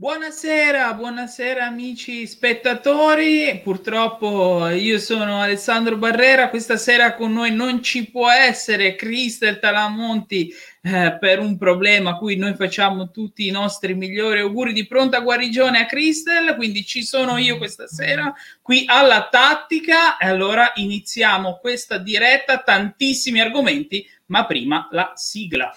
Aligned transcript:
Buonasera, 0.00 0.94
buonasera 0.94 1.66
amici 1.66 2.24
spettatori. 2.28 3.60
Purtroppo 3.64 4.68
io 4.68 4.96
sono 5.00 5.40
Alessandro 5.40 5.96
Barrera. 5.96 6.50
Questa 6.50 6.76
sera 6.76 7.16
con 7.16 7.32
noi 7.32 7.52
non 7.52 7.82
ci 7.82 8.08
può 8.08 8.30
essere 8.30 8.94
Cristel 8.94 9.58
Talamonti 9.58 10.54
eh, 10.82 11.16
per 11.18 11.40
un 11.40 11.58
problema 11.58 12.10
a 12.10 12.16
cui 12.16 12.36
noi 12.36 12.54
facciamo 12.54 13.10
tutti 13.10 13.48
i 13.48 13.50
nostri 13.50 13.94
migliori 13.94 14.38
auguri 14.38 14.72
di 14.72 14.86
pronta 14.86 15.18
guarigione 15.18 15.80
a 15.80 15.86
Cristel. 15.86 16.54
Quindi 16.54 16.84
ci 16.84 17.02
sono 17.02 17.36
io 17.36 17.58
questa 17.58 17.88
sera 17.88 18.32
qui 18.62 18.84
alla 18.86 19.26
tattica. 19.28 20.16
E 20.16 20.28
allora 20.28 20.70
iniziamo 20.76 21.58
questa 21.60 21.98
diretta. 21.98 22.58
Tantissimi 22.58 23.40
argomenti, 23.40 24.08
ma 24.26 24.46
prima 24.46 24.86
la 24.92 25.10
sigla. 25.16 25.74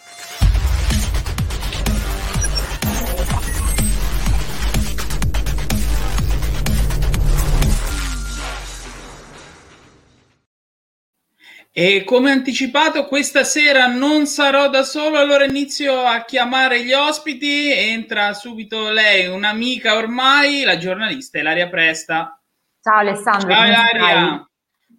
E 11.74 12.04
come 12.04 12.32
anticipato, 12.32 13.06
questa 13.06 13.46
sera 13.46 13.88
non 13.88 14.26
sarò 14.26 14.68
da 14.68 14.84
solo, 14.84 15.18
allora 15.18 15.46
inizio 15.46 16.02
a 16.02 16.26
chiamare 16.26 16.84
gli 16.84 16.92
ospiti. 16.92 17.72
Entra 17.72 18.34
subito 18.34 18.90
lei, 18.92 19.28
un'amica 19.28 19.96
ormai, 19.96 20.64
la 20.64 20.78
giornalista 20.78 21.40
Ilaria 21.40 21.70
Presta. 21.70 22.38
Ciao 22.82 22.98
Alessandro. 22.98 23.54
Ciao 23.54 23.66
Ilaria. 23.66 24.50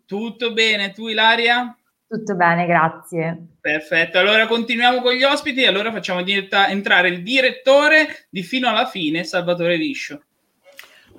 Tutto 0.06 0.54
bene, 0.54 0.92
tu 0.92 1.08
Ilaria? 1.08 1.76
Tutto 2.08 2.34
bene, 2.36 2.64
grazie. 2.64 3.48
Perfetto, 3.60 4.18
allora 4.18 4.46
continuiamo 4.46 5.02
con 5.02 5.12
gli 5.12 5.24
ospiti. 5.24 5.66
Allora 5.66 5.92
facciamo 5.92 6.24
entrare 6.24 7.08
il 7.08 7.22
direttore 7.22 8.28
di 8.30 8.42
Fino 8.42 8.70
alla 8.70 8.86
fine, 8.86 9.24
Salvatore 9.24 9.76
Liscio. 9.76 10.22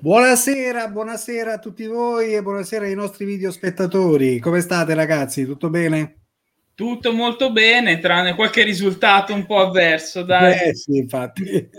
Buonasera, 0.04 0.88
buonasera 0.88 1.54
a 1.54 1.58
tutti 1.58 1.86
voi 1.86 2.34
e 2.34 2.42
buonasera 2.42 2.84
ai 2.84 2.94
nostri 2.94 3.24
video 3.24 3.50
spettatori. 3.50 4.38
Come 4.38 4.60
state 4.60 4.92
ragazzi? 4.92 5.46
Tutto 5.46 5.70
bene? 5.70 6.16
Tutto 6.74 7.14
molto 7.14 7.50
bene, 7.50 8.00
tranne 8.00 8.34
qualche 8.34 8.64
risultato 8.64 9.32
un 9.32 9.46
po' 9.46 9.60
avverso. 9.60 10.22
Dai. 10.22 10.68
Eh 10.68 10.74
sì, 10.74 10.98
infatti. 10.98 11.42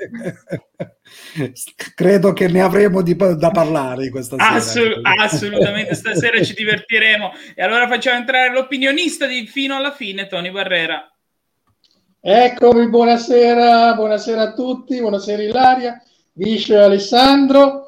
Credo 1.94 2.34
che 2.34 2.48
ne 2.48 2.62
avremo 2.62 3.04
di, 3.04 3.16
da 3.16 3.52
parlare 3.52 4.10
questa 4.10 4.38
sera. 4.40 4.56
Assolut- 4.56 5.02
assolutamente, 5.04 5.94
stasera 5.94 6.42
ci 6.42 6.56
divertiremo. 6.56 7.32
E 7.54 7.62
allora 7.62 7.88
facciamo 7.88 8.18
entrare 8.18 8.52
l'opinionista 8.52 9.28
di 9.28 9.46
fino 9.46 9.76
alla 9.76 9.92
fine, 9.92 10.26
Tony 10.26 10.50
Barrera. 10.50 11.16
Eccomi, 12.20 12.90
buonasera, 12.90 13.94
buonasera 13.94 14.42
a 14.42 14.54
tutti, 14.54 15.00
buonasera 15.00 15.44
Ilaria, 15.44 16.02
Viscio 16.34 16.74
e 16.74 16.78
Alessandro. 16.78 17.85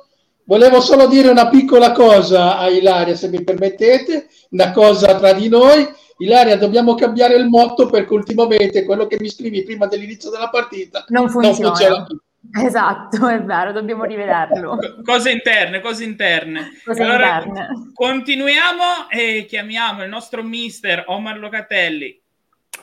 Volevo 0.47 0.79
solo 0.79 1.07
dire 1.07 1.27
una 1.27 1.49
piccola 1.49 1.91
cosa 1.91 2.57
a 2.57 2.69
Ilaria, 2.69 3.17
se 3.17 3.27
mi 3.27 3.43
permettete, 3.43 4.27
una 4.51 4.71
cosa 4.71 5.17
tra 5.17 5.33
di 5.33 5.49
noi. 5.49 5.85
Ilaria, 6.19 6.55
dobbiamo 6.55 6.95
cambiare 6.95 7.35
il 7.35 7.47
motto 7.47 7.87
perché 7.87 8.13
ultimamente 8.13 8.85
quello 8.85 9.07
che 9.07 9.17
mi 9.19 9.27
scrivi 9.27 9.65
prima 9.65 9.87
dell'inizio 9.87 10.29
della 10.29 10.49
partita 10.49 11.03
non 11.09 11.29
funziona. 11.29 11.57
Non 11.57 11.75
funziona 11.75 12.05
più. 12.05 12.19
Esatto, 12.65 13.27
è 13.27 13.43
vero, 13.43 13.73
dobbiamo 13.73 14.05
rivederlo. 14.05 14.77
Cose 15.03 15.31
interne, 15.31 15.81
cose 15.81 16.05
interne. 16.05 16.69
Cose 16.85 17.03
allora, 17.03 17.43
interne. 17.45 17.91
Continuiamo 17.93 19.09
e 19.09 19.45
chiamiamo 19.49 20.03
il 20.03 20.09
nostro 20.09 20.43
mister 20.43 21.03
Omar 21.07 21.39
Locatelli. 21.39 22.21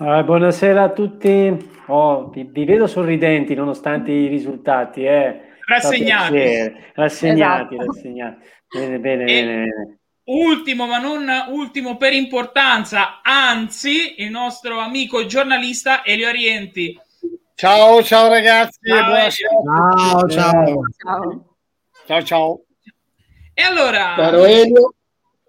Uh, 0.01 0.23
buonasera 0.23 0.83
a 0.83 0.91
tutti. 0.91 1.71
Oh, 1.87 2.29
vi, 2.29 2.47
vi, 2.47 2.67
vedo 2.67 2.87
sorridenti 2.87 3.55
nonostante 3.55 4.13
i 4.13 4.27
risultati. 4.27 5.05
Eh 5.07 5.44
rassegnati. 5.67 6.73
Rassegnati, 6.95 7.75
esatto. 7.75 7.93
rassegnati. 7.93 8.49
Bene, 8.69 8.99
bene, 8.99 9.25
bene, 9.25 9.55
bene. 9.55 9.99
Ultimo, 10.25 10.87
ma 10.87 10.99
non 10.99 11.29
ultimo 11.49 11.99
per 11.99 12.15
importanza, 12.15 13.21
anzi, 13.23 14.23
il 14.23 14.31
nostro 14.31 14.79
amico 14.79 15.27
giornalista 15.27 16.03
Elio 16.03 16.29
Arienti. 16.29 16.99
Ciao, 17.55 18.03
ciao 18.03 18.29
ragazzi. 18.29 18.79
Ciao, 18.83 19.29
ciao, 19.29 20.29
ciao. 20.29 20.83
Ciao, 20.97 21.45
ciao. 22.07 22.23
ciao. 22.25 22.65
E 23.53 23.63
allora, 23.63 24.15
Caro 24.17 24.45
Elio. 24.45 24.95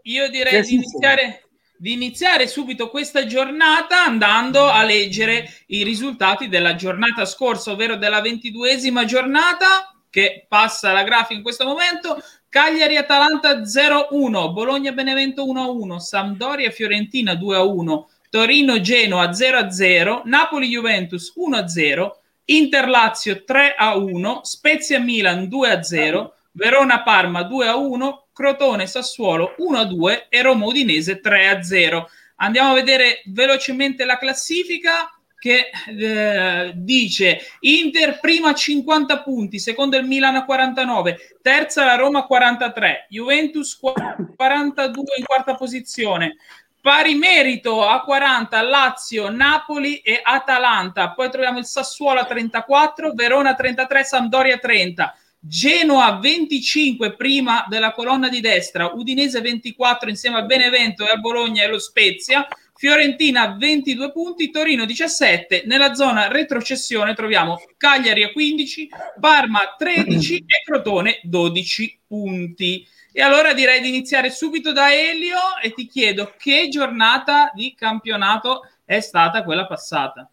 io 0.04 0.30
direi 0.30 0.62
di 0.62 0.76
iniziare, 0.76 1.48
di 1.78 1.94
iniziare 1.94 2.46
subito 2.46 2.90
questa 2.90 3.26
giornata 3.26 4.04
andando 4.04 4.66
a 4.68 4.84
leggere 4.84 5.48
i 5.68 5.84
risultati 5.84 6.50
della 6.50 6.76
giornata 6.76 7.26
scorsa, 7.26 7.72
ovvero 7.72 7.96
della 7.96 8.22
ventiduesima 8.22 9.06
giornata 9.06 9.95
che 10.16 10.46
passa 10.48 10.94
la 10.94 11.04
grafica 11.04 11.34
in 11.34 11.44
questo 11.44 11.66
momento. 11.66 12.24
Cagliari 12.48 12.96
Atalanta 12.96 13.60
0-1, 13.60 14.54
Bologna 14.54 14.94
Benevento 14.94 15.46
1-1, 15.46 15.98
Sampdoria 15.98 16.72
Fiorentina 16.72 17.34
2-1, 17.34 18.04
Torino 18.30 18.80
Genoa 18.80 19.30
0-0, 19.32 20.22
Napoli 20.24 20.70
Juventus 20.70 21.34
1-0, 21.36 22.12
Inter 22.46 22.88
Lazio 22.88 23.44
3-1, 23.46 24.40
Spezia 24.44 25.02
Milan 25.02 25.50
2-0, 25.50 26.30
Verona 26.54 27.04
Parma 27.04 27.42
2-1, 27.42 28.20
Crotone 28.32 28.88
Sassuolo 28.88 29.54
1-2 29.60 30.28
e 30.30 30.42
Roma 30.42 30.66
Udinese 30.66 31.20
3-0. 31.22 32.06
Andiamo 32.38 32.72
a 32.72 32.76
vedere 32.76 33.22
velocemente 33.26 34.06
la 34.06 34.18
classifica 34.18 35.10
che 35.46 35.70
eh, 35.96 36.72
dice 36.74 37.40
Inter 37.60 38.20
prima 38.20 38.56
50 38.56 39.22
punti, 39.22 39.60
secondo 39.60 39.96
il 39.96 40.08
Milan 40.08 40.34
a 40.34 40.44
49, 40.44 41.38
terza 41.40 41.86
la 41.86 41.94
Roma 41.94 42.24
43, 42.24 43.06
Juventus 43.10 43.78
42 43.78 45.04
in 45.20 45.24
quarta 45.24 45.54
posizione, 45.54 46.38
pari 46.82 47.14
merito 47.14 47.86
a 47.86 48.02
40 48.02 48.60
Lazio, 48.64 49.30
Napoli 49.30 49.98
e 49.98 50.20
Atalanta, 50.24 51.12
poi 51.12 51.30
troviamo 51.30 51.60
il 51.60 51.66
Sassuolo 51.66 52.22
a 52.22 52.26
34, 52.26 53.14
Verona 53.14 53.54
33, 53.54 54.04
Sampdoria 54.04 54.58
30. 54.58 55.16
Genoa 55.48 56.18
25 56.18 57.16
prima 57.16 57.68
della 57.70 57.92
colonna 57.92 58.30
di 58.30 58.42
destra, 58.42 58.88
Udinese 58.96 59.42
24 59.42 60.10
insieme 60.10 60.38
al 60.38 60.48
Benevento 60.48 61.06
e 61.06 61.12
al 61.12 61.20
Bologna 61.20 61.62
e 61.62 61.66
allo 61.66 61.78
Spezia, 61.78 62.48
Fiorentina 62.78 63.56
22 63.58 64.12
punti, 64.12 64.52
Torino 64.52 64.86
17, 64.86 65.64
nella 65.66 65.94
zona 65.94 66.28
retrocessione 66.28 67.14
troviamo 67.14 67.62
Cagliari 67.78 68.24
a 68.24 68.34
15, 68.34 68.90
Parma 69.18 69.76
13 69.78 70.36
e 70.46 70.64
Crotone 70.66 71.20
12 71.24 72.00
punti. 72.06 72.86
E 73.14 73.22
allora 73.22 73.54
direi 73.54 73.80
di 73.80 73.88
iniziare 73.88 74.30
subito 74.30 74.74
da 74.74 74.94
Elio 74.94 75.38
e 75.64 75.72
ti 75.72 75.88
chiedo 75.88 76.34
che 76.38 76.68
giornata 76.68 77.50
di 77.54 77.74
campionato 77.74 78.68
è 78.84 79.00
stata 79.00 79.44
quella 79.46 79.66
passata? 79.68 80.30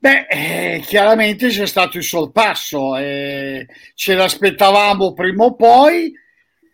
Beh, 0.00 0.26
eh, 0.28 0.80
chiaramente 0.84 1.48
c'è 1.48 1.66
stato 1.66 1.96
il 1.96 2.02
sorpasso, 2.02 2.96
eh, 2.96 3.68
ce 3.94 4.14
l'aspettavamo 4.14 5.12
prima 5.12 5.44
o 5.44 5.54
poi 5.54 6.12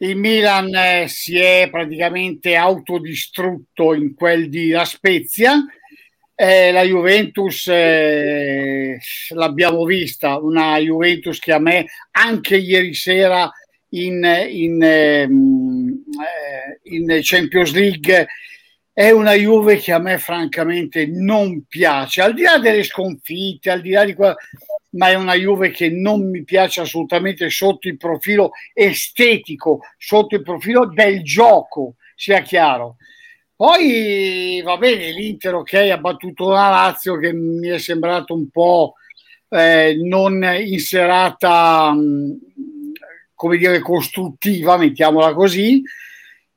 il 0.03 0.17
Milan 0.17 0.75
eh, 0.75 1.07
si 1.07 1.39
è 1.39 1.69
praticamente 1.71 2.57
autodistrutto 2.57 3.95
in 3.95 4.15
quel 4.15 4.49
di 4.49 4.71
La 4.71 4.85
Spezia. 4.85 5.65
Eh, 6.35 6.73
la 6.73 6.83
Juventus 6.83 7.69
eh, 7.69 8.99
l'abbiamo 9.29 9.85
vista, 9.85 10.39
una 10.39 10.77
Juventus 10.79 11.39
che 11.39 11.53
a 11.53 11.61
me 11.61 11.87
anche 12.11 12.57
ieri 12.57 12.95
sera 12.95 13.49
in, 13.91 14.25
in, 14.49 14.83
ehm, 14.83 16.05
eh, 16.21 16.95
in 16.95 17.21
Champions 17.23 17.73
League 17.73 18.27
è 18.93 19.11
una 19.11 19.35
Juve 19.35 19.77
che 19.77 19.93
a 19.93 19.99
me 19.99 20.19
francamente 20.19 21.07
non 21.07 21.65
piace, 21.69 22.23
al 22.23 22.35
di 22.35 22.43
là 22.43 22.59
delle 22.59 22.83
sconfitte, 22.83 23.71
al 23.71 23.81
di 23.81 23.91
là 23.91 24.05
di 24.05 24.15
quello 24.15 24.35
ma 24.93 25.09
è 25.09 25.15
una 25.15 25.35
Juve 25.35 25.71
che 25.71 25.91
non 25.91 26.29
mi 26.29 26.45
piace 26.45 26.81
assolutamente 26.81 27.49
sotto 27.51 27.89
il 27.89 27.97
profilo 27.97 28.53
estetico, 28.73 29.81
sotto 29.97 30.35
il 30.35 30.43
profilo 30.43 30.87
del 30.87 31.23
gioco, 31.23 31.95
sia 32.15 32.41
chiaro. 32.41 32.97
Poi 33.55 34.61
va 34.65 34.77
bene, 34.77 35.13
l'Inter 35.13 35.55
ok 35.55 35.75
ha 35.93 35.99
battuto 35.99 36.51
la 36.51 36.69
Lazio 36.69 37.17
che 37.17 37.33
mi 37.33 37.69
è 37.69 37.79
sembrato 37.79 38.35
un 38.35 38.51
po' 38.51 38.95
eh, 39.49 39.97
non 40.03 40.43
in 40.61 40.81
serata, 40.81 41.93
mm, 41.93 42.33
come 43.35 43.57
dire, 43.57 43.81
costruttiva, 43.81 44.77
mettiamola 44.77 45.33
così, 45.35 45.83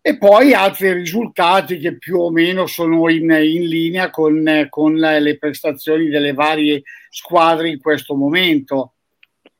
e 0.08 0.20
poi 0.20 0.54
altri 0.54 0.94
risultati 0.94 1.80
che 1.80 1.98
più 1.98 2.20
o 2.20 2.30
meno 2.30 2.68
sono 2.68 3.10
in, 3.10 3.24
in 3.24 3.68
linea 3.68 4.12
con, 4.12 4.68
con, 4.70 4.94
le 4.94 5.38
prestazioni 5.40 6.10
delle 6.10 6.32
varie 6.32 6.84
squadre 7.10 7.70
in 7.70 7.80
questo 7.80 8.14
momento. 8.14 8.94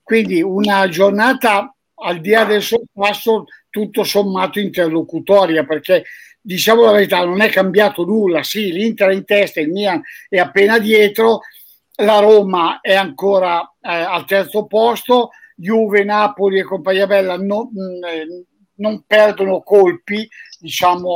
Quindi 0.04 0.44
una 0.44 0.88
giornata 0.88 1.76
al 1.96 2.20
di 2.20 2.30
là 2.30 2.44
del 2.46 2.62
sorpasso 2.62 3.46
tutto 3.72 4.04
sommato 4.04 4.60
interlocutoria 4.60 5.66
perché 5.66 6.04
diciamo 6.40 6.84
la 6.84 6.92
verità 6.92 7.26
non 7.26 7.42
è 7.42 7.50
cambiato 7.50 8.06
nulla, 8.06 8.44
sì 8.44 8.72
l'Inter 8.72 9.10
è 9.10 9.14
in 9.16 9.26
testa, 9.26 9.62
il 9.62 9.72
Milan 9.72 10.00
è 10.30 10.38
appena 10.38 10.78
dietro, 10.78 11.40
la 12.04 12.20
Roma 12.20 12.82
è 12.82 12.94
ancora 12.94 13.62
eh, 13.82 13.90
al 13.90 14.26
terzo 14.26 14.68
posto, 14.68 15.32
Juve, 15.56 16.04
Napoli 16.04 16.60
e 16.60 16.64
compagnia 16.64 17.08
bella 17.08 17.36
non, 17.36 17.68
mm, 17.68 18.42
non 18.78 19.04
perdono 19.06 19.62
colpi, 19.62 20.28
diciamo, 20.60 21.16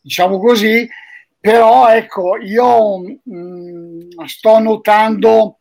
diciamo 0.00 0.38
così, 0.38 0.88
però 1.38 1.88
ecco, 1.88 2.36
io 2.36 2.98
mh, 2.98 3.34
mm, 3.34 4.24
sto 4.26 4.58
notando 4.58 5.58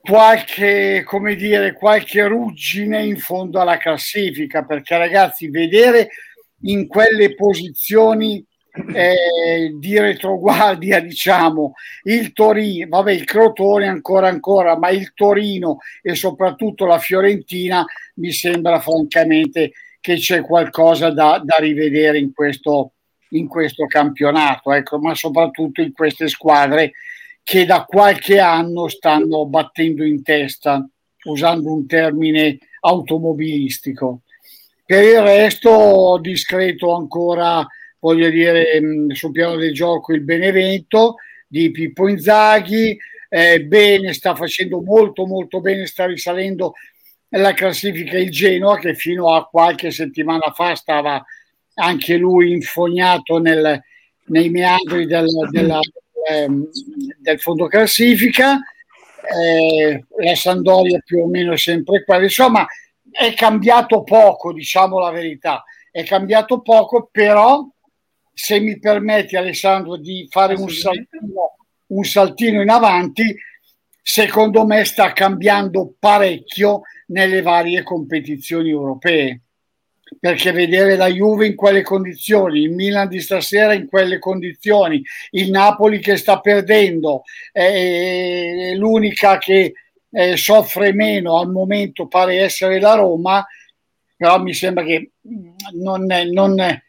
qualche, 0.00 1.02
come 1.04 1.34
dire, 1.34 1.72
qualche 1.72 2.26
ruggine 2.26 3.04
in 3.04 3.16
fondo 3.16 3.60
alla 3.60 3.76
classifica, 3.76 4.64
perché 4.64 4.96
ragazzi, 4.96 5.48
vedere 5.48 6.08
in 6.62 6.86
quelle 6.86 7.34
posizioni 7.34 8.44
eh, 8.94 9.74
di 9.78 9.98
retroguardia, 9.98 11.00
diciamo, 11.00 11.74
il 12.04 12.32
Torino, 12.32 12.88
vabbè, 12.88 13.12
il 13.12 13.24
Crotone 13.24 13.86
ancora 13.86 14.28
ancora, 14.28 14.76
ma 14.76 14.90
il 14.90 15.12
Torino 15.14 15.78
e 16.02 16.14
soprattutto 16.14 16.84
la 16.84 16.98
Fiorentina 16.98 17.84
mi 18.16 18.32
sembra 18.32 18.80
francamente 18.80 19.72
che 20.00 20.16
c'è 20.16 20.40
qualcosa 20.42 21.10
da, 21.10 21.40
da 21.42 21.56
rivedere 21.58 22.18
in 22.18 22.32
questo, 22.32 22.92
in 23.30 23.48
questo 23.48 23.86
campionato, 23.86 24.72
ecco, 24.72 24.98
ma 24.98 25.14
soprattutto 25.14 25.80
in 25.80 25.92
queste 25.92 26.28
squadre 26.28 26.92
che 27.42 27.64
da 27.64 27.84
qualche 27.84 28.38
anno 28.38 28.88
stanno 28.88 29.46
battendo 29.46 30.04
in 30.04 30.22
testa, 30.22 30.86
usando 31.24 31.72
un 31.72 31.86
termine 31.86 32.58
automobilistico. 32.80 34.22
Per 34.84 35.02
il 35.02 35.20
resto, 35.20 36.18
discreto 36.20 36.94
ancora 36.94 37.66
voglio 37.98 38.28
dire, 38.30 38.80
mm, 38.80 39.10
sul 39.10 39.32
piano 39.32 39.56
del 39.56 39.72
gioco 39.72 40.12
il 40.12 40.22
Benevento 40.22 41.16
di 41.46 41.70
Pippo 41.70 42.08
Inzaghi, 42.08 42.96
eh, 43.28 43.62
bene, 43.64 44.12
sta 44.12 44.34
facendo 44.34 44.80
molto 44.80 45.26
molto 45.26 45.60
bene, 45.60 45.86
sta 45.86 46.06
risalendo 46.06 46.74
la 47.30 47.52
classifica 47.52 48.16
il 48.16 48.30
Genoa 48.30 48.78
che 48.78 48.94
fino 48.94 49.34
a 49.34 49.46
qualche 49.46 49.90
settimana 49.90 50.52
fa 50.54 50.74
stava 50.74 51.24
anche 51.74 52.16
lui 52.16 52.52
infognato 52.52 53.38
nel, 53.38 53.82
nei 54.26 54.48
meandri 54.48 55.06
del, 55.06 55.26
della, 55.50 55.80
ehm, 56.28 56.68
del 57.18 57.40
fondo 57.40 57.66
classifica, 57.66 58.58
eh, 59.38 60.04
la 60.22 60.34
Sandoria 60.34 61.00
più 61.04 61.22
o 61.22 61.26
meno 61.26 61.56
sempre 61.56 62.04
qua, 62.04 62.22
insomma 62.22 62.66
è 63.10 63.34
cambiato 63.34 64.02
poco, 64.02 64.52
diciamo 64.52 64.98
la 64.98 65.10
verità, 65.10 65.64
è 65.90 66.04
cambiato 66.04 66.60
poco, 66.60 67.08
però 67.10 67.66
se 68.38 68.60
mi 68.60 68.78
permetti 68.78 69.34
Alessandro 69.34 69.96
di 69.96 70.26
fare 70.30 70.52
un 70.52 70.68
saltino, 70.68 71.56
un 71.86 72.04
saltino 72.04 72.60
in 72.60 72.68
avanti, 72.68 73.34
secondo 74.02 74.66
me 74.66 74.84
sta 74.84 75.14
cambiando 75.14 75.94
parecchio 75.98 76.82
nelle 77.06 77.40
varie 77.40 77.82
competizioni 77.82 78.68
europee. 78.68 79.40
Perché 80.20 80.52
vedere 80.52 80.96
la 80.96 81.08
Juve 81.08 81.46
in 81.46 81.56
quelle 81.56 81.80
condizioni, 81.80 82.60
il 82.60 82.72
Milan 82.72 83.08
di 83.08 83.20
stasera 83.20 83.72
in 83.72 83.86
quelle 83.86 84.18
condizioni, 84.18 85.02
il 85.30 85.50
Napoli 85.50 85.98
che 85.98 86.16
sta 86.16 86.38
perdendo, 86.38 87.22
è 87.50 88.74
l'unica 88.74 89.38
che 89.38 89.72
eh, 90.10 90.36
soffre 90.36 90.92
meno 90.92 91.38
al 91.38 91.50
momento 91.50 92.06
pare 92.06 92.36
essere 92.40 92.80
la 92.80 92.96
Roma, 92.96 93.44
però 94.14 94.38
mi 94.42 94.52
sembra 94.52 94.84
che 94.84 95.12
non, 95.72 96.06
non, 96.30 96.82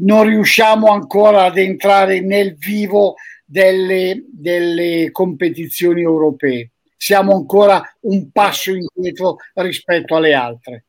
non 0.00 0.24
riusciamo 0.24 0.88
ancora 0.88 1.44
ad 1.44 1.58
entrare 1.58 2.20
nel 2.20 2.56
vivo 2.56 3.14
delle, 3.44 4.24
delle 4.30 5.10
competizioni 5.10 6.02
europee. 6.02 6.70
Siamo 6.96 7.34
ancora 7.34 7.82
un 8.00 8.30
passo 8.30 8.72
indietro 8.72 9.36
rispetto 9.54 10.16
alle 10.16 10.34
altre. 10.34 10.84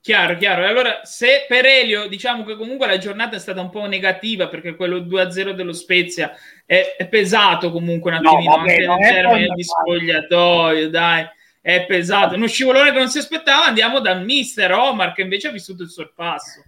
Chiaro, 0.00 0.36
chiaro. 0.36 0.66
Allora, 0.66 1.02
se 1.04 1.44
per 1.46 1.64
Elio 1.64 2.08
diciamo 2.08 2.42
che 2.42 2.56
comunque 2.56 2.88
la 2.88 2.98
giornata 2.98 3.36
è 3.36 3.38
stata 3.38 3.60
un 3.60 3.70
po' 3.70 3.86
negativa 3.86 4.48
perché 4.48 4.74
quello 4.74 4.98
2-0 4.98 5.52
dello 5.52 5.72
Spezia 5.72 6.32
è, 6.66 6.96
è 6.98 7.06
pesato 7.06 7.70
comunque 7.70 8.10
un 8.10 8.16
attimino 8.16 8.50
no, 8.50 8.56
vabbè, 8.56 8.84
anche 8.84 9.06
in 9.06 9.12
termini 9.12 9.54
di 9.54 9.62
spogliatoio, 9.62 10.90
dai, 10.90 11.24
è 11.60 11.86
pesato. 11.86 12.34
Uno 12.34 12.48
scivolone 12.48 12.90
che 12.90 12.98
non 12.98 13.10
si 13.10 13.18
aspettava, 13.18 13.66
andiamo 13.66 14.00
dal 14.00 14.24
mister 14.24 14.72
Omar 14.72 15.12
che 15.12 15.22
invece 15.22 15.48
ha 15.48 15.52
vissuto 15.52 15.84
il 15.84 15.90
sorpasso. 15.90 16.64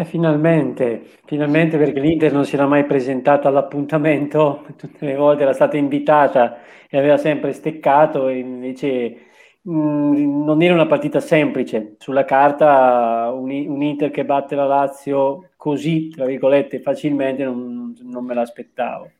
Eh, 0.00 0.04
finalmente, 0.06 1.02
finalmente 1.26 1.76
perché 1.76 2.00
l'Inter 2.00 2.32
non 2.32 2.46
si 2.46 2.54
era 2.54 2.66
mai 2.66 2.86
presentata 2.86 3.48
all'appuntamento, 3.48 4.64
tutte 4.76 5.04
le 5.04 5.14
volte 5.14 5.42
era 5.42 5.52
stata 5.52 5.76
invitata 5.76 6.58
e 6.88 6.96
aveva 6.96 7.18
sempre 7.18 7.52
steccato, 7.52 8.28
e 8.28 8.38
invece 8.38 9.16
mh, 9.60 9.72
mm, 9.72 10.44
non 10.44 10.62
era 10.62 10.72
una 10.72 10.86
partita 10.86 11.20
semplice. 11.20 11.96
Sulla 11.98 12.24
carta 12.24 13.30
un, 13.34 13.50
un, 13.50 13.82
Inter 13.82 14.10
che 14.10 14.24
batte 14.24 14.54
la 14.54 14.64
Lazio 14.64 15.50
così, 15.56 16.08
tra 16.08 16.24
virgolette, 16.24 16.80
facilmente 16.80 17.44
non, 17.44 17.94
non 18.02 18.24
me 18.24 18.32
l'aspettavo. 18.32 19.10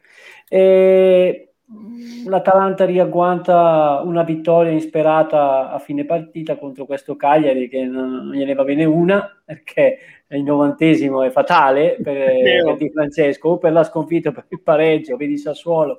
E 0.48 1.49
l'Atalanta 2.24 2.84
riagguanta 2.84 4.02
una 4.04 4.24
vittoria 4.24 4.72
insperata 4.72 5.70
a 5.70 5.78
fine 5.78 6.04
partita 6.04 6.56
contro 6.56 6.84
questo 6.84 7.16
Cagliari 7.16 7.68
che 7.68 7.84
non, 7.84 8.30
gliene 8.32 8.54
va 8.54 8.64
bene 8.64 8.84
una 8.84 9.40
perché 9.44 9.98
il 10.28 10.42
novantesimo 10.42 11.22
è 11.22 11.30
fatale 11.30 11.96
per, 12.02 12.14
per 12.64 12.76
Di 12.76 12.90
Francesco 12.90 13.50
o 13.50 13.58
per 13.58 13.72
la 13.72 13.84
sconfitta 13.84 14.32
per 14.32 14.46
il 14.48 14.60
pareggio 14.60 15.16
vedi 15.16 15.38
Sassuolo 15.38 15.96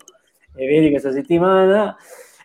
e 0.55 0.65
vedi 0.67 0.89
questa 0.89 1.11
settimana. 1.11 1.95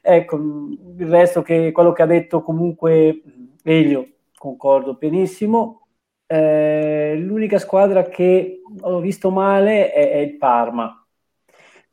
Ecco 0.00 0.36
il 0.36 1.08
resto 1.08 1.42
che 1.42 1.72
quello 1.72 1.92
che 1.92 2.02
ha 2.02 2.06
detto 2.06 2.42
comunque 2.42 3.22
Elio 3.64 4.08
concordo 4.36 4.94
benissimo. 4.94 5.80
Eh, 6.28 7.16
l'unica 7.18 7.58
squadra 7.58 8.04
che 8.04 8.60
ho 8.80 9.00
visto 9.00 9.30
male 9.30 9.92
è, 9.92 10.10
è 10.10 10.16
il 10.18 10.36
Parma 10.36 11.05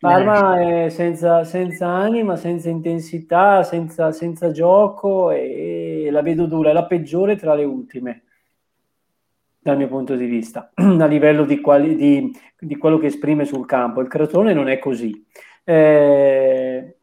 Parma 0.04 0.60
è 0.60 0.90
senza, 0.90 1.46
senza, 1.46 1.88
anima, 1.88 2.36
senza 2.36 2.70
intensità, 2.70 3.64
senza, 3.64 4.12
senza 4.12 4.52
gioco 4.52 5.32
e 5.32 6.10
la 6.12 6.22
vedo 6.22 6.46
dura, 6.46 6.72
è 6.72 6.74
la 6.74 6.84
peggiore 6.86 7.38
tra 7.38 7.54
le 7.54 7.64
ultime 7.64 8.24
dal 9.60 9.78
mio 9.78 9.88
punto 9.88 10.18
di 10.18 10.26
vista, 10.26 10.72
a 10.76 11.06
livello 11.06 11.46
di, 11.46 11.62
quali, 11.62 11.96
di, 11.96 12.30
di, 12.60 12.76
quello 12.76 12.98
che 12.98 13.06
esprime 13.06 13.46
sul 13.46 13.66
campo. 13.66 14.02
Il 14.02 14.10
Crotone 14.10 14.54
non 14.54 14.68
è 14.68 14.78
così. 14.78 15.26
Eh, 15.64 16.98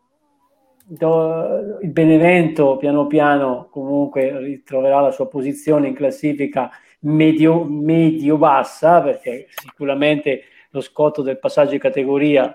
do, 0.85 1.79
il 1.81 1.91
Benevento 1.93 2.76
piano 2.76 3.06
piano 3.06 3.69
comunque 3.70 4.39
ritroverà 4.41 5.01
la 5.01 5.10
sua 5.10 5.27
posizione 5.27 5.89
in 5.89 5.94
classifica 5.94 6.70
medio, 7.01 7.65
medio-bassa, 7.65 9.01
perché 9.01 9.46
sicuramente 9.48 10.43
lo 10.72 10.82
scotto 10.82 11.22
del 11.22 11.39
passaggio 11.39 11.70
di 11.70 11.79
categoria 11.79 12.55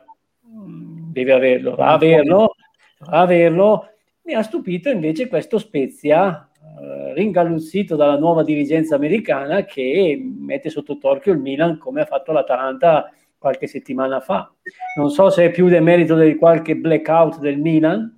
deve 1.11 1.31
averlo, 1.31 1.75
va 1.75 1.93
averlo, 1.93 2.55
va 2.99 3.19
averlo. 3.19 3.89
Mi 4.23 4.33
ha 4.33 4.41
stupito 4.41 4.89
invece 4.89 5.27
questo 5.27 5.57
Spezia, 5.57 6.49
eh, 6.81 7.13
ringalluzzito 7.13 7.95
dalla 7.95 8.17
nuova 8.17 8.43
dirigenza 8.43 8.95
americana 8.95 9.63
che 9.63 10.19
mette 10.21 10.69
sotto 10.69 10.97
torchio 10.97 11.31
il 11.31 11.39
Milan 11.39 11.77
come 11.77 12.01
ha 12.01 12.05
fatto 12.05 12.31
l'Atalanta 12.31 13.11
qualche 13.37 13.67
settimana 13.67 14.19
fa. 14.19 14.51
Non 14.97 15.11
so 15.11 15.29
se 15.29 15.45
è 15.45 15.51
più 15.51 15.67
del 15.67 15.83
merito 15.83 16.17
di 16.17 16.35
qualche 16.35 16.75
blackout 16.75 17.39
del 17.39 17.59
Milan 17.59 18.15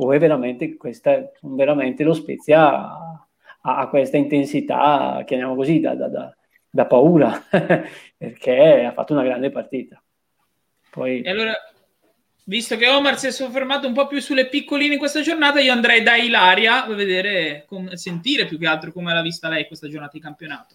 o 0.00 0.12
è 0.12 0.18
veramente, 0.18 0.76
questa, 0.76 1.30
veramente 1.40 2.04
lo 2.04 2.14
Spezia 2.14 2.70
ha, 2.70 3.28
ha 3.60 3.88
questa 3.88 4.16
intensità, 4.16 5.22
chiamiamo 5.26 5.54
così, 5.56 5.80
da, 5.80 5.94
da, 5.94 6.08
da, 6.08 6.36
da 6.70 6.86
paura, 6.86 7.32
perché 8.16 8.84
ha 8.84 8.92
fatto 8.92 9.12
una 9.12 9.24
grande 9.24 9.50
partita. 9.50 10.00
Poi... 10.98 11.20
E 11.20 11.30
allora, 11.30 11.52
visto 12.44 12.76
che 12.76 12.88
Omar 12.88 13.16
si 13.18 13.28
è 13.28 13.30
soffermato 13.30 13.86
un 13.86 13.94
po' 13.94 14.08
più 14.08 14.20
sulle 14.20 14.48
piccoline 14.48 14.94
in 14.94 14.98
questa 14.98 15.20
giornata, 15.20 15.60
io 15.60 15.72
andrei 15.72 16.02
da 16.02 16.16
Ilaria 16.16 16.84
a 16.84 16.94
vedere, 16.94 17.64
com- 17.68 17.92
sentire 17.92 18.46
più 18.46 18.58
che 18.58 18.66
altro 18.66 18.90
come 18.90 19.14
l'ha 19.14 19.22
vista 19.22 19.48
lei 19.48 19.68
questa 19.68 19.88
giornata 19.88 20.12
di 20.14 20.20
campionato. 20.20 20.74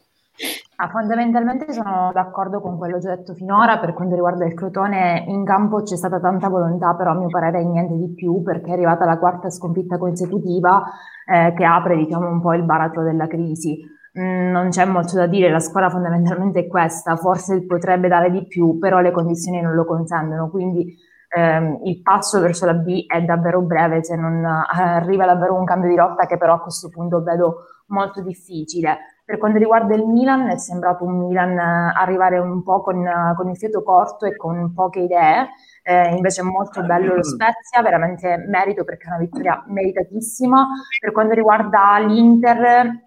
Ah, 0.77 0.89
fondamentalmente 0.89 1.72
sono 1.74 2.10
d'accordo 2.12 2.60
con 2.60 2.77
quello 2.77 2.98
già 3.00 3.15
detto 3.15 3.36
finora, 3.36 3.77
per 3.77 3.94
quanto 3.94 4.15
riguarda 4.15 4.46
il 4.46 4.56
Crotone 4.56 5.25
in 5.27 5.46
campo 5.46 5.84
c'è 5.84 5.96
stata 5.96 6.20
tanta 6.20 6.48
volontà, 6.48 6.96
però 6.96 7.12
a 7.12 7.15
mio 7.15 7.27
parere 7.27 7.63
niente 7.63 7.96
di 7.96 8.13
più 8.15 8.42
perché 8.42 8.72
è 8.72 8.74
arrivata 8.74 9.06
la 9.06 9.20
quarta 9.20 9.51
sconfitta 9.51 9.98
consecutiva 9.98 10.84
eh, 11.32 11.53
che 11.53 11.65
apre 11.65 11.98
diciamo, 11.98 12.30
un 12.30 12.42
po' 12.42 12.53
il 12.53 12.63
baratro 12.63 13.03
della 13.03 13.27
crisi. 13.27 13.80
Mm, 14.20 14.51
non 14.51 14.70
c'è 14.70 14.86
molto 14.86 15.15
da 15.15 15.25
dire, 15.25 15.50
la 15.50 15.60
squadra 15.60 15.89
fondamentalmente 15.89 16.60
è 16.60 16.67
questa, 16.67 17.15
forse 17.15 17.65
potrebbe 17.65 18.08
dare 18.08 18.29
di 18.29 18.46
più, 18.46 18.77
però 18.77 19.00
le 19.00 19.10
condizioni 19.10 19.60
non 19.60 19.74
lo 19.74 19.86
consentono, 19.86 20.50
quindi 20.51 20.96
ehm, 21.36 21.79
il 21.86 22.00
passo 22.03 22.39
verso 22.39 22.67
la 22.67 22.75
B 22.75 23.05
è 23.08 23.24
davvero 23.24 23.62
breve 23.62 24.03
se 24.03 24.15
non 24.15 24.46
eh, 24.46 24.82
arriva 24.82 25.25
davvero 25.25 25.55
un 25.55 25.65
cambio 25.65 25.89
di 25.89 25.96
rotta 25.96 26.27
che 26.27 26.38
però 26.38 26.53
a 26.53 26.62
questo 26.62 26.89
punto 26.89 27.24
vedo 27.24 27.65
molto 27.88 28.22
difficile. 28.22 29.00
Per 29.25 29.38
quanto 29.39 29.58
riguarda 29.58 29.96
il 29.96 30.05
Milan, 30.05 30.50
è 30.50 30.58
sembrato 30.58 31.05
un 31.05 31.17
Milan 31.17 31.58
eh, 31.58 31.93
arrivare 31.96 32.38
un 32.38 32.62
po' 32.62 32.82
con, 32.82 33.03
con 33.36 33.50
il 33.50 33.58
fiato 33.58 33.82
corto 33.82 34.25
e 34.25 34.36
con 34.36 34.74
poche 34.75 35.00
idee, 35.00 35.50
eh, 35.82 36.13
invece 36.15 36.41
è 36.41 36.43
molto 36.43 36.84
bello 36.84 37.15
lo 37.15 37.24
Spezia, 37.25 37.82
veramente 37.82 38.38
merito 38.48 38.84
perché 38.84 39.05
è 39.05 39.08
una 39.10 39.17
vittoria 39.17 39.63
meritatissima. 39.67 40.67
Per 41.00 41.12
quanto 41.12 41.34
riguarda 41.34 41.98
l'Inter, 42.00 43.03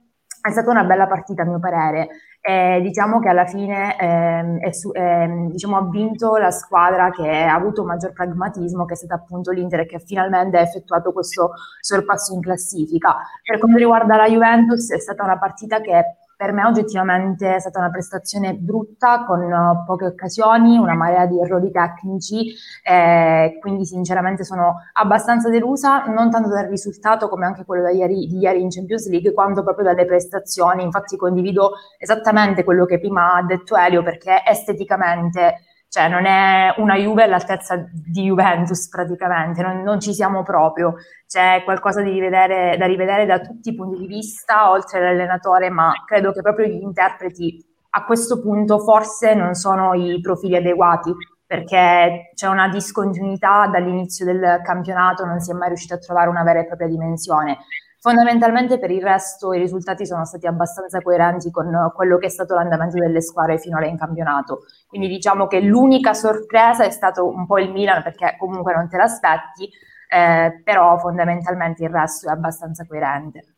è 0.46 0.50
stata 0.50 0.70
una 0.70 0.84
bella 0.84 1.06
partita 1.06 1.42
a 1.42 1.44
mio 1.46 1.58
parere. 1.58 2.08
Eh, 2.40 2.80
diciamo 2.80 3.18
che 3.18 3.28
alla 3.28 3.46
fine 3.46 3.98
eh, 3.98 4.58
è 4.68 4.72
su, 4.72 4.90
eh, 4.92 5.48
diciamo, 5.50 5.76
ha 5.76 5.88
vinto 5.88 6.36
la 6.36 6.50
squadra 6.50 7.10
che 7.10 7.28
ha 7.28 7.54
avuto 7.54 7.84
maggior 7.84 8.12
pragmatismo, 8.12 8.84
che 8.84 8.94
è 8.94 8.96
stata 8.96 9.14
appunto 9.14 9.50
l'Inter, 9.50 9.84
che 9.86 9.98
finalmente 9.98 10.56
ha 10.56 10.60
effettuato 10.60 11.12
questo 11.12 11.50
sorpasso 11.80 12.34
in 12.34 12.40
classifica. 12.40 13.16
Per 13.42 13.58
quanto 13.58 13.78
riguarda 13.78 14.16
la 14.16 14.28
Juventus, 14.28 14.92
è 14.92 14.98
stata 15.00 15.24
una 15.24 15.38
partita 15.38 15.80
che 15.80 16.04
per 16.36 16.52
me 16.52 16.64
oggettivamente 16.66 17.54
è 17.54 17.58
stata 17.58 17.78
una 17.78 17.90
prestazione 17.90 18.54
brutta 18.54 19.24
con 19.24 19.40
uh, 19.40 19.84
poche 19.86 20.04
occasioni, 20.04 20.76
una 20.76 20.94
marea 20.94 21.24
di 21.24 21.40
errori 21.40 21.70
tecnici, 21.70 22.52
eh, 22.84 23.56
quindi 23.58 23.86
sinceramente 23.86 24.44
sono 24.44 24.76
abbastanza 24.92 25.48
delusa, 25.48 26.04
non 26.04 26.30
tanto 26.30 26.50
dal 26.50 26.66
risultato 26.66 27.28
come 27.28 27.46
anche 27.46 27.64
quello 27.64 27.90
di 27.90 27.96
ieri 28.38 28.60
in 28.60 28.68
Champions 28.68 29.08
League, 29.08 29.32
quanto 29.32 29.62
proprio 29.62 29.86
dalle 29.86 30.04
prestazioni. 30.04 30.82
Infatti 30.82 31.16
condivido 31.16 31.72
esattamente 31.98 32.64
quello 32.64 32.84
che 32.84 33.00
prima 33.00 33.34
ha 33.34 33.42
detto 33.42 33.74
Elio, 33.76 34.02
perché 34.02 34.42
esteticamente 34.46 35.60
cioè 35.88 36.08
non 36.08 36.26
è 36.26 36.74
una 36.78 36.96
Juve 36.96 37.22
all'altezza 37.22 37.76
di 37.92 38.24
Juventus 38.24 38.88
praticamente, 38.88 39.62
non, 39.62 39.82
non 39.82 40.00
ci 40.00 40.12
siamo 40.12 40.42
proprio, 40.42 40.94
c'è 41.26 41.62
qualcosa 41.64 42.02
rivedere, 42.02 42.76
da 42.76 42.86
rivedere 42.86 43.26
da 43.26 43.40
tutti 43.40 43.70
i 43.70 43.74
punti 43.74 44.00
di 44.00 44.06
vista, 44.06 44.70
oltre 44.70 44.98
all'allenatore, 44.98 45.70
ma 45.70 45.92
credo 46.06 46.32
che 46.32 46.42
proprio 46.42 46.66
gli 46.66 46.82
interpreti 46.82 47.64
a 47.90 48.04
questo 48.04 48.40
punto 48.40 48.78
forse 48.78 49.34
non 49.34 49.54
sono 49.54 49.94
i 49.94 50.20
profili 50.20 50.56
adeguati, 50.56 51.14
perché 51.46 52.32
c'è 52.34 52.48
una 52.48 52.68
discontinuità 52.68 53.68
dall'inizio 53.68 54.26
del 54.26 54.60
campionato, 54.64 55.24
non 55.24 55.40
si 55.40 55.52
è 55.52 55.54
mai 55.54 55.68
riuscito 55.68 55.94
a 55.94 55.98
trovare 55.98 56.28
una 56.28 56.42
vera 56.42 56.60
e 56.60 56.66
propria 56.66 56.88
dimensione. 56.88 57.58
Fondamentalmente 58.06 58.78
per 58.78 58.92
il 58.92 59.02
resto 59.02 59.52
i 59.52 59.58
risultati 59.58 60.06
sono 60.06 60.24
stati 60.24 60.46
abbastanza 60.46 61.02
coerenti 61.02 61.50
con 61.50 61.90
quello 61.92 62.18
che 62.18 62.26
è 62.26 62.28
stato 62.28 62.54
l'andamento 62.54 63.00
delle 63.00 63.20
squadre 63.20 63.58
finora 63.58 63.86
in 63.86 63.98
campionato. 63.98 64.66
Quindi 64.86 65.08
diciamo 65.08 65.48
che 65.48 65.58
l'unica 65.58 66.14
sorpresa 66.14 66.84
è 66.84 66.90
stato 66.90 67.28
un 67.28 67.46
po' 67.46 67.58
il 67.58 67.72
Milan 67.72 68.04
perché 68.04 68.36
comunque 68.38 68.74
non 68.74 68.88
te 68.88 68.96
l'aspetti, 68.96 69.68
eh, 70.08 70.60
però 70.62 70.96
fondamentalmente 70.98 71.82
il 71.82 71.90
resto 71.90 72.28
è 72.28 72.30
abbastanza 72.30 72.86
coerente. 72.86 73.56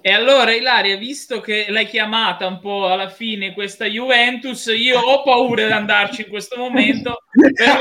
E 0.00 0.12
allora 0.12 0.54
Ilaria, 0.54 0.96
visto 0.96 1.40
che 1.40 1.66
l'hai 1.70 1.86
chiamata 1.86 2.46
un 2.46 2.60
po' 2.60 2.86
alla 2.86 3.08
fine 3.08 3.52
questa 3.52 3.86
Juventus, 3.86 4.66
io 4.66 5.00
ho 5.00 5.24
paura 5.24 5.66
di 5.66 5.72
andarci 5.72 6.22
in 6.22 6.28
questo 6.28 6.56
momento, 6.56 7.24
però 7.32 7.80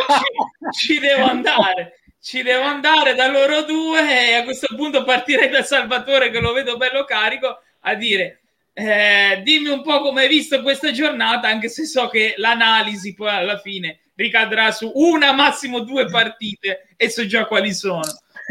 ci, 0.72 0.94
ci 0.96 1.00
devo 1.00 1.25
andare 1.25 1.97
ci 2.22 2.42
devo 2.42 2.64
andare 2.64 3.16
da 3.16 3.28
loro 3.28 3.64
due 3.64 4.30
e 4.30 4.34
a 4.34 4.44
questo 4.44 4.76
punto 4.76 5.04
partirei 5.04 5.50
da 5.50 5.64
Salvatore 5.64 6.30
che 6.30 6.40
lo 6.40 6.54
vedo 6.54 6.78
bello 6.78 7.06
carico 7.06 7.62
a 7.82 7.96
dire 7.96 8.42
eh, 8.74 9.42
dimmi 9.44 9.70
un 9.70 9.82
po' 9.82 10.02
come 10.02 10.22
hai 10.22 10.28
visto 10.28 10.62
questa 10.62 10.92
giornata 10.92 11.48
anche 11.48 11.68
se 11.68 11.86
so 11.86 12.08
che 12.10 12.36
l'analisi 12.38 13.16
poi 13.16 13.30
alla 13.30 13.58
fine 13.58 14.02
ricadrà 14.18 14.72
su 14.72 14.92
una 14.94 15.32
massimo 15.32 15.80
due 15.80 16.08
partite 16.08 16.90
e 16.96 17.10
so 17.10 17.26
già 17.26 17.46
quali 17.46 17.74
sono. 17.74 18.04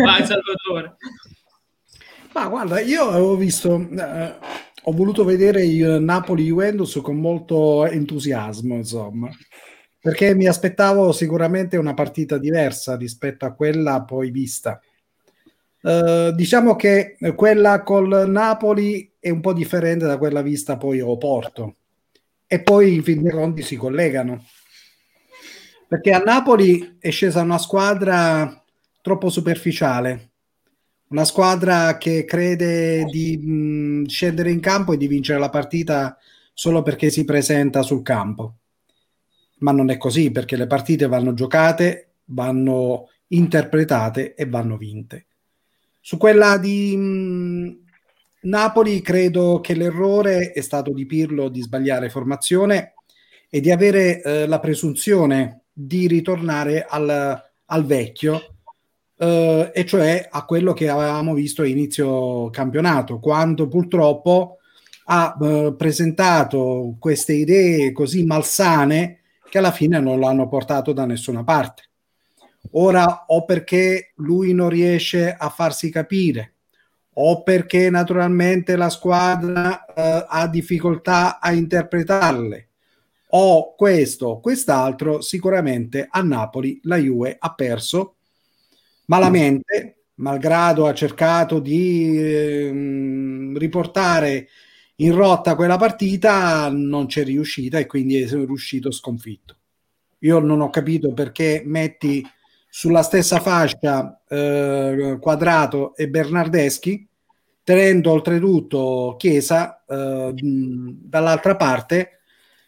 Vai 0.02 0.25
Salvatore. 0.25 0.96
Ma 2.32 2.49
guarda 2.49 2.80
io 2.80 3.08
avevo 3.08 3.37
visto 3.37 3.88
eh, 3.96 4.35
ho 4.82 4.92
voluto 4.92 5.25
vedere 5.25 5.64
il 5.64 5.99
Napoli-Juventus 6.00 7.00
con 7.02 7.16
molto 7.16 7.87
entusiasmo 7.87 8.75
insomma 8.75 9.30
perché 10.06 10.36
mi 10.36 10.46
aspettavo 10.46 11.10
sicuramente 11.10 11.76
una 11.76 11.92
partita 11.92 12.38
diversa 12.38 12.94
rispetto 12.94 13.44
a 13.44 13.54
quella 13.54 14.04
poi 14.04 14.30
vista. 14.30 14.80
Uh, 15.80 16.30
diciamo 16.30 16.76
che 16.76 17.16
quella 17.34 17.82
col 17.82 18.30
Napoli 18.30 19.14
è 19.18 19.30
un 19.30 19.40
po' 19.40 19.52
differente 19.52 20.06
da 20.06 20.16
quella 20.16 20.42
vista 20.42 20.76
poi 20.76 21.00
a 21.00 21.08
Oporto 21.08 21.75
e 22.46 22.62
poi 22.62 22.94
in 22.94 23.02
fin 23.02 23.20
dei 23.20 23.32
conti 23.32 23.62
si 23.62 23.75
collegano. 23.75 24.44
Perché 25.88 26.12
a 26.12 26.22
Napoli 26.25 26.98
è 27.00 27.10
scesa 27.10 27.40
una 27.40 27.58
squadra 27.58 28.62
troppo 29.02 29.28
superficiale. 29.28 30.30
Una 31.08 31.25
squadra 31.25 31.98
che 31.98 32.25
crede 32.25 33.02
di 33.06 33.36
mh, 33.36 34.06
scendere 34.06 34.52
in 34.52 34.60
campo 34.60 34.92
e 34.92 34.98
di 34.98 35.08
vincere 35.08 35.40
la 35.40 35.50
partita 35.50 36.16
solo 36.54 36.82
perché 36.82 37.10
si 37.10 37.25
presenta 37.25 37.82
sul 37.82 38.04
campo 38.04 38.58
ma 39.58 39.72
non 39.72 39.90
è 39.90 39.96
così 39.96 40.30
perché 40.30 40.56
le 40.56 40.66
partite 40.66 41.06
vanno 41.06 41.34
giocate, 41.34 42.10
vanno 42.26 43.08
interpretate 43.28 44.34
e 44.34 44.46
vanno 44.46 44.76
vinte. 44.76 45.26
Su 46.00 46.16
quella 46.16 46.58
di 46.58 46.96
mh, 46.96 47.84
Napoli 48.42 49.00
credo 49.00 49.60
che 49.60 49.75
l'errore 49.75 50.52
è 50.52 50.60
stato 50.60 50.92
di 50.92 51.06
Pirlo 51.06 51.48
di 51.48 51.62
sbagliare 51.62 52.10
formazione 52.10 52.94
e 53.48 53.60
di 53.60 53.70
avere 53.70 54.22
eh, 54.22 54.46
la 54.46 54.60
presunzione 54.60 55.62
di 55.72 56.06
ritornare 56.06 56.84
al, 56.84 57.42
al 57.64 57.84
vecchio, 57.84 58.54
eh, 59.18 59.70
e 59.75 59.84
cioè 59.84 60.28
a 60.30 60.44
quello 60.44 60.72
che 60.72 60.88
avevamo 60.88 61.34
visto 61.34 61.64
inizio 61.64 62.50
campionato, 62.50 63.18
quando 63.18 63.66
purtroppo 63.66 64.58
ha 65.06 65.36
eh, 65.40 65.75
presentato 65.76 66.96
queste 66.98 67.32
idee 67.32 67.92
così 67.92 68.25
malsane 68.25 69.20
che 69.56 69.62
alla 69.62 69.72
fine 69.72 69.98
non 70.00 70.20
l'hanno 70.20 70.48
portato 70.48 70.92
da 70.92 71.06
nessuna 71.06 71.42
parte. 71.42 71.84
Ora 72.72 73.25
o 73.28 73.46
perché 73.46 74.12
lui 74.16 74.52
non 74.52 74.68
riesce 74.68 75.34
a 75.34 75.48
farsi 75.48 75.88
capire, 75.90 76.56
o 77.14 77.42
perché 77.42 77.88
naturalmente 77.88 78.76
la 78.76 78.90
squadra 78.90 79.86
eh, 79.86 80.26
ha 80.28 80.46
difficoltà 80.48 81.40
a 81.40 81.52
interpretarle, 81.52 82.68
o 83.28 83.75
questo 83.75 84.40
quest'altro, 84.40 85.22
sicuramente 85.22 86.06
a 86.10 86.20
Napoli 86.20 86.78
la 86.82 86.96
Juve 86.96 87.36
ha 87.38 87.54
perso 87.54 88.16
malamente, 89.06 90.02
malgrado 90.16 90.86
ha 90.86 90.92
cercato 90.92 91.60
di 91.60 92.18
eh, 92.18 93.52
riportare 93.56 94.48
in 94.96 95.14
rotta 95.14 95.54
quella 95.54 95.76
partita 95.76 96.68
non 96.70 97.06
c'è 97.06 97.24
riuscita 97.24 97.78
e 97.78 97.86
quindi 97.86 98.20
è 98.20 98.28
riuscito 98.28 98.90
sconfitto. 98.90 99.56
Io 100.20 100.38
non 100.38 100.60
ho 100.60 100.70
capito 100.70 101.12
perché 101.12 101.62
metti 101.64 102.26
sulla 102.68 103.02
stessa 103.02 103.40
fascia 103.40 104.22
eh, 104.28 105.18
Quadrato 105.20 105.94
e 105.94 106.08
Bernardeschi, 106.08 107.06
tenendo 107.62 108.10
oltretutto 108.10 109.16
Chiesa 109.18 109.84
eh, 109.86 110.32
dall'altra 110.34 111.56
parte 111.56 112.20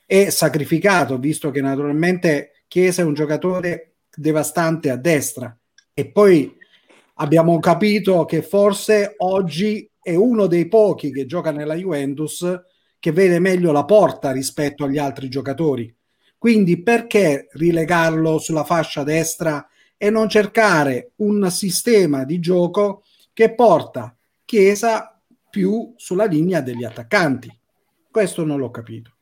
e 0.05 0.31
sacrificato, 0.31 1.19
visto 1.19 1.51
che 1.51 1.61
naturalmente 1.61 2.65
Chiesa 2.69 3.03
è 3.03 3.05
un 3.05 3.15
giocatore 3.15 3.97
devastante 4.15 4.91
a 4.91 4.97
destra 4.97 5.57
e 5.95 6.11
poi 6.11 6.55
abbiamo 7.15 7.59
capito 7.61 8.25
che 8.25 8.43
forse 8.43 9.15
oggi 9.19 9.88
è 10.01 10.15
uno 10.15 10.47
dei 10.47 10.69
pochi 10.69 11.13
che 11.13 11.27
gioca 11.27 11.51
nella 11.51 11.75
Juventus 11.75 12.61
che 12.99 13.13
vede 13.13 13.39
meglio 13.39 13.73
la 13.73 13.85
porta 13.85 14.33
rispetto 14.33 14.85
agli 14.85 14.99
altri 14.99 15.29
giocatori. 15.29 15.95
Quindi 16.37 16.83
perché 16.83 17.49
rilegarlo 17.53 18.39
sulla 18.39 18.65
fascia 18.65 19.03
destra 19.03 19.67
e 19.97 20.11
non 20.11 20.29
cercare 20.29 21.13
un 21.17 21.51
sistema 21.51 22.25
di 22.25 22.39
gioco 22.39 23.03
che 23.33 23.55
porta 23.55 24.17
Chiesa 24.45 25.21
più 25.51 25.93
sulla 25.97 26.25
linea 26.25 26.61
degli 26.61 26.85
attaccanti? 26.85 27.55
Questo 28.11 28.45
non 28.45 28.59
l'ho 28.59 28.71
capito. 28.71 29.13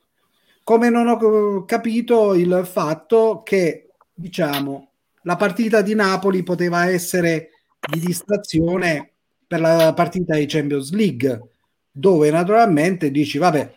Come 0.62 0.88
non 0.88 1.08
ho 1.08 1.64
capito 1.64 2.34
il 2.34 2.62
fatto 2.64 3.42
che, 3.42 3.88
diciamo, 4.12 4.90
la 5.22 5.36
partita 5.36 5.82
di 5.82 5.94
Napoli 5.94 6.42
poteva 6.42 6.88
essere 6.88 7.50
di 7.90 7.98
distrazione 7.98 9.15
per 9.46 9.60
la 9.60 9.92
partita 9.94 10.36
di 10.36 10.46
Champions 10.46 10.92
League, 10.92 11.40
dove 11.90 12.30
naturalmente 12.30 13.10
dici, 13.10 13.38
vabbè, 13.38 13.74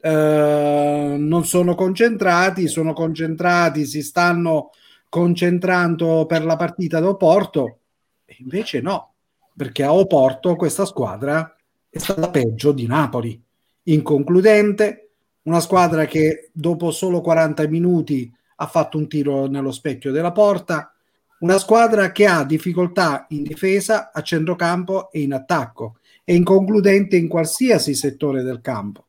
eh, 0.00 1.16
non 1.18 1.44
sono 1.44 1.74
concentrati, 1.74 2.68
sono 2.68 2.92
concentrati, 2.92 3.86
si 3.86 4.02
stanno 4.02 4.70
concentrando 5.08 6.26
per 6.26 6.44
la 6.44 6.56
partita 6.56 7.00
da 7.00 7.08
Oporto, 7.08 7.78
e 8.24 8.36
invece 8.40 8.80
no, 8.80 9.14
perché 9.56 9.82
a 9.82 9.92
Oporto 9.92 10.56
questa 10.56 10.84
squadra 10.84 11.56
è 11.88 11.98
stata 11.98 12.30
peggio 12.30 12.72
di 12.72 12.86
Napoli, 12.86 13.40
inconcludente, 13.84 15.10
una 15.42 15.60
squadra 15.60 16.06
che 16.06 16.50
dopo 16.52 16.90
solo 16.90 17.20
40 17.20 17.68
minuti 17.68 18.30
ha 18.56 18.66
fatto 18.66 18.98
un 18.98 19.08
tiro 19.08 19.46
nello 19.46 19.70
specchio 19.70 20.12
della 20.12 20.32
porta, 20.32 20.95
una 21.40 21.58
squadra 21.58 22.12
che 22.12 22.26
ha 22.26 22.44
difficoltà 22.44 23.26
in 23.30 23.42
difesa, 23.42 24.10
a 24.12 24.22
centrocampo 24.22 25.10
e 25.10 25.20
in 25.20 25.32
attacco, 25.32 25.98
e 26.24 26.34
inconcludente 26.34 27.16
in 27.16 27.28
qualsiasi 27.28 27.94
settore 27.94 28.42
del 28.42 28.60
campo. 28.60 29.06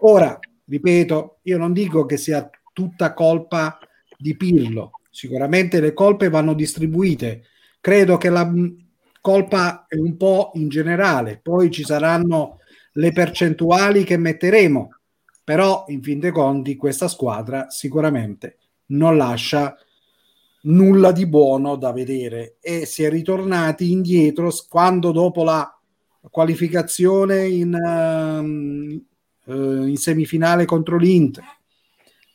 Ora, 0.00 0.38
ripeto, 0.64 1.38
io 1.42 1.58
non 1.58 1.72
dico 1.72 2.06
che 2.06 2.16
sia 2.16 2.48
tutta 2.72 3.12
colpa 3.12 3.78
di 4.16 4.36
Pirlo. 4.36 4.92
Sicuramente 5.10 5.80
le 5.80 5.92
colpe 5.92 6.28
vanno 6.28 6.54
distribuite. 6.54 7.44
Credo 7.80 8.16
che 8.16 8.30
la 8.30 8.50
colpa 9.20 9.86
è 9.88 9.96
un 9.96 10.16
po' 10.16 10.52
in 10.54 10.68
generale, 10.68 11.38
poi 11.42 11.70
ci 11.70 11.84
saranno 11.84 12.60
le 12.92 13.12
percentuali 13.12 14.04
che 14.04 14.16
metteremo, 14.16 14.96
però 15.44 15.84
in 15.88 16.02
fin 16.02 16.18
dei 16.18 16.30
conti 16.30 16.76
questa 16.76 17.08
squadra 17.08 17.68
sicuramente 17.70 18.58
non 18.86 19.16
lascia 19.16 19.76
nulla 20.68 21.12
di 21.12 21.26
buono 21.26 21.76
da 21.76 21.92
vedere. 21.92 22.56
E 22.60 22.86
si 22.86 23.02
è 23.02 23.10
ritornati 23.10 23.90
indietro 23.90 24.50
quando 24.68 25.12
dopo 25.12 25.44
la 25.44 25.70
qualificazione 26.30 27.46
in, 27.46 29.02
uh, 29.44 29.52
in 29.52 29.96
semifinale 29.96 30.64
contro 30.64 30.96
l'Inter 30.96 31.56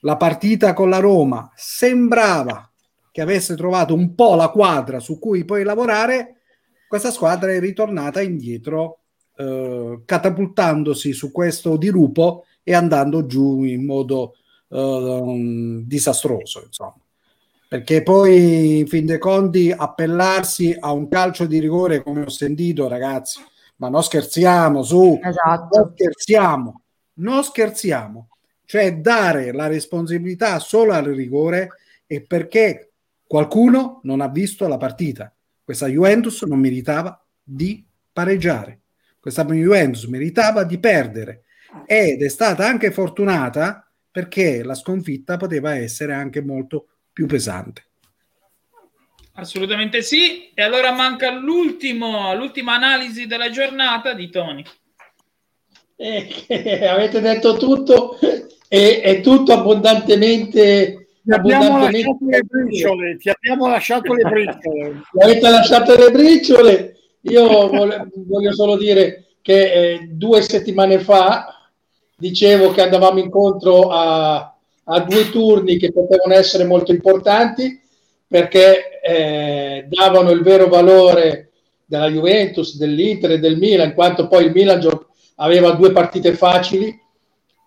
la 0.03 0.17
partita 0.17 0.73
con 0.73 0.89
la 0.89 0.99
Roma 0.99 1.51
sembrava 1.55 2.69
che 3.11 3.21
avesse 3.21 3.55
trovato 3.55 3.93
un 3.93 4.15
po' 4.15 4.35
la 4.35 4.49
quadra 4.49 4.99
su 4.99 5.19
cui 5.19 5.45
poi 5.45 5.63
lavorare 5.63 6.41
questa 6.87 7.11
squadra 7.11 7.51
è 7.51 7.59
ritornata 7.59 8.21
indietro 8.21 8.99
uh, 9.37 10.01
catapultandosi 10.05 11.13
su 11.13 11.31
questo 11.31 11.77
dirupo 11.77 12.45
e 12.63 12.73
andando 12.73 13.25
giù 13.25 13.63
in 13.63 13.85
modo 13.85 14.35
uh, 14.69 15.83
disastroso 15.85 16.63
insomma 16.65 17.02
perché 17.73 18.03
poi 18.03 18.79
in 18.79 18.87
fin 18.87 19.05
dei 19.05 19.17
conti 19.17 19.73
appellarsi 19.75 20.75
a 20.79 20.91
un 20.91 21.07
calcio 21.07 21.45
di 21.45 21.59
rigore 21.59 22.03
come 22.03 22.21
ho 22.21 22.29
sentito 22.29 22.87
ragazzi 22.87 23.41
ma 23.77 23.89
non 23.89 24.03
scherziamo 24.03 24.83
su 24.83 25.19
esatto. 25.23 25.79
non 25.79 25.91
scherziamo 25.93 26.83
non 27.15 27.43
scherziamo. 27.43 28.29
Cioè 28.65 28.97
dare 28.97 29.51
la 29.51 29.67
responsabilità 29.67 30.57
solo 30.59 30.93
al 30.93 31.03
rigore 31.03 31.69
e 32.07 32.21
perché 32.21 32.93
qualcuno 33.25 33.99
non 34.03 34.21
ha 34.21 34.29
visto 34.29 34.67
la 34.67 34.77
partita. 34.77 35.33
Questa 35.63 35.87
Juventus 35.87 36.41
non 36.43 36.59
meritava 36.59 37.23
di 37.43 37.85
pareggiare. 38.11 38.81
Questa 39.19 39.45
Juventus 39.45 40.05
meritava 40.05 40.63
di 40.63 40.79
perdere. 40.79 41.43
Ed 41.85 42.21
è 42.21 42.29
stata 42.29 42.65
anche 42.65 42.91
fortunata 42.91 43.87
perché 44.09 44.63
la 44.63 44.75
sconfitta 44.75 45.37
poteva 45.37 45.75
essere 45.75 46.13
anche 46.13 46.41
molto 46.41 46.87
più 47.13 47.27
pesante. 47.27 47.85
Assolutamente 49.35 50.01
sì. 50.01 50.51
E 50.53 50.61
allora 50.61 50.91
manca 50.91 51.31
l'ultimo, 51.31 52.35
l'ultima 52.35 52.73
analisi 52.73 53.25
della 53.27 53.49
giornata 53.49 54.13
di 54.13 54.29
Tony. 54.29 54.63
Eh, 55.95 56.87
avete 56.87 57.21
detto 57.21 57.55
tutto 57.55 58.17
e 58.67 59.01
è 59.01 59.21
tutto 59.21 59.53
abbondantemente 59.53 61.03
ti 61.23 61.31
abbiamo 61.31 61.77
lasciato 61.77 62.17
le 62.19 62.41
briciole, 62.41 63.17
ti 63.17 63.29
abbiamo 63.29 63.67
lasciato 63.69 64.13
le 64.13 64.23
briciole. 64.23 65.01
avete 65.23 65.49
lasciato 65.49 65.95
le 65.95 66.11
briciole. 66.11 66.97
Io 67.21 67.47
voglio, 67.69 68.09
voglio 68.25 68.53
solo 68.53 68.75
dire 68.75 69.37
che 69.41 69.71
eh, 69.71 69.99
due 70.11 70.41
settimane 70.41 70.99
fa 70.99 71.69
dicevo 72.17 72.71
che 72.71 72.81
andavamo 72.81 73.19
incontro 73.19 73.89
a, 73.89 74.52
a 74.85 74.99
due 75.01 75.29
turni 75.29 75.77
che 75.77 75.91
potevano 75.91 76.33
essere 76.33 76.65
molto 76.65 76.91
importanti 76.91 77.79
perché 78.27 78.99
eh, 79.01 79.85
davano 79.87 80.31
il 80.31 80.41
vero 80.41 80.67
valore 80.67 81.51
della 81.85 82.09
Juventus, 82.09 82.77
dell'Inter 82.77 83.31
e 83.31 83.39
del 83.39 83.57
Milan, 83.57 83.89
in 83.89 83.93
quanto 83.93 84.27
poi 84.27 84.45
il 84.45 84.51
Milan 84.51 84.79
gio- 84.79 85.09
aveva 85.35 85.71
due 85.71 85.91
partite 85.91 86.33
facili, 86.33 86.99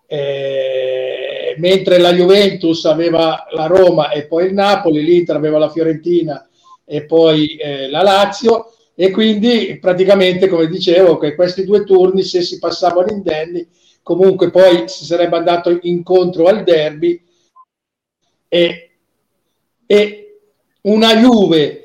eh, 0.07 1.55
mentre 1.57 1.97
la 1.97 2.11
Juventus 2.13 2.85
aveva 2.85 3.45
la 3.51 3.67
Roma 3.67 4.09
e 4.09 4.25
poi 4.25 4.47
il 4.47 4.53
Napoli, 4.53 5.03
l'Inter 5.03 5.37
aveva 5.37 5.57
la 5.57 5.69
Fiorentina 5.69 6.47
e 6.83 7.05
poi 7.05 7.55
eh, 7.55 7.89
la 7.89 8.01
Lazio 8.01 8.73
e 8.95 9.11
quindi 9.11 9.77
praticamente 9.79 10.47
come 10.47 10.67
dicevo 10.67 11.17
che 11.17 11.35
questi 11.35 11.63
due 11.65 11.83
turni 11.83 12.23
se 12.23 12.41
si 12.41 12.57
passavano 12.59 13.11
indenni 13.11 13.67
comunque 14.07 14.51
poi 14.51 14.87
si 14.87 15.03
sarebbe 15.03 15.35
andato 15.35 15.79
incontro 15.81 16.45
al 16.45 16.63
derby 16.63 17.21
e, 18.47 18.91
e 19.85 20.39
una 20.83 21.13
Juve 21.17 21.83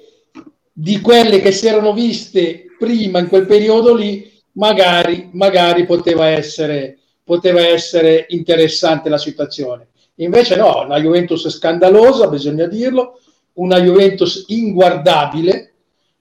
di 0.73 1.01
quelle 1.01 1.41
che 1.41 1.51
si 1.51 1.67
erano 1.67 1.93
viste 1.93 2.67
prima 2.79 3.19
in 3.19 3.27
quel 3.27 3.47
periodo 3.47 3.93
lì 3.93 4.31
magari, 4.53 5.31
magari 5.33 5.85
poteva, 5.85 6.29
essere, 6.29 7.01
poteva 7.25 7.67
essere 7.67 8.27
interessante 8.29 9.09
la 9.09 9.19
situazione. 9.19 9.89
Invece 10.17 10.55
no, 10.55 10.85
una 10.85 11.01
Juventus 11.01 11.49
scandalosa 11.49 12.29
bisogna 12.29 12.67
dirlo 12.67 13.19
una 13.55 13.81
Juventus 13.81 14.45
inguardabile. 14.47 15.73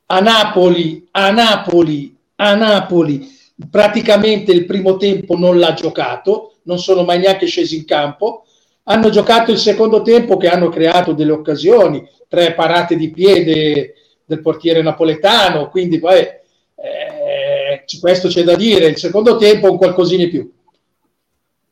A 0.07 0.19
Napoli, 0.19 1.07
a 1.11 1.29
Napoli, 1.29 2.17
a 2.37 2.55
Napoli 2.55 3.39
praticamente 3.69 4.52
il 4.52 4.65
primo 4.65 4.97
tempo 4.97 5.38
non 5.38 5.60
l'ha 5.60 5.74
giocato, 5.74 6.56
non 6.63 6.80
sono 6.80 7.04
mai 7.04 7.19
neanche 7.19 7.45
scesi 7.45 7.76
in 7.76 7.86
campo, 7.86 8.45
hanno 8.84 9.10
giocato 9.10 9.52
il 9.52 9.58
secondo 9.58 10.02
tempo 10.02 10.38
che 10.38 10.47
hanno 10.47 10.69
creato 10.69 11.13
delle 11.13 11.32
occasioni, 11.32 12.08
tre 12.28 12.54
parate 12.54 12.95
di 12.95 13.12
piede 13.12 13.93
del 14.26 14.41
portiere 14.41 14.82
napoletano, 14.82 15.69
quindi 15.69 16.00
poi 16.00 16.19
eh, 16.19 17.86
questo 18.00 18.28
c'è 18.28 18.43
da 18.43 18.56
dire, 18.56 18.88
il 18.88 18.97
secondo 18.97 19.38
tempo 19.38 19.69
un 19.69 19.78
qualcosina 19.78 20.24
in 20.24 20.30
più. 20.30 20.52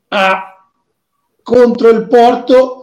Ah, 0.09 0.67
contro 1.41 1.89
il 1.89 2.07
Porto 2.07 2.78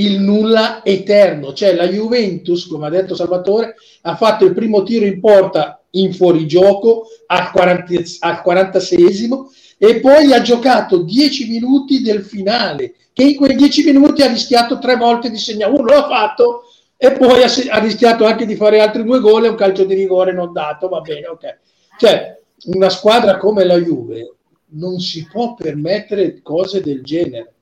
il 0.00 0.20
nulla 0.20 0.84
eterno, 0.84 1.52
cioè 1.52 1.74
la 1.74 1.86
Juventus, 1.86 2.66
come 2.66 2.86
ha 2.86 2.90
detto 2.90 3.14
Salvatore, 3.14 3.74
ha 4.02 4.16
fatto 4.16 4.44
il 4.44 4.54
primo 4.54 4.82
tiro 4.82 5.04
in 5.04 5.20
porta 5.20 5.82
in 5.92 6.14
fuorigioco 6.14 7.06
al, 7.26 7.50
40, 7.50 7.92
al 8.20 8.42
46esimo 8.44 9.46
e 9.76 10.00
poi 10.00 10.32
ha 10.32 10.40
giocato 10.40 11.02
10 11.02 11.48
minuti 11.48 12.02
del 12.02 12.22
finale, 12.22 12.94
che 13.12 13.24
in 13.24 13.36
quei 13.36 13.54
10 13.54 13.92
minuti 13.92 14.22
ha 14.22 14.28
rischiato 14.28 14.78
tre 14.78 14.96
volte 14.96 15.30
di 15.30 15.38
segnare, 15.38 15.72
uno 15.72 15.84
l'ha 15.84 16.06
fatto 16.06 16.64
e 16.96 17.12
poi 17.12 17.42
ha, 17.42 17.50
ha, 17.70 17.78
rischiato 17.78 18.24
anche 18.24 18.46
di 18.46 18.56
fare 18.56 18.80
altri 18.80 19.04
due 19.04 19.20
gol 19.20 19.44
e 19.44 19.48
un 19.48 19.56
calcio 19.56 19.84
di 19.84 19.94
rigore 19.94 20.32
non 20.32 20.52
dato, 20.52 20.88
va 20.88 21.00
bene, 21.00 21.26
ok. 21.26 21.58
Cioè, 21.98 22.38
una 22.66 22.90
squadra 22.90 23.36
come 23.36 23.64
la 23.64 23.76
Juve 23.76 24.34
non 24.72 24.98
si 24.98 25.26
può 25.30 25.54
permettere 25.54 26.40
cose 26.42 26.80
del 26.82 27.02
genere 27.02 27.54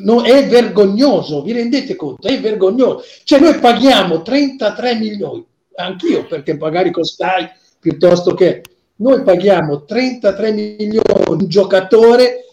no, 0.00 0.22
è 0.22 0.46
vergognoso, 0.46 1.42
vi 1.42 1.52
rendete 1.52 1.96
conto? 1.96 2.26
È 2.26 2.40
vergognoso. 2.40 3.02
Cioè 3.24 3.40
noi 3.40 3.58
paghiamo 3.58 4.22
33 4.22 4.94
milioni, 4.96 5.44
anch'io 5.76 6.26
perché 6.26 6.56
magari 6.56 6.90
costai 6.90 7.48
piuttosto 7.78 8.34
che 8.34 8.62
noi 8.96 9.22
paghiamo 9.22 9.84
33 9.84 10.52
milioni 10.52 11.00
un 11.28 11.48
giocatore 11.48 12.44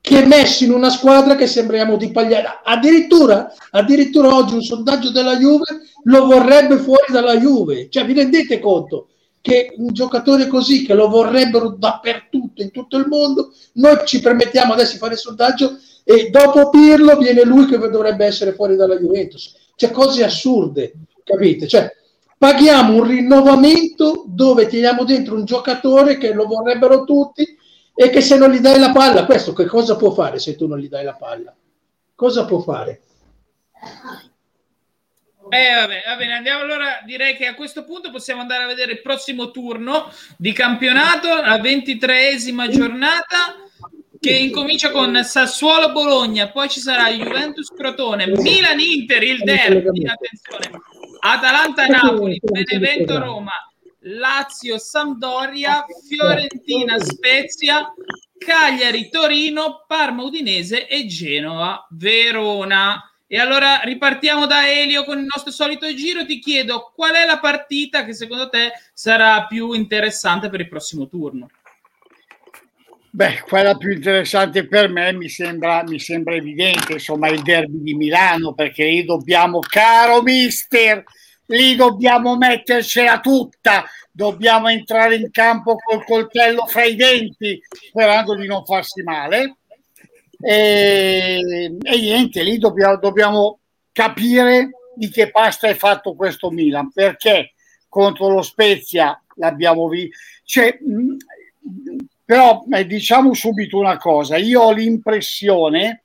che 0.00 0.22
è 0.22 0.26
messo 0.26 0.64
in 0.64 0.72
una 0.72 0.90
squadra 0.90 1.36
che 1.36 1.46
sembriamo 1.46 1.96
di 1.96 2.10
pagliare. 2.10 2.60
Addirittura, 2.64 3.52
addirittura 3.70 4.34
oggi 4.34 4.54
un 4.54 4.62
sondaggio 4.62 5.12
della 5.12 5.36
Juve 5.36 5.82
lo 6.04 6.26
vorrebbe 6.26 6.76
fuori 6.78 7.12
dalla 7.12 7.38
Juve. 7.38 7.88
Cioè 7.88 8.04
vi 8.04 8.14
rendete 8.14 8.58
conto? 8.58 9.06
che 9.42 9.74
un 9.76 9.92
giocatore 9.92 10.46
così 10.46 10.86
che 10.86 10.94
lo 10.94 11.08
vorrebbero 11.08 11.70
dappertutto 11.70 12.62
in 12.62 12.70
tutto 12.70 12.96
il 12.96 13.08
mondo, 13.08 13.52
noi 13.74 13.98
ci 14.06 14.20
permettiamo 14.20 14.72
adesso 14.72 14.92
di 14.92 14.98
fare 14.98 15.14
il 15.14 15.18
sondaggio 15.18 15.78
e 16.04 16.30
dopo 16.30 16.70
Pirlo 16.70 17.16
viene 17.16 17.44
lui 17.44 17.66
che 17.66 17.78
dovrebbe 17.78 18.26
essere 18.26 18.52
fuori 18.52 18.76
dalla 18.76 18.96
Juventus. 18.96 19.54
Cioè 19.76 19.90
cose 19.90 20.24
assurde, 20.24 20.92
capite? 21.24 21.66
Cioè, 21.66 21.94
paghiamo 22.36 22.94
un 22.94 23.06
rinnovamento 23.06 24.24
dove 24.26 24.66
teniamo 24.66 25.04
dentro 25.04 25.34
un 25.34 25.44
giocatore 25.44 26.18
che 26.18 26.32
lo 26.32 26.46
vorrebbero 26.46 27.04
tutti 27.04 27.46
e 27.94 28.10
che 28.10 28.20
se 28.20 28.36
non 28.36 28.50
gli 28.50 28.58
dai 28.58 28.78
la 28.78 28.90
palla, 28.90 29.24
questo 29.24 29.52
che 29.52 29.66
cosa 29.66 29.96
può 29.96 30.10
fare 30.12 30.38
se 30.38 30.56
tu 30.56 30.66
non 30.66 30.78
gli 30.78 30.88
dai 30.88 31.04
la 31.04 31.14
palla? 31.14 31.54
Cosa 32.14 32.44
può 32.44 32.60
fare? 32.60 33.02
Eh, 35.48 35.74
vabbè, 35.74 36.02
va 36.06 36.16
bene, 36.16 36.32
andiamo 36.32 36.62
allora. 36.62 37.02
Direi 37.04 37.36
che 37.36 37.46
a 37.46 37.54
questo 37.54 37.84
punto 37.84 38.10
possiamo 38.10 38.40
andare 38.40 38.64
a 38.64 38.68
vedere 38.68 38.92
il 38.92 39.02
prossimo 39.02 39.50
turno 39.50 40.10
di 40.36 40.52
campionato, 40.52 41.28
la 41.28 41.58
ventitreesima 41.58 42.68
giornata 42.68 43.56
che 44.22 44.36
incomincia 44.36 44.92
con 44.92 45.24
Sassuolo 45.24 45.90
Bologna, 45.90 46.48
poi 46.48 46.68
ci 46.68 46.78
sarà 46.78 47.10
Juventus 47.10 47.66
Crotone, 47.74 48.28
Milan 48.28 48.78
Inter, 48.78 49.20
il 49.24 49.42
derby, 49.42 50.06
attenzione, 50.06 50.80
Atalanta 51.18 51.86
Napoli, 51.86 52.38
Benevento 52.40 53.18
Roma, 53.18 53.50
Lazio 54.02 54.78
Sampdoria, 54.78 55.84
Fiorentina 56.08 57.00
Spezia, 57.00 57.92
Cagliari 58.38 59.08
Torino, 59.10 59.82
Parma 59.88 60.22
Udinese 60.22 60.86
e 60.86 61.04
Genova 61.06 61.84
Verona. 61.90 63.02
E 63.26 63.40
allora 63.40 63.80
ripartiamo 63.82 64.46
da 64.46 64.70
Elio 64.70 65.02
con 65.02 65.18
il 65.18 65.26
nostro 65.28 65.50
solito 65.50 65.92
giro. 65.94 66.24
Ti 66.24 66.38
chiedo 66.38 66.92
qual 66.94 67.14
è 67.14 67.24
la 67.24 67.40
partita 67.40 68.04
che 68.04 68.14
secondo 68.14 68.48
te 68.48 68.70
sarà 68.92 69.46
più 69.46 69.72
interessante 69.72 70.48
per 70.48 70.60
il 70.60 70.68
prossimo 70.68 71.08
turno? 71.08 71.48
Beh, 73.14 73.42
quella 73.42 73.76
più 73.76 73.90
interessante 73.92 74.66
per 74.66 74.88
me 74.88 75.12
mi 75.12 75.28
sembra, 75.28 75.82
mi 75.82 75.98
sembra 75.98 76.34
evidente, 76.34 76.94
insomma, 76.94 77.28
il 77.28 77.42
derby 77.42 77.82
di 77.82 77.92
Milano, 77.92 78.54
perché 78.54 78.86
lì 78.86 79.04
dobbiamo, 79.04 79.58
caro 79.58 80.22
mister, 80.22 81.04
lì 81.48 81.76
dobbiamo 81.76 82.38
mettercela 82.38 83.20
tutta, 83.20 83.84
dobbiamo 84.10 84.68
entrare 84.68 85.16
in 85.16 85.30
campo 85.30 85.76
col 85.76 86.02
coltello 86.06 86.64
fra 86.66 86.84
i 86.84 86.96
denti, 86.96 87.60
sperando 87.70 88.34
di 88.34 88.46
non 88.46 88.64
farsi 88.64 89.02
male. 89.02 89.56
E, 90.40 91.70
e 91.82 92.00
niente, 92.00 92.42
lì 92.42 92.56
dobbiamo, 92.56 92.96
dobbiamo 92.96 93.58
capire 93.92 94.70
di 94.96 95.10
che 95.10 95.30
pasta 95.30 95.68
è 95.68 95.74
fatto 95.74 96.14
questo 96.14 96.50
Milan, 96.50 96.90
perché 96.90 97.52
contro 97.90 98.30
lo 98.30 98.40
Spezia 98.40 99.22
l'abbiamo 99.34 99.86
visto. 99.88 100.16
Cioè, 100.44 100.78
però 102.32 102.64
eh, 102.72 102.86
diciamo 102.86 103.34
subito 103.34 103.76
una 103.76 103.98
cosa, 103.98 104.38
io 104.38 104.62
ho 104.62 104.72
l'impressione 104.72 106.04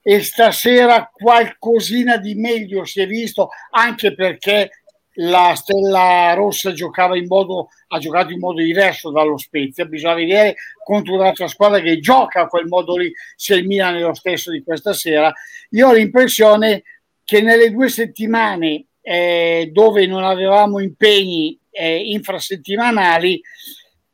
e 0.00 0.22
stasera 0.22 1.10
qualcosina 1.12 2.16
di 2.16 2.34
meglio 2.34 2.86
si 2.86 3.02
è 3.02 3.06
visto 3.06 3.50
anche 3.68 4.14
perché 4.14 4.70
la 5.16 5.52
Stella 5.54 6.32
Rossa 6.32 6.72
giocava 6.72 7.14
in 7.18 7.26
modo, 7.26 7.68
ha 7.88 7.98
giocato 7.98 8.32
in 8.32 8.38
modo 8.38 8.62
diverso 8.62 9.10
dallo 9.10 9.36
Spezia, 9.36 9.84
bisogna 9.84 10.14
vedere 10.14 10.54
contro 10.82 11.12
un'altra 11.12 11.46
squadra 11.46 11.78
che 11.80 12.00
gioca 12.00 12.40
a 12.40 12.46
quel 12.46 12.66
modo 12.66 12.96
lì 12.96 13.12
se 13.36 13.56
il 13.56 13.66
Milan 13.66 13.96
è 13.96 14.00
lo 14.00 14.14
stesso 14.14 14.50
di 14.50 14.62
questa 14.62 14.94
sera. 14.94 15.30
Io 15.72 15.88
ho 15.88 15.92
l'impressione 15.92 16.84
che 17.22 17.42
nelle 17.42 17.70
due 17.70 17.90
settimane 17.90 18.86
eh, 19.02 19.68
dove 19.70 20.06
non 20.06 20.24
avevamo 20.24 20.80
impegni 20.80 21.60
eh, 21.70 21.98
infrasettimanali 21.98 23.42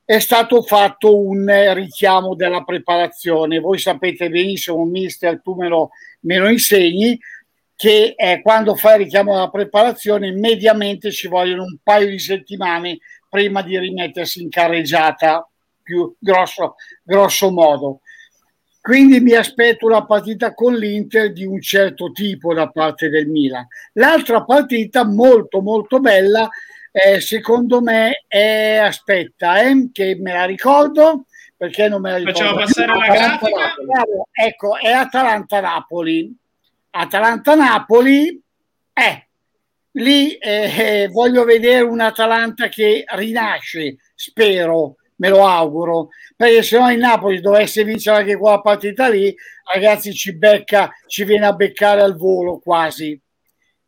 è 0.07 0.21
stato 0.21 0.63
fatto 0.63 1.19
un 1.19 1.53
richiamo 1.75 2.37
della 2.37 2.63
preparazione. 2.63 3.59
Voi 3.59 3.79
sapete 3.79 4.31
benissimo, 4.31 4.85
mister, 4.85 5.41
tu 5.43 5.55
me 5.55 5.67
lo, 5.67 5.91
me 6.21 6.39
lo 6.39 6.49
insegni, 6.49 7.19
che 7.75 8.15
eh, 8.17 8.41
quando 8.41 8.77
fai 8.77 8.93
il 8.93 9.05
richiamo 9.05 9.33
della 9.33 9.51
preparazione 9.51 10.31
mediamente 10.31 11.11
ci 11.11 11.27
vogliono 11.27 11.65
un 11.65 11.77
paio 11.83 12.09
di 12.09 12.21
settimane 12.21 12.99
prima 13.29 13.63
di 13.63 13.77
rimettersi 13.77 14.43
in 14.43 14.49
carreggiata 14.49 15.47
più 15.83 16.15
grosso, 16.21 16.77
grosso 17.03 17.51
modo. 17.51 18.01
Quindi 18.81 19.19
mi 19.19 19.33
aspetto 19.33 19.87
una 19.87 20.07
partita 20.07 20.55
con 20.55 20.73
l'Inter 20.73 21.33
di 21.33 21.45
un 21.45 21.61
certo 21.61 22.13
tipo 22.13 22.55
da 22.55 22.71
parte 22.71 23.09
del 23.09 23.27
Milan. 23.27 23.67
L'altra 23.95 24.45
partita 24.45 25.05
molto 25.05 25.61
molto 25.61 25.99
bella 25.99 26.49
eh, 26.99 27.21
secondo 27.21 27.83
me 27.83 28.25
è 28.27 28.77
aspetta 28.77 29.61
eh, 29.61 29.91
che 29.93 30.17
me 30.19 30.33
la 30.33 30.47
ricordo 30.47 31.27
perché 31.55 31.89
non 31.89 32.01
me 32.01 32.13
la 32.13 32.17
ricordo. 32.17 32.39
Facciamo 32.39 32.57
passare 32.57 32.87
la 32.87 33.07
grafica. 33.07 33.75
Ecco 34.33 34.79
è 34.79 34.91
Atalanta-Napoli 34.93 36.35
Atalanta-Napoli 36.89 38.43
eh, 38.95 39.29
lì 39.93 40.37
eh, 40.37 41.11
voglio 41.13 41.45
vedere 41.45 41.83
un 41.83 42.01
Atalanta 42.01 42.69
che 42.69 43.05
rinasce 43.07 43.99
spero 44.15 44.97
me 45.17 45.29
lo 45.29 45.47
auguro. 45.47 46.09
Perché 46.35 46.63
se 46.63 46.79
no 46.79 46.91
il 46.91 46.99
Napoli 46.99 47.41
dovesse 47.41 47.85
vincere 47.85 48.19
anche 48.19 48.39
quella 48.39 48.63
partita 48.63 49.07
lì 49.09 49.35
ragazzi 49.71 50.15
ci 50.15 50.35
becca 50.35 50.91
ci 51.07 51.25
viene 51.25 51.45
a 51.45 51.53
beccare 51.53 52.01
al 52.01 52.17
volo 52.17 52.59
quasi 52.59 53.21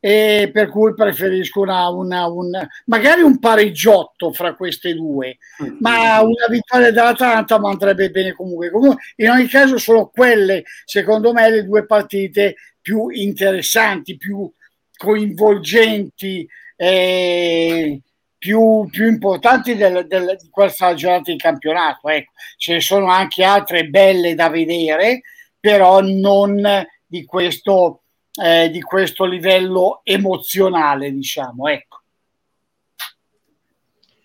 e 0.01 0.51
per 0.53 0.69
cui 0.69 0.95
preferisco 0.95 1.61
una, 1.61 1.89
una, 1.89 2.27
un, 2.27 2.51
magari 2.87 3.23
un 3.23 3.39
pareggiotto 3.39 4.33
fra 4.33 4.55
queste 4.55 4.95
due, 4.95 5.39
ma 5.81 6.21
una 6.21 6.47
vittoria 6.49 6.93
dell'Atalanta 6.93 7.59
mi 7.59 7.71
andrebbe 7.71 8.11
bene 8.11 8.33
comunque. 8.33 8.71
comunque. 8.71 9.03
In 9.17 9.31
ogni 9.31 9.49
caso 9.49 9.77
sono 9.79 10.07
quelle, 10.07 10.63
secondo 10.85 11.33
me, 11.33 11.51
le 11.51 11.65
due 11.65 11.85
partite 11.85 12.57
più 12.81 13.09
interessanti, 13.09 14.17
più 14.17 14.51
coinvolgenti, 14.97 16.49
eh, 16.77 18.01
più, 18.39 18.87
più, 18.91 19.09
importanti 19.09 19.75
del, 19.75 20.07
del, 20.07 20.37
di 20.41 20.49
questa 20.49 20.95
giornata 20.95 21.33
di 21.33 21.39
campionato. 21.39 22.09
Ecco, 22.09 22.33
ce 22.57 22.75
ne 22.75 22.81
sono 22.81 23.11
anche 23.11 23.43
altre 23.43 23.89
belle 23.89 24.35
da 24.35 24.49
vedere, 24.49 25.23
però 25.59 26.01
non 26.01 26.87
di 27.05 27.25
questo 27.25 28.03
eh, 28.43 28.71
di 28.71 28.81
questo 28.81 29.25
livello 29.25 30.01
emozionale, 30.05 31.13
diciamo. 31.13 31.69
Ecco. 31.69 32.03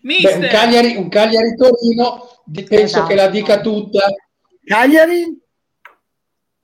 Beh, 0.02 0.34
un, 0.34 0.48
Cagliari, 0.50 0.96
un 0.98 1.08
Cagliari 1.08 1.56
Torino, 1.56 2.28
penso 2.52 2.74
esatto. 2.74 3.08
che 3.08 3.16
la 3.16 3.28
dica 3.28 3.62
tutta. 3.62 4.14
Cagliari? 4.64 5.42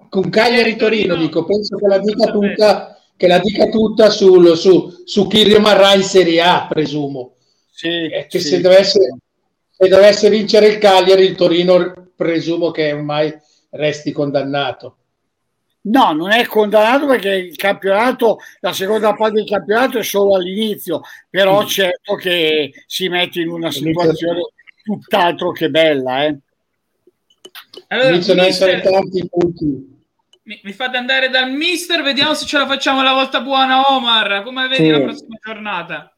Con 0.09 0.29
Cagliari 0.29 0.75
Torino, 0.75 1.15
dico, 1.15 1.45
penso 1.45 1.77
che 1.77 1.87
la 1.87 1.99
dica 1.99 2.31
tutta, 2.31 2.99
che 3.15 3.27
la 3.27 3.39
dica 3.39 3.67
tutta 3.67 4.09
sul, 4.09 4.57
su, 4.57 5.03
su 5.05 5.27
chi 5.27 5.43
rimarrà 5.43 5.93
in 5.93 6.03
Serie 6.03 6.41
A, 6.41 6.65
presumo. 6.67 7.35
Sì, 7.69 7.87
eh, 7.87 8.25
che 8.27 8.39
sì. 8.39 8.47
Se, 8.47 8.61
dovesse, 8.61 9.17
se 9.69 9.87
dovesse 9.87 10.29
vincere 10.29 10.67
il 10.67 10.77
Cagliari, 10.79 11.23
il 11.23 11.35
Torino 11.35 12.11
presumo 12.15 12.71
che 12.71 12.91
ormai 12.91 13.33
resti 13.69 14.11
condannato. 14.11 14.97
No, 15.81 16.11
non 16.11 16.31
è 16.31 16.45
condannato 16.45 17.05
perché 17.05 17.29
il 17.29 17.55
campionato, 17.55 18.39
la 18.59 18.73
seconda 18.73 19.13
parte 19.13 19.35
del 19.35 19.47
campionato 19.47 19.99
è 19.99 20.03
solo 20.03 20.35
all'inizio, 20.35 21.01
però 21.29 21.63
mm. 21.63 21.67
certo 21.67 22.15
che 22.15 22.73
si 22.85 23.07
mette 23.07 23.39
in 23.39 23.49
una 23.49 23.71
situazione 23.71 24.41
tutt'altro 24.83 25.51
che 25.51 25.69
bella. 25.69 26.25
Eh. 26.25 26.37
Allora, 27.87 28.09
Iniziano 28.09 28.43
mister, 28.43 28.69
essere 28.69 28.91
tanti 28.91 29.29
punti. 29.29 29.97
Mi, 30.43 30.59
mi, 30.63 30.71
fate 30.73 30.97
andare 30.97 31.29
dal 31.29 31.51
mister, 31.51 32.03
vediamo 32.03 32.33
se 32.33 32.45
ce 32.45 32.57
la 32.57 32.67
facciamo 32.67 33.01
la 33.01 33.13
volta 33.13 33.39
buona, 33.39 33.81
Omar. 33.89 34.43
Come 34.43 34.67
vedi 34.67 34.83
sì. 34.83 34.89
la 34.89 34.99
prossima 34.99 35.37
giornata? 35.41 36.13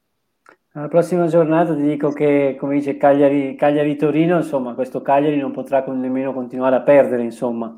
La 0.74 0.88
prossima 0.88 1.28
giornata 1.28 1.76
ti 1.76 1.84
dico 1.84 2.12
che, 2.12 2.56
come 2.58 2.76
dice 2.76 2.98
Cagliari, 2.98 3.56
Cagliari-Torino, 3.56 4.38
insomma, 4.38 4.74
questo 4.74 5.02
Cagliari 5.02 5.38
non 5.38 5.52
potrà 5.52 5.86
nemmeno 5.86 6.34
continuare 6.34 6.78
a 6.78 6.82
perdere, 6.82 7.24
insomma 7.24 7.78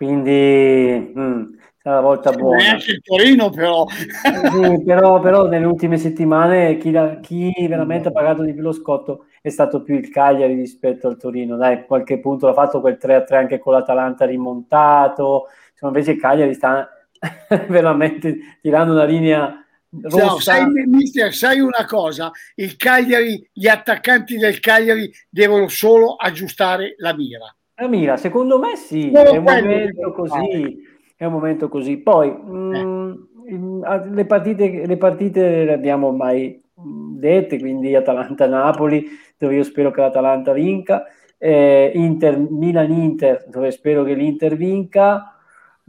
quindi 0.00 1.12
mh, 1.14 1.58
sarà 1.76 1.96
la 1.96 2.00
volta 2.00 2.32
buona. 2.32 2.56
Neanche 2.56 2.92
il 2.92 3.02
Torino 3.02 3.50
però. 3.50 3.86
sì, 3.86 4.82
però, 4.82 5.20
però, 5.20 5.46
nelle 5.46 5.66
ultime 5.66 5.98
settimane 5.98 6.78
chi, 6.78 6.90
chi, 7.20 7.52
veramente 7.68 8.08
ha 8.08 8.10
pagato 8.10 8.42
di 8.42 8.54
più 8.54 8.62
lo 8.62 8.72
scotto 8.72 9.26
è 9.42 9.50
stato 9.50 9.82
più 9.82 9.96
il 9.96 10.08
Cagliari 10.08 10.54
rispetto 10.54 11.06
al 11.06 11.18
Torino. 11.18 11.58
Dai, 11.58 11.84
qualche 11.84 12.18
punto 12.18 12.46
l'ha 12.46 12.54
fatto 12.54 12.80
quel 12.80 12.96
3-3 12.98 13.34
anche 13.34 13.58
con 13.58 13.74
l'Atalanta 13.74 14.24
rimontato. 14.24 15.48
Insomma, 15.72 15.92
invece 15.92 16.12
il 16.12 16.20
Cagliari 16.20 16.54
sta 16.54 16.88
veramente 17.68 18.56
tirando 18.62 18.94
una 18.94 19.04
linea 19.04 19.62
rossa. 20.00 20.24
No, 20.24 20.38
sai, 20.38 20.86
mister, 20.86 21.34
sai 21.34 21.60
una 21.60 21.84
cosa? 21.84 22.30
Il 22.54 22.76
Cagliari, 22.76 23.46
gli 23.52 23.68
attaccanti 23.68 24.38
del 24.38 24.60
Cagliari 24.60 25.12
devono 25.28 25.68
solo 25.68 26.14
aggiustare 26.14 26.94
la 26.96 27.14
mira 27.14 27.38
la 27.38 27.54
mira, 27.88 28.16
secondo 28.16 28.58
me 28.58 28.76
sì, 28.76 29.10
è 29.10 29.36
un 29.36 29.44
momento 29.44 30.12
così, 30.12 30.82
è 31.16 31.24
un 31.24 31.32
momento 31.32 31.68
così. 31.68 31.96
Poi 31.98 32.28
eh. 32.28 32.32
mh, 32.32 33.28
mm, 33.52 33.82
le, 34.12 34.26
partite, 34.26 34.86
le 34.86 34.96
partite 34.96 35.64
le 35.64 35.72
abbiamo 35.72 36.08
ormai 36.08 36.62
mm, 36.80 37.16
dette, 37.18 37.58
quindi 37.58 37.94
Atalanta-Napoli, 37.94 39.06
dove 39.38 39.56
io 39.56 39.62
spero 39.62 39.90
che 39.90 40.00
l'Atalanta 40.00 40.52
vinca, 40.52 41.06
eh, 41.38 41.92
Inter, 41.94 42.38
Milan-Inter, 42.38 43.46
dove 43.48 43.70
spero 43.70 44.04
che 44.04 44.14
l'Inter 44.14 44.56
vinca. 44.56 45.36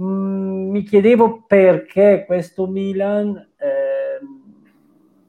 Mm, 0.01 0.69
mi 0.69 0.83
chiedevo 0.83 1.43
perché 1.45 2.23
questo 2.25 2.67
Milan 2.67 3.35
eh, 3.57 4.19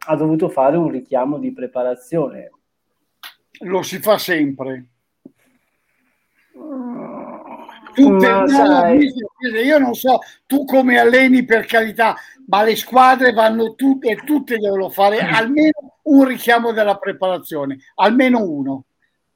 ha 0.06 0.16
dovuto 0.16 0.48
fare 0.48 0.76
un 0.76 0.90
richiamo 0.90 1.38
di 1.38 1.52
preparazione. 1.52 2.50
Lo 3.64 3.82
si 3.82 3.98
fa 3.98 4.18
sempre 4.18 4.86
Tutte, 7.94 8.26
no, 8.26 8.86
io 9.62 9.78
non 9.78 9.94
so 9.94 10.18
tu 10.46 10.64
come 10.64 10.98
alleni 10.98 11.44
per 11.44 11.66
carità, 11.66 12.16
ma 12.46 12.62
le 12.62 12.74
squadre 12.74 13.32
vanno 13.32 13.74
tutte 13.74 14.08
e 14.08 14.16
tutte 14.16 14.56
devono 14.56 14.88
fare 14.88 15.18
almeno 15.18 15.98
un 16.04 16.24
richiamo 16.24 16.72
della 16.72 16.96
preparazione, 16.96 17.78
almeno 17.96 18.42
uno. 18.48 18.84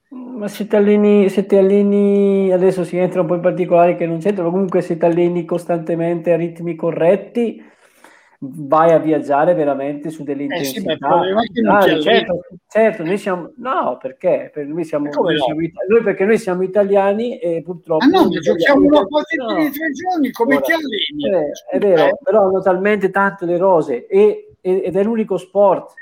Ma 0.09 0.49
se 0.49 0.67
ti 0.67 0.77
alleni, 0.77 1.29
se 1.29 1.45
ti 1.45 1.57
alleni 1.57 2.51
adesso 2.51 2.85
si 2.85 2.97
entra 2.97 3.21
un 3.21 3.27
po' 3.27 3.35
in 3.35 3.41
particolare 3.43 3.97
che 3.97 4.07
non 4.07 4.21
c'entra, 4.21 4.45
comunque 4.45 4.81
se 4.81 4.97
ti 4.97 5.05
alleni 5.05 5.45
costantemente 5.45 6.33
a 6.33 6.37
ritmi 6.37 6.75
corretti, 6.77 7.63
vai 8.41 8.93
a 8.93 8.99
viaggiare 8.99 9.55
veramente 9.55 10.11
su 10.11 10.23
delle 10.23 10.43
eh 10.43 10.45
intensità. 10.45 10.97
Sì, 10.97 11.61
ah, 11.67 12.01
certo, 12.01 12.41
certo, 12.69 13.05
noi 13.05 13.19
siamo 13.19 13.53
no, 13.57 13.99
perché? 14.01 14.51
Per 14.53 14.67
noi 14.67 14.85
siamo, 14.85 15.09
noi, 15.11 15.39
siamo 15.39 15.61
noi, 15.89 16.03
perché 16.03 16.25
noi 16.25 16.39
siamo 16.39 16.63
italiani 16.63 17.39
e 17.39 17.63
purtroppo 17.63 18.05
ah, 18.05 18.09
no, 18.09 18.29
giochiamo 18.29 18.87
una 18.87 19.07
partita 19.07 19.45
no. 19.45 19.55
di 19.57 19.71
tre 19.71 19.91
giorni 19.93 20.31
come 20.33 20.61
ti 20.61 20.73
alleni? 20.73 21.35
Eh, 21.35 21.77
è 21.77 21.79
vero, 21.79 22.05
eh. 22.05 22.19
però 22.23 22.45
hanno 22.45 22.61
talmente 22.61 23.11
tante 23.11 23.47
le 23.47 23.57
rose 23.57 24.07
e, 24.07 24.57
ed 24.61 24.97
è 24.97 25.03
l'unico 25.03 25.37
sport 25.37 25.93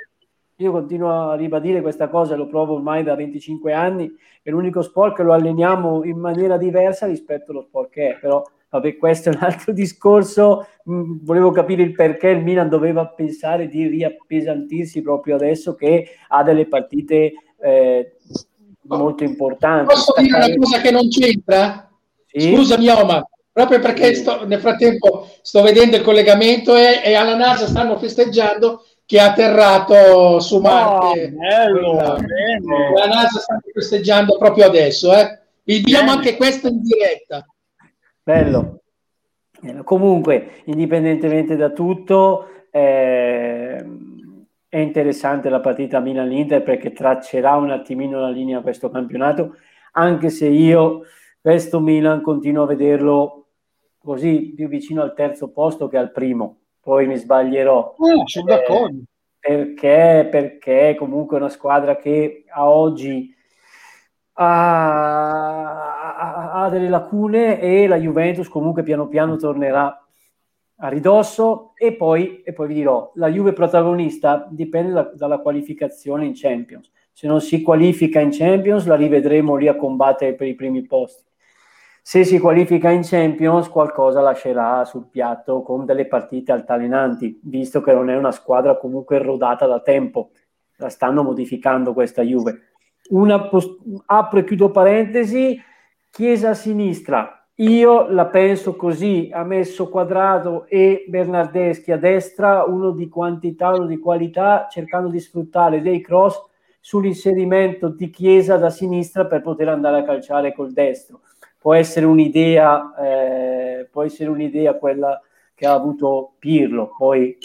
Io 0.56 0.72
continuo 0.72 1.30
a 1.30 1.34
ribadire 1.36 1.82
questa 1.82 2.08
cosa, 2.08 2.34
lo 2.34 2.46
provo 2.46 2.74
ormai 2.74 3.02
da 3.02 3.14
25 3.14 3.72
anni, 3.72 4.10
è 4.42 4.50
l'unico 4.50 4.82
sport 4.82 5.16
che 5.16 5.22
lo 5.22 5.32
alleniamo 5.32 6.04
in 6.04 6.18
maniera 6.18 6.56
diversa 6.56 7.06
rispetto 7.06 7.52
allo 7.52 7.62
sport 7.62 7.90
che 7.90 8.10
è, 8.10 8.18
però 8.18 8.42
vabbè 8.74 8.96
questo 8.96 9.30
è 9.30 9.34
un 9.34 9.42
altro 9.42 9.72
discorso, 9.72 10.66
mm, 10.90 11.18
volevo 11.22 11.52
capire 11.52 11.82
il 11.82 11.92
perché 11.92 12.28
il 12.28 12.42
Milan 12.42 12.68
doveva 12.68 13.06
pensare 13.06 13.68
di 13.68 13.86
riappesantirsi 13.86 15.00
proprio 15.00 15.36
adesso 15.36 15.74
che 15.74 16.08
ha 16.28 16.42
delle 16.42 16.66
partite 16.66 17.32
eh, 17.60 18.16
molto 18.82 19.22
importanti. 19.22 19.94
Posso 19.94 20.14
dire 20.20 20.36
una 20.36 20.54
cosa 20.56 20.80
che 20.80 20.90
non 20.90 21.08
c'entra? 21.08 21.88
Sì? 22.26 22.54
Scusami 22.54 22.88
Omar, 22.88 23.24
proprio 23.52 23.78
perché 23.78 24.14
sto, 24.14 24.44
nel 24.44 24.60
frattempo 24.60 25.28
sto 25.40 25.62
vedendo 25.62 25.96
il 25.96 26.02
collegamento 26.02 26.76
e, 26.76 27.00
e 27.04 27.14
alla 27.14 27.36
NASA 27.36 27.66
stanno 27.66 27.96
festeggiando 27.96 28.84
che 29.06 29.18
è 29.18 29.20
atterrato 29.20 30.40
su 30.40 30.58
Marte. 30.58 31.32
Oh, 31.32 32.16
bello, 32.16 32.92
la 32.96 33.06
NASA 33.06 33.38
sta 33.38 33.60
festeggiando 33.72 34.36
proprio 34.36 34.66
adesso. 34.66 35.14
Eh. 35.14 35.38
Vi 35.62 35.80
diamo 35.80 36.10
anche 36.10 36.36
questo 36.36 36.68
in 36.68 36.82
diretta. 36.82 37.46
Bello. 38.24 38.80
Comunque, 39.84 40.62
indipendentemente 40.64 41.56
da 41.56 41.70
tutto, 41.70 42.48
eh, 42.70 43.86
è 44.66 44.78
interessante 44.78 45.50
la 45.50 45.60
partita 45.60 46.00
Milan-Inter 46.00 46.62
perché 46.62 46.92
traccerà 46.92 47.54
un 47.56 47.70
attimino 47.70 48.20
la 48.20 48.30
linea 48.30 48.58
a 48.58 48.62
questo 48.62 48.88
campionato, 48.88 49.56
anche 49.92 50.30
se 50.30 50.48
io 50.48 51.02
questo 51.40 51.80
Milan 51.80 52.22
continuo 52.22 52.62
a 52.62 52.66
vederlo 52.66 53.46
così 53.98 54.54
più 54.56 54.68
vicino 54.68 55.02
al 55.02 55.14
terzo 55.14 55.50
posto 55.50 55.86
che 55.86 55.98
al 55.98 56.10
primo 56.10 56.60
poi 56.80 57.06
mi 57.06 57.16
sbaglierò. 57.16 57.94
No, 57.98 58.26
sono 58.26 58.46
eh, 58.48 58.56
d'accordo. 58.56 59.02
Perché, 59.38 60.28
perché 60.30 60.94
comunque 60.98 61.36
è 61.36 61.40
una 61.40 61.50
squadra 61.50 61.96
che 61.96 62.44
a 62.48 62.68
oggi 62.68 63.34
ha, 64.34 66.12
ha, 66.52 66.68
delle 66.68 66.88
lacune 66.88 67.60
e 67.60 67.86
la 67.86 67.96
Juventus 67.96 68.48
comunque 68.48 68.82
piano 68.82 69.08
piano 69.08 69.36
tornerà 69.36 69.98
a 70.78 70.88
ridosso 70.88 71.72
e 71.76 71.94
poi, 71.94 72.42
e 72.42 72.52
poi 72.52 72.68
vi 72.68 72.74
dirò, 72.74 73.12
la 73.14 73.28
Juve 73.28 73.52
protagonista 73.52 74.46
dipende 74.50 74.92
da, 74.92 75.10
dalla 75.14 75.38
qualificazione 75.38 76.26
in 76.26 76.32
Champions. 76.34 76.90
Se 77.12 77.26
non 77.26 77.40
si 77.40 77.62
qualifica 77.62 78.20
in 78.20 78.30
Champions 78.32 78.86
la 78.86 78.96
rivedremo 78.96 79.54
lì 79.56 79.68
a 79.68 79.76
combattere 79.76 80.34
per 80.34 80.48
i 80.48 80.54
primi 80.54 80.82
posti 80.82 81.32
se 82.06 82.22
si 82.22 82.38
qualifica 82.38 82.90
in 82.90 83.00
Champions 83.02 83.70
qualcosa 83.70 84.20
lascerà 84.20 84.84
sul 84.84 85.06
piatto 85.08 85.62
con 85.62 85.86
delle 85.86 86.06
partite 86.06 86.52
altalenanti, 86.52 87.40
visto 87.44 87.80
che 87.80 87.94
non 87.94 88.10
è 88.10 88.14
una 88.14 88.30
squadra 88.30 88.76
comunque 88.76 89.16
rodata 89.16 89.66
da 89.66 89.80
tempo, 89.80 90.32
la 90.76 90.90
stanno 90.90 91.22
modificando 91.22 91.94
questa 91.94 92.20
Juve. 92.20 92.73
Una 93.10 93.48
post- 93.48 93.78
apro 94.06 94.38
e 94.38 94.44
chiudo 94.44 94.70
parentesi, 94.70 95.60
Chiesa 96.10 96.50
a 96.50 96.54
sinistra, 96.54 97.44
io 97.56 98.08
la 98.08 98.26
penso 98.26 98.76
così, 98.76 99.30
ha 99.32 99.44
messo 99.44 99.88
Quadrado 99.88 100.66
e 100.66 101.04
Bernardeschi 101.08 101.92
a 101.92 101.96
destra, 101.96 102.64
uno 102.64 102.92
di 102.92 103.08
quantità, 103.08 103.70
uno 103.70 103.86
di 103.86 103.98
qualità, 103.98 104.66
cercando 104.70 105.08
di 105.08 105.20
sfruttare 105.20 105.80
dei 105.80 106.00
cross 106.00 106.40
sull'inserimento 106.80 107.88
di 107.88 108.10
Chiesa 108.10 108.56
da 108.56 108.70
sinistra 108.70 109.26
per 109.26 109.42
poter 109.42 109.68
andare 109.68 110.00
a 110.00 110.04
calciare 110.04 110.52
col 110.52 110.72
destro. 110.72 111.20
Può 111.58 111.74
essere 111.74 112.06
un'idea, 112.06 112.94
eh, 112.96 113.88
può 113.90 114.02
essere 114.02 114.30
un'idea 114.30 114.74
quella 114.74 115.20
che 115.54 115.66
ha 115.66 115.72
avuto 115.72 116.34
Pirlo, 116.38 116.92
poi 116.96 117.38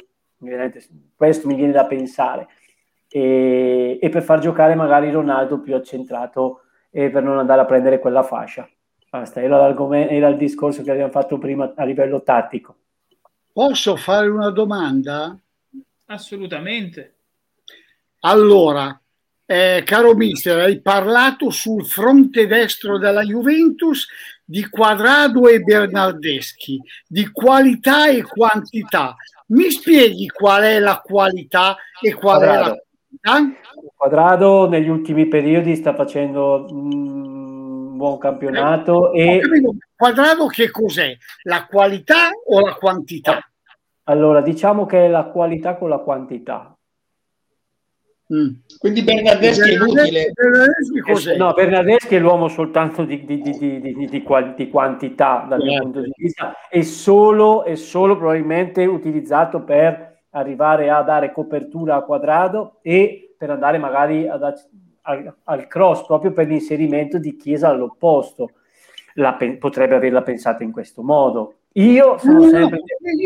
questo 1.15 1.47
mi 1.47 1.55
viene 1.55 1.71
da 1.71 1.85
pensare, 1.85 2.47
e, 3.09 3.97
e, 4.01 4.09
per 4.09 4.21
far 4.21 4.39
giocare 4.39 4.75
magari 4.75 5.11
Ronaldo 5.11 5.59
più 5.59 5.75
accentrato 5.75 6.61
e 6.91 7.09
per 7.09 7.23
non 7.23 7.39
andare 7.39 7.61
a 7.61 7.65
prendere 7.65 7.99
quella 7.99 8.23
fascia. 8.23 8.69
Basta, 9.09 9.41
era, 9.41 9.67
era 9.67 10.27
il 10.27 10.37
discorso 10.37 10.83
che 10.83 10.91
abbiamo 10.91 11.11
fatto 11.11 11.39
prima 11.39 11.73
a 11.75 11.83
livello 11.83 12.21
tattico. 12.21 12.75
Posso 13.51 13.95
fare 13.95 14.27
una 14.27 14.51
domanda? 14.51 15.35
Assolutamente. 16.05 17.15
Allora, 18.21 18.99
eh, 19.45 19.81
caro 19.83 20.13
mister, 20.13 20.59
hai 20.59 20.79
parlato 20.79 21.49
sul 21.49 21.85
fronte 21.85 22.45
destro 22.45 22.99
della 22.99 23.23
Juventus 23.23 24.07
di 24.45 24.67
Quadrado 24.69 25.47
e 25.47 25.59
Bernardeschi, 25.61 26.79
di 27.07 27.31
qualità 27.31 28.09
e 28.09 28.21
quantità. 28.21 29.15
Mi 29.47 29.71
spieghi 29.71 30.27
qual 30.27 30.63
è 30.63 30.79
la 30.79 30.99
qualità 30.99 31.75
e 31.99 32.13
qual 32.13 32.37
Quadrado. 32.37 32.51
è 32.51 32.57
la 32.57 32.63
quantità? 32.65 32.88
Quadrado 33.95 34.67
negli 34.69 34.87
ultimi 34.87 35.27
periodi 35.27 35.75
sta 35.75 35.93
facendo 35.93 36.65
un 36.69 37.97
buon 37.97 38.17
campionato 38.17 39.11
eh, 39.11 39.35
e... 39.35 39.41
Quadrado 39.95 40.47
che 40.47 40.71
cos'è? 40.71 41.15
La 41.43 41.65
qualità 41.65 42.29
o 42.47 42.61
la 42.61 42.73
quantità? 42.75 43.39
Allora, 44.03 44.41
diciamo 44.41 44.85
che 44.85 45.05
è 45.05 45.07
la 45.09 45.25
qualità 45.25 45.75
con 45.75 45.89
la 45.89 45.97
quantità. 45.97 46.73
Mm. 48.33 48.51
Quindi 48.77 49.01
Bernardeschi 49.01 49.69
è 49.69 49.73
inutile. 49.73 50.31
Bernardeschi 50.31 51.37
no, 51.37 51.53
Bernardeschi 51.53 52.15
è 52.15 52.19
l'uomo 52.19 52.47
soltanto 52.47 53.03
di, 53.03 53.25
di, 53.25 53.41
di, 53.41 54.07
di 54.55 54.69
quantità 54.69 55.45
dal 55.49 55.61
mio 55.61 55.81
punto 55.81 56.01
di 56.01 56.11
vista 56.15 56.53
e 56.69 56.83
solo, 56.83 57.63
è 57.65 57.75
solo 57.75 58.17
probabilmente 58.17 58.85
utilizzato 58.85 59.63
per 59.63 60.08
arrivare 60.31 60.89
a 60.89 61.01
dare 61.01 61.31
copertura 61.31 61.95
a 61.95 62.01
quadrato 62.01 62.79
e 62.81 63.33
per 63.37 63.49
andare 63.49 63.77
magari 63.77 64.27
ad, 64.27 64.43
al, 65.01 65.33
al, 65.43 65.67
cross 65.67 66.05
proprio 66.05 66.31
per 66.31 66.47
l'inserimento 66.47 67.17
di 67.17 67.35
Chiesa 67.35 67.69
all'opposto. 67.69 68.51
La, 69.15 69.37
potrebbe 69.57 69.95
averla 69.95 70.21
pensata 70.21 70.63
in 70.63 70.71
questo 70.71 71.01
modo. 71.01 71.55
Io 71.73 72.17
sono 72.17 72.43
sempre, 72.47 72.81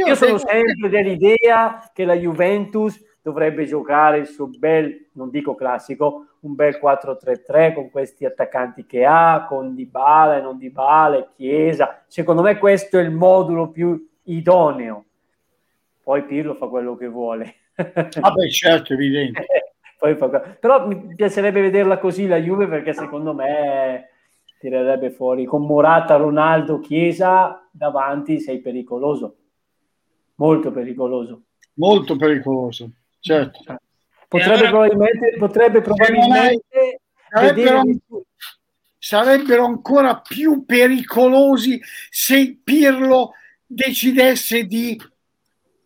io 0.05 0.15
sono 0.15 0.37
sempre 0.37 0.89
dell'idea 0.89 1.89
che 1.93 2.05
la 2.05 2.15
Juventus 2.15 2.99
dovrebbe 3.21 3.65
giocare 3.65 4.17
il 4.19 4.27
suo 4.27 4.47
bel, 4.47 5.09
non 5.13 5.29
dico 5.29 5.55
classico, 5.55 6.25
un 6.41 6.55
bel 6.55 6.77
4-3-3 6.81 7.73
con 7.73 7.89
questi 7.89 8.25
attaccanti 8.25 8.85
che 8.85 9.05
ha, 9.05 9.45
con 9.47 9.73
Dybala 9.73 10.37
e 10.37 10.41
non 10.41 10.57
Dybala, 10.57 11.31
Chiesa. 11.35 12.03
Secondo 12.07 12.41
me 12.41 12.57
questo 12.57 12.99
è 12.99 13.01
il 13.01 13.11
modulo 13.11 13.69
più 13.69 14.09
idoneo. 14.23 15.05
Poi 16.03 16.25
Pirlo 16.25 16.55
fa 16.55 16.67
quello 16.67 16.95
che 16.95 17.07
vuole. 17.07 17.55
Vabbè, 17.75 18.49
certo, 18.49 18.93
evidente. 18.93 19.45
Però 20.59 20.85
mi 20.85 21.15
piacerebbe 21.15 21.61
vederla 21.61 21.97
così 21.97 22.27
la 22.27 22.35
Juve 22.35 22.67
perché 22.67 22.91
secondo 22.91 23.33
me 23.33 24.09
tirerebbe 24.59 25.11
fuori 25.11 25.45
con 25.45 25.65
Morata, 25.65 26.17
Ronaldo, 26.17 26.79
Chiesa 26.79 27.65
davanti 27.71 28.41
sei 28.41 28.59
pericoloso. 28.59 29.37
Molto 30.35 30.71
pericoloso. 30.71 31.43
Molto 31.75 32.17
pericoloso 32.17 32.91
certo. 33.23 33.63
Potrebbe 34.27 34.67
allora, 34.67 34.69
probabilmente, 34.69 35.35
potrebbe 35.37 35.81
probabilmente 35.81 37.01
sarebbero, 37.29 37.83
sarebbero 38.97 39.65
ancora 39.65 40.19
più 40.19 40.65
pericolosi 40.65 41.79
se 42.09 42.59
Pirlo 42.61 43.33
decidesse 43.65 44.65
di 44.65 44.99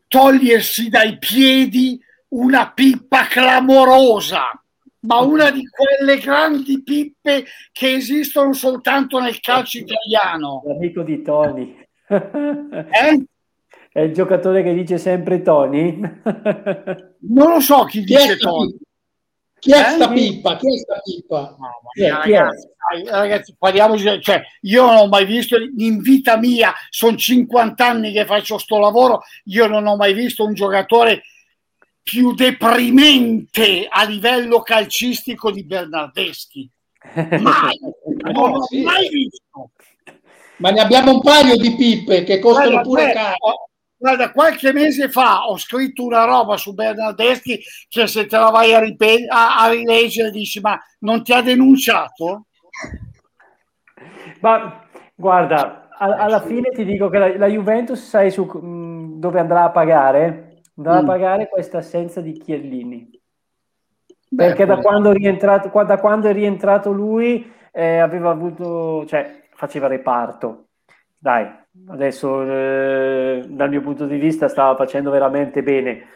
togliersi 0.08 0.90
dai 0.90 1.18
piedi 1.18 2.00
una 2.30 2.72
pippa 2.72 3.26
clamorosa, 3.26 4.62
ma 5.02 5.20
una 5.20 5.50
di 5.52 5.64
quelle 5.68 6.20
grandi 6.20 6.82
pippe 6.84 7.46
che 7.72 7.94
esistono 7.94 8.54
soltanto 8.54 9.20
nel 9.20 9.40
calcio 9.40 9.80
italiano. 9.80 10.64
L'amico 10.66 11.04
di 11.04 11.22
Tony. 11.22 11.76
eh? 12.08 13.26
È 13.92 14.02
il 14.02 14.14
giocatore 14.14 14.62
che 14.64 14.74
dice 14.74 14.98
sempre 14.98 15.42
Tony? 15.42 16.00
non 17.20 17.52
lo 17.52 17.60
so 17.60 17.86
chi, 17.86 18.04
chi 18.04 18.14
dice 18.14 18.38
Tony. 18.38 18.78
Chi 19.60 19.72
è 19.72 19.80
eh? 19.80 19.92
sta 19.96 20.10
pippa? 20.10 20.56
Chi 20.58 20.74
è 20.74 20.78
sta 20.78 21.00
pippa? 21.04 21.56
No, 21.58 21.68
chi 21.94 22.04
è, 22.04 22.10
ragazzi, 22.10 22.70
chi 22.94 23.08
è? 23.08 23.10
ragazzi, 23.10 23.56
parliamoci, 23.58 24.22
cioè, 24.22 24.42
io 24.62 24.86
non 24.86 24.96
ho 24.96 25.08
mai 25.08 25.26
visto 25.26 25.58
in 25.58 26.00
vita 26.00 26.38
mia, 26.38 26.74
sono 26.90 27.18
50 27.18 27.86
anni 27.86 28.12
che 28.12 28.26
faccio 28.26 28.58
sto 28.58 28.78
lavoro, 28.78 29.24
io 29.46 29.68
non 29.68 29.88
ho 29.88 29.96
mai 29.96 30.14
visto 30.14 30.46
un 30.46 30.54
giocatore 30.54 31.24
più 32.04 32.34
deprimente 32.34 33.88
a 33.90 34.06
livello 34.06 34.62
calcistico 34.62 35.52
di 35.52 35.66
Bernardeschi. 35.66 36.70
Mai, 37.14 37.78
non 38.34 38.52
l'ho 38.52 38.68
mai 38.84 39.10
visto. 39.10 39.72
Ma 40.58 40.72
ne 40.72 40.82
abbiamo 40.82 41.12
un 41.12 41.22
paio 41.22 41.58
di 41.58 41.76
pippe 41.76 42.24
che 42.24 42.40
costano 42.40 42.82
Guarda, 42.82 42.82
pure 42.82 43.12
caro. 43.14 43.70
Guarda, 44.00 44.32
qualche 44.32 44.72
mese 44.74 45.10
fa 45.10 45.48
ho 45.48 45.58
scritto 45.58 46.06
una 46.06 46.24
roba 46.24 46.56
su 46.56 46.76
Bernardeschi 46.76 47.60
che 47.90 48.06
se 48.06 48.28
te 48.28 48.38
la 48.38 48.52
vai 48.52 48.74
a, 48.74 48.80
ripet- 48.80 49.28
a, 49.28 49.58
a 49.58 49.72
rileggere 49.72 50.30
dici 50.30 50.60
ma 50.60 50.80
non 51.00 51.24
ti 51.24 51.34
ha 51.34 51.42
denunciato? 51.42 52.46
Ma 54.42 54.88
guarda, 55.16 55.90
a- 55.98 56.16
alla 56.18 56.42
fine 56.42 56.70
ti 56.70 56.86
dico 56.86 57.10
che 57.10 57.18
la, 57.18 57.38
la 57.38 57.48
Juventus 57.48 58.08
sai 58.08 58.30
su 58.30 58.46
mh, 58.46 58.66
mm, 58.66 59.20
dove 59.20 59.40
andrà 59.40 59.64
a 59.64 59.72
pagare? 59.72 60.62
Andrà 60.76 60.94
mm. 60.94 60.98
a 60.98 61.04
pagare 61.04 61.50
questa 61.50 61.80
assenza 61.80 62.22
di 62.22 62.34
Chiellini. 62.34 63.10
perché 64.36 64.68
Beh, 64.68 64.76
da, 64.76 64.82
quando 64.82 65.12
da, 65.12 65.98
quando 65.98 66.28
è 66.28 66.34
rientrato 66.34 66.92
lui 66.92 67.52
eh, 67.72 67.98
aveva 67.98 68.30
avuto, 68.30 69.08
cioè 69.08 69.48
faceva 69.56 69.88
reparto. 69.88 70.68
Dai, 71.18 71.50
adesso 71.90 72.42
eh, 72.44 73.44
dal 73.48 73.70
mio 73.70 73.82
punto 73.82 74.06
di 74.06 74.18
vista 74.18 74.48
stava 74.48 74.76
facendo 74.76 75.10
veramente 75.10 75.64
bene. 75.64 76.08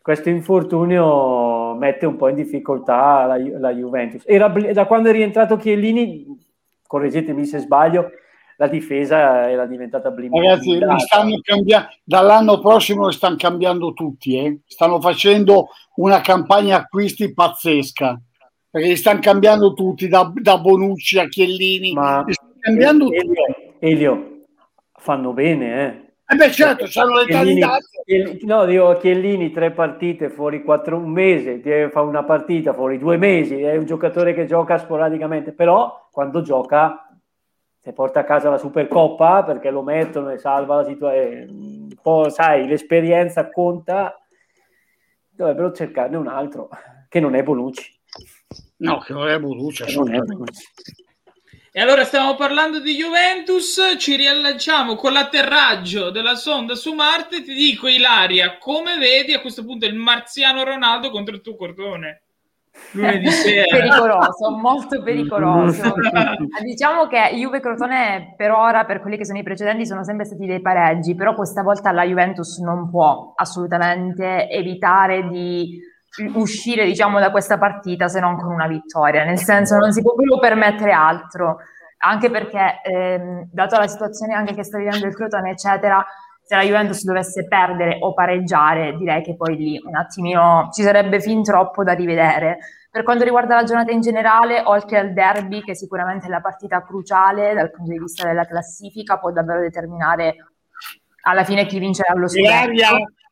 Questo 0.00 0.28
infortunio 0.28 1.74
mette 1.74 2.06
un 2.06 2.16
po' 2.16 2.28
in 2.28 2.36
difficoltà 2.36 3.26
la, 3.26 3.36
la 3.58 3.74
Juventus. 3.74 4.22
Era, 4.24 4.48
da 4.48 4.86
quando 4.86 5.08
è 5.08 5.12
rientrato 5.12 5.56
Chiellini, 5.56 6.24
correggetemi 6.86 7.44
se 7.44 7.58
sbaglio, 7.58 8.10
la 8.56 8.68
difesa 8.68 9.50
era 9.50 9.66
diventata 9.66 10.10
blindata. 10.10 10.42
Ragazzi, 10.42 10.78
stanno 10.98 11.40
cambiando, 11.42 11.88
dall'anno 12.04 12.60
prossimo 12.60 13.10
stanno 13.10 13.36
cambiando 13.36 13.92
tutti, 13.92 14.36
eh? 14.38 14.60
stanno 14.64 15.00
facendo 15.00 15.68
una 15.96 16.20
campagna 16.20 16.76
acquisti 16.76 17.34
pazzesca, 17.34 18.18
perché 18.70 18.88
li 18.88 18.96
stanno 18.96 19.20
cambiando 19.20 19.72
tutti, 19.72 20.08
da, 20.08 20.32
da 20.34 20.58
Bonucci 20.58 21.18
a 21.18 21.26
Chiellini, 21.26 21.92
Ma 21.92 22.24
cambiando 22.60 23.10
Elio, 23.10 23.44
Elio, 23.80 24.35
fanno 25.06 25.32
bene, 25.32 25.84
eh? 25.84 26.04
Eh 26.28 26.34
beh, 26.34 26.50
certo, 26.50 26.86
c'hanno 26.88 27.20
le 27.20 27.26
Chiellini, 27.26 28.40
No, 28.42 28.64
dico 28.64 28.96
Chiellini, 28.96 29.52
tre 29.52 29.70
partite 29.70 30.28
fuori 30.28 30.64
quattro, 30.64 30.96
un 30.96 31.12
mese, 31.12 31.60
fa 31.90 32.00
una 32.00 32.24
partita 32.24 32.74
fuori 32.74 32.98
due 32.98 33.16
mesi, 33.16 33.62
è 33.62 33.76
un 33.76 33.84
giocatore 33.86 34.34
che 34.34 34.46
gioca 34.46 34.76
sporadicamente, 34.78 35.52
però 35.52 36.08
quando 36.10 36.42
gioca 36.42 37.08
se 37.78 37.92
porta 37.92 38.20
a 38.20 38.24
casa 38.24 38.50
la 38.50 38.58
Supercoppa 38.58 39.44
perché 39.44 39.70
lo 39.70 39.82
mettono 39.82 40.30
e 40.30 40.38
salva 40.38 40.76
la 40.76 40.84
situazione. 40.84 41.46
Un 41.48 41.94
po', 42.02 42.28
sai, 42.28 42.66
l'esperienza 42.66 43.48
conta, 43.48 44.20
dovrebbero 45.30 45.70
cercarne 45.70 46.16
un 46.16 46.26
altro 46.26 46.68
che 47.08 47.20
non 47.20 47.36
è 47.36 47.44
Bonucci. 47.44 48.00
No, 48.78 48.98
che 48.98 49.12
non 49.12 49.28
è 49.28 49.38
Bonucci. 49.38 49.94
Non 49.94 50.12
è 50.12 50.18
Bonucci. 50.18 50.64
E 51.76 51.82
allora 51.82 52.04
stiamo 52.04 52.36
parlando 52.36 52.80
di 52.80 52.94
Juventus, 52.94 53.96
ci 53.98 54.16
riallacciamo 54.16 54.94
con 54.94 55.12
l'atterraggio 55.12 56.08
della 56.08 56.34
sonda 56.34 56.74
su 56.74 56.94
Marte. 56.94 57.42
Ti 57.42 57.52
dico, 57.52 57.86
Ilaria, 57.86 58.56
come 58.56 58.96
vedi 58.96 59.34
a 59.34 59.42
questo 59.42 59.62
punto 59.62 59.84
il 59.84 59.94
marziano 59.94 60.64
Ronaldo 60.64 61.10
contro 61.10 61.34
il 61.34 61.42
tuo 61.42 61.54
cordone? 61.54 62.22
lunedì 62.92 63.28
sera. 63.28 63.64
pericoloso, 63.68 64.50
molto 64.56 65.02
pericoloso. 65.02 65.92
diciamo 66.64 67.08
che 67.08 67.34
Juve 67.34 67.60
Crotone 67.60 68.32
per 68.38 68.52
ora, 68.52 68.86
per 68.86 69.02
quelli 69.02 69.18
che 69.18 69.26
sono 69.26 69.38
i 69.38 69.42
precedenti, 69.42 69.84
sono 69.84 70.02
sempre 70.02 70.24
stati 70.24 70.46
dei 70.46 70.62
pareggi, 70.62 71.14
però 71.14 71.34
questa 71.34 71.60
volta 71.60 71.92
la 71.92 72.04
Juventus 72.04 72.56
non 72.60 72.88
può 72.88 73.34
assolutamente 73.36 74.48
evitare 74.48 75.28
di 75.28 75.78
uscire 76.34 76.84
diciamo 76.84 77.18
da 77.18 77.30
questa 77.30 77.58
partita 77.58 78.08
se 78.08 78.20
non 78.20 78.36
con 78.36 78.52
una 78.52 78.66
vittoria, 78.66 79.24
nel 79.24 79.38
senso 79.38 79.76
non 79.76 79.92
si 79.92 80.02
può 80.02 80.14
più 80.14 80.38
permettere 80.38 80.92
altro, 80.92 81.58
anche 81.98 82.30
perché 82.30 82.80
ehm, 82.82 83.48
dato 83.52 83.78
la 83.78 83.86
situazione 83.86 84.34
anche 84.34 84.54
che 84.54 84.64
sta 84.64 84.78
vivendo 84.78 85.06
il 85.06 85.14
Crotone 85.14 85.50
eccetera, 85.50 86.04
se 86.46 86.54
la 86.54 86.62
Juventus 86.62 87.02
dovesse 87.02 87.48
perdere 87.48 87.98
o 88.00 88.14
pareggiare, 88.14 88.96
direi 88.96 89.20
che 89.20 89.34
poi 89.34 89.56
lì 89.56 89.82
un 89.84 89.96
attimino 89.96 90.68
ci 90.72 90.82
sarebbe 90.82 91.20
fin 91.20 91.42
troppo 91.42 91.82
da 91.82 91.92
rivedere. 91.92 92.58
Per 92.88 93.02
quanto 93.02 93.24
riguarda 93.24 93.56
la 93.56 93.64
giornata 93.64 93.90
in 93.90 94.00
generale, 94.00 94.62
oltre 94.64 94.98
al 94.98 95.12
derby, 95.12 95.60
che 95.62 95.74
sicuramente 95.74 96.26
è 96.26 96.28
la 96.28 96.40
partita 96.40 96.84
cruciale 96.84 97.52
dal 97.52 97.72
punto 97.72 97.90
di 97.90 97.98
vista 97.98 98.24
della 98.24 98.44
classifica, 98.44 99.18
può 99.18 99.32
davvero 99.32 99.60
determinare 99.60 100.36
alla 101.22 101.42
fine 101.42 101.66
chi 101.66 101.80
vincerà 101.80 102.14
lo 102.14 102.28
scudetto. 102.28 102.54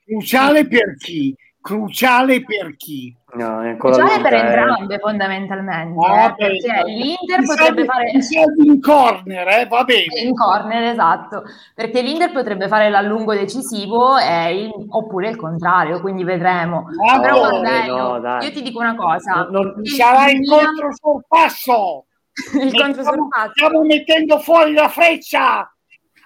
Cruciale 0.04 0.66
per 0.66 0.96
chi? 0.96 1.34
Cruciale 1.64 2.44
per 2.44 2.76
chi? 2.76 3.16
No, 3.36 3.62
è 3.62 3.78
cruciale 3.78 4.20
per 4.20 4.34
entrambe 4.34 4.98
fondamentalmente, 4.98 6.06
ah, 6.06 6.24
eh, 6.26 6.34
perché 6.36 6.82
l'Inter 6.84 7.42
potrebbe 7.42 7.86
serve, 8.20 8.52
fare... 8.54 8.66
in 8.66 8.80
corner, 8.82 9.48
eh, 9.48 9.66
va 9.66 9.82
bene. 9.82 10.20
In 10.22 10.34
corner, 10.34 10.82
esatto, 10.82 11.44
perché 11.74 12.02
l'Inter 12.02 12.32
potrebbe 12.32 12.68
fare 12.68 12.90
l'allungo 12.90 13.32
decisivo 13.32 14.18
il... 14.18 14.70
oppure 14.90 15.30
il 15.30 15.36
contrario, 15.36 16.02
quindi 16.02 16.22
vedremo. 16.22 16.84
Ah, 17.10 17.18
Però 17.18 17.40
no, 17.40 17.58
guarda, 17.60 18.38
no, 18.38 18.42
io 18.42 18.52
ti 18.52 18.60
dico 18.60 18.80
una 18.80 18.94
cosa. 18.94 19.48
Non, 19.50 19.72
non... 19.74 19.84
Sarà 19.86 20.28
il 20.28 20.46
controsorpasso! 20.46 22.04
il 22.60 22.74
controsorpasso. 22.78 23.52
Stiamo 23.54 23.80
mettendo 23.84 24.38
fuori 24.38 24.74
la 24.74 24.88
freccia! 24.88 25.66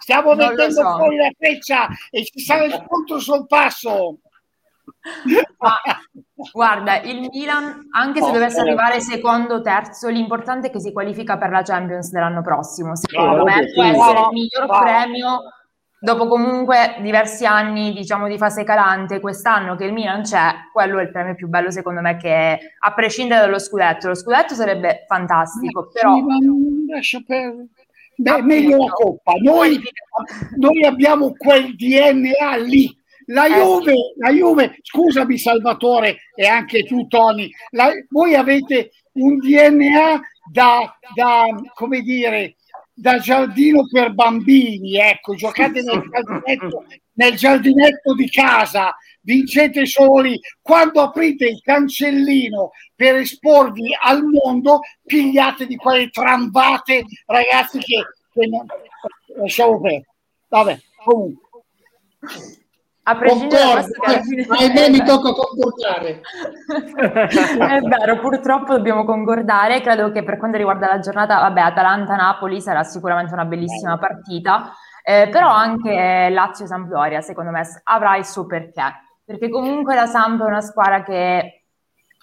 Stiamo 0.01 0.35
non 0.35 0.49
mettendo 0.49 0.83
so. 0.83 0.97
fuori 0.97 1.15
la 1.15 1.31
freccia 1.39 1.87
e 2.11 2.25
ci 2.25 2.41
sarà 2.41 2.65
il 2.65 2.85
controsorpasso! 2.89 4.19
Ma, 5.59 5.75
guarda, 6.53 7.01
il 7.01 7.29
Milan, 7.31 7.89
anche 7.91 8.23
se 8.23 8.31
dovesse 8.31 8.61
arrivare 8.61 9.01
secondo 9.01 9.55
o 9.55 9.61
terzo, 9.61 10.09
l'importante 10.09 10.69
è 10.69 10.71
che 10.71 10.81
si 10.81 10.93
qualifica 10.93 11.37
per 11.37 11.51
la 11.51 11.63
Champions 11.63 12.11
dell'anno 12.11 12.43
prossimo. 12.43 12.95
Secondo 12.97 13.45
me 13.45 13.73
può 13.73 13.85
essere 13.85 14.21
il 14.21 14.29
miglior 14.33 14.67
premio 14.67 15.41
dopo 16.01 16.29
comunque 16.29 16.97
diversi 17.01 17.45
anni 17.45 17.93
diciamo 17.93 18.29
di 18.29 18.39
fase 18.39 18.65
calante. 18.65 19.21
Quest'anno 19.21 19.75
che 19.75 19.85
il 19.85 19.93
Milan 19.93 20.23
c'è 20.23 20.69
quello 20.73 20.99
è 20.99 21.03
il 21.03 21.11
premio 21.11 21.35
più 21.35 21.49
bello 21.49 21.71
secondo 21.71 22.01
me 22.01 22.17
che 22.17 22.59
a 22.79 22.95
prescindere 22.95 23.41
dallo 23.41 23.59
scudetto. 23.59 24.09
Lo 24.09 24.15
scudetto 24.15 24.55
sarebbe 24.55 25.05
fantastico 25.07 25.89
però 25.93 26.15
Beh, 28.21 28.43
meglio 28.43 28.79
la 28.79 28.91
coppa. 28.91 29.33
Noi, 29.41 29.81
noi 30.57 30.85
abbiamo 30.85 31.33
quel 31.37 31.77
DNA 31.77 32.57
lì 32.57 32.98
la 33.29 33.47
eh, 33.47 33.51
Juve, 33.51 33.95
la 34.19 34.31
Juve, 34.31 34.79
scusami 34.83 35.39
Salvatore 35.39 36.19
e 36.35 36.47
anche 36.47 36.85
tu 36.85 37.07
Tony, 37.07 37.51
la, 37.71 37.91
voi 38.11 38.35
avete 38.35 38.91
un 39.13 39.39
DNA 39.39 40.21
da, 40.51 40.97
da, 41.15 41.45
come 41.75 42.01
dire, 42.01 42.57
da 42.93 43.19
giardino 43.19 43.87
per 43.91 44.15
bambini, 44.15 44.97
ecco, 44.97 45.35
giocate 45.35 45.83
nel 45.83 46.03
giardinetto, 46.11 46.85
nel 47.15 47.35
giardinetto 47.35 48.15
di 48.15 48.29
casa, 48.31 48.97
vincete 49.21 49.85
soli, 49.85 50.39
quando 50.63 51.03
aprite 51.03 51.47
il 51.47 51.61
cancellino 51.61 52.71
per 52.95 53.17
esporvi 53.17 53.95
al 54.03 54.25
mondo, 54.25 54.81
pigliate 55.05 55.67
di 55.67 55.77
quelle 55.77 56.09
trambate, 56.09 57.05
ragazzi 57.27 57.79
che, 57.79 58.05
che 58.33 58.47
non... 58.47 58.65
lasciamo 59.37 59.81
perdere. 59.81 60.07
Vabbè, 60.49 60.81
comunque 61.05 61.49
a 63.09 63.17
prescindere 63.17 63.63
da 63.63 63.73
questo 63.73 64.01
che 64.01 64.47
ahimè 64.49 64.91
mi 64.91 65.03
tocca 65.03 65.33
concordare. 65.33 66.21
È 67.79 67.81
vero 67.81 68.19
purtroppo 68.21 68.77
dobbiamo 68.77 69.05
concordare. 69.05 69.81
Credo 69.81 70.13
che 70.13 70.23
per 70.23 70.37
quanto 70.37 70.59
riguarda 70.59 70.89
la 70.89 70.99
giornata 70.99 71.41
vabbè 71.41 71.61
Atalanta-Napoli 71.61 72.61
sarà 72.61 72.83
sicuramente 72.83 73.33
una 73.33 73.47
bellissima 73.47 73.97
partita. 73.99 74.73
Eh, 75.03 75.29
però 75.31 75.49
anche 75.49 76.29
Lazio-Sampdoria 76.31 77.23
secondo 77.23 77.51
me 77.51 77.63
avrà 77.85 78.17
il 78.17 78.27
suo 78.27 78.45
perché. 78.45 78.83
Perché 79.25 79.49
comunque 79.49 79.95
la 79.95 80.07
Samp 80.07 80.43
è 80.43 80.45
una 80.45 80.61
squadra 80.61 81.03
che 81.03 81.65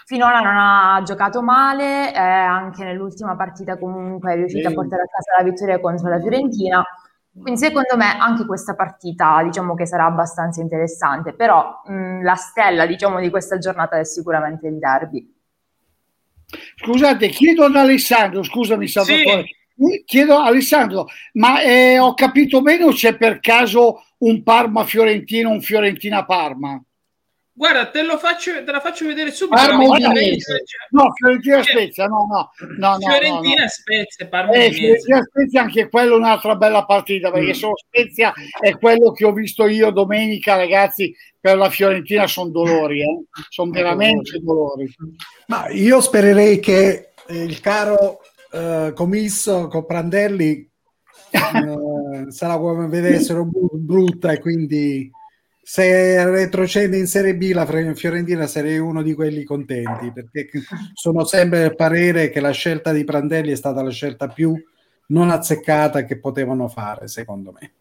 finora 0.05 0.39
non 0.39 0.55
ha 0.55 1.01
giocato 1.03 1.41
male 1.41 2.13
eh, 2.13 2.19
anche 2.19 2.83
nell'ultima 2.83 3.35
partita 3.35 3.75
comunque 3.79 4.33
è 4.33 4.35
riuscita 4.35 4.69
a 4.69 4.73
portare 4.73 5.01
a 5.01 5.07
casa 5.07 5.41
la 5.41 5.49
vittoria 5.49 5.79
contro 5.79 6.09
la 6.09 6.19
Fiorentina 6.19 6.83
quindi 7.37 7.59
secondo 7.59 7.97
me 7.97 8.17
anche 8.17 8.45
questa 8.45 8.75
partita 8.75 9.41
diciamo 9.43 9.75
che 9.75 9.85
sarà 9.85 10.05
abbastanza 10.05 10.61
interessante, 10.61 11.33
però 11.33 11.81
mh, 11.85 12.23
la 12.23 12.35
stella 12.35 12.85
diciamo 12.85 13.19
di 13.19 13.29
questa 13.29 13.57
giornata 13.57 13.99
è 13.99 14.05
sicuramente 14.05 14.67
il 14.67 14.79
derby. 14.79 15.33
Scusate, 16.75 17.27
chiedo 17.27 17.65
ad 17.65 17.75
Alessandro, 17.75 18.43
scusami 18.43 18.87
Salvatore, 18.87 19.43
sì. 19.75 20.03
chiedo 20.05 20.37
a 20.37 20.45
Alessandro, 20.45 21.07
ma 21.33 21.61
eh, 21.61 21.99
ho 21.99 22.13
capito 22.13 22.61
bene 22.61 22.85
o 22.85 22.91
c'è 22.91 23.17
per 23.17 23.39
caso 23.39 24.05
un 24.19 24.41
Parma-Fiorentino, 24.41 25.49
un 25.49 25.61
Fiorentina-Parma? 25.61 26.81
Guarda, 27.57 27.89
te, 27.89 28.03
lo 28.03 28.17
faccio, 28.17 28.51
te 28.65 28.69
la 28.69 28.81
faccio 28.81 29.07
vedere 29.07 29.31
subito. 29.31 29.55
Parma 29.55 29.85
no, 29.85 29.93
Fiorentina 31.13 31.63
Spezia, 31.63 32.05
no, 32.07 32.27
no. 32.29 32.51
no, 32.77 32.97
Fiorentina 32.97 33.61
no, 33.61 33.67
Spezia, 33.69 34.27
Parma 34.27 34.51
eh, 34.51 34.71
Fiorentina 34.73 35.21
Spezia, 35.21 35.61
anche 35.61 35.87
quello 35.87 36.15
è 36.15 36.17
un'altra 36.17 36.55
bella 36.57 36.83
partita, 36.83 37.31
perché 37.31 37.51
mm. 37.51 37.53
solo 37.53 37.75
Spezia 37.77 38.33
è 38.59 38.77
quello 38.77 39.13
che 39.13 39.23
ho 39.23 39.31
visto 39.31 39.67
io 39.67 39.89
domenica, 39.91 40.57
ragazzi, 40.57 41.15
per 41.39 41.55
la 41.55 41.69
Fiorentina 41.69 42.27
sono 42.27 42.49
dolori, 42.49 42.99
eh? 42.99 43.23
sono 43.47 43.71
veramente 43.71 44.37
dolori. 44.41 44.93
Ma 45.47 45.69
io 45.69 46.01
spererei 46.01 46.59
che 46.59 47.11
il 47.29 47.61
caro 47.61 48.19
eh, 48.51 48.91
commisso 48.93 49.69
con 49.69 49.85
Prandelli 49.85 50.69
eh, 51.31 52.31
sarà 52.31 52.57
come 52.57 52.89
vedessero 52.89 53.47
brutta 53.71 54.33
e 54.33 54.39
quindi 54.39 55.09
se 55.67 56.23
retrocede 56.29 56.95
in 56.95 57.07
Serie 57.07 57.35
B 57.35 57.49
la 57.51 57.65
Fiorentina 57.65 58.45
sarei 58.45 58.77
uno 58.77 59.01
di 59.01 59.15
quelli 59.15 59.43
contenti 59.43 60.11
perché 60.11 60.47
sono 60.93 61.25
sempre 61.25 61.61
del 61.61 61.75
parere 61.75 62.29
che 62.29 62.39
la 62.39 62.51
scelta 62.51 62.91
di 62.91 63.03
Prandelli 63.03 63.51
è 63.51 63.55
stata 63.55 63.81
la 63.81 63.89
scelta 63.89 64.27
più 64.27 64.55
non 65.07 65.31
azzeccata 65.31 66.05
che 66.05 66.19
potevano 66.19 66.67
fare 66.67 67.07
secondo 67.07 67.51
me 67.59 67.71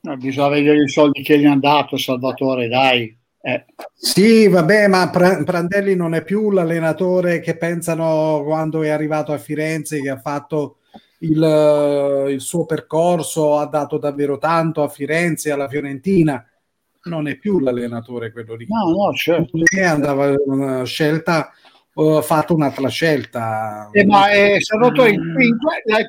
no, 0.00 0.16
bisogna 0.16 0.48
vedere 0.48 0.82
i 0.82 0.88
soldi 0.88 1.22
che 1.22 1.38
gli 1.38 1.44
hanno 1.44 1.60
dato 1.60 1.96
Salvatore 1.96 2.66
dai 2.66 3.16
Eh. 3.40 3.66
Sì, 3.94 4.48
vabbè, 4.48 4.88
ma 4.88 5.10
Prandelli 5.10 5.94
non 5.94 6.14
è 6.14 6.24
più 6.24 6.50
l'allenatore 6.50 7.38
che 7.38 7.56
pensano 7.56 8.42
quando 8.44 8.82
è 8.82 8.88
arrivato 8.88 9.32
a 9.32 9.38
Firenze, 9.38 10.00
che 10.00 10.10
ha 10.10 10.18
fatto 10.18 10.78
il, 11.18 12.26
il 12.30 12.40
suo 12.40 12.64
percorso, 12.64 13.58
ha 13.58 13.66
dato 13.66 13.98
davvero 13.98 14.38
tanto 14.38 14.82
a 14.82 14.88
Firenze, 14.88 15.52
alla 15.52 15.68
Fiorentina. 15.68 16.44
Non 17.04 17.28
è 17.28 17.36
più 17.36 17.58
l'allenatore 17.58 18.32
quello 18.32 18.54
lì. 18.54 18.66
No, 18.68 18.90
no, 18.90 19.12
certo. 19.14 19.58
andava 19.82 20.34
una 20.46 20.84
scelta 20.84 21.52
ho 21.94 22.22
fatto 22.22 22.54
un'altra 22.54 22.88
scelta. 22.88 23.88
Eh, 23.92 24.04
ma 24.04 24.30
eh, 24.30 24.56
Salvatore, 24.60 25.16
mm. 25.16 25.36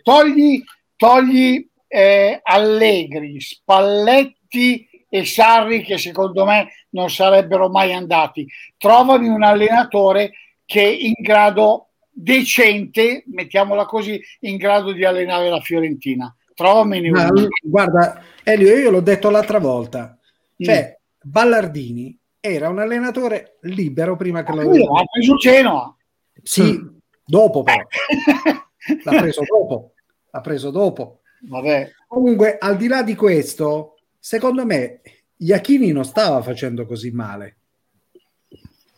togli, 0.03 0.63
togli 0.95 1.69
eh, 1.87 2.39
Allegri, 2.41 3.39
Spalletti 3.39 4.87
e 5.07 5.25
Sarri 5.25 5.83
che 5.83 5.97
secondo 5.97 6.45
me 6.45 6.69
non 6.89 7.09
sarebbero 7.09 7.69
mai 7.69 7.93
andati. 7.93 8.47
Trovami 8.77 9.27
un 9.27 9.43
allenatore 9.43 10.31
che 10.65 10.81
è 10.81 10.89
in 10.89 11.13
grado 11.17 11.89
decente, 12.09 13.23
mettiamola 13.27 13.85
così, 13.85 14.19
in 14.41 14.57
grado 14.57 14.91
di 14.91 15.05
allenare 15.05 15.49
la 15.49 15.59
Fiorentina. 15.59 16.33
Trovamene 16.55 17.09
uno. 17.09 17.47
Guarda, 17.61 18.23
Elio, 18.43 18.75
io 18.75 18.89
l'ho 18.89 19.01
detto 19.01 19.29
l'altra 19.29 19.59
volta. 19.59 20.14
Cioè, 20.57 20.97
mm. 20.97 21.29
Ballardini 21.29 22.17
era 22.39 22.69
un 22.69 22.79
allenatore 22.79 23.57
libero 23.61 24.15
prima 24.15 24.43
che 24.43 24.53
lo 24.53 24.95
ha 24.95 25.03
preso 25.11 25.35
Genoa. 25.35 25.95
Sì, 26.43 26.77
mm. 26.77 26.87
dopo 27.25 27.63
però. 27.63 27.77
L'ha 29.03 29.19
preso 29.19 29.41
dopo. 29.47 29.93
L'ha 30.31 30.41
preso 30.41 30.69
dopo. 30.69 31.21
Vabbè. 31.47 31.91
Comunque, 32.07 32.57
al 32.59 32.77
di 32.77 32.87
là 32.87 33.03
di 33.03 33.15
questo, 33.15 33.97
secondo 34.19 34.65
me 34.65 35.01
Iachini 35.37 35.91
non 35.91 36.05
stava 36.05 36.41
facendo 36.41 36.85
così 36.85 37.11
male. 37.11 37.57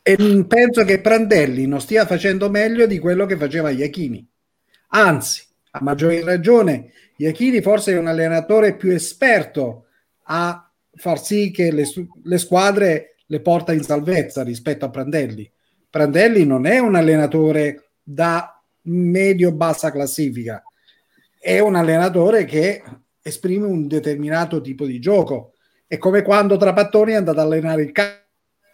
E 0.03 0.45
penso 0.47 0.85
che 0.85 1.01
Prandelli 1.01 1.67
non 1.67 1.81
stia 1.81 2.05
facendo 2.05 2.49
meglio 2.49 2.85
di 2.85 2.99
quello 2.99 3.25
che 3.25 3.35
faceva 3.35 3.69
Iachini. 3.69 4.25
Anzi, 4.89 5.43
a 5.71 5.79
maggior 5.81 6.13
ragione, 6.23 6.91
Iachini 7.17 7.61
forse 7.61 7.93
è 7.93 7.97
un 7.97 8.07
allenatore 8.07 8.75
più 8.75 8.91
esperto 8.91 9.87
a 10.23 10.66
far 10.97 11.23
sì 11.23 11.51
che 11.51 11.71
le, 11.71 11.85
le 12.23 12.37
squadre 12.37 13.15
le 13.25 13.41
porta 13.41 13.73
in 13.73 13.83
salvezza 13.83 14.43
rispetto 14.43 14.85
a 14.85 14.89
Prandelli. 14.89 15.49
Prandelli 15.89 16.45
non 16.45 16.65
è 16.65 16.79
un 16.79 16.95
allenatore 16.95 17.91
da 18.03 18.61
medio-bassa 18.83 19.91
classifica, 19.91 20.61
è 21.39 21.59
un 21.59 21.75
allenatore 21.75 22.45
che 22.45 22.83
esprime 23.21 23.65
un 23.65 23.87
determinato 23.87 24.61
tipo 24.61 24.85
di 24.85 24.99
gioco. 24.99 25.53
È 25.85 25.97
come 25.97 26.21
quando 26.21 26.57
Trapattoni 26.57 27.13
è 27.13 27.15
andato 27.15 27.39
ad 27.39 27.45
allenare 27.45 27.83
il 27.83 27.91
calcio. 27.91 28.25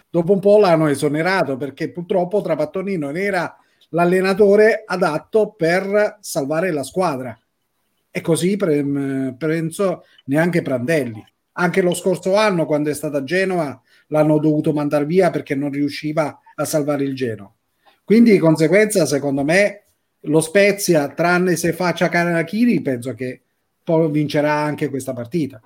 Dopo 0.10 0.34
un 0.34 0.40
po' 0.40 0.60
l'hanno 0.60 0.88
esonerato 0.88 1.58
perché 1.58 1.92
purtroppo 1.92 2.42
Trapattoni 2.42 2.98
non 2.98 3.18
era 3.18 3.56
l'allenatore 3.90 4.84
adatto 4.86 5.54
per 5.54 6.18
salvare 6.20 6.72
la 6.72 6.84
squadra. 6.84 7.38
E 8.12 8.22
così 8.22 8.56
penso 8.58 10.06
neanche 10.26 10.62
Prandelli. 10.62 11.33
Anche 11.54 11.82
lo 11.82 11.94
scorso 11.94 12.36
anno, 12.36 12.66
quando 12.66 12.90
è 12.90 12.94
stato 12.94 13.18
a 13.18 13.24
Genova, 13.24 13.80
l'hanno 14.08 14.40
dovuto 14.40 14.74
mandare 14.74 15.06
via 15.06 15.30
perché 15.30 15.56
non 15.56 15.72
riusciva 15.72 16.40
a 16.56 16.66
salvare 16.66 17.04
il 17.04 17.16
Geno. 17.16 17.56
Quindi 18.04 18.32
di 18.32 18.38
conseguenza, 18.38 19.06
secondo 19.06 19.44
me, 19.44 19.84
lo 20.22 20.42
Spezia, 20.42 21.10
tranne 21.10 21.56
se 21.56 21.74
faccia 21.74 22.10
Kanakiri, 22.10 22.82
penso 22.82 23.14
che 23.14 23.42
poi 23.84 24.10
vincerà 24.10 24.54
anche 24.54 24.90
questa 24.90 25.14
partita. 25.14 25.62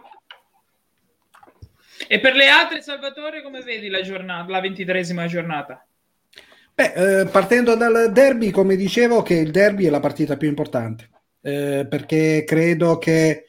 E 2.07 2.19
per 2.19 2.35
le 2.35 2.47
altre, 2.47 2.81
Salvatore, 2.81 3.41
come 3.41 3.61
vedi 3.61 3.89
la 3.89 4.01
giornata, 4.01 4.51
la 4.51 4.61
ventitresima 4.61 5.27
giornata? 5.27 5.85
Beh, 6.73 7.21
eh, 7.21 7.25
partendo 7.25 7.75
dal 7.75 8.11
derby, 8.11 8.51
come 8.51 8.75
dicevo, 8.75 9.23
che 9.23 9.33
il 9.33 9.51
derby 9.51 9.85
è 9.85 9.89
la 9.89 9.99
partita 9.99 10.37
più 10.37 10.47
importante, 10.47 11.09
eh, 11.41 11.87
perché 11.89 12.43
credo 12.45 12.97
che 12.99 13.46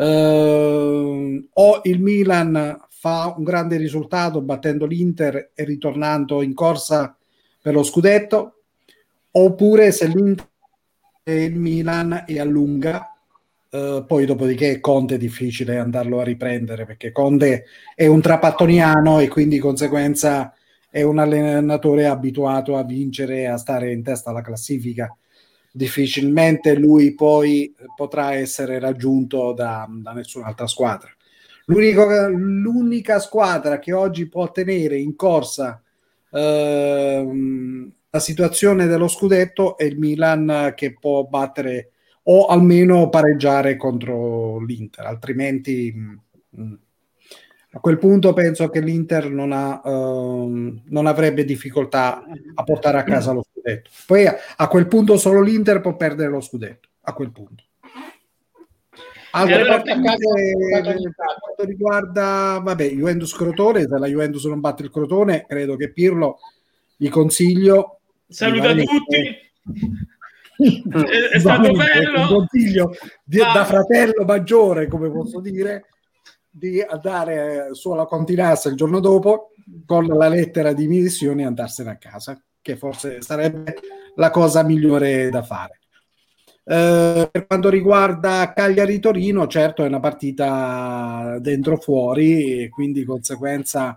eh, 0.00 1.48
o 1.52 1.80
il 1.84 2.00
Milan 2.00 2.80
fa 2.88 3.34
un 3.36 3.44
grande 3.44 3.76
risultato 3.76 4.40
battendo 4.40 4.86
l'Inter 4.86 5.50
e 5.54 5.64
ritornando 5.64 6.42
in 6.42 6.54
corsa 6.54 7.16
per 7.60 7.74
lo 7.74 7.82
scudetto, 7.82 8.62
oppure 9.32 9.92
se 9.92 10.06
l'Inter 10.06 10.48
e 11.22 11.44
il 11.44 11.56
Milan 11.56 12.24
e 12.26 12.40
allunga, 12.40 13.14
eh, 13.70 14.02
poi 14.06 14.24
dopodiché 14.24 14.80
Conte 14.80 15.16
è 15.16 15.18
difficile 15.18 15.78
andarlo 15.78 16.20
a 16.20 16.24
riprendere 16.24 16.86
perché 16.86 17.12
Conte 17.12 17.66
è 17.94 18.06
un 18.06 18.22
trapattoniano 18.22 19.20
e 19.20 19.28
quindi 19.28 19.56
di 19.56 19.60
conseguenza 19.60 20.54
è 20.88 21.02
un 21.02 21.18
allenatore 21.18 22.06
abituato 22.06 22.76
a 22.76 22.84
vincere 22.84 23.40
e 23.40 23.46
a 23.46 23.58
stare 23.58 23.92
in 23.92 24.02
testa 24.02 24.30
alla 24.30 24.40
classifica. 24.40 25.14
Difficilmente 25.72 26.74
lui 26.74 27.14
poi 27.14 27.74
potrà 27.94 28.34
essere 28.34 28.78
raggiunto 28.78 29.52
da, 29.52 29.86
da 29.88 30.12
nessun'altra 30.12 30.66
squadra. 30.66 31.10
L'unico, 31.66 32.06
l'unica 32.28 33.20
squadra 33.20 33.78
che 33.78 33.92
oggi 33.92 34.28
può 34.28 34.50
tenere 34.50 34.98
in 34.98 35.14
corsa 35.14 35.80
ehm, 36.32 37.92
la 38.10 38.18
situazione 38.18 38.86
dello 38.86 39.06
scudetto 39.06 39.76
è 39.76 39.84
il 39.84 39.98
Milan 39.98 40.72
che 40.74 40.94
può 40.94 41.24
battere 41.24 41.92
o 42.24 42.46
almeno 42.46 43.08
pareggiare 43.08 43.76
contro 43.76 44.58
l'Inter, 44.64 45.06
altrimenti 45.06 45.92
mh, 45.94 46.60
mm, 46.60 46.74
a 47.72 47.78
quel 47.78 47.98
punto 47.98 48.32
penso 48.32 48.68
che 48.68 48.80
l'Inter 48.80 49.30
non, 49.30 49.52
ha, 49.52 49.80
ehm, 49.84 50.82
non, 50.86 51.06
avrebbe 51.06 51.44
difficoltà 51.44 52.24
a 52.54 52.64
portare 52.64 52.98
a 52.98 53.04
casa 53.04 53.32
lo 53.32 53.44
scudetto. 53.48 53.90
Poi 54.06 54.26
a, 54.26 54.36
a 54.56 54.68
quel 54.68 54.88
punto 54.88 55.16
solo 55.16 55.40
l'Inter 55.40 55.80
può 55.80 55.94
perdere 55.96 56.30
lo 56.30 56.40
scudetto, 56.40 56.88
a 57.02 57.12
quel 57.12 57.30
punto. 57.30 57.64
Altre 59.32 59.54
allora, 59.54 59.80
partite 59.82 60.02
per 60.02 61.12
quanto 61.12 61.64
riguarda 61.64 62.60
vabbè, 62.64 62.90
Juventus 62.90 63.32
Crotone, 63.32 63.82
se 63.82 63.98
la 63.98 64.08
Juventus 64.08 64.44
non 64.46 64.58
batte 64.58 64.82
il 64.82 64.90
Crotone, 64.90 65.46
credo 65.46 65.76
che 65.76 65.92
Pirlo 65.92 66.38
gli 66.96 67.08
consiglio 67.08 68.00
Saluta 68.26 68.74
tutti. 68.74 69.16
è, 70.58 71.28
è 71.32 71.38
stato 71.38 71.72
bello. 71.72 72.26
consiglio 72.26 72.90
di, 73.24 73.38
da 73.38 73.64
fratello 73.64 74.24
maggiore, 74.24 74.86
come 74.86 75.10
posso 75.10 75.40
dire, 75.40 75.86
di 76.50 76.80
andare 76.80 77.68
su 77.72 77.90
alla 77.90 78.06
Continassa 78.06 78.68
il 78.68 78.76
giorno 78.76 79.00
dopo 79.00 79.52
con 79.86 80.06
la 80.06 80.28
lettera 80.28 80.72
di 80.72 80.88
missione 80.88 81.42
e 81.42 81.46
andarsene 81.46 81.90
a 81.90 81.96
casa, 81.96 82.42
che 82.60 82.76
forse 82.76 83.22
sarebbe 83.22 83.76
la 84.16 84.30
cosa 84.30 84.62
migliore 84.62 85.30
da 85.30 85.42
fare. 85.42 85.78
Eh, 86.64 87.28
per 87.30 87.46
quanto 87.46 87.68
riguarda 87.68 88.52
Cagliari-Torino, 88.54 89.46
certo 89.46 89.82
è 89.82 89.86
una 89.86 90.00
partita 90.00 91.38
dentro-fuori 91.40 92.68
quindi 92.68 93.00
di 93.00 93.06
conseguenza 93.06 93.96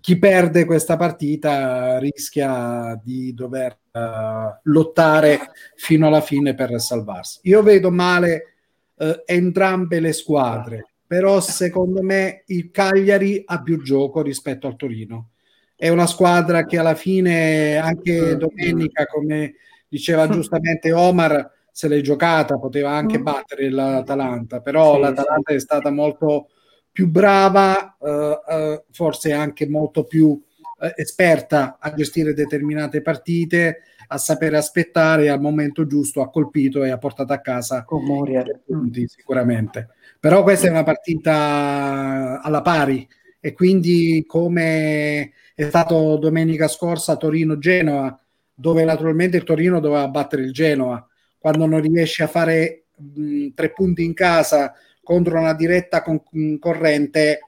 chi 0.00 0.18
perde 0.18 0.64
questa 0.64 0.96
partita 0.96 1.98
rischia 1.98 3.00
di 3.02 3.34
dover 3.34 3.78
uh, 3.90 4.60
lottare 4.64 5.50
fino 5.74 6.06
alla 6.06 6.20
fine 6.20 6.54
per 6.54 6.80
salvarsi. 6.80 7.40
Io 7.44 7.62
vedo 7.62 7.90
male 7.90 8.54
uh, 8.96 9.22
entrambe 9.24 9.98
le 9.98 10.12
squadre, 10.12 10.89
però 11.10 11.40
secondo 11.40 12.02
me 12.02 12.44
il 12.46 12.70
Cagliari 12.70 13.42
ha 13.44 13.60
più 13.62 13.82
gioco 13.82 14.22
rispetto 14.22 14.68
al 14.68 14.76
Torino. 14.76 15.30
È 15.74 15.88
una 15.88 16.06
squadra 16.06 16.66
che 16.66 16.78
alla 16.78 16.94
fine, 16.94 17.78
anche 17.78 18.36
domenica, 18.36 19.06
come 19.06 19.54
diceva 19.88 20.28
giustamente 20.28 20.92
Omar, 20.92 21.50
se 21.72 21.88
l'è 21.88 22.00
giocata, 22.00 22.60
poteva 22.60 22.92
anche 22.92 23.18
mm. 23.18 23.22
battere 23.24 23.70
l'Atalanta, 23.70 24.60
però 24.60 24.94
sì, 24.94 25.00
l'Atalanta 25.00 25.50
sì. 25.50 25.56
è 25.56 25.58
stata 25.58 25.90
molto 25.90 26.50
più 26.92 27.08
brava, 27.08 27.96
eh, 28.00 28.40
eh, 28.48 28.84
forse 28.92 29.32
anche 29.32 29.68
molto 29.68 30.04
più 30.04 30.40
eh, 30.80 30.92
esperta 30.94 31.78
a 31.80 31.92
gestire 31.92 32.34
determinate 32.34 33.02
partite, 33.02 33.82
a 34.06 34.16
sapere 34.16 34.56
aspettare 34.56 35.28
al 35.28 35.40
momento 35.40 35.86
giusto 35.86 36.22
ha 36.22 36.30
colpito 36.30 36.84
e 36.84 36.90
ha 36.90 36.98
portato 36.98 37.32
a 37.32 37.40
casa 37.40 37.84
punti 37.84 39.08
sicuramente. 39.08 39.88
Però 40.20 40.42
questa 40.42 40.66
è 40.66 40.70
una 40.70 40.82
partita 40.82 42.40
alla 42.42 42.60
pari. 42.60 43.08
E 43.40 43.54
quindi 43.54 44.22
come 44.26 45.32
è 45.54 45.62
stato 45.64 46.18
domenica 46.18 46.68
scorsa 46.68 47.16
Torino-Genoa, 47.16 48.20
dove 48.52 48.84
naturalmente 48.84 49.38
il 49.38 49.44
Torino 49.44 49.80
doveva 49.80 50.06
battere 50.08 50.42
il 50.42 50.52
Genoa, 50.52 51.04
quando 51.38 51.64
non 51.64 51.80
riesci 51.80 52.22
a 52.22 52.26
fare 52.26 52.84
mh, 52.96 53.48
tre 53.54 53.72
punti 53.72 54.04
in 54.04 54.12
casa 54.12 54.74
contro 55.02 55.38
una 55.38 55.54
diretta 55.54 56.02
concorrente 56.02 57.40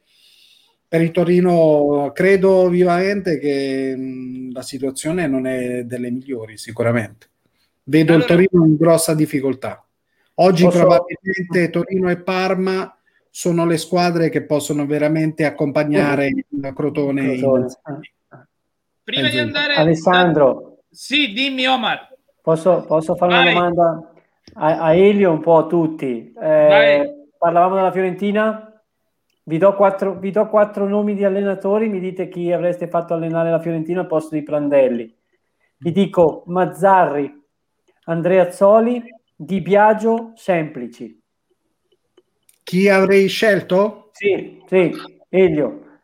per 0.88 1.00
il 1.02 1.10
Torino 1.10 2.10
credo 2.14 2.68
vivamente 2.68 3.38
che 3.38 3.94
mh, 3.96 4.52
la 4.52 4.62
situazione 4.62 5.26
non 5.26 5.46
è 5.46 5.84
delle 5.84 6.10
migliori 6.10 6.56
sicuramente. 6.56 7.28
Vedo 7.84 8.14
allora, 8.14 8.34
il 8.34 8.48
Torino 8.48 8.64
in 8.66 8.76
grossa 8.76 9.14
difficoltà 9.14 9.84
oggi 10.42 10.64
posso... 10.64 10.78
probabilmente 10.78 11.70
Torino 11.70 12.10
e 12.10 12.18
Parma 12.18 12.96
sono 13.30 13.64
le 13.64 13.78
squadre 13.78 14.28
che 14.28 14.44
possono 14.44 14.84
veramente 14.86 15.44
accompagnare 15.44 16.26
il 16.26 16.72
Crotone. 16.74 17.36
Crotone. 17.38 17.66
Prima 19.04 19.28
di 19.28 19.38
andare 19.38 19.74
Alessandro, 19.74 20.72
sì, 20.90 21.32
dimmi 21.32 21.66
Omar. 21.66 22.08
Posso, 22.42 22.84
posso 22.86 23.14
fare 23.14 23.32
Vai. 23.32 23.42
una 23.42 23.52
domanda 23.52 24.12
a, 24.54 24.80
a, 24.80 24.94
Elio, 24.94 25.32
un 25.32 25.40
po' 25.40 25.56
a 25.58 25.66
tutti? 25.66 26.32
Eh, 26.32 27.28
parlavamo 27.38 27.76
della 27.76 27.92
Fiorentina. 27.92 28.66
Vi 29.44 29.58
do, 29.58 29.74
quattro, 29.74 30.18
vi 30.18 30.30
do 30.30 30.48
quattro 30.48 30.86
nomi 30.86 31.14
di 31.14 31.24
allenatori, 31.24 31.88
mi 31.88 31.98
dite 31.98 32.28
chi 32.28 32.52
avreste 32.52 32.88
fatto 32.88 33.14
allenare 33.14 33.50
la 33.50 33.60
Fiorentina 33.60 34.00
al 34.00 34.06
posto 34.06 34.34
di 34.34 34.42
Prandelli. 34.42 35.12
Vi 35.78 35.90
dico 35.90 36.44
Mazzarri, 36.46 37.42
Andrea 38.04 38.50
Zoli, 38.50 39.02
Di 39.34 39.60
Biagio, 39.60 40.32
Semplici. 40.34 41.20
Chi 42.62 42.88
avrei 42.88 43.28
scelto? 43.28 44.10
Sì, 44.12 44.62
sì, 44.66 44.92
Elio. 45.28 46.00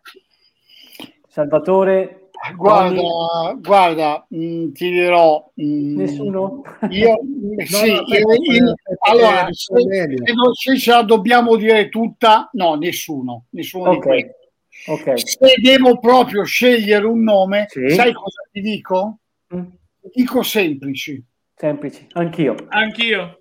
Salvatore, 1.29 2.18
Guarda, 2.57 3.55
guarda 3.61 4.26
mh, 4.29 4.39
mm, 4.39 4.72
ti 4.72 4.91
dirò. 4.91 5.51
Mh, 5.55 5.64
mm, 5.64 5.97
Nessuno? 5.97 6.62
Io, 6.91 7.18
no, 7.20 7.64
sì, 7.64 7.93
no, 7.93 8.03
io, 8.07 8.33
io, 8.53 8.74
allora, 9.01 9.49
se, 9.51 9.74
se, 10.53 10.79
ce 10.79 10.91
la 10.91 11.03
dobbiamo 11.03 11.57
dire 11.57 11.89
tutta, 11.89 12.49
no, 12.53 12.74
nessuno. 12.76 13.47
nessuno 13.51 13.91
okay. 13.91 14.31
okay. 14.87 15.18
Se 15.18 15.55
devo 15.61 15.99
proprio 15.99 16.45
scegliere 16.45 17.07
un 17.07 17.22
nome, 17.22 17.66
sì. 17.68 17.91
sai 17.91 18.12
cosa 18.12 18.43
ti 18.53 18.61
dico? 18.61 19.18
Mm. 19.55 19.66
Dico 20.12 20.43
semplici. 20.43 21.22
Semplici, 21.59 22.07
anch'io. 22.13 22.55
Anch'io. 22.69 23.41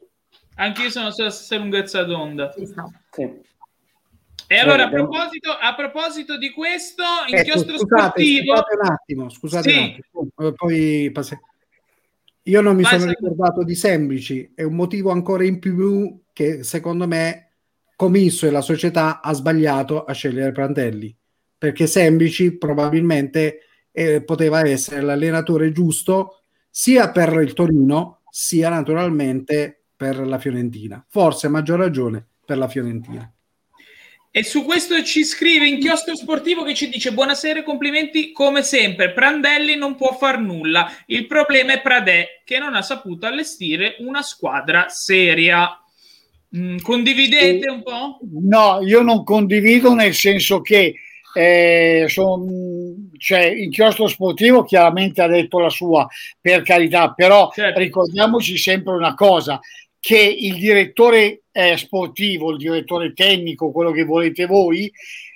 Anch'io 0.55 0.89
sono 0.89 1.11
sulla 1.11 1.29
stessa 1.29 1.57
lunghezza 1.57 2.03
d'onda. 2.03 2.51
Sì. 3.11 3.45
E 4.49 4.57
allora 4.57 4.85
a 4.85 4.89
proposito, 4.89 5.51
a 5.51 5.75
proposito 5.75 6.37
di 6.37 6.49
questo, 6.51 7.03
inchiostro 7.27 7.75
ecco, 7.75 7.85
scusate, 7.85 8.23
sportivo... 8.23 8.55
Scusate 8.55 8.75
un 8.75 8.91
attimo, 8.91 9.29
scusate 9.29 9.69
sì. 9.69 9.77
un 9.77 9.83
attimo. 9.83 10.47
Eh, 10.47 10.53
poi 10.53 11.11
passi... 11.13 11.39
Io 12.43 12.61
non 12.61 12.75
mi 12.75 12.81
Vai, 12.81 12.97
sono 12.97 13.11
ricordato 13.11 13.63
di 13.63 13.75
Semplici, 13.75 14.51
è 14.55 14.63
un 14.63 14.73
motivo 14.73 15.11
ancora 15.11 15.43
in 15.43 15.59
più 15.59 16.23
che 16.33 16.63
secondo 16.63 17.05
me 17.05 17.51
Comisso 17.95 18.47
e 18.47 18.51
la 18.51 18.61
società 18.61 19.21
ha 19.21 19.33
sbagliato 19.33 20.05
a 20.05 20.13
scegliere 20.13 20.53
Prandelli, 20.53 21.15
perché 21.57 21.85
Semplici 21.85 22.57
probabilmente 22.57 23.59
eh, 23.91 24.23
poteva 24.23 24.65
essere 24.65 25.01
l'allenatore 25.01 25.71
giusto 25.71 26.43
sia 26.69 27.11
per 27.11 27.33
il 27.41 27.53
Torino 27.53 28.21
sia 28.29 28.69
naturalmente 28.69 29.85
per 29.95 30.19
la 30.19 30.37
Fiorentina, 30.37 31.03
forse 31.09 31.47
a 31.47 31.49
maggior 31.49 31.79
ragione 31.79 32.25
per 32.45 32.57
la 32.57 32.67
Fiorentina. 32.67 33.31
E 34.37 34.43
su 34.43 34.63
questo 34.63 35.01
ci 35.03 35.23
scrive 35.23 35.67
Inchiostro 35.67 36.15
Sportivo 36.15 36.63
che 36.63 36.75
ci 36.75 36.89
dice 36.89 37.11
buonasera 37.11 37.61
e 37.61 37.63
complimenti 37.63 38.31
come 38.31 38.61
sempre. 38.61 39.11
Prandelli 39.11 39.75
non 39.75 39.95
può 39.95 40.13
far 40.13 40.39
nulla. 40.39 40.91
Il 41.07 41.25
problema 41.25 41.73
è 41.73 41.81
Pradè 41.81 42.41
che 42.43 42.59
non 42.59 42.75
ha 42.75 42.83
saputo 42.83 43.25
allestire 43.25 43.95
una 43.99 44.21
squadra 44.21 44.89
seria. 44.89 45.67
Mm, 46.55 46.77
condividete 46.77 47.67
un 47.67 47.81
po'? 47.81 48.19
No, 48.43 48.79
io 48.83 49.01
non 49.01 49.23
condivido 49.23 49.95
nel 49.95 50.13
senso 50.13 50.61
che 50.61 50.93
eh, 51.39 52.05
son, 52.07 53.11
cioè, 53.19 53.45
Inchiostro 53.45 54.07
Sportivo 54.07 54.63
chiaramente 54.63 55.21
ha 55.21 55.27
detto 55.27 55.59
la 55.59 55.69
sua, 55.69 56.07
per 56.41 56.63
carità, 56.63 57.13
però 57.13 57.51
certo. 57.53 57.77
ricordiamoci 57.79 58.57
sempre 58.57 58.95
una 58.95 59.13
cosa, 59.13 59.59
che 59.99 60.17
il 60.17 60.55
direttore 60.55 61.43
eh, 61.51 61.77
sportivo, 61.77 62.49
il 62.49 62.57
direttore 62.57 63.13
tecnico, 63.13 63.71
quello 63.71 63.91
che 63.91 64.03
volete 64.03 64.47
voi, 64.47 64.91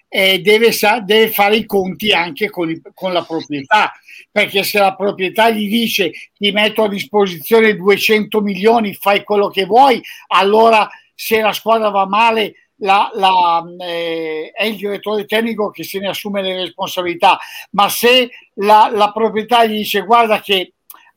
eh, 0.08 0.42
deve, 0.42 0.72
sa- 0.72 1.02
deve, 1.02 1.30
fare 1.30 1.58
i 1.58 1.66
conti 1.66 2.12
anche 2.12 2.50
con, 2.50 2.72
il, 2.72 2.82
con, 2.96 3.14
la 3.14 3.24
proprietà, 3.24 3.92
perché 4.32 4.64
se 4.64 4.80
la 4.80 4.96
proprietà 4.96 5.52
gli 5.52 5.70
dice 5.70 6.12
ti 6.36 6.52
metto 6.52 6.84
a 6.84 6.90
disposizione 6.90 7.76
200 7.76 8.42
milioni, 8.42 8.96
fai 8.96 9.24
quello 9.24 9.50
che 9.50 9.66
vuoi, 9.66 10.02
allora 10.30 10.90
se 11.14 11.42
la 11.42 11.54
squadra 11.54 11.90
va 11.90 12.08
male 12.08 12.56
la, 12.82 13.12
la, 13.14 13.64
eh, 13.80 14.52
è 14.54 14.66
il 14.66 14.76
direttore 14.76 15.26
tecnico 15.26 15.70
che 15.70 15.84
se 15.84 16.00
ne 16.00 16.10
assume 16.10 16.42
le 16.42 16.56
responsabilità, 16.56 17.40
ma 17.72 17.90
se 17.90 18.30
la, 18.56 18.90
la 18.92 19.12
proprietà 19.12 19.66
gli 19.66 19.78
dice 19.78 20.02
guarda 20.02 20.40
che 20.42 20.74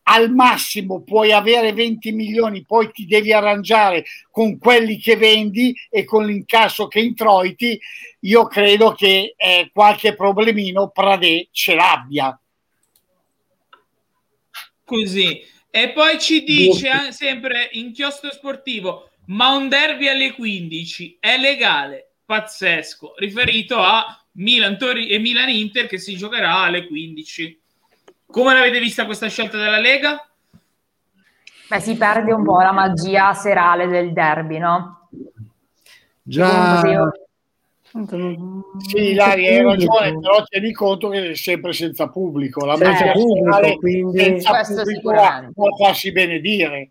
al 0.07 0.31
massimo 0.31 1.03
puoi 1.03 1.33
avere 1.33 1.73
20 1.73 2.12
milioni, 2.12 2.65
poi 2.65 2.91
ti 2.93 3.07
devi 3.07 3.33
arrangiare 3.33 4.05
con 4.31 4.59
quelli 4.59 4.99
che 4.99 5.17
vendi 5.17 5.75
e 5.89 6.05
con 6.05 6.27
l'incasso 6.27 6.89
che 6.89 7.01
introiti, 7.01 7.81
io 8.21 8.47
credo 8.47 8.93
che 8.93 9.35
eh, 9.37 9.71
qualche 9.73 10.15
problemino 10.15 10.91
Pradè 10.91 11.47
ce 11.51 11.75
l'abbia. 11.75 12.39
Così. 14.85 15.53
E 15.71 15.91
poi 15.91 16.21
ci 16.21 16.45
dice 16.45 17.09
eh, 17.09 17.12
sempre 17.12 17.71
inchiostro 17.73 18.31
sportivo, 18.31 19.11
ma 19.27 19.55
un 19.55 19.68
derby 19.68 20.09
alle 20.09 20.33
15 20.33 21.18
è 21.20 21.39
legale? 21.39 22.12
Pazzesco, 22.25 23.14
riferito 23.18 23.79
a 23.79 24.25
Milan 24.33 24.79
Tori 24.79 25.09
e 25.09 25.18
Milan 25.18 25.49
Inter 25.49 25.87
che 25.87 25.99
si 25.99 26.16
giocherà 26.16 26.62
alle 26.62 26.87
15. 26.87 27.61
Come 28.27 28.55
l'avete 28.55 28.81
vista 28.81 29.05
questa 29.05 29.29
scelta 29.29 29.59
della 29.59 29.79
Lega? 29.79 30.27
Beh, 31.68 31.81
si 31.81 31.97
perde 31.97 32.33
un 32.33 32.45
po' 32.45 32.61
la 32.61 32.72
magia 32.72 33.33
serale 33.35 33.87
del 33.87 34.12
derby, 34.12 34.59
no? 34.59 35.09
Già. 36.22 37.12
Sì, 38.79 39.11
Ilaria, 39.11 39.51
hai 39.51 39.62
ragione, 39.62 40.18
però 40.18 40.43
tieni 40.45 40.72
conto 40.72 41.11
che 41.11 41.31
è 41.31 41.35
sempre 41.37 41.72
senza 41.72 42.09
pubblico. 42.09 42.64
La 42.64 42.77
magia 42.77 43.12
pubblico, 43.12 43.79
quindi 43.79 44.18
senza 44.18 44.62
pubblico 44.62 45.12
può 45.55 45.68
farsi 45.77 46.11
benedire. 46.11 46.91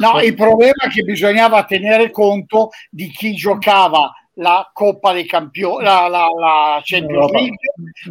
No, 0.00 0.18
il 0.20 0.34
problema 0.34 0.84
è 0.84 0.88
che 0.88 1.02
bisognava 1.02 1.64
tenere 1.64 2.10
conto 2.10 2.70
di 2.88 3.08
chi 3.10 3.34
giocava 3.34 4.10
la 4.34 4.70
Coppa 4.72 5.12
dei 5.12 5.26
Campioni, 5.26 5.84
la, 5.84 6.08
la, 6.08 6.26
la 6.38 6.80
Champions 6.82 7.30
League, 7.30 7.58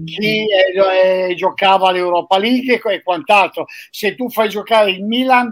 chi 0.05 0.45
eh, 0.45 1.33
giocava 1.35 1.91
l'Europa 1.91 2.37
League 2.37 2.79
e, 2.79 2.93
e, 2.93 3.01
quant'altro. 3.01 3.65
Se 3.89 4.13
tu 4.13 4.29
fai 4.29 4.49
giocare 4.49 4.91
il 4.91 5.03
Milan 5.03 5.51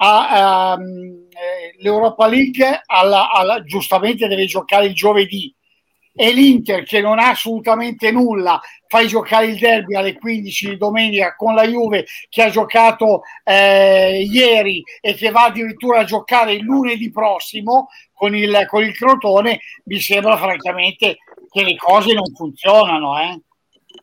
a, 0.00 0.76
um, 0.78 1.26
l'Europa 1.78 2.26
League, 2.26 2.82
alla, 2.84 3.30
alla, 3.30 3.62
giustamente 3.62 4.28
deve 4.28 4.44
giocare 4.44 4.84
il 4.84 4.94
giovedì 4.94 5.54
e 6.20 6.32
l'Inter 6.32 6.82
che 6.82 7.00
non 7.00 7.20
ha 7.20 7.28
assolutamente 7.28 8.10
nulla 8.10 8.60
fai 8.88 9.06
giocare 9.06 9.46
il 9.46 9.56
derby 9.56 9.94
alle 9.94 10.18
15 10.18 10.70
di 10.70 10.76
domenica 10.76 11.36
con 11.36 11.54
la 11.54 11.62
Juve 11.62 12.06
che 12.28 12.42
ha 12.42 12.50
giocato 12.50 13.22
eh, 13.44 14.26
ieri 14.28 14.82
e 15.00 15.14
che 15.14 15.30
va 15.30 15.44
addirittura 15.44 16.00
a 16.00 16.04
giocare 16.04 16.54
il 16.54 16.64
lunedì 16.64 17.12
prossimo 17.12 17.86
con 18.12 18.34
il, 18.34 18.66
con 18.68 18.82
il 18.82 18.96
Crotone 18.96 19.60
mi 19.84 20.00
sembra 20.00 20.36
francamente 20.36 21.18
che 21.48 21.62
le 21.62 21.76
cose 21.76 22.12
non 22.14 22.34
funzionano 22.34 23.16
eh? 23.20 23.40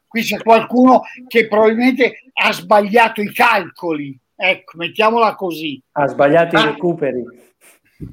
qui 0.07 0.23
c'è 0.23 0.37
qualcuno 0.41 1.01
che 1.27 1.49
probabilmente 1.49 2.31
ha 2.31 2.53
sbagliato 2.53 3.21
i 3.21 3.33
calcoli 3.33 4.17
ecco 4.37 4.77
mettiamola 4.77 5.35
così. 5.35 5.81
Ha 5.93 6.07
sbagliato 6.07 6.55
ah, 6.55 6.61
i 6.61 6.65
recuperi. 6.67 7.23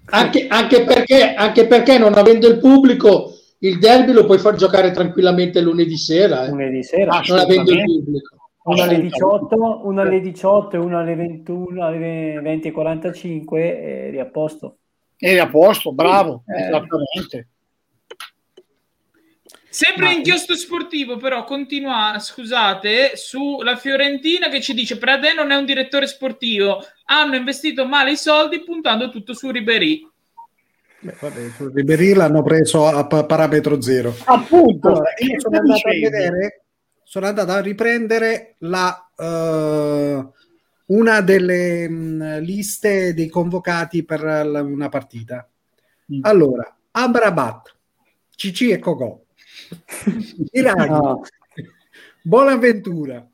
Anche, 0.07 0.46
anche, 0.48 0.84
perché, 0.84 1.34
anche 1.34 1.66
perché 1.66 1.98
non 1.98 2.14
avendo 2.14 2.48
il 2.48 2.59
pubblico 2.59 3.36
il 3.62 3.78
derby 3.78 4.12
lo 4.12 4.24
puoi 4.24 4.38
far 4.38 4.54
giocare 4.54 4.90
tranquillamente 4.90 5.60
lunedì 5.60 5.96
sera. 5.96 6.44
Eh. 6.44 6.48
Lunedì 6.48 6.82
sera. 6.82 7.20
Non 7.26 7.38
avendo 7.38 7.72
il 7.72 7.84
pubblico. 7.84 8.36
Una 8.64 8.84
alle 8.84 9.00
18, 9.00 9.80
una 9.84 10.02
alle 10.02 10.20
18 10.20 10.76
e 10.76 10.78
una 10.78 11.00
alle 11.00 11.14
21, 11.16 11.84
alle 11.84 12.40
20 12.40 12.68
e 12.68 12.70
45 12.70 13.82
eri 14.06 14.20
a 14.20 14.26
posto. 14.26 14.76
Eri 15.16 15.38
a 15.38 15.48
posto, 15.48 15.92
bravo, 15.92 16.44
eh. 16.46 16.62
esattamente. 16.62 17.48
Sempre 19.68 20.06
Ma... 20.06 20.12
inchiostro 20.12 20.54
sportivo, 20.54 21.16
però 21.16 21.44
continua, 21.44 22.16
scusate, 22.18 23.12
sulla 23.14 23.76
Fiorentina 23.76 24.48
che 24.48 24.60
ci 24.60 24.74
dice 24.74 24.98
Pradè 24.98 25.34
non 25.34 25.50
è 25.50 25.56
un 25.56 25.64
direttore 25.64 26.06
sportivo, 26.06 26.84
hanno 27.06 27.36
investito 27.36 27.86
male 27.86 28.12
i 28.12 28.16
soldi 28.16 28.62
puntando 28.62 29.10
tutto 29.10 29.34
su 29.34 29.50
Ribery. 29.50 30.08
Beh, 31.05 31.16
vabbè, 31.18 31.50
Ribery 31.74 32.12
l'hanno 32.14 32.44
preso 32.44 32.86
a 32.86 33.05
parametro 33.05 33.80
zero. 33.80 34.14
Appunto, 34.24 34.88
allora, 34.88 35.11
io 35.18 35.40
sono 35.40 35.59
andato 35.59 35.88
a 35.88 35.90
vedere, 35.90 36.64
sono 37.03 37.26
andato 37.26 37.50
a 37.50 37.61
riprendere 37.61 38.55
la, 38.59 39.11
uh, 39.16 40.32
una 40.94 41.20
delle 41.22 41.88
mh, 41.88 42.38
liste 42.38 43.14
dei 43.14 43.28
convocati 43.28 44.05
per 44.05 44.22
la, 44.22 44.62
una 44.62 44.88
partita. 44.88 45.44
Mm. 46.14 46.20
Allora, 46.22 46.72
Amrabat, 46.92 47.76
Cici 48.36 48.70
e 48.70 48.78
Cocò, 48.78 49.20
Iraghi, 50.53 50.88
no. 50.88 51.22
Bonaventura, 52.22 53.28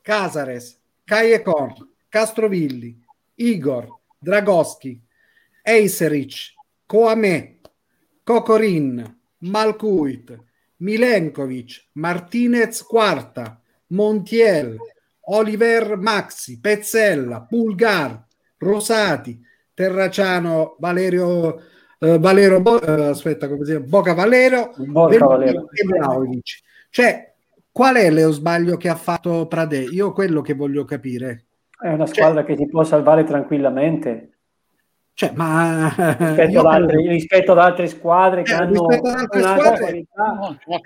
Casares, 0.00 0.80
Kajekon, 1.04 1.74
Castrovilli, 2.08 2.98
Igor, 3.34 3.88
Dragoschi, 4.18 4.98
Eiserich, 5.62 6.54
Coame, 6.90 7.60
Cocorin, 8.24 9.18
Malkuit, 9.42 10.36
Milenkovic, 10.78 11.90
Martinez 11.92 12.82
quarta, 12.82 13.60
Montiel, 13.90 14.76
Oliver 15.26 15.96
Maxi, 15.96 16.58
Pezzella, 16.58 17.42
Pulgar, 17.48 18.26
Rosati, 18.58 19.40
Terraciano, 19.72 20.74
Valerio, 20.80 21.60
eh, 22.00 22.18
Valero, 22.18 22.60
Bo, 22.60 22.80
eh, 22.80 23.10
aspetta, 23.10 23.46
come 23.46 23.64
si 23.64 23.70
chiama? 23.70 23.86
Boca 23.86 24.12
Valero, 24.12 24.74
Boca 24.78 25.26
Valero. 25.26 25.68
e. 25.70 26.40
Cioè, 26.90 27.34
qual 27.70 27.94
è 27.94 28.10
lo 28.10 28.32
sbaglio 28.32 28.76
che 28.76 28.88
ha 28.88 28.96
fatto 28.96 29.46
Prade? 29.46 29.78
Io 29.78 30.10
quello 30.10 30.40
che 30.40 30.54
voglio 30.54 30.84
capire. 30.84 31.44
È 31.80 31.92
una 31.92 32.06
squadra 32.06 32.42
che 32.42 32.56
si 32.56 32.66
può 32.66 32.82
salvare 32.82 33.22
tranquillamente 33.22 34.39
Cioè, 35.20 35.32
ma 35.34 35.94
rispetto, 36.16 36.50
io 36.50 36.60
ad, 36.60 36.66
altre, 36.66 36.94
credo- 36.96 37.10
rispetto 37.10 37.52
ad 37.52 37.58
altre 37.58 37.86
squadre 37.88 38.42
che 38.42 38.52
Eh, 38.52 38.54
hanno 38.54 38.86
rispetto 38.88 39.08
ad 39.08 39.14
altre 39.18 39.38
un'altra 39.38 39.76
squadre- 39.76 40.06
qualità. 40.14 40.58
Eh, 40.66 40.80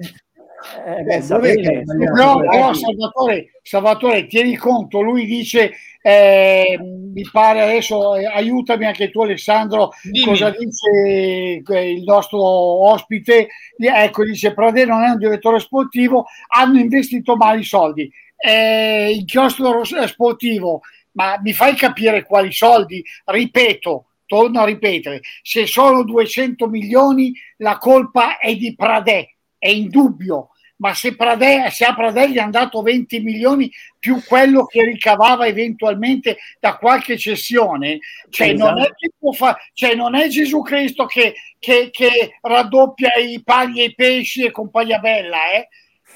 Eh, 0.87 1.05
che 1.05 1.17
è 1.17 1.21
sbagliato? 1.21 2.13
Però, 2.15 2.39
però 2.41 2.73
Salvatore, 2.73 3.51
Salvatore, 3.63 4.27
tieni 4.27 4.57
conto, 4.57 5.03
lui 5.03 5.25
dice, 5.25 5.73
eh, 6.03 6.79
mi 6.81 7.23
pare 7.31 7.61
adesso, 7.61 8.17
eh, 8.17 8.25
aiutami 8.27 8.87
anche 8.87 9.11
tu 9.11 9.23
Alessandro, 9.23 9.91
Dimmi. 10.03 10.25
cosa 10.25 10.51
dice 10.51 11.63
eh, 11.65 11.91
il 11.93 12.03
nostro 12.03 12.41
ospite, 12.41 13.47
ecco 13.77 14.25
dice 14.25 14.53
Pradè 14.53 14.85
non 14.85 15.03
è 15.05 15.11
un 15.11 15.19
direttore 15.19 15.61
sportivo, 15.61 16.25
hanno 16.49 16.81
investito 16.81 17.37
male 17.37 17.61
i 17.61 17.65
soldi. 17.65 18.11
Eh, 18.37 19.13
inchiostro 19.15 19.85
sportivo, 19.85 20.81
ma 21.13 21.39
mi 21.41 21.53
fai 21.53 21.75
capire 21.77 22.25
quali 22.25 22.51
soldi? 22.51 23.05
Ripeto, 23.27 24.07
torno 24.35 24.61
a 24.63 24.65
ripetere, 24.65 25.21
se 25.43 25.65
sono 25.67 26.03
200 26.03 26.67
milioni 26.67 27.33
la 27.59 27.79
colpa 27.79 28.39
è 28.39 28.57
di 28.57 28.75
Pradè, 28.75 29.29
è 29.57 29.69
indubbio, 29.69 30.49
ma 30.79 30.93
se, 30.93 31.15
Pradè, 31.15 31.71
se 31.71 31.85
a 31.85 31.95
Pradè 31.95 32.27
gli 32.27 32.39
hanno 32.39 32.51
dato 32.51 32.83
20 32.83 33.21
milioni 33.21 33.71
più 33.97 34.21
quello 34.27 34.67
che 34.67 34.83
ricavava 34.83 35.47
eventualmente 35.47 36.39
da 36.59 36.77
qualche 36.77 37.17
cessione, 37.17 38.01
cioè, 38.29 38.49
Esatto. 38.55 38.71
non, 38.71 38.83
è 38.83 38.89
può 39.17 39.31
fa- 39.31 39.57
cioè 39.73 39.95
non 39.95 40.17
è 40.17 40.27
Gesù 40.27 40.63
Cristo 40.63 41.07
che, 41.07 41.35
che- 41.61 41.91
che 41.93 42.39
raddoppia 42.41 43.13
i 43.15 43.41
pagli 43.45 43.83
e 43.83 43.85
i 43.85 43.95
pesci 43.95 44.43
e 44.43 44.51
compagnia 44.51 44.99
bella, 44.99 45.53
eh? 45.53 45.69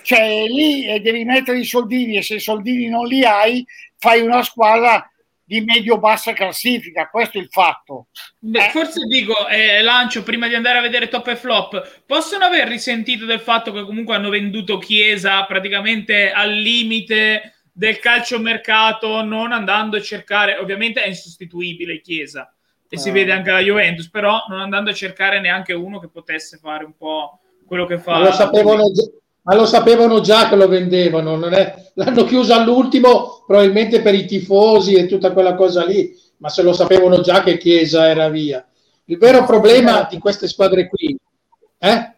cioè 0.02 0.44
lì 0.44 0.86
eh, 0.88 1.00
devi 1.00 1.24
mettere 1.24 1.60
i 1.60 1.64
soldini 1.64 2.16
e 2.16 2.22
se 2.22 2.34
i 2.34 2.40
soldini 2.40 2.88
non 2.88 3.06
li 3.06 3.24
hai 3.24 3.64
fai 3.96 4.20
una 4.22 4.42
squadra 4.42 5.08
di 5.49 5.62
medio-bassa 5.62 6.34
classifica, 6.34 7.09
questo 7.09 7.38
è 7.38 7.40
il 7.40 7.49
fatto. 7.49 8.09
Beh, 8.38 8.66
Eh. 8.66 8.68
forse 8.68 9.01
dico, 9.07 9.49
eh, 9.49 9.80
lancio 9.80 10.22
prima 10.22 10.46
di 10.46 10.55
andare 10.55 10.76
a 10.76 10.82
vedere 10.82 11.09
top 11.09 11.28
e 11.28 11.36
flop, 11.36 12.03
possono 12.05 12.44
aver 12.44 12.68
risentito 12.68 13.24
del 13.24 13.40
fatto 13.40 13.72
che 13.72 13.82
comunque 13.84 14.14
hanno 14.14 14.28
venduto 14.28 14.76
Chiesa 14.76 15.42
praticamente 15.46 16.30
al 16.30 16.53
limite 16.53 17.55
del 17.72 17.99
calciomercato, 17.99 19.22
non 19.22 19.53
andando 19.53 19.96
a 19.96 20.03
cercare, 20.03 20.59
ovviamente 20.59 21.01
è 21.03 21.09
insostituibile 21.09 22.03
Chiesa 22.03 22.55
e 22.86 22.99
si 22.99 23.09
Ah. 23.09 23.12
vede 23.12 23.32
anche 23.32 23.51
la 23.51 23.61
Juventus, 23.61 24.11
però 24.11 24.44
non 24.49 24.61
andando 24.61 24.90
a 24.90 24.94
cercare 24.94 25.40
neanche 25.40 25.72
uno 25.72 25.99
che 25.99 26.11
potesse 26.11 26.59
fare 26.59 26.84
un 26.84 26.94
po' 26.94 27.40
quello 27.66 27.86
che 27.86 27.99
fa. 27.99 28.18
Lo 28.18 28.32
sapevano 28.32 28.92
già, 28.92 29.05
ma 29.49 29.55
lo 29.55 29.64
sapevano 29.64 30.20
già 30.20 30.46
che 30.51 30.57
lo 30.57 30.68
vendevano, 30.68 31.34
non 31.36 31.55
è- 31.55 31.90
l'hanno 31.94 32.24
chiuso 32.24 32.53
all'ultimo 32.53 33.44
probabilmente 33.46 34.03
per 34.03 34.14
i 34.14 34.26
tifosi 34.26 34.92
e 34.94 35.07
tutta 35.07 35.32
quella 35.32 35.55
cosa 35.55 35.86
lì, 35.86 36.14
ma 36.38 36.51
se 36.51 36.62
lo 36.62 36.74
sapevano 36.74 37.22
già 37.22 37.42
che 37.42 37.57
Chiesa 37.57 38.09
era 38.11 38.28
via. 38.28 38.62
Il 39.07 39.16
vero 39.16 39.44
problema 39.46 40.07
di 40.11 40.18
queste 40.18 40.49
squadre 40.49 40.86
qui, 40.86 41.16
eh? 41.78 42.12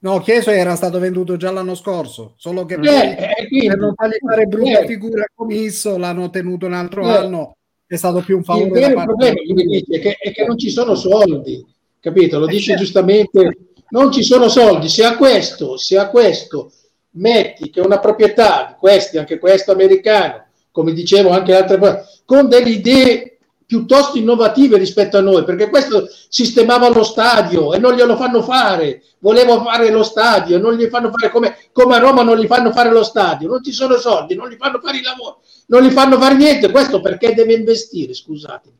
No, 0.00 0.18
Chieso 0.20 0.50
era 0.50 0.74
stato 0.74 0.98
venduto 0.98 1.38
già 1.38 1.50
l'anno 1.50 1.74
scorso, 1.74 2.34
solo 2.36 2.66
che 2.66 2.74
Eh, 2.74 2.78
poi, 2.78 2.90
eh, 2.90 3.46
quindi- 3.48 3.66
per 3.68 3.78
non 3.78 3.94
fargli 3.94 4.16
fare 4.22 4.44
brutta 4.44 4.80
eh, 4.80 4.86
figura 4.86 5.24
commisso 5.34 5.96
l'hanno 5.96 6.28
tenuto 6.28 6.66
un 6.66 6.74
altro 6.74 7.06
Eh. 7.06 7.10
anno, 7.10 7.56
è 7.86 7.96
stato 7.96 8.20
più 8.20 8.34
un 8.34 8.40
Il 8.40 8.44
favore 8.46 8.68
da 8.80 8.86
vero 8.88 9.02
problema 9.04 9.34
di- 9.46 9.84
è 9.88 9.98
che, 10.00 10.12
è 10.18 10.32
che 10.32 10.44
non 10.46 10.58
ci 10.58 10.68
sono 10.70 10.94
soldi, 10.94 11.64
capito? 12.00 12.38
Lo 12.38 12.46
Eh, 12.48 12.50
dice 12.50 12.64
certo. 12.64 12.82
giustamente, 12.82 13.56
non 13.90 14.12
ci 14.12 14.22
sono 14.22 14.48
soldi. 14.48 14.88
Se 14.88 15.04
a 15.04 15.16
questo, 15.16 15.76
se 15.76 15.98
a 15.98 16.08
questo 16.08 16.72
metti 17.12 17.70
che 17.70 17.80
una 17.80 17.98
proprietà 17.98 18.66
di 18.68 18.74
questi, 18.78 19.18
anche 19.18 19.38
questo 19.38 19.72
americano, 19.72 20.46
come 20.70 20.92
dicevo 20.92 21.30
anche 21.30 21.54
altre 21.54 21.76
volte, 21.76 22.06
con 22.24 22.48
delle 22.48 22.70
idee 22.70 23.38
piuttosto 23.70 24.18
innovative 24.18 24.78
rispetto 24.78 25.16
a 25.16 25.20
noi, 25.20 25.44
perché 25.44 25.68
questo 25.68 26.08
sistemava 26.28 26.88
lo 26.88 27.04
stadio 27.04 27.72
e 27.72 27.78
non 27.78 27.94
glielo 27.94 28.16
fanno 28.16 28.42
fare, 28.42 29.00
volevo 29.20 29.62
fare 29.62 29.90
lo 29.90 30.02
stadio, 30.02 30.58
non 30.58 30.74
gli 30.74 30.86
fanno 30.86 31.12
fare 31.12 31.30
come, 31.30 31.56
come 31.70 31.94
a 31.94 31.98
Roma 31.98 32.22
non 32.22 32.36
gli 32.36 32.46
fanno 32.46 32.72
fare 32.72 32.90
lo 32.90 33.04
stadio, 33.04 33.48
non 33.48 33.62
ci 33.62 33.70
sono 33.70 33.96
soldi, 33.96 34.34
non 34.34 34.48
gli 34.48 34.56
fanno 34.56 34.80
fare 34.82 34.96
il 34.96 35.04
lavoro, 35.04 35.42
non 35.66 35.82
gli 35.82 35.90
fanno 35.90 36.18
fare 36.18 36.34
niente, 36.34 36.72
questo 36.72 37.00
perché 37.00 37.32
deve 37.32 37.52
investire, 37.54 38.12
scusatemi. 38.12 38.74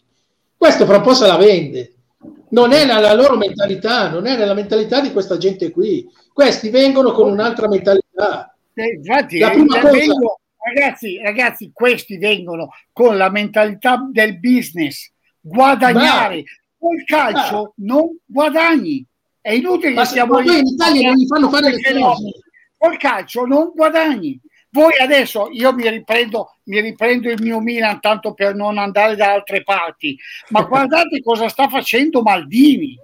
Questo 0.57 0.85
fra 0.87 0.97
un 0.97 1.03
po' 1.03 1.15
se 1.15 1.27
la 1.29 1.37
vende. 1.37 1.95
Non 2.51 2.73
è 2.73 2.85
la, 2.87 2.99
la 2.99 3.15
loro 3.15 3.37
mentalità, 3.37 4.09
non 4.09 4.27
è 4.27 4.37
la 4.37 4.55
mentalità 4.55 5.01
di 5.01 5.13
questa 5.13 5.37
gente 5.37 5.71
qui. 5.71 6.09
Questi 6.33 6.71
vengono 6.71 7.13
con 7.13 7.31
un'altra 7.31 7.69
mentalità. 7.69 8.55
Eh, 8.75 8.95
Infatti, 8.95 9.39
La 9.39 9.51
eh, 9.51 9.55
prima 9.55 9.81
cosa- 9.81 9.91
vengo- 9.91 10.41
ragazzi, 10.63 11.19
ragazzi, 11.19 11.71
questi 11.73 12.19
vengono 12.19 12.71
con 12.93 13.17
la 13.17 13.31
mentalità 13.31 14.07
del 14.11 14.39
business, 14.39 15.11
guadagnare. 15.41 16.45
Col 16.79 17.05
calcio 17.05 17.75
non 17.77 18.19
guadagni. 18.25 19.05
È 19.41 19.53
inutile 19.53 19.93
Ma, 19.93 20.07
che 20.07 20.19
ma 20.21 20.27
poi 20.27 20.59
in 20.59 20.67
Italia 20.67 21.09
non 21.11 21.19
gli 21.19 21.27
fanno 21.27 21.49
fare 21.51 21.71
le 21.71 22.01
cose. 22.01 22.31
Col 22.77 22.97
calcio 22.97 23.45
non 23.45 23.73
guadagni. 23.75 24.41
Voi 24.73 24.97
adesso, 25.01 25.49
io 25.51 25.73
mi 25.73 25.89
riprendo, 25.89 26.59
mi 26.65 26.81
riprendo 26.81 27.29
il 27.29 27.43
mio 27.43 27.61
Milan 27.61 28.01
tanto 28.01 28.35
per 28.35 28.55
non 28.55 28.79
andare 28.79 29.17
da 29.17 29.33
altre 29.33 29.65
parti, 29.65 30.17
ma 30.51 30.63
guardate 30.65 31.21
cosa 31.23 31.49
sta 31.49 31.69
facendo 31.69 32.23
Maldini. 32.23 32.97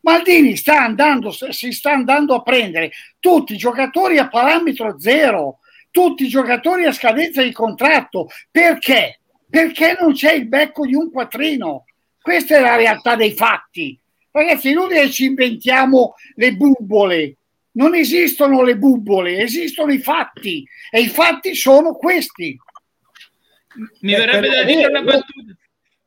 Maldini 0.00 0.56
sta 0.56 0.82
andando, 0.82 1.30
si 1.30 1.72
sta 1.72 1.92
andando 1.92 2.34
a 2.34 2.42
prendere 2.42 2.90
tutti 3.18 3.54
i 3.54 3.56
giocatori 3.56 4.18
a 4.18 4.28
parametro 4.28 4.98
zero, 4.98 5.60
tutti 5.90 6.24
i 6.24 6.28
giocatori 6.28 6.84
a 6.84 6.92
scadenza 6.92 7.42
di 7.42 7.52
contratto. 7.52 8.28
Perché? 8.50 9.20
Perché 9.48 9.96
non 9.98 10.12
c'è 10.12 10.32
il 10.32 10.48
becco 10.48 10.84
di 10.84 10.94
un 10.94 11.10
quattrino. 11.10 11.84
Questa 12.20 12.56
è 12.56 12.60
la 12.60 12.76
realtà 12.76 13.14
dei 13.14 13.32
fatti. 13.32 13.98
Ragazzi, 14.30 14.68
è 14.68 14.70
inutile 14.72 15.10
ci 15.10 15.26
inventiamo 15.26 16.14
le 16.34 16.54
bubbole. 16.54 17.36
Non 17.74 17.94
esistono 17.94 18.62
le 18.62 18.76
bubbole, 18.76 19.38
esistono 19.38 19.92
i 19.92 19.98
fatti 19.98 20.62
e 20.90 21.00
i 21.00 21.08
fatti 21.08 21.54
sono 21.54 21.94
questi. 21.94 22.56
Mi 24.00 24.12
Eh, 24.12 24.16
verrebbe 24.18 24.48
da 24.48 24.62
dire 24.64 24.82
eh, 24.82 24.86
una 24.88 25.00
eh, 25.00 25.04
battuta. 25.04 25.56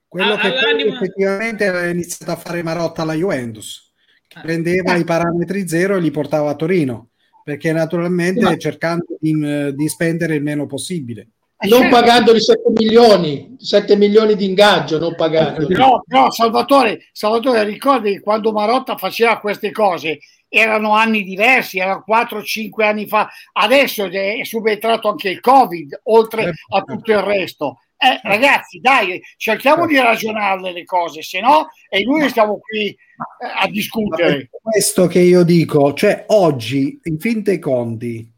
Quello 0.08 0.34
Ah, 0.34 0.38
che 0.40 0.50
poi 0.50 0.58
all'anima- 0.60 0.94
effettivamente 0.96 1.68
aveva 1.68 1.88
iniziato 1.88 2.32
a 2.32 2.36
fare 2.36 2.62
marotta 2.64 3.02
alla 3.02 3.14
Juventus, 3.16 3.92
che 4.28 4.38
Ah. 4.38 4.42
prendeva 4.42 4.96
i 4.96 5.04
parametri 5.04 5.68
zero 5.68 5.96
e 5.98 6.00
li 6.02 6.12
portava 6.12 6.52
a 6.52 6.56
Torino, 6.56 7.10
perché 7.44 7.72
naturalmente 7.74 8.42
Ma- 8.42 8.56
cercando 8.58 9.06
di, 9.20 9.74
di 9.74 9.88
spendere 9.90 10.36
il 10.36 10.44
meno 10.44 10.68
possibile. 10.68 11.30
Non 11.66 11.82
Certo. 11.82 11.96
pagandoli 11.96 12.40
7 12.42 12.70
milioni, 12.70 13.56
7 13.58 13.96
milioni 13.96 14.36
di 14.36 14.46
ingaggio, 14.46 15.00
non 15.00 15.16
pagandoli. 15.16 15.74
No, 15.74 16.04
no, 16.06 16.30
Salvatore, 16.32 17.08
Salvatore, 17.12 17.64
ricordi 17.64 18.20
quando 18.20 18.52
Marotta 18.52 18.98
faceva 18.98 19.40
queste 19.40 19.72
cose 19.72 20.20
erano 20.60 20.94
anni 20.94 21.24
diversi, 21.24 21.80
erano 21.80 22.04
4-5 22.08 22.84
anni 22.84 23.08
fa. 23.08 23.30
Adesso 23.54 24.06
è 24.06 24.40
subentrato 24.44 25.10
anche 25.10 25.30
il 25.30 25.40
Covid, 25.40 26.02
oltre 26.04 26.54
a 26.70 26.82
tutto 26.82 27.12
il 27.12 27.22
resto. 27.22 27.80
Eh, 27.98 28.20
ragazzi, 28.24 28.80
dai, 28.80 29.22
cerchiamo 29.38 29.86
di 29.86 29.98
ragionarle 29.98 30.74
le 30.74 30.84
cose, 30.84 31.22
se 31.22 31.40
no 31.40 31.70
è 31.88 31.98
inutile 31.98 32.30
stiamo 32.30 32.60
qui 32.60 32.88
eh, 32.88 32.98
a 33.40 33.68
discutere. 33.68 34.50
questo 34.62 35.08
che 35.08 35.20
io 35.20 35.44
dico, 35.44 35.94
cioè 35.94 36.26
oggi, 36.28 37.00
in 37.04 37.20
fin 37.20 37.42
dei 37.42 37.58
conti, 37.58 38.30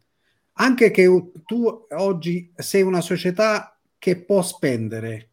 anche 0.59 0.91
che 0.91 1.09
tu 1.45 1.85
oggi 1.89 2.51
sei 2.55 2.83
una 2.83 3.01
società 3.01 3.77
che 3.97 4.17
può 4.17 4.43
spendere, 4.43 5.29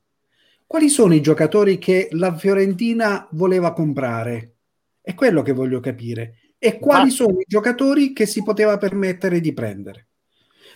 quali 0.67 0.89
sono 0.89 1.15
i 1.15 1.21
giocatori 1.21 1.79
che 1.79 2.09
la 2.13 2.35
Fiorentina 2.35 3.29
voleva 3.33 3.73
comprare? 3.73 4.55
È 5.01 5.15
quello 5.15 5.43
che 5.43 5.53
voglio 5.53 5.81
capire. 5.81 6.39
E 6.67 6.79
quali 6.79 7.11
Infatti. 7.11 7.23
sono 7.23 7.41
i 7.41 7.45
giocatori 7.47 8.15
che 8.15 8.25
si 8.25 8.43
poteva 8.43 8.79
permettere 8.79 9.39
di 9.39 9.53
prendere? 9.53 10.07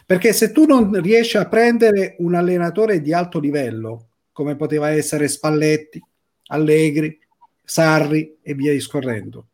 Perché 0.04 0.34
se 0.34 0.52
tu 0.52 0.66
non 0.66 1.00
riesci 1.00 1.38
a 1.38 1.48
prendere 1.48 2.16
un 2.18 2.34
allenatore 2.34 3.00
di 3.00 3.14
alto 3.14 3.38
livello, 3.38 4.08
come 4.30 4.54
poteva 4.54 4.90
essere 4.90 5.28
Spalletti, 5.28 5.98
Allegri, 6.48 7.18
Sarri 7.64 8.36
e 8.42 8.52
via 8.52 8.72
discorrendo, 8.72 9.46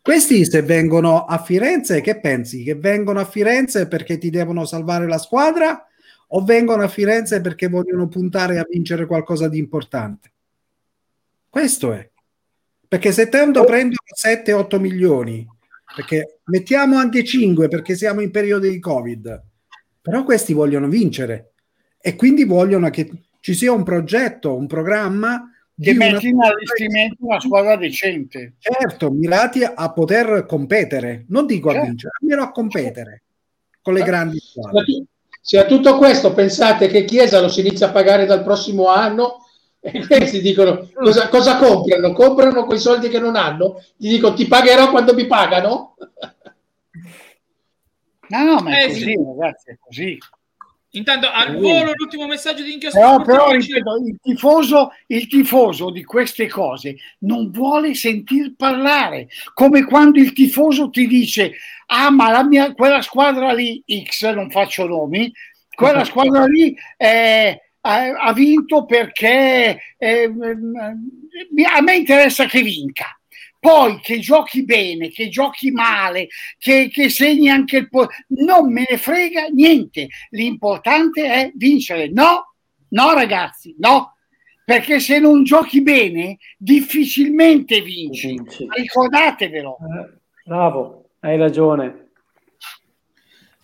questi 0.00 0.46
se 0.46 0.62
vengono 0.62 1.26
a 1.26 1.36
Firenze, 1.42 2.00
che 2.00 2.20
pensi? 2.20 2.62
Che 2.62 2.76
vengono 2.76 3.20
a 3.20 3.26
Firenze 3.26 3.86
perché 3.86 4.16
ti 4.16 4.30
devono 4.30 4.64
salvare 4.64 5.06
la 5.06 5.18
squadra 5.18 5.86
o 6.28 6.42
vengono 6.42 6.84
a 6.84 6.88
Firenze 6.88 7.42
perché 7.42 7.68
vogliono 7.68 8.08
puntare 8.08 8.58
a 8.58 8.66
vincere 8.66 9.04
qualcosa 9.04 9.46
di 9.46 9.58
importante? 9.58 10.32
Questo 11.50 11.92
è. 11.92 12.08
Perché 12.88 13.12
se 13.12 13.28
tanto 13.28 13.62
prendono 13.64 13.98
7-8 14.18 14.80
milioni 14.80 15.54
perché 15.96 16.40
mettiamo 16.44 16.98
anche 16.98 17.24
5 17.24 17.68
perché 17.68 17.96
siamo 17.96 18.20
in 18.20 18.30
periodo 18.30 18.68
di 18.68 18.78
Covid, 18.78 19.42
però 20.02 20.24
questi 20.24 20.52
vogliono 20.52 20.88
vincere 20.88 21.52
e 21.98 22.16
quindi 22.16 22.44
vogliono 22.44 22.90
che 22.90 23.10
ci 23.40 23.54
sia 23.54 23.72
un 23.72 23.82
progetto, 23.82 24.54
un 24.54 24.66
programma 24.66 25.50
che 25.74 25.94
metti 25.94 26.28
in 26.28 26.42
allestimento 26.42 27.24
una 27.24 27.40
squadra 27.40 27.76
decente. 27.76 28.56
Certo, 28.58 29.10
mirati 29.10 29.62
a 29.62 29.90
poter 29.90 30.44
competere, 30.44 31.24
non 31.28 31.46
dico 31.46 31.70
certo. 31.70 31.84
a 31.84 31.88
vincere, 31.88 32.12
almeno 32.20 32.42
a 32.42 32.52
competere 32.52 33.22
con 33.80 33.94
le 33.94 34.02
grandi 34.02 34.38
squadre. 34.38 34.84
Se 35.40 35.58
a 35.58 35.64
tutto 35.64 35.96
questo 35.96 36.34
pensate 36.34 36.88
che 36.88 37.06
Chiesa 37.06 37.40
lo 37.40 37.48
si 37.48 37.60
inizia 37.60 37.86
a 37.86 37.92
pagare 37.92 38.26
dal 38.26 38.42
prossimo 38.42 38.88
anno, 38.88 39.45
e 39.92 40.06
questi 40.06 40.40
dicono 40.40 40.88
cosa, 40.92 41.28
cosa 41.28 41.56
comprano? 41.56 42.12
Comprano 42.12 42.64
quei 42.64 42.78
soldi 42.78 43.08
che 43.08 43.18
non 43.18 43.36
hanno? 43.36 43.82
Ti 43.96 44.08
dico 44.08 44.34
ti 44.34 44.46
pagherò 44.46 44.90
quando 44.90 45.14
mi 45.14 45.26
pagano? 45.26 45.94
No, 48.28 48.42
no, 48.42 48.60
ma 48.60 48.78
è 48.78 48.84
eh, 48.84 48.86
così, 48.88 49.00
sì. 49.00 49.14
ragazzi, 49.14 49.70
è 49.70 49.78
così. 49.78 50.18
Intanto 50.90 51.28
al 51.30 51.56
volo 51.56 51.92
l'ultimo 51.94 52.26
messaggio 52.26 52.62
di 52.62 52.72
inchiostro. 52.72 53.00
Però, 53.00 53.22
però 53.22 53.50
ripeto, 53.50 53.96
il 54.06 54.18
tifoso, 54.20 54.92
il 55.08 55.28
tifoso 55.28 55.90
di 55.90 56.02
queste 56.04 56.48
cose 56.48 56.96
non 57.20 57.50
vuole 57.50 57.94
sentir 57.94 58.54
parlare, 58.56 59.28
come 59.52 59.84
quando 59.84 60.18
il 60.18 60.32
tifoso 60.32 60.88
ti 60.88 61.06
dice 61.06 61.52
ah 61.88 62.10
ma 62.10 62.30
la 62.30 62.44
mia, 62.44 62.72
quella 62.72 63.02
squadra 63.02 63.52
lì, 63.52 63.82
X, 63.86 64.32
non 64.32 64.50
faccio 64.50 64.86
nomi, 64.86 65.30
quella 65.74 66.02
squadra 66.04 66.46
lì 66.46 66.74
eh, 66.96 67.65
ha, 67.86 68.32
vinto 68.32 68.84
perché 68.84 69.80
eh, 69.96 70.24
a 70.24 71.80
me 71.80 71.96
interessa 71.96 72.46
che 72.46 72.62
vinca. 72.62 73.18
Poi 73.58 73.98
che 74.00 74.18
giochi 74.20 74.64
bene, 74.64 75.10
che 75.10 75.28
giochi 75.28 75.70
male, 75.70 76.28
che, 76.58 76.88
che 76.92 77.08
segni 77.08 77.48
anche 77.48 77.78
il 77.78 77.88
po- 77.88 78.08
non 78.28 78.72
me 78.72 78.84
ne 78.88 78.96
frega 78.96 79.46
niente. 79.46 80.08
L'importante 80.30 81.24
è 81.26 81.50
vincere. 81.54 82.08
No, 82.10 82.54
no, 82.90 83.12
ragazzi, 83.12 83.74
no. 83.78 84.14
Perché 84.64 85.00
se 85.00 85.18
non 85.18 85.42
giochi 85.42 85.80
bene, 85.80 86.38
difficilmente 86.56 87.80
vinci. 87.80 88.28
vinci. 88.28 88.66
Ricordatevelo. 88.68 89.78
Eh, 89.80 90.18
bravo, 90.44 91.10
hai 91.20 91.36
ragione. 91.36 92.05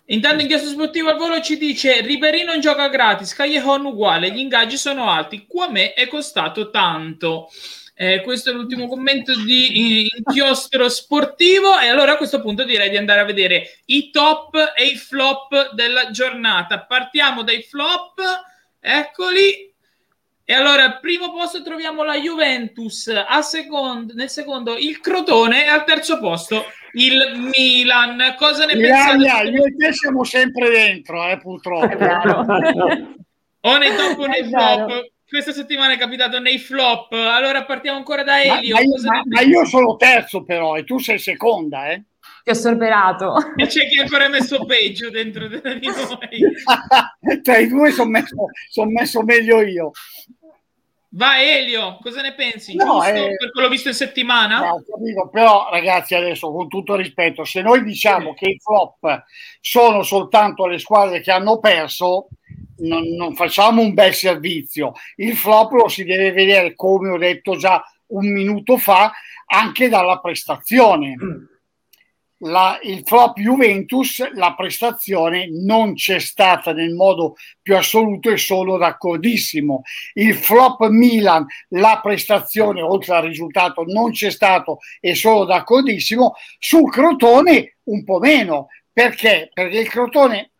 Intanto 0.07 0.43
in 0.43 0.49
sportivo 0.67 1.09
al 1.09 1.17
volo 1.17 1.39
ci 1.39 1.57
dice 1.57 2.01
Riberino 2.01 2.59
gioca 2.59 2.89
gratis, 2.89 3.33
Callejon 3.33 3.85
uguale, 3.85 4.31
gli 4.31 4.39
ingaggi 4.39 4.75
sono 4.75 5.09
alti, 5.09 5.45
qua 5.47 5.69
me 5.69 5.93
è 5.93 6.07
costato 6.07 6.69
tanto. 6.69 7.49
Eh, 7.95 8.21
questo 8.21 8.49
è 8.49 8.53
l'ultimo 8.53 8.87
commento 8.87 9.33
di 9.35 10.09
inchiostro 10.17 10.89
sportivo 10.89 11.79
e 11.79 11.87
allora 11.87 12.13
a 12.13 12.17
questo 12.17 12.41
punto 12.41 12.63
direi 12.63 12.89
di 12.89 12.97
andare 12.97 13.21
a 13.21 13.25
vedere 13.25 13.81
i 13.85 14.09
top 14.09 14.73
e 14.75 14.87
i 14.87 14.97
flop 14.97 15.73
della 15.73 16.09
giornata. 16.09 16.81
Partiamo 16.81 17.43
dai 17.43 17.61
flop, 17.61 18.19
eccoli. 18.79 19.71
E 20.43 20.53
allora 20.53 20.83
al 20.83 20.99
primo 20.99 21.31
posto 21.31 21.61
troviamo 21.61 22.03
la 22.03 22.19
Juventus, 22.19 23.09
secondo, 23.41 24.13
nel 24.13 24.29
secondo 24.29 24.75
il 24.75 24.99
Crotone 24.99 25.63
e 25.63 25.69
al 25.69 25.85
terzo 25.85 26.19
posto 26.19 26.65
il 26.93 27.51
Milan. 27.55 28.35
Cosa 28.37 28.65
ne 28.65 28.75
Milania, 28.75 29.33
pensate? 29.35 29.49
Io 29.49 29.65
e 29.65 29.75
te 29.75 29.93
siamo 29.93 30.23
sempre 30.23 30.69
dentro, 30.69 31.27
eh, 31.27 31.37
purtroppo. 31.37 31.97
o 33.65 33.77
nei 33.77 33.95
top 33.95 34.19
o 34.19 34.25
nei 34.25 34.43
flop 34.43 35.11
questa 35.33 35.51
settimana 35.51 35.93
è 35.93 35.97
capitato 35.97 36.37
nei 36.37 36.59
flop. 36.59 37.11
Allora 37.13 37.65
partiamo 37.65 37.97
ancora 37.97 38.23
da 38.23 38.39
Elio. 38.39 38.75
Ma, 38.75 38.81
ma, 38.81 38.85
io, 38.85 39.01
ma, 39.03 39.21
ma 39.25 39.41
io, 39.41 39.65
sono 39.65 39.95
terzo 39.95 40.43
però 40.43 40.75
e 40.75 40.83
tu 40.83 40.99
sei 40.99 41.17
seconda, 41.17 41.89
eh? 41.89 42.03
Ti 42.43 42.51
ho 42.51 42.53
sorberato. 42.53 43.33
E 43.55 43.65
c'è 43.65 43.87
chi 43.87 43.99
ancora 43.99 44.29
messo 44.29 44.63
peggio 44.65 45.09
dentro 45.09 45.47
di 45.47 45.59
noi. 45.63 47.41
Tra 47.41 47.57
i 47.57 47.67
due 47.67 47.89
sono 47.89 48.11
messo, 48.11 48.35
son 48.69 48.91
messo 48.91 49.23
meglio 49.23 49.61
io. 49.61 49.91
Va 51.15 51.39
Elio, 51.39 51.99
cosa 52.01 52.21
ne 52.21 52.33
pensi? 52.33 52.75
No, 52.75 52.85
Giusto 52.85 53.27
eh, 53.27 53.35
per 53.37 53.51
quello 53.51 53.69
visto 53.69 53.87
in 53.89 53.93
settimana? 53.93 54.59
No, 54.59 54.83
capito, 54.83 55.29
però 55.31 55.69
ragazzi 55.69 56.15
adesso 56.15 56.51
con 56.51 56.67
tutto 56.67 56.95
rispetto, 56.95 57.43
se 57.43 57.61
noi 57.61 57.83
diciamo 57.83 58.33
sì. 58.35 58.45
che 58.45 58.51
i 58.51 58.59
flop 58.59 59.23
sono 59.61 60.01
soltanto 60.01 60.65
le 60.65 60.79
squadre 60.79 61.21
che 61.21 61.31
hanno 61.31 61.59
perso, 61.59 62.29
non, 62.77 63.03
non, 63.15 63.35
facciamo 63.35 63.81
un 63.81 63.93
bel 63.93 64.13
servizio. 64.13 64.93
Il 65.17 65.35
flop 65.35 65.73
lo 65.73 65.87
si 65.87 66.03
deve 66.03 66.31
vedere, 66.31 66.73
come 66.73 67.09
ho 67.09 67.17
detto 67.19 67.57
già 67.57 67.83
un 68.07 68.31
minuto 68.31 68.77
fa, 68.77 69.11
anche 69.45 69.89
dalla 69.89 70.19
prestazione. 70.19 71.15
La, 72.45 72.77
il 72.81 73.03
flop 73.05 73.37
Juventus, 73.39 74.29
la 74.33 74.53
prestazione 74.53 75.47
non 75.49 75.93
c'è 75.93 76.19
stata 76.19 76.73
nel 76.73 76.93
modo 76.93 77.35
più 77.61 77.75
assoluto 77.77 78.29
e 78.29 78.37
sono 78.37 78.77
d'accordissimo. 78.77 79.83
Il 80.13 80.35
flop 80.35 80.87
Milan, 80.87 81.45
la 81.69 81.99
prestazione 82.03 82.81
oltre 82.81 83.15
al 83.15 83.23
risultato 83.23 83.83
non 83.85 84.11
c'è 84.11 84.29
stato 84.29 84.79
e 84.99 85.15
sono 85.15 85.45
d'accordissimo. 85.45 86.33
Sul 86.59 86.91
Crotone 86.91 87.77
un 87.83 88.03
po' 88.03 88.19
meno. 88.19 88.67
Perché? 88.91 89.49
Perché 89.53 89.79
il 89.79 89.89
Crotone 89.89 90.51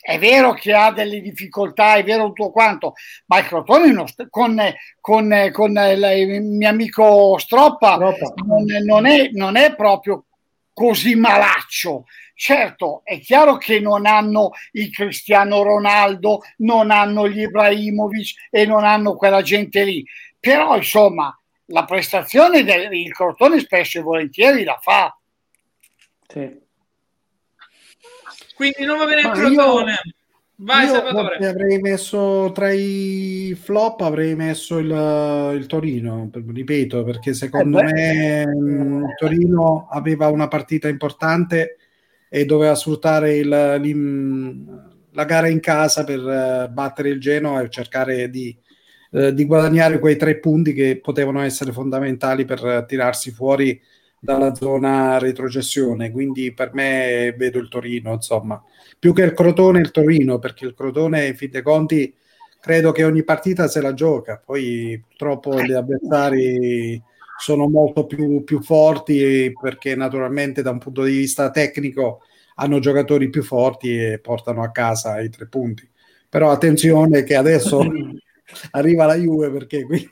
è 0.00 0.18
vero 0.18 0.52
che 0.52 0.72
ha 0.72 0.92
delle 0.92 1.20
difficoltà, 1.20 1.94
è 1.94 2.04
vero 2.04 2.26
tutto 2.26 2.50
quanto, 2.50 2.92
ma 3.26 3.38
il 3.38 3.46
Crotone 3.46 3.90
non, 3.90 4.04
con, 4.30 4.60
con, 5.00 5.50
con 5.50 5.70
il 5.70 6.42
mio 6.42 6.68
amico 6.68 7.38
Stroppa, 7.38 7.94
Stroppa. 7.94 8.34
Non, 8.44 8.64
non, 8.84 9.06
è, 9.06 9.30
non 9.32 9.56
è 9.56 9.74
proprio 9.74 10.26
così 10.74 11.14
malaccio. 11.14 12.04
Certo, 12.34 13.02
è 13.04 13.20
chiaro 13.20 13.56
che 13.56 13.78
non 13.78 14.06
hanno 14.06 14.50
il 14.72 14.90
Cristiano 14.90 15.62
Ronaldo, 15.62 16.40
non 16.58 16.90
hanno 16.90 17.28
gli 17.28 17.42
Ibrahimovic 17.42 18.48
e 18.50 18.66
non 18.66 18.84
hanno 18.84 19.14
quella 19.14 19.40
gente 19.40 19.84
lì, 19.84 20.04
però 20.38 20.76
insomma 20.76 21.34
la 21.66 21.84
prestazione 21.84 22.64
del 22.64 23.12
Crotone 23.12 23.60
spesso 23.60 23.98
e 23.98 24.02
volentieri 24.02 24.64
la 24.64 24.78
fa. 24.82 25.16
Sì. 26.26 26.60
Quindi 28.54 28.84
non 28.84 28.98
va 28.98 29.04
bene 29.06 29.20
il 29.20 29.30
Crotone. 29.30 30.00
Vai, 30.56 30.86
Salvatore. 30.86 31.46
Avrei 31.48 31.80
messo 31.80 32.52
tra 32.54 32.70
i 32.70 33.58
flop, 33.60 34.02
avrei 34.02 34.36
messo 34.36 34.78
il, 34.78 35.52
il 35.56 35.66
Torino, 35.66 36.30
ripeto, 36.32 37.02
perché 37.02 37.34
secondo 37.34 37.80
eh 37.80 37.92
me 37.92 38.46
mm, 38.46 39.02
il 39.02 39.14
Torino 39.18 39.88
aveva 39.90 40.28
una 40.28 40.46
partita 40.46 40.86
importante 40.86 41.76
e 42.28 42.44
doveva 42.44 42.76
sfruttare 42.76 43.36
il, 43.36 43.48
la 43.48 45.24
gara 45.24 45.48
in 45.48 45.60
casa 45.60 46.04
per 46.04 46.20
uh, 46.20 46.72
battere 46.72 47.08
il 47.08 47.20
Genoa 47.20 47.60
e 47.60 47.70
cercare 47.70 48.30
di, 48.30 48.56
uh, 49.10 49.30
di, 49.30 49.44
guadagnare 49.44 49.98
quei 49.98 50.16
tre 50.16 50.38
punti 50.38 50.72
che 50.72 51.00
potevano 51.00 51.40
essere 51.42 51.72
fondamentali 51.72 52.44
per 52.44 52.64
uh, 52.64 52.84
tirarsi 52.86 53.32
fuori 53.32 53.80
dalla 54.24 54.54
zona 54.54 55.18
retrocessione, 55.18 56.10
quindi 56.10 56.52
per 56.54 56.72
me 56.72 57.34
vedo 57.36 57.58
il 57.58 57.68
Torino, 57.68 58.14
insomma, 58.14 58.62
più 58.98 59.12
che 59.12 59.22
il 59.22 59.34
Crotone 59.34 59.80
il 59.80 59.90
Torino, 59.90 60.38
perché 60.38 60.64
il 60.64 60.74
Crotone 60.74 61.26
in 61.26 61.36
fin 61.36 61.50
dei 61.50 61.60
conti 61.60 62.14
credo 62.58 62.90
che 62.90 63.04
ogni 63.04 63.22
partita 63.22 63.68
se 63.68 63.82
la 63.82 63.92
gioca, 63.92 64.40
poi 64.42 64.98
purtroppo 65.06 65.60
gli 65.60 65.72
avversari 65.72 67.00
sono 67.36 67.68
molto 67.68 68.06
più, 68.06 68.42
più 68.44 68.62
forti 68.62 69.52
perché 69.60 69.94
naturalmente 69.94 70.62
da 70.62 70.70
un 70.70 70.78
punto 70.78 71.02
di 71.02 71.12
vista 71.12 71.50
tecnico 71.50 72.22
hanno 72.54 72.78
giocatori 72.78 73.28
più 73.28 73.42
forti 73.42 73.98
e 73.98 74.20
portano 74.20 74.62
a 74.62 74.70
casa 74.70 75.20
i 75.20 75.28
tre 75.28 75.46
punti. 75.46 75.86
Però 76.30 76.50
attenzione 76.50 77.24
che 77.24 77.36
adesso 77.36 77.80
arriva 78.72 79.04
la 79.04 79.16
Juve 79.16 79.50
perché 79.50 79.84
quindi 79.84 80.08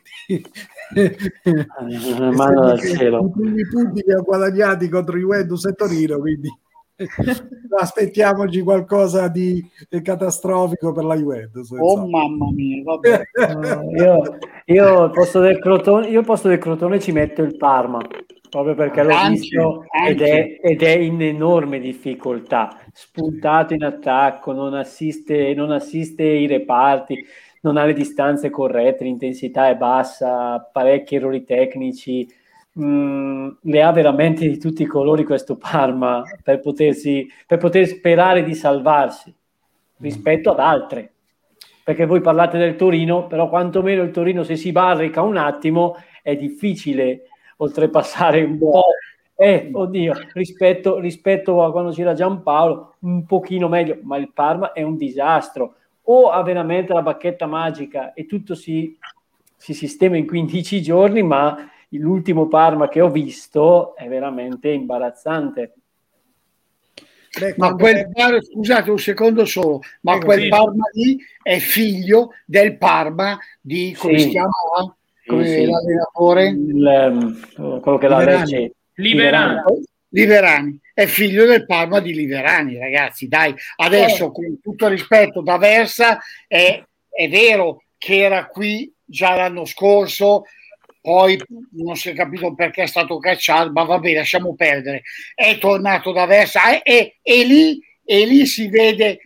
mano 2.34 2.60
dal 2.60 2.80
cielo. 2.80 3.26
i 3.26 3.30
primi 3.30 3.66
punti 3.66 4.02
che 4.02 4.12
ha 4.12 4.20
guadagnati 4.20 4.88
contro 4.88 5.16
Juventus 5.16 5.64
e 5.66 5.72
Torino 5.72 6.18
quindi 6.18 6.48
aspettiamoci 7.78 8.60
qualcosa 8.62 9.28
di 9.28 9.64
catastrofico 10.02 10.92
per 10.92 11.04
la 11.04 11.16
Juventus 11.16 11.70
oh 11.70 12.06
mamma 12.06 12.50
mia 12.52 12.82
uh, 12.82 13.96
io, 13.96 14.38
io, 14.66 15.02
al 15.02 15.10
posto 15.10 15.40
del 15.40 15.58
Crotone 15.58 16.08
io 16.08 16.18
al 16.20 16.24
posto 16.24 16.48
del 16.48 16.58
Crotone 16.58 17.00
ci 17.00 17.12
metto 17.12 17.42
il 17.42 17.56
Parma 17.56 18.00
proprio 18.52 18.74
perché 18.74 19.02
l'ho 19.02 19.14
anche, 19.14 19.40
visto 19.40 19.84
ed 20.06 20.20
è, 20.20 20.58
ed 20.60 20.82
è, 20.82 20.90
in 20.90 21.22
enorme 21.22 21.80
difficoltà. 21.80 22.76
Spuntato 22.92 23.72
in 23.72 23.82
attacco 23.82 24.52
non 24.52 24.74
assiste, 24.74 25.54
non 25.54 25.70
assiste 25.70 26.22
i 26.22 26.46
reparti 26.46 27.24
non 27.62 27.76
ha 27.76 27.84
le 27.84 27.92
distanze 27.92 28.50
corrette, 28.50 29.04
l'intensità 29.04 29.68
è 29.68 29.76
bassa, 29.76 30.58
parecchi 30.72 31.16
errori 31.16 31.44
tecnici, 31.44 32.28
mh, 32.72 32.84
mm, 32.84 33.48
le 33.62 33.82
ha 33.82 33.92
veramente 33.92 34.48
di 34.48 34.58
tutti 34.58 34.82
i 34.82 34.86
colori 34.86 35.24
questo 35.24 35.56
Parma 35.56 36.22
per, 36.42 36.60
potersi, 36.60 37.28
per 37.46 37.58
poter 37.58 37.86
sperare 37.86 38.42
di 38.44 38.54
salvarsi 38.54 39.34
rispetto 39.98 40.50
ad 40.50 40.60
altre. 40.60 41.12
Perché 41.84 42.06
voi 42.06 42.20
parlate 42.20 42.58
del 42.58 42.76
Torino, 42.76 43.26
però 43.26 43.48
quantomeno 43.48 44.02
il 44.02 44.12
Torino 44.12 44.44
se 44.44 44.56
si 44.56 44.70
barrica 44.70 45.22
un 45.22 45.36
attimo 45.36 45.96
è 46.22 46.36
difficile 46.36 47.22
oltrepassare 47.56 48.42
un 48.42 48.58
po' 48.58 48.84
Eh, 49.34 49.70
oddio, 49.72 50.12
rispetto, 50.34 51.00
rispetto 51.00 51.64
a 51.64 51.72
quando 51.72 51.90
c'era 51.90 52.14
Giampaolo, 52.14 52.94
un 53.00 53.24
pochino 53.24 53.66
meglio, 53.68 53.98
ma 54.02 54.16
il 54.16 54.30
Parma 54.32 54.72
è 54.72 54.82
un 54.82 54.96
disastro. 54.96 55.74
O 56.04 56.30
ha 56.30 56.42
veramente 56.42 56.92
la 56.92 57.02
bacchetta 57.02 57.46
magica 57.46 58.12
e 58.12 58.26
tutto 58.26 58.54
si, 58.54 58.98
si 59.56 59.74
sistema 59.74 60.16
in 60.16 60.26
15 60.26 60.82
giorni, 60.82 61.22
ma 61.22 61.70
l'ultimo 61.90 62.48
Parma 62.48 62.88
che 62.88 63.00
ho 63.00 63.10
visto 63.10 63.94
è 63.94 64.08
veramente 64.08 64.70
imbarazzante. 64.70 65.74
Beh, 67.38 67.54
ma 67.56 67.74
quel 67.74 68.10
Parma, 68.12 68.38
scusate 68.42 68.90
un 68.90 68.98
secondo 68.98 69.44
solo, 69.46 69.80
ma 70.02 70.18
quel 70.18 70.42
sì. 70.42 70.48
Parma 70.48 70.84
lì 70.92 71.18
è 71.42 71.58
figlio 71.58 72.32
del 72.44 72.76
Parma 72.76 73.38
di 73.60 73.94
come 73.98 74.18
sì. 74.18 74.24
si 74.24 74.28
chiama? 74.30 74.50
Come 75.26 75.46
sì, 75.46 75.64
l'allenatore? 75.64 76.48
Il, 76.48 77.40
um, 77.56 77.80
quello 77.80 77.98
che 77.98 78.08
l'ha 78.08 78.22
Lecce. 78.22 78.72
Liverani. 78.94 79.60
Liverani. 80.08 80.80
È 80.94 81.06
figlio 81.06 81.46
del 81.46 81.66
Parma 81.66 82.00
di 82.00 82.12
Liverani, 82.12 82.78
ragazzi. 82.78 83.28
Dai, 83.28 83.54
adesso 83.76 84.26
eh. 84.26 84.32
con 84.32 84.60
tutto 84.60 84.88
rispetto 84.88 85.40
da 85.42 85.58
Versa, 85.58 86.20
è, 86.46 86.82
è 87.08 87.28
vero 87.28 87.84
che 87.98 88.22
era 88.22 88.46
qui 88.46 88.92
già 89.04 89.34
l'anno 89.34 89.64
scorso, 89.64 90.44
poi 91.00 91.40
non 91.72 91.96
si 91.96 92.10
è 92.10 92.14
capito 92.14 92.54
perché 92.54 92.84
è 92.84 92.86
stato 92.86 93.18
cacciato, 93.18 93.72
ma 93.72 93.84
vabbè, 93.84 94.14
lasciamo 94.14 94.54
perdere. 94.54 95.02
È 95.34 95.58
tornato 95.58 96.12
da 96.12 96.26
Versa 96.26 96.80
e, 96.80 96.80
e, 96.84 97.18
e, 97.22 97.44
lì, 97.44 97.80
e 98.04 98.24
lì, 98.24 98.46
si 98.46 98.68
vede 98.68 99.18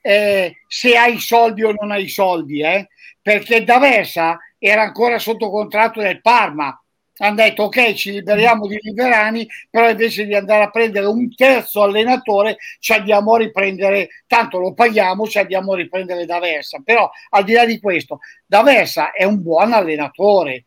eh, 0.00 0.56
se 0.66 0.96
hai 0.96 1.18
soldi 1.18 1.64
o 1.64 1.72
non 1.72 1.90
hai 1.90 2.08
soldi, 2.08 2.60
eh? 2.62 2.88
perché 3.20 3.64
da 3.64 3.78
Versa 3.78 4.38
era 4.58 4.82
ancora 4.82 5.18
sotto 5.18 5.50
contratto 5.50 6.00
del 6.00 6.20
Parma. 6.20 6.78
Hanno 7.16 7.36
detto 7.36 7.64
ok, 7.64 7.92
ci 7.92 8.10
liberiamo 8.10 8.66
di 8.66 8.78
Liberani, 8.80 9.46
però 9.70 9.88
invece 9.88 10.26
di 10.26 10.34
andare 10.34 10.64
a 10.64 10.70
prendere 10.70 11.06
un 11.06 11.32
terzo 11.34 11.82
allenatore, 11.82 12.56
ci 12.80 12.92
andiamo 12.92 13.34
a 13.34 13.38
riprendere, 13.38 14.08
tanto 14.26 14.58
lo 14.58 14.74
paghiamo, 14.74 15.26
ci 15.28 15.38
andiamo 15.38 15.72
a 15.72 15.76
riprendere 15.76 16.26
da 16.26 16.40
Versa. 16.40 16.80
Però 16.84 17.08
al 17.30 17.44
di 17.44 17.52
là 17.52 17.64
di 17.64 17.78
questo, 17.78 18.18
da 18.46 18.62
Versa 18.62 19.12
è 19.12 19.24
un 19.24 19.42
buon 19.42 19.72
allenatore 19.72 20.64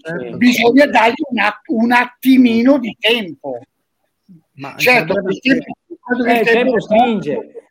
certo. 0.00 0.36
bisogna 0.36 0.86
dargli 0.86 1.22
un, 1.28 1.38
att- 1.38 1.68
un, 1.68 1.92
attimino 1.92 2.78
di 2.78 2.96
tempo. 2.98 3.58
Ma 4.54 4.74
certo, 4.76 5.12
il 5.12 5.40
tempo, 5.40 5.64
eh, 6.26 6.40
il 6.40 6.46
tempo 6.46 6.80
stringe. 6.80 7.70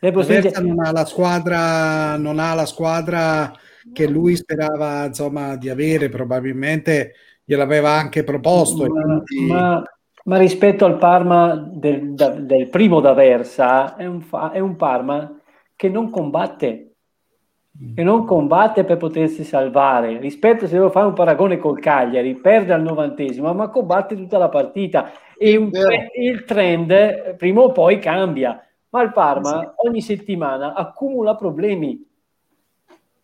Tempo 0.00 0.22
stringe. 0.22 0.50
Non 0.60 0.84
ha 0.84 0.92
la 0.92 1.04
squadra, 1.04 2.16
non 2.16 2.38
ha 2.38 2.54
la 2.54 2.66
squadra 2.66 3.52
che 3.92 4.08
lui 4.08 4.36
sperava 4.36 5.06
insomma 5.06 5.56
di 5.56 5.68
avere, 5.68 6.08
probabilmente 6.08 7.14
gliel'aveva 7.44 7.90
anche 7.90 8.24
proposto. 8.24 8.86
Ma, 8.86 9.22
quindi... 9.22 9.52
ma, 9.52 9.82
ma 10.24 10.36
rispetto 10.36 10.84
al 10.84 10.98
Parma 10.98 11.54
del, 11.56 12.14
da, 12.14 12.28
del 12.30 12.68
primo 12.68 13.00
d'Aversa, 13.00 13.96
è 13.96 14.06
un, 14.06 14.22
è 14.52 14.58
un 14.58 14.76
Parma 14.76 15.40
che 15.74 15.88
non 15.88 16.10
combatte 16.10 16.82
e 17.94 18.02
non 18.02 18.24
combatte 18.24 18.84
per 18.84 18.96
potersi 18.96 19.44
salvare. 19.44 20.18
Rispetto 20.18 20.66
se 20.66 20.74
devo 20.74 20.90
fare 20.90 21.06
un 21.06 21.12
paragone 21.12 21.58
col 21.58 21.78
Cagliari, 21.78 22.34
perde 22.34 22.72
al 22.72 22.82
novantesimo, 22.82 23.52
ma 23.54 23.68
combatte 23.68 24.16
tutta 24.16 24.36
la 24.36 24.48
partita 24.48 25.12
e 25.38 25.56
un, 25.56 25.70
il 26.18 26.44
trend 26.44 27.36
prima 27.36 27.60
o 27.60 27.70
poi 27.70 27.98
cambia. 28.00 28.60
Ma 28.90 29.02
il 29.02 29.12
Parma 29.12 29.74
ogni 29.76 30.00
settimana 30.00 30.74
accumula 30.74 31.36
problemi. 31.36 32.04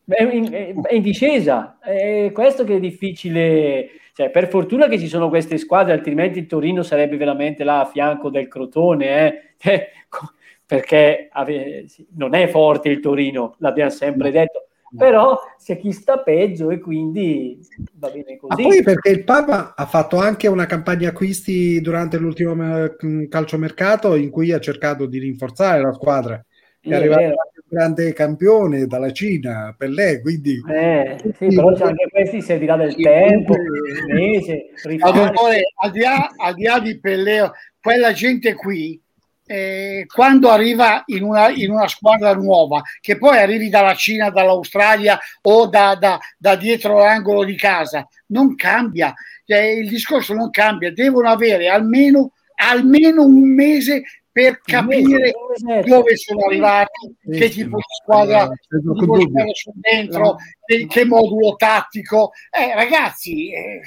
È 0.06 0.22
in, 0.22 0.52
è 0.52 0.94
in 0.94 1.02
discesa, 1.02 1.78
è 1.80 2.30
questo 2.32 2.64
che 2.64 2.76
è 2.76 2.80
difficile. 2.80 3.88
Cioè, 4.14 4.30
per 4.30 4.48
fortuna 4.48 4.86
che 4.86 4.98
ci 4.98 5.08
sono 5.08 5.28
queste 5.28 5.58
squadre, 5.58 5.92
altrimenti 5.92 6.38
il 6.38 6.46
Torino 6.46 6.82
sarebbe 6.82 7.16
veramente 7.16 7.64
là 7.64 7.80
a 7.80 7.86
fianco 7.86 8.30
del 8.30 8.46
Crotone. 8.46 9.56
Eh? 9.58 9.90
perché 10.66 11.28
ave- 11.30 11.86
non 12.16 12.34
è 12.34 12.48
forte 12.48 12.88
il 12.88 13.00
Torino, 13.00 13.54
l'abbiamo 13.58 13.90
sempre 13.90 14.30
detto, 14.30 14.68
però 14.96 15.38
c'è 15.62 15.78
chi 15.78 15.92
sta 15.92 16.18
peggio 16.18 16.70
e 16.70 16.78
quindi 16.78 17.58
va 17.94 18.08
bene 18.08 18.36
così. 18.36 18.62
Ma 18.62 18.68
poi 18.68 18.82
perché 18.82 19.10
il 19.10 19.24
Papa 19.24 19.74
ha 19.74 19.86
fatto 19.86 20.18
anche 20.18 20.48
una 20.48 20.66
campagna 20.66 21.10
acquisti 21.10 21.80
durante 21.80 22.16
l'ultimo 22.16 22.54
mm, 22.54 23.24
calciomercato 23.26 24.14
in 24.14 24.30
cui 24.30 24.52
ha 24.52 24.60
cercato 24.60 25.06
di 25.06 25.18
rinforzare 25.18 25.82
la 25.82 25.92
squadra. 25.92 26.44
È 26.84 26.88
sì, 26.88 26.92
arrivato 26.92 27.22
un 27.22 27.32
grande 27.66 28.12
campione 28.12 28.86
dalla 28.86 29.10
Cina, 29.10 29.74
per 29.76 29.88
lei, 29.88 30.20
quindi... 30.20 30.60
Eh, 30.70 31.16
sì, 31.38 31.46
però 31.46 31.72
c'è 31.72 31.84
anche 31.84 32.08
questi 32.10 32.42
se 32.42 32.58
dirà 32.58 32.76
del 32.76 32.92
sì, 32.92 33.02
tempo, 33.02 33.54
mese, 34.08 34.66
rifare... 34.82 35.32
al, 35.76 35.90
di 35.90 36.00
là, 36.00 36.30
al 36.36 36.54
di 36.54 36.64
là 36.64 36.78
di 36.80 37.00
Pelleo, 37.00 37.52
quella 37.80 38.12
gente 38.12 38.52
qui 38.52 39.00
eh, 39.46 40.04
quando 40.06 40.50
arriva 40.50 41.02
in 41.06 41.22
una, 41.22 41.48
in 41.48 41.70
una, 41.70 41.88
squadra 41.88 42.34
nuova, 42.34 42.82
che 43.00 43.16
poi 43.16 43.38
arrivi 43.38 43.70
dalla 43.70 43.94
Cina, 43.94 44.28
dall'Australia 44.28 45.18
o 45.42 45.66
da, 45.66 45.96
da, 45.98 46.18
da 46.36 46.56
dietro 46.56 46.98
l'angolo 46.98 47.44
di 47.44 47.56
casa, 47.56 48.06
non 48.26 48.54
cambia. 48.56 49.14
Cioè, 49.46 49.58
il 49.58 49.88
discorso 49.88 50.34
non 50.34 50.50
cambia, 50.50 50.92
devono 50.92 51.30
avere 51.30 51.68
almeno, 51.68 52.32
almeno 52.56 53.24
un 53.24 53.54
mese 53.54 54.02
per 54.34 54.60
capire 54.62 55.32
dove 55.86 56.16
sono 56.16 56.46
arrivati, 56.46 57.14
che 57.30 57.48
tipo 57.50 57.76
di 57.76 57.82
squadra 58.02 58.50
su 58.66 59.72
dentro, 59.76 60.34
che, 60.64 60.88
che, 60.88 61.04
modulo 61.04 61.54
tattico. 61.54 62.32
Eh, 62.50 62.74
ragazzi, 62.74 63.52
eh, 63.52 63.80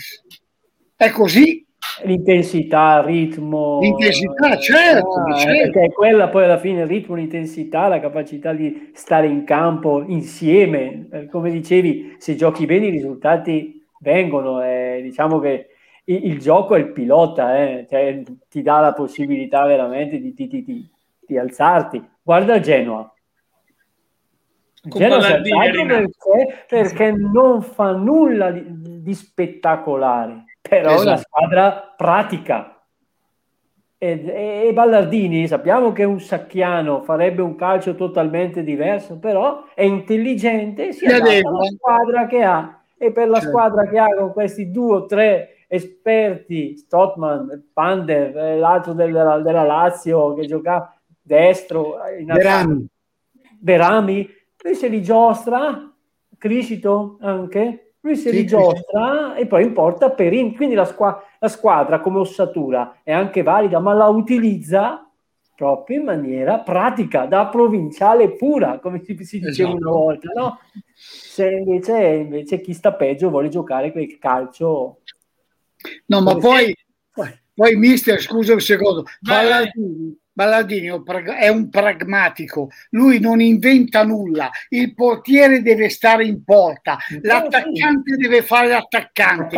è 0.95 1.09
così 1.09 1.67
l'intensità, 2.05 2.99
il 2.99 3.03
ritmo. 3.03 3.79
L'intensità, 3.81 4.57
certo, 4.57 5.11
ah, 5.15 5.35
certo. 5.35 5.79
Perché 5.79 5.93
quella 5.93 6.29
poi 6.29 6.45
alla 6.45 6.59
fine 6.59 6.83
il 6.83 6.87
ritmo, 6.87 7.15
l'intensità, 7.15 7.89
la 7.89 7.99
capacità 7.99 8.53
di 8.53 8.91
stare 8.93 9.27
in 9.27 9.43
campo 9.43 10.01
insieme. 10.07 11.09
Eh, 11.11 11.25
come 11.27 11.51
dicevi, 11.51 12.15
se 12.19 12.35
giochi 12.35 12.65
bene 12.65 12.85
i 12.85 12.91
risultati 12.91 13.85
vengono. 13.99 14.63
Eh, 14.63 15.01
diciamo 15.03 15.39
che 15.39 15.71
il, 16.07 16.25
il, 16.25 16.39
gioco 16.39 16.75
è 16.75 16.79
il 16.79 16.91
pilota, 16.91 17.57
eh, 17.57 17.87
cioè, 17.89 18.21
ti 18.49 18.61
dà 18.61 18.79
la 18.79 18.93
possibilità 18.93 19.65
veramente 19.65 20.19
di, 20.19 20.33
di, 20.33 20.47
di, 20.47 20.89
di 21.19 21.37
alzarti. 21.37 22.05
Guarda 22.21 22.59
Genoa. 22.59 23.11
Genoa 24.83 25.19
perché, 25.19 26.65
perché 26.67 27.11
non 27.11 27.61
fa 27.61 27.91
nulla 27.91 28.51
di 28.51 29.13
spettacolare 29.13 30.45
però 30.67 30.89
esatto. 30.89 31.01
è 31.01 31.05
una 31.05 31.17
squadra 31.17 31.93
pratica. 31.95 32.71
E, 33.99 34.67
e, 34.67 34.73
Ballardini 34.73 35.47
sappiamo 35.47 35.91
che 35.91 36.03
un 36.03 36.19
sacchiano, 36.19 37.01
farebbe 37.01 37.41
un 37.41 37.55
calcio 37.55 37.95
totalmente 37.95 38.63
diverso, 38.63 39.17
però 39.17 39.63
è 39.73 39.83
intelligente, 39.83 40.93
si 40.93 41.05
adatta 41.05 41.47
alla 41.47 41.65
squadra 41.75 42.27
che 42.27 42.43
ha 42.43 42.79
e 42.99 43.11
per 43.11 43.27
la 43.27 43.39
certo. 43.39 43.49
squadra 43.49 43.87
che 43.87 43.97
ha 43.97 44.15
con 44.15 44.33
questi 44.33 44.69
due 44.71 44.95
o 44.95 45.05
tre 45.05 45.56
esperti, 45.67 46.77
Stotman, 46.77 47.69
Pander, 47.73 48.37
eh, 48.37 48.57
l'altro 48.57 48.93
della, 48.93 49.39
della 49.39 49.63
Lazio 49.63 50.33
che 50.33 50.45
gioca 50.45 50.97
destro, 51.21 51.97
in 52.17 52.25
Verami. 52.27 52.87
Verami, 53.59 54.29
lui 54.63 54.75
se 54.75 54.87
li 54.87 55.01
giostra, 55.01 55.91
Criscito 56.37 57.17
anche, 57.21 57.87
lui 58.07 58.15
si 58.15 58.29
sì, 58.29 58.35
rigiostra 58.35 59.33
sì. 59.35 59.41
e 59.41 59.47
poi 59.47 59.63
importa 59.63 60.11
per 60.11 60.33
in... 60.33 60.55
quindi 60.55 60.75
la, 60.75 60.85
squa... 60.85 61.21
la, 61.39 61.47
squadra 61.47 61.99
come 61.99 62.19
ossatura 62.19 62.99
è 63.03 63.11
anche 63.11 63.43
valida 63.43 63.79
ma 63.79 63.93
la 63.93 64.07
utilizza 64.07 65.09
proprio 65.55 65.99
in 65.99 66.05
maniera 66.05 66.59
pratica 66.59 67.25
da 67.25 67.47
provinciale 67.47 68.33
pura 68.33 68.79
come 68.79 69.03
si, 69.03 69.17
si 69.23 69.39
diceva 69.39 69.69
esatto. 69.69 69.81
una 69.81 69.91
volta 69.91 70.31
no? 70.33 70.59
se 70.93 71.49
invece, 71.49 72.05
invece 72.05 72.61
chi 72.61 72.73
sta 72.73 72.93
peggio 72.93 73.29
vuole 73.29 73.49
giocare 73.49 73.91
quel 73.91 74.17
calcio 74.19 74.99
no 76.07 76.21
ma 76.21 76.35
poi, 76.35 76.75
poi, 77.11 77.39
poi 77.53 77.75
mister 77.75 78.21
scusa 78.21 78.53
un 78.53 78.61
secondo. 78.61 79.05
Ballardini 79.19 80.17
Ballardini 80.37 80.91
è 81.39 81.47
un 81.47 81.69
pragmatico, 81.71 82.69
lui 82.91 83.19
non 83.19 83.41
inventa 83.41 84.03
nulla, 84.03 84.51
il 84.69 84.93
portiere 84.93 85.63
deve 85.63 85.89
stare 85.89 86.25
in 86.25 86.43
porta, 86.43 86.99
l'attaccante 87.23 88.15
deve 88.17 88.43
fare 88.43 88.67
l'attaccante. 88.67 89.57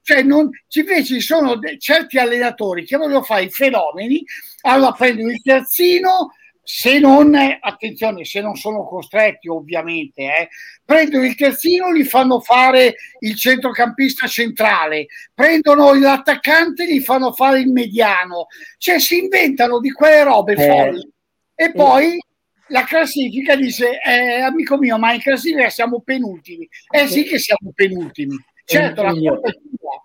Cioè 0.00 0.22
non, 0.22 0.50
invece 0.68 1.14
ci 1.14 1.20
sono 1.20 1.58
certi 1.78 2.16
allenatori 2.16 2.84
che 2.84 2.96
vogliono 2.96 3.24
fare 3.24 3.42
i 3.42 3.50
fenomeni, 3.50 4.24
allora 4.60 4.92
prendono 4.92 5.30
il 5.30 5.42
terzino, 5.42 6.32
se 6.70 6.98
non, 6.98 7.34
attenzione, 7.34 8.26
se 8.26 8.42
non 8.42 8.54
sono 8.54 8.84
costretti 8.84 9.48
ovviamente, 9.48 10.20
eh, 10.20 10.48
prendono 10.84 11.24
il 11.24 11.34
terzino, 11.34 11.94
gli 11.94 12.04
fanno 12.04 12.40
fare 12.40 12.94
il 13.20 13.34
centrocampista 13.36 14.26
centrale, 14.26 15.06
prendono 15.32 15.94
l'attaccante, 15.94 16.86
gli 16.86 17.00
fanno 17.00 17.32
fare 17.32 17.60
il 17.60 17.70
mediano, 17.70 18.48
cioè 18.76 18.98
si 18.98 19.16
inventano 19.18 19.80
di 19.80 19.90
quelle 19.92 20.22
robe 20.24 20.52
eh. 20.52 20.66
folli. 20.66 21.10
E 21.54 21.72
poi 21.72 22.18
la 22.66 22.84
classifica 22.84 23.56
dice, 23.56 23.98
eh, 24.02 24.42
amico 24.42 24.76
mio, 24.76 24.98
ma 24.98 25.14
in 25.14 25.22
classifica 25.22 25.70
siamo 25.70 26.02
penultimi. 26.02 26.68
Eh 26.90 27.06
sì 27.06 27.24
che 27.24 27.38
siamo 27.38 27.72
penultimi, 27.74 28.36
Certo, 28.68 29.02
la 29.02 29.14
colpa 29.14 29.48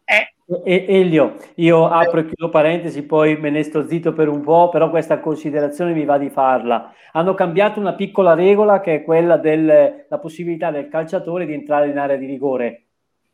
è. 0.05 0.15
Eh. 0.15 0.61
E, 0.63 0.85
Elio, 0.87 1.35
io 1.55 1.85
apro 1.87 2.21
e 2.21 2.25
chiudo 2.25 2.49
parentesi, 2.49 3.03
poi 3.03 3.37
me 3.37 3.49
ne 3.49 3.63
sto 3.63 3.85
zitto 3.85 4.13
per 4.13 4.29
un 4.29 4.41
po', 4.41 4.69
però 4.69 4.89
questa 4.89 5.19
considerazione 5.19 5.93
mi 5.93 6.05
va 6.05 6.17
di 6.17 6.29
farla. 6.29 6.93
Hanno 7.11 7.33
cambiato 7.33 7.81
una 7.81 7.93
piccola 7.93 8.33
regola 8.33 8.79
che 8.79 8.95
è 8.95 9.03
quella 9.03 9.35
della 9.37 10.17
possibilità 10.21 10.71
del 10.71 10.87
calciatore 10.87 11.45
di 11.45 11.53
entrare 11.53 11.89
in 11.89 11.97
area 11.97 12.15
di 12.15 12.25
rigore. 12.25 12.83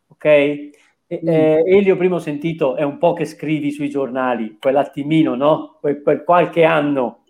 Ok? 0.07 0.25
E, 0.25 0.71
mm. 1.11 1.27
eh, 1.27 1.63
Elio, 1.65 1.95
prima 1.95 2.15
ho 2.15 2.19
sentito, 2.19 2.75
è 2.75 2.83
un 2.83 2.97
po' 2.97 3.13
che 3.13 3.25
scrivi 3.25 3.71
sui 3.71 3.89
giornali, 3.89 4.57
quell'attimino, 4.59 5.35
no? 5.35 5.77
Quel 5.79 6.23
qualche 6.23 6.63
anno 6.63 7.25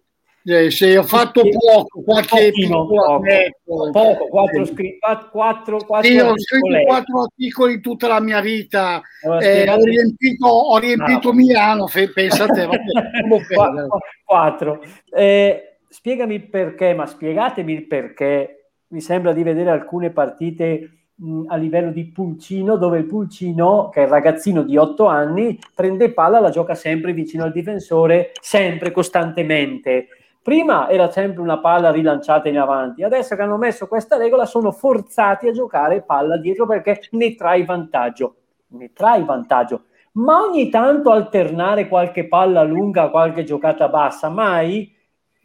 eh, 0.45 0.71
se 0.71 0.97
ho 0.97 1.03
fatto 1.03 1.41
poco, 1.41 2.01
qualche 2.01 2.51
Pochino, 2.51 2.87
poco, 2.87 3.91
poco, 3.91 4.27
quattro, 4.27 4.65
scri- 4.65 4.97
quattro, 5.29 5.77
quattro 5.85 6.09
sì, 6.09 6.17
ho 6.17 6.33
scritto 6.37 6.81
quattro 6.85 7.21
articoli 7.23 7.81
tutta 7.81 8.07
la 8.07 8.21
mia 8.21 8.39
vita, 8.39 9.01
eh, 9.41 9.69
ho 9.69 9.83
riempito, 9.83 10.47
ho 10.47 10.77
riempito 10.77 11.29
no. 11.29 11.35
Milano, 11.35 11.89
pensate, 12.13 12.65
vabbè, 12.65 12.77
quattro. 14.23 14.81
Eh, 15.13 15.77
spiegami 15.89 16.39
perché, 16.39 16.93
ma 16.93 17.05
spiegatemi 17.05 17.73
il 17.73 17.87
perché. 17.87 18.53
Mi 18.91 19.01
sembra 19.01 19.33
di 19.33 19.43
vedere 19.43 19.69
alcune 19.69 20.09
partite 20.09 21.09
mh, 21.13 21.43
a 21.47 21.57
livello 21.57 21.91
di 21.91 22.05
pulcino, 22.05 22.75
dove 22.75 22.97
il 22.97 23.05
pulcino, 23.05 23.89
che 23.89 24.01
è 24.01 24.03
il 24.05 24.09
ragazzino 24.09 24.63
di 24.63 24.77
otto 24.77 25.05
anni, 25.05 25.59
prende 25.75 26.11
palla, 26.11 26.39
la 26.39 26.49
gioca 26.49 26.73
sempre 26.73 27.13
vicino 27.13 27.43
al 27.43 27.51
difensore, 27.51 28.31
sempre, 28.41 28.89
costantemente 28.89 30.07
Prima 30.49 30.89
era 30.89 31.11
sempre 31.11 31.43
una 31.43 31.59
palla 31.59 31.91
rilanciata 31.91 32.49
in 32.49 32.57
avanti, 32.57 33.03
adesso 33.03 33.35
che 33.35 33.41
hanno 33.43 33.57
messo 33.57 33.85
questa 33.85 34.17
regola 34.17 34.47
sono 34.47 34.71
forzati 34.71 35.47
a 35.47 35.51
giocare 35.51 36.01
palla 36.01 36.37
dietro 36.37 36.65
perché 36.65 37.01
ne 37.11 37.35
trai 37.35 37.65
vantaggio. 37.65 38.35
Ne 38.69 38.91
trai 38.91 39.23
vantaggio. 39.23 39.83
Ma 40.13 40.41
ogni 40.41 40.69
tanto 40.69 41.11
alternare 41.11 41.87
qualche 41.87 42.27
palla 42.27 42.63
lunga, 42.63 43.11
qualche 43.11 43.43
giocata 43.43 43.89
bassa, 43.89 44.29
mai? 44.29 44.91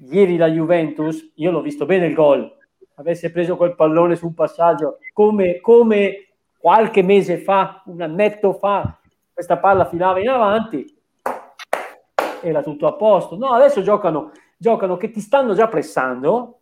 Ieri 0.09 0.39
la 0.39 0.49
Juventus, 0.49 1.33
io 1.35 1.51
l'ho 1.51 1.61
visto 1.61 1.85
bene 1.85 2.07
il 2.07 2.15
gol, 2.15 2.51
avesse 2.95 3.31
preso 3.31 3.59
quel 3.59 3.75
pallone 3.75 4.17
sul 4.17 4.33
passaggio 4.33 5.01
come, 5.13 5.61
come 5.61 6.29
qualche 6.57 7.03
mese 7.03 7.37
fa, 7.37 7.83
un 7.89 8.01
annetto 8.01 8.55
fa, 8.55 8.99
questa 9.35 9.59
palla 9.59 9.85
filava 9.85 10.19
in 10.21 10.31
avanti, 10.31 10.97
era 12.41 12.63
tutto 12.63 12.87
a 12.87 12.95
posto. 12.95 13.37
No, 13.37 13.53
adesso 13.53 13.83
giocano 13.83 14.31
giocano 14.65 14.97
che 14.97 15.11
ti 15.11 15.21
stanno 15.21 15.53
già 15.53 15.69
pressando 15.69 16.61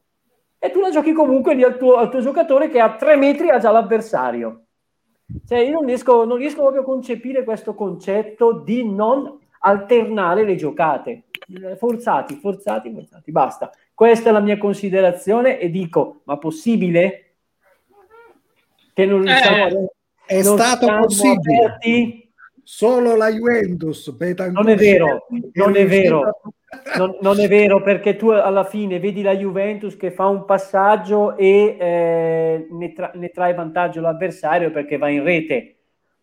e 0.59 0.72
tu 0.72 0.80
la 0.80 0.90
giochi 0.90 1.12
comunque 1.12 1.55
lì 1.55 1.62
al 1.62 1.78
tuo, 1.78 1.94
al 1.94 2.11
tuo 2.11 2.20
giocatore 2.20 2.68
che 2.68 2.80
a 2.80 2.96
tre 2.96 3.16
metri 3.16 3.48
ha 3.48 3.59
già 3.59 3.70
l'avversario. 3.70 4.64
Cioè, 5.46 5.61
io 5.61 5.74
non 5.74 5.86
riesco, 5.86 6.24
non 6.24 6.36
riesco 6.36 6.62
proprio 6.62 6.82
a 6.82 6.84
concepire 6.84 7.44
questo 7.44 7.74
concetto 7.74 8.61
di 8.64 8.84
non 8.84 9.38
alternare 9.61 10.44
le 10.44 10.57
giocate. 10.57 11.24
Forzati, 11.76 12.34
forzati, 12.34 12.92
forzati, 12.92 13.30
basta. 13.30 13.70
Questa 13.94 14.30
è 14.30 14.32
la 14.32 14.40
mia 14.40 14.59
considerazione 14.59 15.59
e 15.59 15.70
dico, 15.70 16.22
ma 16.24 16.36
possibile? 16.38 17.34
Che 18.92 19.07
non 19.07 19.26
eh, 19.28 19.32
a... 19.32 19.68
È 20.26 20.42
non 20.42 20.59
stato 20.59 20.86
possibile. 20.86 21.64
Aperti? 21.64 22.32
Solo 22.62 23.16
la 23.16 23.28
Juventus. 23.28 24.14
Non 24.53 24.68
è 24.68 24.76
vero, 24.76 25.26
non 25.53 25.76
è 25.76 25.86
vero. 25.86 26.40
Non, 26.97 27.16
non, 27.20 27.39
è 27.39 27.49
vero 27.49 27.83
perché 27.83 28.16
tu 28.16 28.31
alla 28.31 28.64
fine 28.64 28.99
vedi 28.99 29.23
la 29.23 29.37
Juventus 29.37 29.97
che 29.97 30.11
fa 30.11 30.27
un 30.27 30.45
passaggio 30.45 31.37
e 31.37 31.77
eh, 31.79 32.66
ne, 32.70 32.93
tra, 32.93 33.11
ne 33.14 33.31
trae 33.31 33.55
vantaggio 33.55 34.01
l'avversario 34.01 34.70
perché 34.70 34.97
va 34.97 35.09
in 35.09 35.23
rete. 35.23 35.77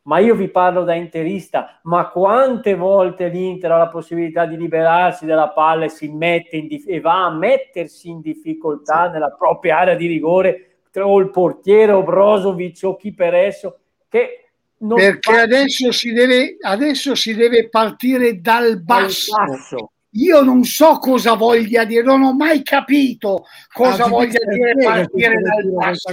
Ma 0.03 0.17
io 0.19 0.33
vi 0.33 0.47
parlo 0.47 0.83
da 0.83 0.95
interista, 0.95 1.79
ma 1.83 2.09
quante 2.09 2.73
volte 2.73 3.27
l'Inter 3.27 3.71
ha 3.71 3.77
la 3.77 3.89
possibilità 3.89 4.45
di 4.45 4.57
liberarsi 4.57 5.25
della 5.25 5.49
palla 5.49 5.85
e, 5.85 5.89
si 5.89 6.07
mette 6.07 6.57
in 6.57 6.67
dif- 6.67 6.89
e 6.89 6.99
va 6.99 7.25
a 7.25 7.31
mettersi 7.31 8.09
in 8.09 8.21
difficoltà 8.21 9.05
sì. 9.05 9.11
nella 9.13 9.29
propria 9.29 9.79
area 9.79 9.95
di 9.95 10.07
rigore 10.07 10.65
o 10.95 11.19
il 11.19 11.29
portiere 11.29 11.91
o 11.91 12.01
Brozovic 12.01 12.79
o 12.83 12.95
chi 12.95 13.13
per 13.13 13.35
esso 13.35 13.77
che 14.09 14.45
perché 14.77 15.33
fa... 15.33 15.41
adesso, 15.41 15.91
si 15.91 16.11
deve, 16.11 16.57
adesso 16.59 17.13
si 17.13 17.35
deve 17.35 17.69
partire 17.69 18.39
dal 18.39 18.81
basso. 18.81 19.35
Dal 19.35 19.47
basso 19.47 19.91
io 20.13 20.41
non 20.41 20.63
so 20.63 20.97
cosa 20.97 21.35
voglia 21.35 21.83
dire, 21.83 22.01
non 22.01 22.23
ho 22.23 22.33
mai 22.33 22.63
capito 22.63 23.45
cosa 23.71 24.05
ah, 24.05 24.07
voglia 24.07 24.39
dire 24.49 24.75
partire 24.83 25.39
dal 25.39 25.71
basso. 25.71 26.09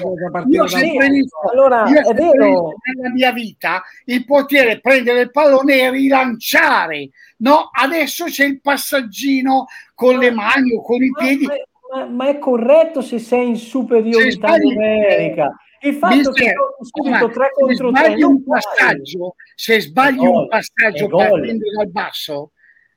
Io 0.49 0.65
ho 0.65 0.67
sempre 0.67 1.09
visto, 1.09 1.37
allora, 1.51 1.89
io 1.89 2.01
è 2.01 2.15
vero. 2.15 2.75
nella 2.95 3.11
mia 3.15 3.33
vita 3.33 3.83
il 4.05 4.25
potere 4.27 4.81
prendere 4.81 5.21
il 5.23 5.31
pallone 5.31 5.81
e 5.81 5.91
rilanciare. 5.91 7.09
No, 7.39 7.71
adesso 7.73 8.27
c'è 8.27 8.45
il 8.45 8.61
passaggino 8.61 9.67
con 9.95 10.19
le 10.19 10.31
mani 10.31 10.75
o 10.75 10.83
con 10.83 11.03
i 11.03 11.11
piedi. 11.11 11.47
Ma, 11.47 11.55
ma, 11.95 12.05
ma 12.07 12.29
è 12.29 12.39
corretto 12.39 13.01
se 13.01 13.19
sei 13.19 13.49
in 13.49 13.57
superiorità 13.57 14.57
numerica. 14.57 15.57
Il 15.81 15.95
fatto 15.95 16.33
che 16.33 16.53
subito 16.81 17.29
3 17.29 17.51
contro 17.53 17.93
3 17.93 18.25
un 18.25 18.43
passaggio, 18.43 19.35
se 19.55 19.81
sbagli 19.81 20.27
un 20.27 20.49
passaggio 20.49 21.07
partendo 21.09 21.65
dal 21.77 21.89
basso, 21.89 22.51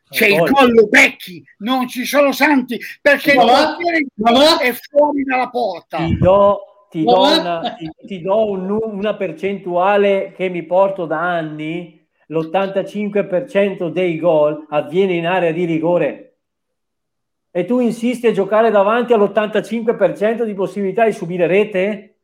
c'è 0.10 0.28
il 0.28 0.52
collo 0.52 0.88
Becchi, 0.88 1.44
non 1.60 1.88
ci 1.88 2.06
sono 2.06 2.32
santi 2.32 2.80
perché 3.02 3.36
ma 3.36 3.46
va, 3.46 3.78
ma 4.16 4.32
va. 4.32 4.60
è 4.60 4.74
fuori 4.74 5.24
dalla 5.24 5.50
porta. 5.50 5.98
Ti 5.98 6.18
do, 6.18 6.88
ti 6.90 7.04
do, 7.04 7.20
una, 7.20 7.76
ti, 7.78 7.90
ti 8.06 8.22
do 8.22 8.50
un, 8.50 8.78
una 8.82 9.16
percentuale 9.16 10.34
che 10.36 10.50
mi 10.50 10.64
porto 10.64 11.06
da 11.06 11.20
anni, 11.20 12.06
l'85% 12.28 13.90
dei 13.90 14.18
gol 14.18 14.66
avviene 14.70 15.14
in 15.14 15.28
area 15.28 15.52
di 15.52 15.66
rigore. 15.66 16.26
E 17.52 17.66
tu 17.66 17.80
insisti 17.80 18.28
a 18.28 18.32
giocare 18.32 18.72
davanti 18.72 19.14
all'85% 19.14 20.44
di 20.44 20.54
possibilità 20.54 21.06
di 21.06 21.14
subire 21.14 21.48
rete? 21.48 22.18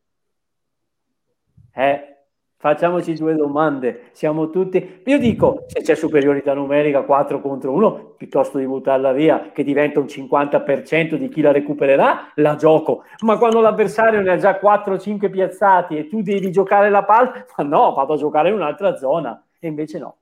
Eh, 1.73 2.14
Facciamoci 2.57 3.13
due 3.13 3.35
domande. 3.35 4.09
Siamo 4.13 4.49
tutti. 4.49 5.01
Io 5.05 5.19
dico: 5.19 5.65
se 5.67 5.81
c'è 5.81 5.93
superiorità 5.93 6.53
numerica 6.53 7.03
4 7.03 7.41
contro 7.41 7.71
1, 7.73 8.13
piuttosto 8.17 8.57
di 8.57 8.65
buttarla 8.65 9.11
via, 9.11 9.51
che 9.53 9.63
diventa 9.63 9.99
un 9.99 10.05
50% 10.05 11.15
di 11.15 11.27
chi 11.27 11.41
la 11.41 11.51
recupererà, 11.51 12.31
la 12.35 12.55
gioco. 12.55 13.03
Ma 13.23 13.37
quando 13.37 13.59
l'avversario 13.59 14.21
ne 14.21 14.31
ha 14.31 14.37
già 14.37 14.59
4-5 14.59 15.29
piazzati 15.29 15.97
e 15.97 16.07
tu 16.07 16.21
devi 16.21 16.49
giocare 16.51 16.89
la 16.89 17.03
palla, 17.03 17.45
ma 17.57 17.63
no, 17.63 17.93
vado 17.93 18.13
a 18.13 18.17
giocare 18.17 18.49
in 18.49 18.55
un'altra 18.55 18.95
zona. 18.95 19.43
E 19.59 19.67
invece 19.67 19.99
no. 19.99 20.15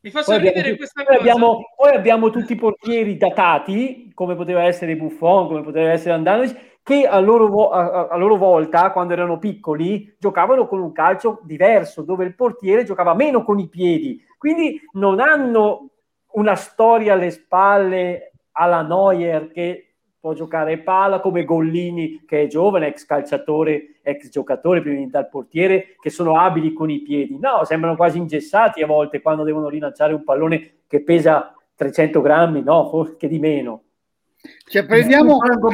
Mi 0.00 0.10
fa 0.10 0.20
sorridere 0.20 0.76
questa 0.76 1.02
poi 1.02 1.16
cosa. 1.16 1.30
Abbiamo, 1.30 1.72
poi 1.74 1.94
abbiamo 1.96 2.28
tutti 2.28 2.52
i 2.52 2.56
portieri 2.56 3.16
datati, 3.16 4.12
come 4.12 4.34
poteva 4.36 4.64
essere 4.64 4.96
Buffon, 4.96 5.46
come 5.46 5.62
poteva 5.62 5.92
essere 5.92 6.12
Andanovic 6.12 6.72
che 6.84 7.06
a 7.06 7.18
loro, 7.18 7.70
a, 7.70 8.08
a 8.08 8.16
loro, 8.16 8.36
volta, 8.36 8.92
quando 8.92 9.14
erano 9.14 9.38
piccoli, 9.38 10.14
giocavano 10.18 10.68
con 10.68 10.80
un 10.80 10.92
calcio 10.92 11.40
diverso, 11.42 12.02
dove 12.02 12.26
il 12.26 12.34
portiere 12.34 12.84
giocava 12.84 13.14
meno 13.14 13.42
con 13.42 13.58
i 13.58 13.68
piedi. 13.68 14.22
Quindi 14.36 14.78
non 14.92 15.18
hanno 15.18 15.88
una 16.32 16.54
storia 16.54 17.14
alle 17.14 17.30
spalle 17.30 18.32
alla 18.52 18.82
Neuer 18.82 19.50
che 19.50 19.94
può 20.20 20.34
giocare 20.34 20.78
palla, 20.78 21.20
come 21.20 21.44
Gollini 21.44 22.24
che 22.26 22.42
è 22.42 22.46
giovane, 22.48 22.88
ex 22.88 23.06
calciatore, 23.06 24.00
ex 24.02 24.28
giocatore, 24.28 24.80
prima 24.80 24.96
di 24.96 25.00
diventare 25.04 25.28
portiere, 25.30 25.96
che 25.98 26.10
sono 26.10 26.38
abili 26.38 26.74
con 26.74 26.90
i 26.90 27.00
piedi. 27.00 27.38
No, 27.38 27.64
sembrano 27.64 27.96
quasi 27.96 28.18
ingessati 28.18 28.82
a 28.82 28.86
volte 28.86 29.22
quando 29.22 29.42
devono 29.42 29.70
rilanciare 29.70 30.12
un 30.12 30.22
pallone 30.22 30.80
che 30.86 31.02
pesa 31.02 31.54
300 31.76 32.20
grammi, 32.20 32.62
no, 32.62 32.90
forse 32.90 33.26
di 33.26 33.38
meno. 33.38 33.82
Cioè, 34.66 34.84
prendiamo, 34.84 35.38
prendiamo, 35.38 35.68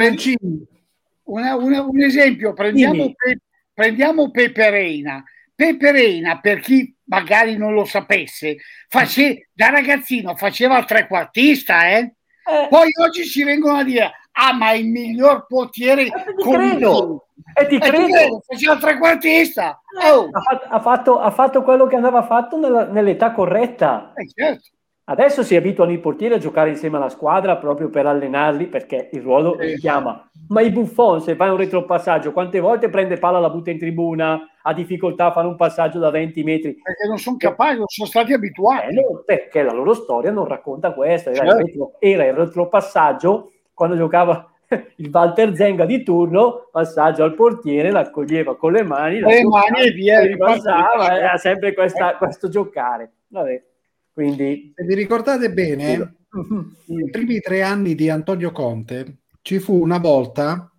una, 1.31 1.57
una, 1.57 1.83
un 1.83 2.03
esempio, 2.03 2.53
prendiamo, 2.53 3.13
Pe, 3.15 3.41
prendiamo 3.73 4.31
Pepe 4.31 4.71
Reina. 4.71 5.23
Pepe 5.55 5.93
Reina, 5.93 6.41
per 6.41 6.61
chi 6.61 6.95
magari 7.05 7.57
non 7.57 7.75
lo 7.75 7.85
sapesse, 7.85 8.57
face, 8.89 9.49
da 9.53 9.69
ragazzino 9.69 10.35
faceva 10.35 10.79
il 10.79 10.87
trequartista, 10.87 11.89
eh? 11.91 11.99
eh. 11.99 12.67
Poi 12.69 12.89
oggi 13.03 13.25
ci 13.25 13.45
vengono 13.45 13.79
a 13.79 13.85
dire, 13.85 14.11
ah, 14.33 14.55
ma 14.55 14.73
il 14.73 14.87
miglior 14.87 15.47
portiere 15.47 16.05
eh, 16.05 16.09
ti 16.09 16.51
credo. 16.51 17.27
E 17.53 17.67
ti 17.67 17.79
credo. 17.79 18.07
credo. 18.07 18.43
Faceva 18.47 18.73
il 18.75 18.81
trequartista. 18.81 19.81
Eh, 20.03 20.11
oh. 20.11 20.29
Ha, 20.31 20.41
fatto, 20.41 20.69
ha, 20.69 20.81
fatto, 20.81 21.19
ha, 21.19 21.31
fatto, 21.31 21.63
quello 21.63 21.87
che 21.87 21.97
andava 21.97 22.23
fatto 22.23 22.59
nella, 22.59 22.87
nell'età 22.87 23.33
corretta. 23.33 24.13
Eh, 24.15 24.29
certo. 24.33 24.71
Adesso 25.11 25.43
si 25.43 25.57
abituano 25.57 25.91
i 25.91 25.99
portieri 25.99 26.35
a 26.35 26.39
giocare 26.39 26.71
insieme 26.71 26.97
alla 26.97 27.09
squadra 27.09 27.57
proprio 27.57 27.89
per 27.91 28.07
allenarli 28.07 28.69
perché 28.69 29.09
il 29.11 29.23
ruolo 29.23 29.57
li 29.59 29.75
chiama. 29.77 30.31
Ma 30.51 30.61
i 30.61 30.71
Buffon, 30.71 31.21
se 31.21 31.35
fai 31.35 31.51
un 31.51 31.57
retropassaggio, 31.57 32.31
quante 32.31 32.61
volte 32.61 32.89
prende 32.89 33.19
palla, 33.19 33.41
la 33.41 33.51
butta 33.51 33.73
in 33.73 33.79
tribuna, 33.79 34.41
ha 34.63 34.73
difficoltà 34.73 35.27
a 35.27 35.33
fare 35.33 35.49
un 35.49 35.57
passaggio 35.57 35.99
da 35.99 36.11
20 36.11 36.45
metri? 36.45 36.77
Perché 36.81 37.09
non 37.09 37.19
sono 37.19 37.37
capaci, 37.39 37.79
non 37.79 37.89
sono 37.89 38.07
stati 38.07 38.33
abituati. 38.33 38.87
Eh, 38.87 38.93
no, 38.93 39.23
perché 39.27 39.65
la 39.65 39.73
loro 39.73 39.95
storia 39.95 40.31
non 40.31 40.45
racconta 40.45 40.93
questo. 40.93 41.31
Era, 41.31 41.45
certo. 41.45 41.59
il, 41.59 41.65
retro, 41.65 41.93
era 41.99 42.25
il 42.27 42.33
retropassaggio 42.35 43.51
quando 43.75 43.97
giocava 43.97 44.49
il 44.95 45.11
Walter 45.13 45.57
Zenga 45.57 45.87
di 45.87 46.05
turno, 46.05 46.69
passaggio 46.71 47.25
al 47.25 47.35
portiere, 47.35 47.91
l'accoglieva 47.91 48.57
con 48.57 48.71
le 48.71 48.85
mani, 48.85 49.19
le 49.19 49.43
mani 49.43 49.89
e 49.89 49.91
via. 49.91 50.21
Ripassava, 50.21 51.19
era 51.19 51.37
sempre 51.37 51.75
questa, 51.75 52.15
questo 52.17 52.49
giocare. 52.49 53.11
Vabbè. 53.27 53.70
Quindi... 54.13 54.73
Se 54.75 54.85
vi 54.85 54.95
ricordate 54.95 55.53
bene, 55.53 56.17
nei 56.87 57.11
primi 57.11 57.41
tre 57.41 57.63
anni 57.63 57.95
di 57.95 58.09
Antonio 58.09 58.53
Conte 58.53 59.19
ci 59.43 59.59
fu 59.59 59.81
una 59.81 59.99
volta, 59.99 60.73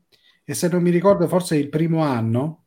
e 0.43 0.53
se 0.53 0.67
non 0.67 0.81
mi 0.81 0.89
ricordo 0.89 1.27
forse 1.27 1.55
il 1.55 1.69
primo 1.69 2.01
anno, 2.03 2.65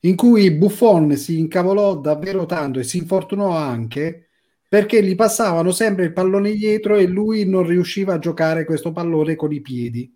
in 0.00 0.16
cui 0.16 0.50
Buffon 0.52 1.16
si 1.16 1.38
incavolò 1.38 1.98
davvero 1.98 2.46
tanto 2.46 2.78
e 2.78 2.84
si 2.84 2.98
infortunò 2.98 3.50
anche 3.56 4.28
perché 4.68 5.02
gli 5.02 5.14
passavano 5.14 5.70
sempre 5.70 6.04
il 6.04 6.12
pallone 6.12 6.52
dietro 6.52 6.96
e 6.96 7.06
lui 7.06 7.48
non 7.48 7.66
riusciva 7.66 8.14
a 8.14 8.18
giocare 8.18 8.64
questo 8.64 8.92
pallone 8.92 9.36
con 9.36 9.52
i 9.52 9.60
piedi. 9.60 10.12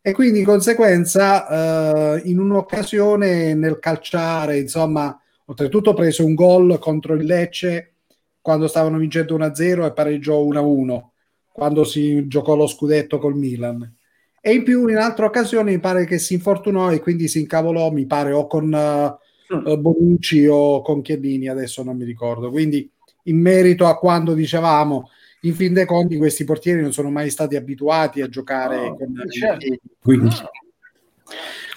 E 0.00 0.12
quindi 0.12 0.38
di 0.38 0.44
conseguenza 0.44 2.16
eh, 2.16 2.22
in 2.24 2.38
un'occasione 2.38 3.54
nel 3.54 3.78
calciare, 3.78 4.58
insomma, 4.58 5.18
oltretutto 5.44 5.92
preso 5.92 6.24
un 6.24 6.34
gol 6.34 6.78
contro 6.78 7.14
il 7.14 7.24
Lecce 7.24 7.96
quando 8.40 8.68
stavano 8.68 8.98
vincendo 8.98 9.36
1-0 9.36 9.86
e 9.86 9.92
pareggiò 9.92 10.42
1-1 10.42 11.08
quando 11.52 11.84
si 11.84 12.26
giocò 12.26 12.54
lo 12.54 12.66
scudetto 12.66 13.18
col 13.18 13.36
Milan. 13.36 13.96
E 14.40 14.54
in 14.54 14.62
più 14.62 14.88
in 14.88 14.94
un'altra 14.94 15.26
occasione 15.26 15.72
mi 15.72 15.80
pare 15.80 16.06
che 16.06 16.18
si 16.18 16.34
infortunò 16.34 16.90
e 16.90 17.00
quindi 17.00 17.28
si 17.28 17.40
incavolò, 17.40 17.90
mi 17.90 18.06
pare, 18.06 18.32
o 18.32 18.46
con 18.46 18.72
uh, 18.72 19.78
Bonucci 19.78 20.46
o 20.46 20.80
con 20.80 21.02
Chiellini, 21.02 21.48
adesso 21.48 21.82
non 21.82 21.96
mi 21.96 22.04
ricordo. 22.04 22.50
Quindi 22.50 22.90
in 23.24 23.38
merito 23.38 23.86
a 23.86 23.98
quando 23.98 24.32
dicevamo 24.32 25.10
in 25.42 25.54
fin 25.54 25.72
dei 25.72 25.86
conti 25.86 26.16
questi 26.16 26.44
portieri 26.44 26.80
non 26.82 26.92
sono 26.92 27.10
mai 27.10 27.30
stati 27.30 27.56
abituati 27.56 28.20
a 28.22 28.28
giocare 28.28 28.88
no, 28.88 28.96
con 28.96 29.14
certo. 29.28 29.66
quindi 30.02 30.28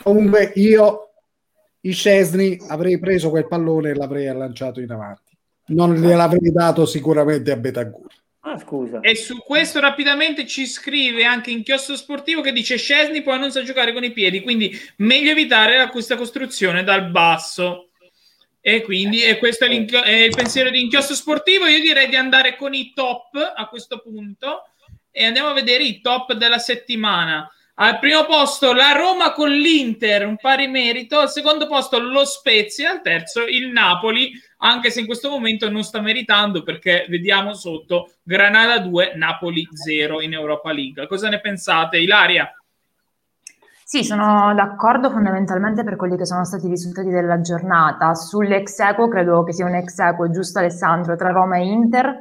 comunque 0.02 0.52
io 0.56 1.10
i 1.82 1.92
Scesni 1.92 2.60
avrei 2.68 3.00
preso 3.00 3.30
quel 3.30 3.48
pallone 3.48 3.90
e 3.90 3.96
l'avrei 3.96 4.26
lanciato 4.36 4.82
in 4.82 4.92
avanti 4.92 5.23
non 5.68 5.96
gliel'avrei 5.96 6.52
dato 6.52 6.86
sicuramente 6.86 7.52
a 7.52 7.58
Betagur 7.58 8.08
Ah, 8.46 8.58
scusa. 8.58 9.00
E 9.00 9.16
su 9.16 9.38
questo 9.38 9.80
rapidamente 9.80 10.46
ci 10.46 10.66
scrive 10.66 11.24
anche 11.24 11.50
Inchiostro 11.50 11.96
Sportivo 11.96 12.42
che 12.42 12.52
dice 12.52 12.78
Scesni 12.78 13.22
poi 13.22 13.40
non 13.40 13.52
sa 13.52 13.64
giocare 13.64 13.94
con 13.94 14.04
i 14.04 14.12
piedi, 14.12 14.42
quindi 14.42 14.78
meglio 14.98 15.32
evitare 15.32 15.90
questa 15.90 16.18
costruzione 16.18 16.84
dal 16.84 17.10
basso. 17.10 17.90
E 18.60 18.82
quindi 18.82 19.22
e 19.22 19.38
questo 19.38 19.64
è, 19.66 19.86
è, 19.86 20.12
il 20.12 20.36
pensiero 20.36 20.70
di 20.70 20.82
Inchiostro 20.82 21.16
Sportivo. 21.16 21.68
Io 21.68 21.80
direi 21.80 22.10
di 22.10 22.18
andare 22.18 22.58
con 22.58 22.74
i 22.74 22.92
top 22.94 23.54
a 23.56 23.68
questo 23.68 24.00
punto 24.00 24.64
e 25.10 25.24
andiamo 25.24 25.50
a 25.50 25.54
vedere 25.54 25.84
i 25.84 26.02
top 26.02 26.34
della 26.34 26.60
settimana. 26.60 27.50
Al 27.76 27.98
primo 27.98 28.26
posto 28.26 28.74
la 28.74 28.92
Roma 28.92 29.32
con 29.32 29.50
l'Inter, 29.50 30.28
un 30.28 30.36
pari 30.36 30.68
merito. 30.68 31.18
Al 31.18 31.32
secondo 31.32 31.66
posto 31.66 31.98
lo 31.98 32.26
Spezia. 32.26 32.92
Al 32.92 33.02
terzo 33.02 33.46
il 33.46 33.70
Napoli, 33.70 34.34
anche 34.64 34.90
se 34.90 35.02
in 35.02 35.06
questo 35.06 35.30
momento 35.30 35.70
non 35.70 35.84
sta 35.84 36.02
meritando 36.02 36.64
perché 36.64 37.06
vediamo 37.10 37.54
sotto 37.54 38.14
Granada 38.24 38.80
2, 38.80 39.14
Napoli 39.16 39.68
0 39.72 40.22
in 40.22 40.34
Europa 40.34 40.72
League. 40.72 41.06
Cosa 41.08 41.30
ne 41.30 41.42
pensate, 41.42 41.98
Ilaria? 41.98 42.50
Sì, 43.84 44.04
sono 44.04 44.54
d'accordo 44.56 45.12
fondamentalmente 45.12 45.84
per 45.84 45.98
quelli 45.98 46.18
che 46.18 46.26
sono 46.26 46.46
stati 46.46 46.66
i 46.66 46.70
risultati 46.70 47.10
della 47.10 47.42
giornata. 47.42 48.16
Sull'ex 48.16 48.80
equo 48.80 49.08
credo 49.10 49.44
che 49.44 49.54
sia 49.54 49.66
un 49.66 49.76
ex 49.76 50.00
equo, 50.00 50.32
giusto 50.32 50.60
Alessandro, 50.60 51.16
tra 51.16 51.30
Roma 51.30 51.58
e 51.58 51.66
Inter, 51.66 52.16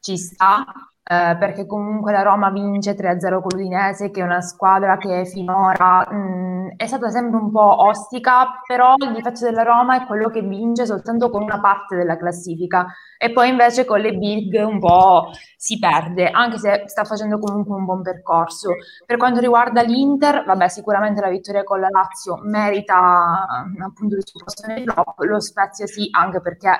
ci 0.00 0.18
sta, 0.18 0.66
eh, 1.06 1.36
perché 1.38 1.66
comunque 1.66 2.12
la 2.12 2.22
Roma 2.22 2.50
vince 2.50 2.94
3-0 2.94 3.40
con 3.42 3.50
l'Udinese, 3.52 4.10
che 4.10 4.20
è 4.20 4.24
una 4.24 4.40
squadra 4.40 4.96
che 4.96 5.26
finora 5.26 6.06
mh, 6.10 6.16
mm, 6.16 6.68
è 6.76 6.86
stata 6.86 7.10
sempre 7.10 7.38
un 7.38 7.50
po' 7.50 7.84
ostica, 7.86 8.62
però 8.66 8.94
il 8.96 9.12
difetto 9.12 9.44
della 9.44 9.62
Roma 9.64 10.02
è 10.02 10.06
quello 10.06 10.30
che 10.30 10.40
vince 10.40 10.86
soltanto 10.86 11.28
con 11.28 11.42
una 11.42 11.60
parte 11.60 11.94
della 11.94 12.16
classifica 12.16 12.86
e 13.18 13.32
poi 13.32 13.50
invece 13.50 13.84
con 13.84 14.00
le 14.00 14.12
big 14.16 14.54
un 14.66 14.78
po' 14.80 15.30
si 15.58 15.78
perde, 15.78 16.30
anche 16.30 16.58
se 16.58 16.84
sta 16.86 17.04
facendo 17.04 17.38
comunque 17.38 17.76
un 17.76 17.84
buon 17.84 18.00
percorso. 18.00 18.70
Per 19.04 19.18
quanto 19.18 19.40
riguarda 19.40 19.82
l'Inter, 19.82 20.44
vabbè, 20.44 20.68
sicuramente 20.68 21.20
la 21.20 21.28
vittoria 21.28 21.64
con 21.64 21.80
la 21.80 21.88
Lazio 21.90 22.38
merita 22.42 23.46
appunto 23.78 24.16
il 24.16 24.22
suo 24.24 24.40
posto 24.42 24.66
nel 24.68 24.84
top, 24.84 25.20
lo 25.20 25.38
Spezia 25.40 25.86
sì, 25.86 26.08
anche 26.12 26.40
perché 26.40 26.70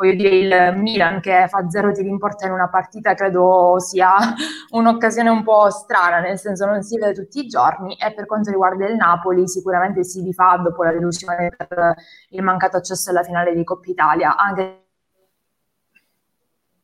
voglio 0.00 0.14
dire, 0.14 0.36
il 0.36 0.78
Milan 0.78 1.20
che 1.20 1.46
fa 1.48 1.68
zero 1.68 1.92
tiri 1.92 2.08
in 2.08 2.16
porta 2.16 2.46
in 2.46 2.52
una 2.52 2.70
partita 2.70 3.12
credo 3.12 3.78
sia 3.78 4.14
un'occasione 4.72 5.28
un 5.28 5.42
po' 5.42 5.68
strana, 5.70 6.20
nel 6.20 6.38
senso 6.38 6.64
non 6.64 6.82
si 6.82 6.98
vede 6.98 7.12
tutti 7.12 7.40
i 7.40 7.46
giorni. 7.46 7.94
E 7.96 8.14
per 8.14 8.24
quanto 8.24 8.50
riguarda 8.50 8.86
il 8.86 8.96
Napoli, 8.96 9.46
sicuramente 9.46 10.02
si 10.02 10.22
rifà 10.22 10.56
dopo 10.56 10.82
la 10.82 10.92
delusione 10.92 11.54
per 11.54 11.94
il 12.30 12.42
mancato 12.42 12.78
accesso 12.78 13.10
alla 13.10 13.22
finale 13.22 13.54
di 13.54 13.62
Coppa 13.62 13.90
Italia, 13.90 14.36
anche 14.36 14.86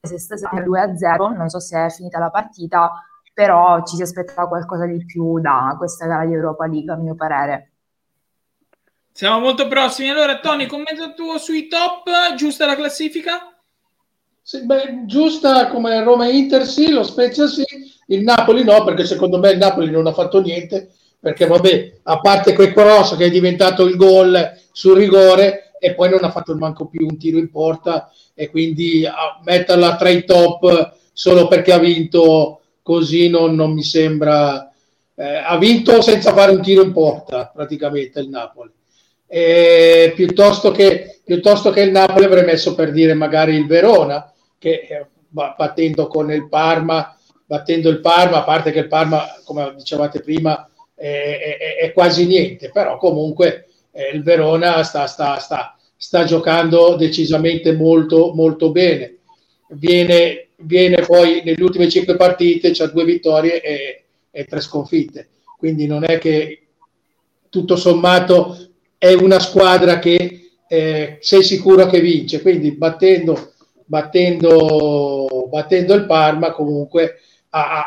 se 0.02 0.18
stasera 0.18 0.52
2-0, 0.62 1.36
non 1.36 1.48
so 1.48 1.58
se 1.58 1.86
è 1.86 1.90
finita 1.90 2.18
la 2.18 2.30
partita, 2.30 2.92
però 3.32 3.82
ci 3.82 3.96
si 3.96 4.02
aspettava 4.02 4.46
qualcosa 4.46 4.84
di 4.84 5.04
più 5.04 5.40
da 5.40 5.74
questa 5.78 6.06
gara 6.06 6.26
di 6.26 6.34
Europa 6.34 6.66
League, 6.66 6.92
a 6.92 6.96
mio 6.96 7.14
parere. 7.14 7.75
Siamo 9.16 9.40
molto 9.40 9.66
prossimi. 9.66 10.10
Allora, 10.10 10.40
Tony, 10.40 10.66
commento 10.66 11.14
tuo 11.14 11.38
sui 11.38 11.68
top, 11.68 12.34
giusta 12.36 12.66
la 12.66 12.76
classifica? 12.76 13.50
Sì, 14.42 14.66
beh, 14.66 15.06
giusta 15.06 15.68
come 15.68 16.04
Roma 16.04 16.26
e 16.26 16.36
Inter 16.36 16.66
sì, 16.66 16.90
lo 16.90 17.02
Spezia 17.02 17.46
sì, 17.46 17.64
il 18.08 18.20
Napoli 18.20 18.62
no, 18.62 18.84
perché 18.84 19.06
secondo 19.06 19.38
me 19.38 19.52
il 19.52 19.56
Napoli 19.56 19.90
non 19.90 20.06
ha 20.06 20.12
fatto 20.12 20.42
niente, 20.42 20.92
perché 21.18 21.46
vabbè, 21.46 22.00
a 22.02 22.20
parte 22.20 22.52
quel 22.52 22.74
cross 22.74 23.16
che 23.16 23.24
è 23.24 23.30
diventato 23.30 23.86
il 23.86 23.96
gol 23.96 24.52
sul 24.70 24.98
rigore 24.98 25.72
e 25.78 25.94
poi 25.94 26.10
non 26.10 26.22
ha 26.22 26.30
fatto 26.30 26.54
manco 26.54 26.84
più 26.84 27.06
un 27.06 27.16
tiro 27.16 27.38
in 27.38 27.50
porta 27.50 28.12
e 28.34 28.50
quindi 28.50 29.02
metterla 29.44 29.96
tra 29.96 30.10
i 30.10 30.26
top 30.26 30.92
solo 31.14 31.48
perché 31.48 31.72
ha 31.72 31.78
vinto 31.78 32.60
così 32.82 33.30
non, 33.30 33.54
non 33.54 33.72
mi 33.72 33.82
sembra... 33.82 34.70
Eh, 35.14 35.36
ha 35.36 35.56
vinto 35.56 36.02
senza 36.02 36.34
fare 36.34 36.52
un 36.52 36.60
tiro 36.60 36.82
in 36.82 36.92
porta 36.92 37.50
praticamente 37.54 38.20
il 38.20 38.28
Napoli 38.28 38.74
eh, 39.26 40.12
piuttosto, 40.14 40.70
che, 40.70 41.20
piuttosto 41.24 41.70
che 41.70 41.82
il 41.82 41.90
Napoli 41.90 42.24
avrei 42.24 42.44
messo 42.44 42.74
per 42.74 42.92
dire 42.92 43.14
magari 43.14 43.54
il 43.54 43.66
Verona 43.66 44.32
che 44.58 44.86
eh, 44.88 45.06
battendo 45.28 46.06
con 46.06 46.30
il 46.32 46.48
Parma 46.48 47.16
battendo 47.44 47.88
il 47.88 48.00
Parma 48.00 48.38
a 48.38 48.44
parte 48.44 48.72
che 48.72 48.80
il 48.80 48.88
Parma 48.88 49.24
come 49.44 49.74
dicevate 49.76 50.20
prima 50.20 50.68
è, 50.94 51.58
è, 51.78 51.84
è 51.84 51.92
quasi 51.92 52.26
niente 52.26 52.70
però 52.70 52.96
comunque 52.98 53.66
eh, 53.96 54.10
il 54.14 54.22
Verona 54.22 54.82
sta, 54.82 55.06
sta, 55.06 55.38
sta, 55.38 55.74
sta, 55.96 56.24
giocando 56.24 56.96
decisamente 56.96 57.72
molto 57.72 58.32
molto 58.34 58.70
bene. 58.70 59.16
Viene, 59.68 60.48
viene 60.56 61.02
poi 61.02 61.42
nelle 61.42 61.62
ultime 61.62 61.88
cinque 61.88 62.16
partite 62.16 62.72
c'ha 62.72 62.86
due 62.86 63.04
vittorie 63.04 63.60
e, 63.62 64.04
e 64.30 64.44
tre 64.44 64.60
sconfitte. 64.60 65.28
Quindi 65.56 65.86
non 65.86 66.04
è 66.04 66.18
che 66.18 66.66
tutto 67.48 67.76
sommato 67.76 68.58
è 69.08 69.14
una 69.14 69.38
squadra 69.38 69.98
che 69.98 70.50
eh, 70.68 71.18
sei 71.20 71.42
sicuro 71.42 71.86
che 71.86 72.00
vince, 72.00 72.42
quindi 72.42 72.72
battendo, 72.72 73.52
battendo, 73.84 75.48
battendo 75.48 75.94
il 75.94 76.06
Parma 76.06 76.50
comunque 76.52 77.20
ha, 77.50 77.86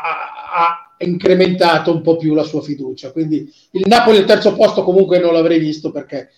ha, 0.52 0.94
incrementato 1.02 1.92
un 1.92 2.02
po' 2.02 2.16
più 2.16 2.34
la 2.34 2.42
sua 2.42 2.62
fiducia. 2.62 3.12
Quindi 3.12 3.50
il 3.72 3.84
Napoli 3.86 4.18
al 4.18 4.24
terzo 4.24 4.54
posto 4.54 4.82
comunque 4.82 5.18
non 5.18 5.32
l'avrei 5.32 5.58
visto 5.58 5.90
perché 5.90 6.30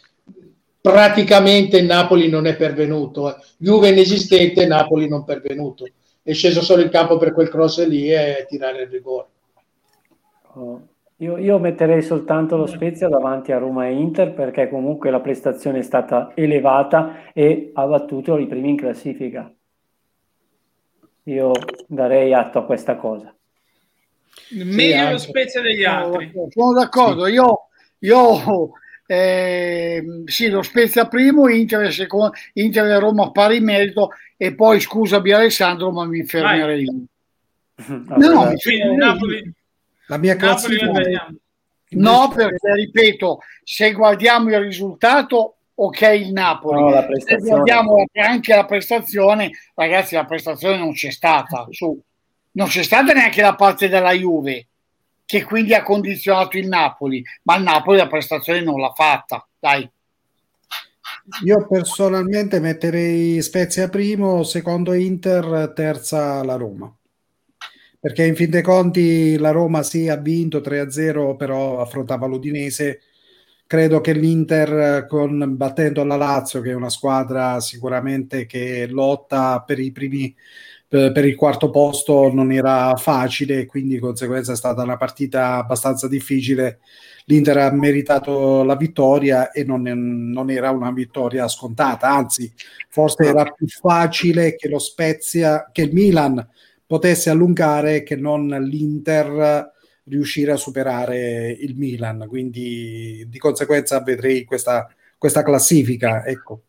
praticamente 0.81 1.83
Napoli 1.83 2.29
non 2.29 2.47
è 2.47 2.57
pervenuto. 2.57 3.31
Eh. 3.31 3.41
Juve 3.57 3.89
inesistente, 3.89 4.67
Napoli 4.67 5.09
non 5.09 5.25
pervenuto. 5.25 5.89
È 6.23 6.33
sceso 6.33 6.63
solo 6.63 6.83
in 6.83 6.91
campo 6.91 7.19
per 7.19 7.33
quel 7.33 7.49
cross 7.49 7.85
lì 7.87 8.13
e 8.13 8.47
tirare 8.49 8.83
il 8.83 8.89
rigore. 8.89 9.27
Oh. 10.55 10.92
Io, 11.23 11.39
io, 11.39 11.61
metterei 11.61 12.03
soltanto 12.03 12.57
lo 12.57 12.67
Spezia 12.67 13.07
davanti 13.07 13.53
a 13.53 13.59
Roma 13.59 13.87
e 13.87 13.93
Inter 13.93 14.33
perché 14.33 14.69
comunque 14.69 15.09
la 15.09 15.21
prestazione 15.21 15.79
è 15.79 15.83
stata 15.83 16.33
elevata 16.35 17.33
e 17.33 17.71
ha 17.75 17.87
battuto 17.87 18.39
i 18.39 18.49
primi 18.49 18.71
in 18.71 18.77
classifica. 18.77 19.49
Io 21.25 21.53
darei 21.87 22.35
atto 22.35 22.59
a 22.59 22.65
questa 22.65 22.97
cosa. 22.97 23.33
Meglio 24.51 25.05
sì, 25.05 25.11
lo 25.13 25.19
Spezia 25.19 25.61
degli 25.61 25.85
altri. 25.85 26.33
Sono 26.49 26.73
d'accordo, 26.73 27.27
sì. 27.27 27.33
io, 27.35 27.69
io 28.01 28.73
eh, 29.07 30.05
sì, 30.25 30.49
lo 30.49 30.63
Spezia 30.63 31.07
primo, 31.07 31.49
Inter 31.49 31.93
secondo, 31.93 32.33
Inter 32.55 32.87
e 32.87 32.99
Roma 32.99 33.31
pari 33.31 33.61
merito 33.61 34.11
e 34.37 34.57
poi 34.57 34.81
scusami 34.81 35.31
Alessandro 35.31 35.93
ma 35.93 36.05
mi 36.05 36.25
fermerei. 36.25 36.87
No, 37.85 38.17
no, 38.17 38.53
Napoli 38.97 39.55
la 40.07 40.17
mia 40.19 40.37
classifica... 40.37 41.29
No, 41.95 42.33
perché 42.35 42.73
ripeto, 42.75 43.41
se 43.63 43.93
guardiamo 43.93 44.49
il 44.49 44.61
risultato, 44.61 45.57
ok 45.75 46.01
il 46.01 46.33
Napoli. 46.33 46.81
No, 46.81 47.07
se 47.19 47.37
guardiamo 47.37 48.05
anche 48.15 48.55
la 48.55 48.65
prestazione, 48.65 49.51
ragazzi, 49.75 50.15
la 50.15 50.25
prestazione 50.25 50.79
non 50.79 50.93
c'è 50.93 51.11
stata. 51.11 51.67
Su. 51.71 52.01
Non 52.53 52.69
c'è 52.69 52.83
stata 52.83 53.13
neanche 53.13 53.43
da 53.43 53.55
parte 53.55 53.89
della 53.89 54.13
Juve. 54.13 54.69
che 55.33 55.45
quindi 55.45 55.73
ha 55.73 55.83
condizionato 55.83 56.59
il 56.59 56.69
Napoli, 56.69 57.25
ma 57.45 57.57
il 57.57 57.63
Napoli 57.63 57.97
la 57.97 58.07
prestazione 58.07 58.61
non 58.61 58.79
l'ha 58.79 58.93
fatta, 58.93 59.49
dai. 59.59 59.89
Io 61.45 61.67
personalmente 61.67 62.61
metterei 62.61 63.41
Spezia 63.41 63.89
primo, 63.89 64.43
secondo 64.43 64.93
Inter, 64.93 65.73
terza 65.75 66.45
la 66.45 66.57
Roma. 66.57 66.95
Perché 68.03 68.27
in 68.27 68.35
fin 68.35 68.51
dei 68.51 68.63
conti 68.63 69.37
la 69.39 69.53
Roma 69.53 69.85
sì 69.85 70.09
ha 70.09 70.17
vinto 70.17 70.59
3-0, 70.59 71.37
però 71.37 71.81
affrontava 71.81 72.27
l'Udinese. 72.27 73.03
Credo 73.65 74.01
che 74.01 74.13
l'Inter, 74.13 75.07
con, 75.07 75.57
battendo 75.57 76.03
la 76.03 76.17
Lazio, 76.17 76.61
che 76.63 76.73
è 76.73 76.75
una 76.75 76.91
squadra 76.91 77.61
sicuramente 77.61 78.45
che 78.45 78.89
lotta 78.89 79.63
per 79.65 79.79
primi 79.93 80.35
per 80.89 81.25
il 81.25 81.37
quarto 81.37 81.71
posto 81.71 82.31
non 82.33 82.51
era 82.51 82.97
facile, 82.97 83.67
quindi 83.67 83.95
di 83.95 84.01
conseguenza 84.01 84.53
è 84.53 84.57
stata 84.57 84.83
una 84.83 84.97
partita 84.97 85.55
abbastanza 85.59 86.09
difficile. 86.09 86.81
L'Inter 87.27 87.57
ha 87.59 87.71
meritato 87.73 88.65
la 88.65 88.75
vittoria 88.77 89.53
e 89.53 89.63
non, 89.63 89.83
non 89.83 90.51
era 90.51 90.71
una 90.71 90.91
vittoria 90.91 91.47
scontata, 91.47 92.09
anzi, 92.11 92.53
forse 92.89 93.25
era 93.25 93.45
più 93.45 93.69
facile 93.69 94.57
che 94.57 94.69
lo 94.69 94.81
Spezia, 94.81 95.71
che 95.73 95.83
il 95.83 95.93
Milan 95.93 96.45
potesse 96.87 97.31
allungare 97.31 98.03
che 98.03 98.17
non 98.17 98.49
l'Inter 98.49 99.71
riuscire 100.05 100.53
a 100.53 100.57
superare 100.57 101.51
il 101.51 101.77
Milan. 101.77 102.27
Quindi 102.29 103.25
di 103.29 103.39
conseguenza 103.39 104.01
vedrei 104.01 104.45
questa, 104.45 104.93
questa 105.19 105.43
classifica. 105.43 106.25
Ecco. 106.25 106.63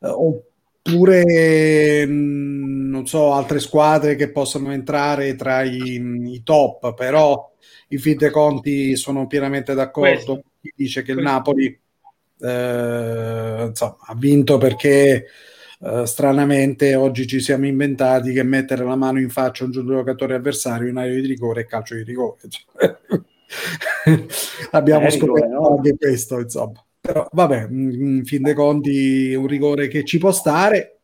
Uh, 0.00 0.44
oppure 0.86 2.06
non 2.06 3.06
so 3.06 3.32
altre 3.32 3.58
squadre 3.58 4.14
che 4.14 4.30
possono 4.30 4.72
entrare 4.72 5.34
tra 5.34 5.62
i, 5.62 6.00
i 6.32 6.42
top 6.44 6.94
però 6.94 7.52
in 7.88 7.98
fin 7.98 8.16
dei 8.16 8.30
conti 8.30 8.94
sono 8.96 9.26
pienamente 9.26 9.74
d'accordo 9.74 10.42
chi 10.60 10.72
dice 10.76 11.02
che 11.02 11.12
il 11.12 11.18
Napoli 11.18 11.66
eh, 12.40 13.64
insomma, 13.68 13.96
ha 14.00 14.14
vinto 14.14 14.58
perché 14.58 15.26
eh, 15.80 16.06
stranamente 16.06 16.94
oggi 16.94 17.26
ci 17.26 17.40
siamo 17.40 17.66
inventati 17.66 18.32
che 18.32 18.42
mettere 18.42 18.84
la 18.84 18.96
mano 18.96 19.20
in 19.20 19.30
faccia 19.30 19.64
a 19.64 19.66
un 19.66 19.72
giocatore 19.72 20.34
avversario 20.34 20.88
in 20.88 20.96
area 20.96 21.20
di 21.20 21.26
rigore 21.26 21.62
è 21.62 21.66
calcio 21.66 21.94
di 21.94 22.02
rigore 22.02 22.38
cioè. 22.48 22.96
abbiamo 24.72 25.10
scoperto 25.10 25.48
no? 25.48 25.76
anche 25.76 25.96
questo 25.96 26.40
insomma 26.40 26.84
però 27.06 27.28
vabbè, 27.30 27.68
in 27.70 28.22
fin 28.24 28.42
dei 28.42 28.54
conti 28.54 29.32
un 29.34 29.46
rigore 29.46 29.86
che 29.86 30.04
ci 30.04 30.18
può 30.18 30.32
stare 30.32 30.98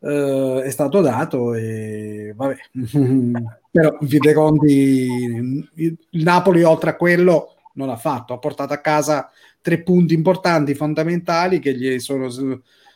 eh, 0.00 0.62
è 0.64 0.70
stato 0.70 1.00
dato 1.00 1.54
e 1.54 2.32
vabbè, 2.34 2.56
però 3.70 3.96
in 4.00 4.08
fin 4.08 4.20
dei 4.20 4.34
conti 4.34 5.68
il 5.76 6.22
Napoli 6.22 6.62
oltre 6.62 6.90
a 6.90 6.96
quello 6.96 7.54
non 7.74 7.90
ha 7.90 7.96
fatto, 7.96 8.32
ha 8.32 8.38
portato 8.38 8.72
a 8.72 8.80
casa 8.80 9.30
tre 9.60 9.82
punti 9.82 10.14
importanti, 10.14 10.74
fondamentali 10.74 11.60
che 11.60 11.74
gli 11.74 11.98
sono 12.00 12.28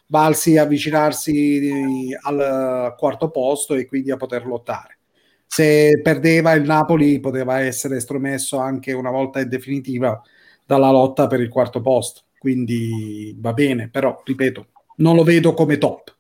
valsi 0.06 0.56
avvicinarsi 0.56 2.10
al 2.22 2.94
quarto 2.97 3.31
posto 3.31 3.74
e 3.74 3.86
quindi 3.86 4.10
a 4.10 4.16
poter 4.16 4.47
lottare. 4.47 4.98
Se 5.47 6.01
perdeva 6.02 6.52
il 6.52 6.64
Napoli 6.64 7.20
poteva 7.20 7.60
essere 7.60 7.97
estromesso 7.97 8.59
anche 8.59 8.93
una 8.93 9.10
volta 9.10 9.40
in 9.40 9.48
definitiva 9.48 10.20
dalla 10.66 10.90
lotta 10.90 11.26
per 11.26 11.40
il 11.40 11.48
quarto 11.48 11.81
posto. 11.81 12.22
Quindi 12.39 13.36
va 13.39 13.52
bene, 13.52 13.89
però 13.89 14.20
ripeto, 14.24 14.66
non 14.97 15.16
lo 15.16 15.22
vedo 15.22 15.55
come 15.55 15.78
top. 15.78 16.14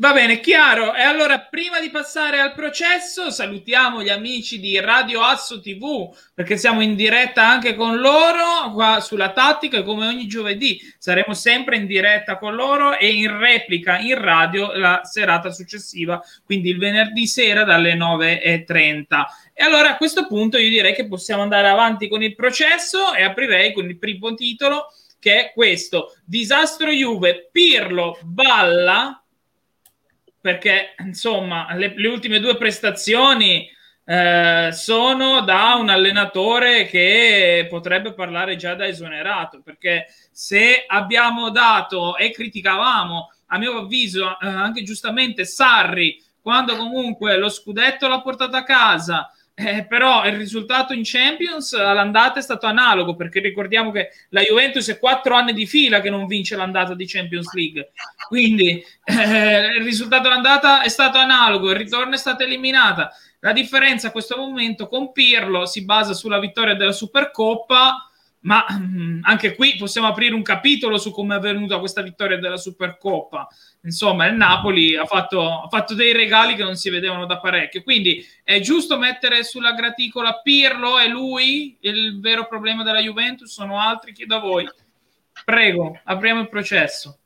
Va 0.00 0.14
bene, 0.14 0.40
chiaro. 0.40 0.94
E 0.94 1.02
allora, 1.02 1.40
prima 1.40 1.78
di 1.78 1.90
passare 1.90 2.40
al 2.40 2.54
processo, 2.54 3.30
salutiamo 3.30 4.02
gli 4.02 4.08
amici 4.08 4.58
di 4.58 4.80
Radio 4.80 5.20
Asso 5.20 5.60
TV, 5.60 6.10
perché 6.32 6.56
siamo 6.56 6.80
in 6.80 6.94
diretta 6.94 7.46
anche 7.46 7.74
con 7.74 7.98
loro 7.98 8.72
qua 8.72 9.00
sulla 9.00 9.32
tattica, 9.32 9.82
come 9.82 10.06
ogni 10.06 10.26
giovedì 10.26 10.80
saremo 10.96 11.34
sempre 11.34 11.76
in 11.76 11.84
diretta 11.84 12.38
con 12.38 12.54
loro 12.54 12.96
e 12.96 13.08
in 13.08 13.36
replica 13.36 13.98
in 13.98 14.18
radio 14.18 14.72
la 14.72 15.02
serata 15.04 15.50
successiva, 15.50 16.18
quindi 16.46 16.70
il 16.70 16.78
venerdì 16.78 17.26
sera 17.26 17.64
dalle 17.64 17.94
9.30. 17.94 19.04
E 19.52 19.62
allora 19.62 19.90
a 19.90 19.96
questo 19.98 20.26
punto 20.26 20.56
io 20.56 20.70
direi 20.70 20.94
che 20.94 21.08
possiamo 21.08 21.42
andare 21.42 21.68
avanti 21.68 22.08
con 22.08 22.22
il 22.22 22.34
processo 22.34 23.12
e 23.12 23.22
aprirei 23.22 23.74
con 23.74 23.86
il 23.86 23.98
primo 23.98 24.32
titolo 24.32 24.86
che 25.18 25.38
è 25.40 25.52
questo: 25.52 26.16
Disastro 26.24 26.90
Juve, 26.90 27.50
Pirlo 27.52 28.18
balla 28.22 29.20
perché 30.40 30.94
insomma 30.98 31.72
le, 31.74 31.92
le 31.96 32.08
ultime 32.08 32.40
due 32.40 32.56
prestazioni 32.56 33.68
eh, 34.04 34.70
sono 34.72 35.40
da 35.42 35.74
un 35.74 35.88
allenatore 35.88 36.86
che 36.86 37.66
potrebbe 37.68 38.14
parlare 38.14 38.56
già 38.56 38.74
da 38.74 38.86
esonerato 38.86 39.60
perché 39.62 40.06
se 40.32 40.84
abbiamo 40.86 41.50
dato 41.50 42.16
e 42.16 42.30
criticavamo 42.30 43.28
a 43.46 43.58
mio 43.58 43.78
avviso 43.78 44.38
eh, 44.40 44.46
anche 44.46 44.82
giustamente 44.82 45.44
Sarri 45.44 46.22
quando 46.40 46.76
comunque 46.76 47.36
lo 47.36 47.48
scudetto 47.48 48.08
l'ha 48.08 48.22
portato 48.22 48.56
a 48.56 48.64
casa 48.64 49.30
eh, 49.60 49.84
però 49.84 50.24
il 50.24 50.36
risultato 50.36 50.94
in 50.94 51.02
Champions 51.04 51.74
all'andata 51.74 52.38
è 52.38 52.42
stato 52.42 52.66
analogo 52.66 53.14
perché 53.14 53.40
ricordiamo 53.40 53.90
che 53.90 54.08
la 54.30 54.40
Juventus 54.40 54.88
è 54.88 54.98
quattro 54.98 55.34
anni 55.34 55.52
di 55.52 55.66
fila 55.66 56.00
che 56.00 56.08
non 56.08 56.26
vince 56.26 56.56
l'andata 56.56 56.94
di 56.94 57.06
Champions 57.06 57.52
League. 57.52 57.92
Quindi 58.26 58.82
eh, 59.04 59.76
il 59.76 59.84
risultato 59.84 60.28
all'andata 60.28 60.82
è 60.82 60.88
stato 60.88 61.18
analogo 61.18 61.70
il 61.70 61.76
ritorno 61.76 62.14
è 62.14 62.18
stata 62.18 62.44
eliminata. 62.44 63.10
La 63.40 63.52
differenza 63.52 64.08
a 64.08 64.12
questo 64.12 64.36
momento 64.36 64.88
con 64.88 65.12
Pirlo 65.12 65.66
si 65.66 65.84
basa 65.84 66.14
sulla 66.14 66.38
vittoria 66.38 66.74
della 66.74 66.92
Supercoppa 66.92 68.09
ma 68.42 68.64
mm, 68.70 69.20
anche 69.22 69.54
qui 69.54 69.76
possiamo 69.76 70.06
aprire 70.06 70.34
un 70.34 70.42
capitolo 70.42 70.96
su 70.96 71.10
come 71.10 71.34
è 71.34 71.38
avvenuta 71.38 71.78
questa 71.78 72.00
vittoria 72.00 72.38
della 72.38 72.56
Supercoppa. 72.56 73.48
Insomma, 73.82 74.26
il 74.26 74.36
Napoli 74.36 74.96
ha 74.96 75.04
fatto, 75.04 75.62
ha 75.62 75.68
fatto, 75.68 75.94
dei 75.94 76.12
regali 76.12 76.54
che 76.54 76.62
non 76.62 76.76
si 76.76 76.88
vedevano 76.88 77.26
da 77.26 77.38
parecchio. 77.38 77.82
Quindi 77.82 78.24
è 78.42 78.60
giusto 78.60 78.98
mettere 78.98 79.44
sulla 79.44 79.72
graticola 79.72 80.40
Pirlo 80.42 80.98
e 80.98 81.08
lui 81.08 81.76
il 81.80 82.18
vero 82.20 82.46
problema 82.46 82.82
della 82.82 83.00
Juventus, 83.00 83.52
sono 83.52 83.78
altri 83.78 84.12
che 84.12 84.24
da 84.24 84.38
voi. 84.38 84.66
Prego, 85.44 85.98
apriamo 86.04 86.40
il 86.40 86.48
processo. 86.48 87.18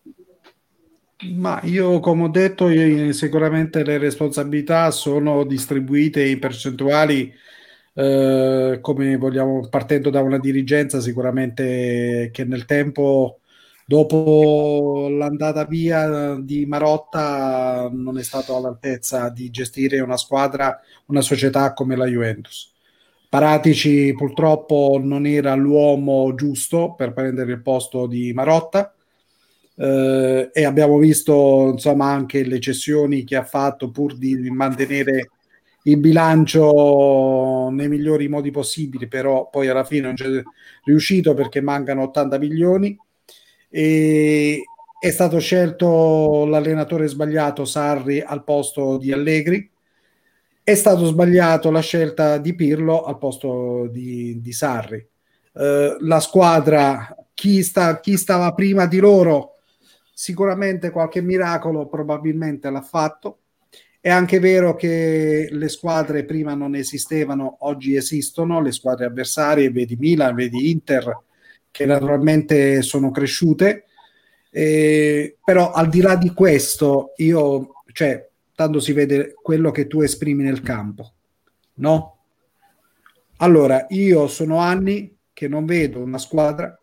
Ma 1.22 1.60
io, 1.62 2.00
come 2.00 2.24
ho 2.24 2.28
detto, 2.28 2.68
io, 2.68 3.12
sicuramente 3.12 3.84
le 3.84 3.98
responsabilità 3.98 4.90
sono 4.90 5.44
distribuite 5.44 6.26
in 6.26 6.38
percentuali 6.38 7.32
eh, 7.94 8.78
come 8.80 9.16
vogliamo, 9.16 9.68
partendo 9.68 10.10
da 10.10 10.20
una 10.20 10.38
dirigenza 10.38 11.00
sicuramente 11.00 12.30
che 12.32 12.44
nel 12.44 12.64
tempo, 12.64 13.40
dopo 13.86 15.08
l'andata 15.10 15.64
via 15.64 16.36
di 16.40 16.66
Marotta, 16.66 17.88
non 17.92 18.18
è 18.18 18.22
stato 18.22 18.56
all'altezza 18.56 19.28
di 19.28 19.50
gestire 19.50 20.00
una 20.00 20.16
squadra, 20.16 20.80
una 21.06 21.20
società 21.20 21.72
come 21.72 21.96
la 21.96 22.06
Juventus. 22.06 22.72
Paratici 23.28 24.14
purtroppo 24.14 25.00
non 25.02 25.26
era 25.26 25.54
l'uomo 25.54 26.34
giusto 26.34 26.94
per 26.96 27.12
prendere 27.12 27.52
il 27.52 27.62
posto 27.62 28.06
di 28.06 28.32
Marotta. 28.32 28.94
Eh, 29.76 30.50
e 30.52 30.64
abbiamo 30.64 30.98
visto 30.98 31.70
insomma 31.72 32.06
anche 32.12 32.44
le 32.44 32.60
cessioni 32.60 33.24
che 33.24 33.34
ha 33.34 33.42
fatto 33.42 33.90
pur 33.90 34.16
di 34.16 34.36
mantenere 34.50 35.30
il 35.86 35.98
bilancio 35.98 37.68
nei 37.70 37.88
migliori 37.88 38.28
modi 38.28 38.50
possibili, 38.50 39.06
però 39.06 39.48
poi 39.50 39.68
alla 39.68 39.84
fine 39.84 40.02
non 40.02 40.14
c'è 40.14 40.42
riuscito 40.84 41.34
perché 41.34 41.60
mancano 41.60 42.02
80 42.04 42.38
milioni. 42.38 42.96
E 43.68 44.62
è 44.98 45.10
stato 45.10 45.38
scelto 45.38 46.46
l'allenatore 46.46 47.06
sbagliato 47.06 47.64
Sarri 47.64 48.20
al 48.20 48.44
posto 48.44 48.96
di 48.96 49.12
Allegri. 49.12 49.70
È 50.62 50.74
stato 50.74 51.04
sbagliato 51.04 51.70
la 51.70 51.80
scelta 51.80 52.38
di 52.38 52.54
Pirlo 52.54 53.04
al 53.04 53.18
posto 53.18 53.86
di, 53.90 54.40
di 54.40 54.52
Sarri. 54.52 55.06
Uh, 55.52 55.96
la 56.00 56.20
squadra, 56.20 57.14
chi, 57.34 57.62
sta, 57.62 58.00
chi 58.00 58.16
stava 58.16 58.54
prima 58.54 58.86
di 58.86 58.98
loro, 58.98 59.56
sicuramente 60.14 60.88
qualche 60.88 61.20
miracolo 61.20 61.86
probabilmente 61.86 62.70
l'ha 62.70 62.80
fatto 62.80 63.40
è 64.04 64.10
anche 64.10 64.38
vero 64.38 64.76
che 64.76 65.48
le 65.50 65.68
squadre 65.70 66.26
prima 66.26 66.52
non 66.52 66.74
esistevano, 66.74 67.56
oggi 67.60 67.96
esistono, 67.96 68.60
le 68.60 68.70
squadre 68.70 69.06
avversarie, 69.06 69.70
vedi 69.70 69.96
Milan, 69.96 70.34
vedi 70.34 70.70
Inter, 70.70 71.20
che 71.70 71.86
naturalmente 71.86 72.82
sono 72.82 73.10
cresciute, 73.10 73.86
eh, 74.50 75.38
però 75.42 75.72
al 75.72 75.88
di 75.88 76.02
là 76.02 76.16
di 76.16 76.34
questo, 76.34 77.14
io, 77.16 77.82
cioè, 77.94 78.28
tanto 78.54 78.78
si 78.78 78.92
vede 78.92 79.32
quello 79.40 79.70
che 79.70 79.86
tu 79.86 80.02
esprimi 80.02 80.42
nel 80.42 80.60
campo, 80.60 81.12
no? 81.76 82.18
Allora, 83.38 83.86
io 83.88 84.28
sono 84.28 84.58
anni 84.58 85.16
che 85.32 85.48
non 85.48 85.64
vedo 85.64 86.00
una 86.00 86.18
squadra 86.18 86.78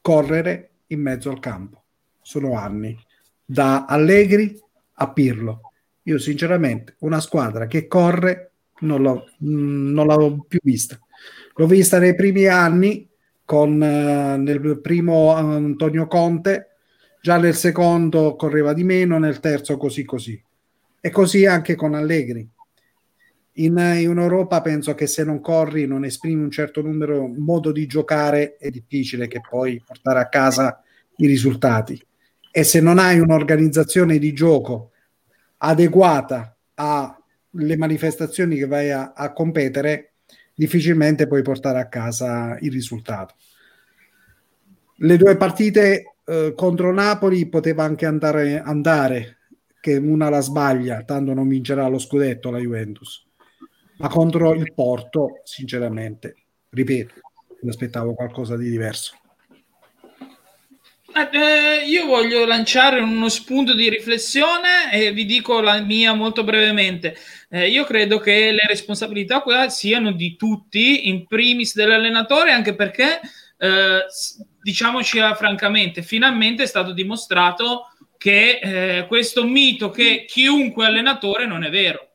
correre 0.00 0.70
in 0.86 1.00
mezzo 1.00 1.30
al 1.30 1.40
campo, 1.40 1.82
sono 2.22 2.56
anni, 2.56 2.96
da 3.44 3.86
Allegri 3.86 4.56
a 4.92 5.10
Pirlo 5.10 5.72
io 6.04 6.18
sinceramente 6.18 6.96
una 7.00 7.20
squadra 7.20 7.66
che 7.66 7.86
corre 7.86 8.52
non, 8.80 9.02
l'ho, 9.02 9.26
non 9.38 10.06
l'avevo 10.06 10.44
più 10.46 10.58
vista. 10.62 10.98
L'ho 11.56 11.66
vista 11.66 11.98
nei 11.98 12.14
primi 12.14 12.46
anni 12.46 13.08
con 13.44 13.82
eh, 13.82 14.36
nel 14.36 14.80
primo 14.80 15.32
Antonio 15.32 16.06
Conte, 16.06 16.76
già 17.22 17.38
nel 17.38 17.54
secondo 17.54 18.36
correva 18.36 18.72
di 18.72 18.84
meno, 18.84 19.18
nel 19.18 19.40
terzo 19.40 19.76
così 19.76 20.04
così. 20.04 20.42
E 21.00 21.10
così 21.10 21.46
anche 21.46 21.74
con 21.74 21.94
Allegri. 21.94 22.48
In, 23.58 23.78
in, 23.78 24.18
Europa 24.18 24.60
penso 24.62 24.94
che 24.94 25.06
se 25.06 25.22
non 25.22 25.40
corri, 25.40 25.86
non 25.86 26.04
esprimi 26.04 26.42
un 26.42 26.50
certo 26.50 26.82
numero, 26.82 27.26
modo 27.28 27.70
di 27.70 27.86
giocare, 27.86 28.56
è 28.56 28.68
difficile 28.68 29.28
che 29.28 29.40
poi 29.48 29.80
portare 29.84 30.18
a 30.18 30.28
casa 30.28 30.82
i 31.18 31.26
risultati. 31.26 32.00
E 32.50 32.64
se 32.64 32.80
non 32.80 32.98
hai 32.98 33.20
un'organizzazione 33.20 34.18
di 34.18 34.32
gioco 34.32 34.90
adeguata 35.58 36.56
alle 36.74 37.76
manifestazioni 37.76 38.56
che 38.56 38.66
vai 38.66 38.90
a, 38.90 39.12
a 39.14 39.32
competere, 39.32 40.14
difficilmente 40.54 41.26
puoi 41.26 41.42
portare 41.42 41.80
a 41.80 41.88
casa 41.88 42.56
il 42.60 42.72
risultato. 42.72 43.34
Le 44.96 45.16
due 45.16 45.36
partite 45.36 46.16
eh, 46.24 46.52
contro 46.56 46.92
Napoli 46.92 47.48
poteva 47.48 47.84
anche 47.84 48.06
andare, 48.06 48.60
andare, 48.60 49.38
che 49.80 49.96
una 49.96 50.30
la 50.30 50.40
sbaglia, 50.40 51.02
tanto 51.02 51.34
non 51.34 51.48
vincerà 51.48 51.86
lo 51.88 51.98
scudetto 51.98 52.50
la 52.50 52.58
Juventus. 52.58 53.26
Ma 53.98 54.08
contro 54.08 54.54
il 54.54 54.72
Porto, 54.72 55.40
sinceramente, 55.44 56.36
ripeto, 56.70 57.14
mi 57.60 57.68
aspettavo 57.68 58.14
qualcosa 58.14 58.56
di 58.56 58.70
diverso. 58.70 59.16
Eh, 61.16 61.84
io 61.86 62.06
voglio 62.06 62.44
lanciare 62.44 62.98
uno 62.98 63.28
spunto 63.28 63.72
di 63.72 63.88
riflessione 63.88 64.92
e 64.92 65.12
vi 65.12 65.24
dico 65.24 65.60
la 65.60 65.80
mia 65.80 66.12
molto 66.12 66.42
brevemente. 66.42 67.16
Eh, 67.50 67.68
io 67.68 67.84
credo 67.84 68.18
che 68.18 68.50
le 68.50 68.64
responsabilità 68.66 69.40
qua 69.40 69.68
siano 69.68 70.10
di 70.10 70.34
tutti, 70.34 71.08
in 71.08 71.26
primis 71.28 71.76
dell'allenatore, 71.76 72.50
anche 72.50 72.74
perché, 72.74 73.20
eh, 73.58 74.04
diciamoci 74.60 75.20
francamente, 75.36 76.02
finalmente 76.02 76.64
è 76.64 76.66
stato 76.66 76.92
dimostrato 76.92 77.90
che 78.18 78.58
eh, 78.60 79.06
questo 79.06 79.44
mito 79.44 79.90
che 79.90 80.24
chiunque 80.26 80.86
allenatore 80.86 81.46
non 81.46 81.62
è 81.62 81.70
vero. 81.70 82.13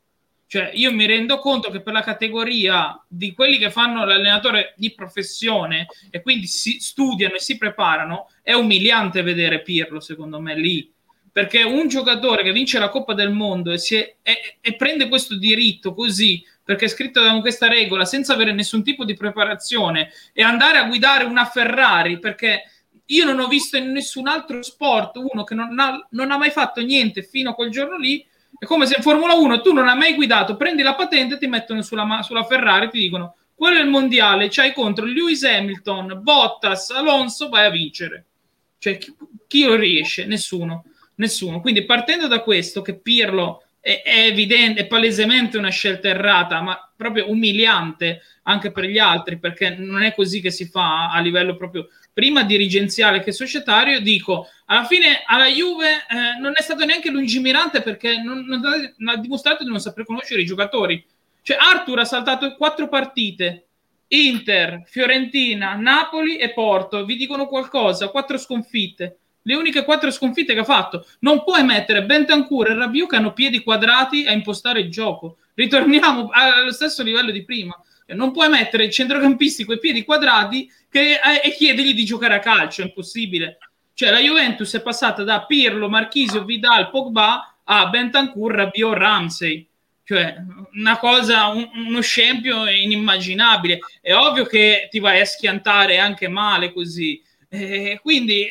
Cioè, 0.51 0.71
io 0.73 0.91
mi 0.91 1.05
rendo 1.05 1.37
conto 1.37 1.69
che 1.69 1.79
per 1.79 1.93
la 1.93 2.01
categoria 2.01 2.99
di 3.07 3.33
quelli 3.33 3.59
che 3.59 3.69
fanno 3.69 4.03
l'allenatore 4.03 4.73
di 4.77 4.95
professione 4.95 5.85
e 6.09 6.23
quindi 6.23 6.47
si 6.47 6.79
studiano 6.79 7.35
e 7.35 7.39
si 7.39 7.55
preparano, 7.55 8.31
è 8.41 8.53
umiliante 8.53 9.21
vedere 9.21 9.61
Pirlo, 9.61 9.99
secondo 9.99 10.39
me, 10.39 10.55
lì. 10.55 10.91
Perché 11.31 11.61
un 11.61 11.87
giocatore 11.87 12.41
che 12.41 12.51
vince 12.51 12.79
la 12.79 12.89
Coppa 12.89 13.13
del 13.13 13.29
Mondo 13.29 13.71
e, 13.71 13.77
è, 13.77 14.15
e, 14.23 14.57
e 14.59 14.75
prende 14.75 15.07
questo 15.07 15.37
diritto 15.37 15.93
così, 15.93 16.43
perché 16.63 16.85
è 16.85 16.89
scritto 16.89 17.21
da 17.21 17.39
questa 17.41 17.67
regola, 17.67 18.03
senza 18.03 18.33
avere 18.33 18.51
nessun 18.51 18.83
tipo 18.83 19.05
di 19.05 19.13
preparazione, 19.13 20.11
e 20.33 20.41
andare 20.41 20.79
a 20.79 20.85
guidare 20.85 21.25
una 21.25 21.45
Ferrari, 21.45 22.17
perché 22.17 22.63
io 23.05 23.23
non 23.23 23.39
ho 23.39 23.47
visto 23.47 23.77
in 23.77 23.91
nessun 23.91 24.27
altro 24.27 24.63
sport 24.63 25.17
uno 25.17 25.43
che 25.43 25.53
non 25.53 25.77
ha, 25.77 26.07
non 26.09 26.31
ha 26.31 26.37
mai 26.37 26.49
fatto 26.49 26.81
niente 26.81 27.21
fino 27.21 27.51
a 27.51 27.53
quel 27.53 27.69
giorno 27.69 27.97
lì, 27.97 28.25
è 28.59 28.65
come 28.65 28.85
se 28.85 28.97
in 28.97 29.01
Formula 29.01 29.33
1 29.33 29.61
tu 29.61 29.73
non 29.73 29.87
hai 29.87 29.97
mai 29.97 30.13
guidato, 30.13 30.55
prendi 30.55 30.83
la 30.83 30.95
patente, 30.95 31.37
ti 31.37 31.47
mettono 31.47 31.81
sulla, 31.81 32.21
sulla 32.21 32.43
Ferrari 32.43 32.89
ti 32.89 32.99
dicono 32.99 33.35
quello 33.59 33.77
è 33.77 33.81
il 33.81 33.89
mondiale, 33.89 34.47
c'hai 34.49 34.71
contro 34.71 35.03
Lewis 35.03 35.43
Hamilton, 35.43 36.21
Bottas, 36.23 36.91
Alonso, 36.91 37.49
vai 37.49 37.65
a 37.65 37.69
vincere. 37.69 38.25
Cioè, 38.77 38.97
chi, 38.97 39.13
chi 39.47 39.65
lo 39.65 39.75
riesce? 39.75 40.25
Nessuno. 40.25 40.85
Nessuno. 41.15 41.59
Quindi 41.59 41.83
partendo 41.83 42.27
da 42.27 42.39
questo, 42.39 42.81
che 42.81 42.97
Pirlo 42.97 43.65
è, 43.81 44.01
è, 44.01 44.27
evidente, 44.27 44.79
è 44.79 44.87
palesemente 44.87 45.57
una 45.57 45.71
scelta 45.71 46.07
errata, 46.07 46.61
ma 46.61 46.89
proprio 46.95 47.29
umiliante 47.29 48.21
anche 48.43 48.71
per 48.71 48.85
gli 48.85 48.97
altri, 48.97 49.37
perché 49.37 49.71
non 49.71 50.03
è 50.03 50.15
così 50.15 50.39
che 50.39 50.51
si 50.51 50.69
fa 50.69 51.11
a 51.11 51.19
livello 51.19 51.57
proprio 51.57 51.89
prima 52.19 52.43
dirigenziale 52.43 53.21
che 53.21 53.31
societario, 53.31 54.01
dico, 54.01 54.49
alla 54.65 54.83
fine 54.83 55.23
alla 55.25 55.47
Juve 55.47 55.87
eh, 55.89 56.37
non 56.41 56.51
è 56.53 56.61
stato 56.61 56.83
neanche 56.83 57.09
lungimirante 57.09 57.81
perché 57.81 58.21
non, 58.21 58.43
non, 58.45 58.59
non, 58.59 59.15
ha 59.15 59.17
dimostrato 59.17 59.63
di 59.63 59.69
non 59.69 59.79
saper 59.79 60.03
conoscere 60.03 60.41
i 60.41 60.45
giocatori. 60.45 61.01
Cioè 61.41 61.55
Arthur 61.57 61.99
ha 61.99 62.03
saltato 62.03 62.55
quattro 62.57 62.89
partite, 62.89 63.67
Inter, 64.07 64.83
Fiorentina, 64.85 65.75
Napoli 65.75 66.35
e 66.35 66.51
Porto, 66.51 67.05
vi 67.05 67.15
dicono 67.15 67.47
qualcosa, 67.47 68.09
quattro 68.09 68.37
sconfitte. 68.37 69.19
Le 69.43 69.55
uniche 69.55 69.85
quattro 69.85 70.11
sconfitte 70.11 70.53
che 70.53 70.59
ha 70.59 70.65
fatto. 70.65 71.07
Non 71.19 71.45
puoi 71.45 71.63
mettere 71.63 72.03
Bentancur 72.03 72.69
e 72.69 72.73
Rabiot 72.73 73.11
che 73.11 73.15
hanno 73.15 73.31
piedi 73.31 73.63
quadrati 73.63 74.27
a 74.27 74.33
impostare 74.33 74.81
il 74.81 74.91
gioco. 74.91 75.37
Ritorniamo 75.53 76.27
allo 76.33 76.73
stesso 76.73 77.01
livello 77.01 77.31
di 77.31 77.45
prima. 77.45 77.81
Non 78.15 78.31
puoi 78.31 78.49
mettere 78.49 78.85
i 78.85 78.91
centrocampisti 78.91 79.65
i 79.67 79.79
piedi 79.79 80.03
quadrati 80.03 80.71
che, 80.89 81.19
eh, 81.23 81.41
e 81.43 81.51
chiedergli 81.51 81.93
di 81.93 82.05
giocare 82.05 82.35
a 82.35 82.39
calcio, 82.39 82.81
è 82.81 82.85
impossibile. 82.85 83.57
Cioè 83.93 84.11
la 84.11 84.19
Juventus 84.19 84.73
è 84.75 84.81
passata 84.81 85.23
da 85.23 85.45
Pirlo, 85.45 85.89
Marchisio, 85.89 86.45
Vidal, 86.45 86.89
Pogba 86.89 87.59
a 87.63 87.87
Bentancur, 87.87 88.53
Rabiot, 88.53 88.97
Ramsey. 88.97 89.67
Cioè, 90.03 90.35
una 90.73 90.97
cosa, 90.97 91.47
un, 91.47 91.69
uno 91.85 92.01
scempio 92.01 92.67
inimmaginabile. 92.67 93.79
È 94.01 94.13
ovvio 94.13 94.45
che 94.45 94.87
ti 94.89 94.99
vai 94.99 95.19
a 95.19 95.25
schiantare 95.25 95.99
anche 95.99 96.27
male 96.27 96.71
così. 96.71 97.21
Eh, 97.49 97.99
quindi, 98.01 98.49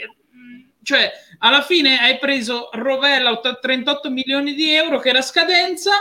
cioè, 0.83 1.11
alla 1.39 1.63
fine 1.63 1.99
hai 1.99 2.19
preso 2.19 2.69
Rovella 2.73 3.37
38 3.39 4.11
milioni 4.11 4.55
di 4.55 4.71
euro 4.73 5.01
che 5.01 5.09
era 5.09 5.23
scadenza 5.23 5.93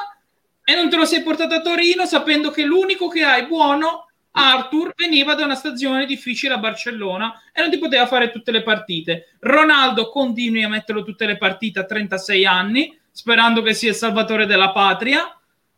e 0.70 0.76
non 0.76 0.90
te 0.90 0.98
lo 0.98 1.06
sei 1.06 1.24
portato 1.24 1.56
a 1.56 1.62
Torino 1.62 2.06
sapendo 2.06 2.52
che 2.52 2.66
l'unico 2.66 3.08
che 3.08 3.24
hai 3.24 3.48
buono 3.48 4.08
Arthur 4.32 4.92
veniva 4.98 5.34
da 5.34 5.46
una 5.46 5.56
stagione 5.56 6.06
difficile 6.06 6.56
a 6.56 6.58
Barcellona 6.58 7.42
e 7.54 7.62
non 7.62 7.70
ti 7.72 7.78
poteva 7.78 8.06
fare 8.06 8.30
tutte 8.32 8.52
le 8.52 8.64
partite. 8.64 9.38
Ronaldo 9.40 10.10
continui 10.10 10.64
a 10.64 10.68
metterlo 10.68 11.04
tutte 11.04 11.26
le 11.26 11.38
partite 11.38 11.80
a 11.80 11.86
36 11.86 12.46
anni, 12.46 13.00
sperando 13.10 13.62
che 13.62 13.74
sia 13.74 13.92
il 13.92 13.96
salvatore 13.96 14.46
della 14.46 14.72
patria. 14.72 15.34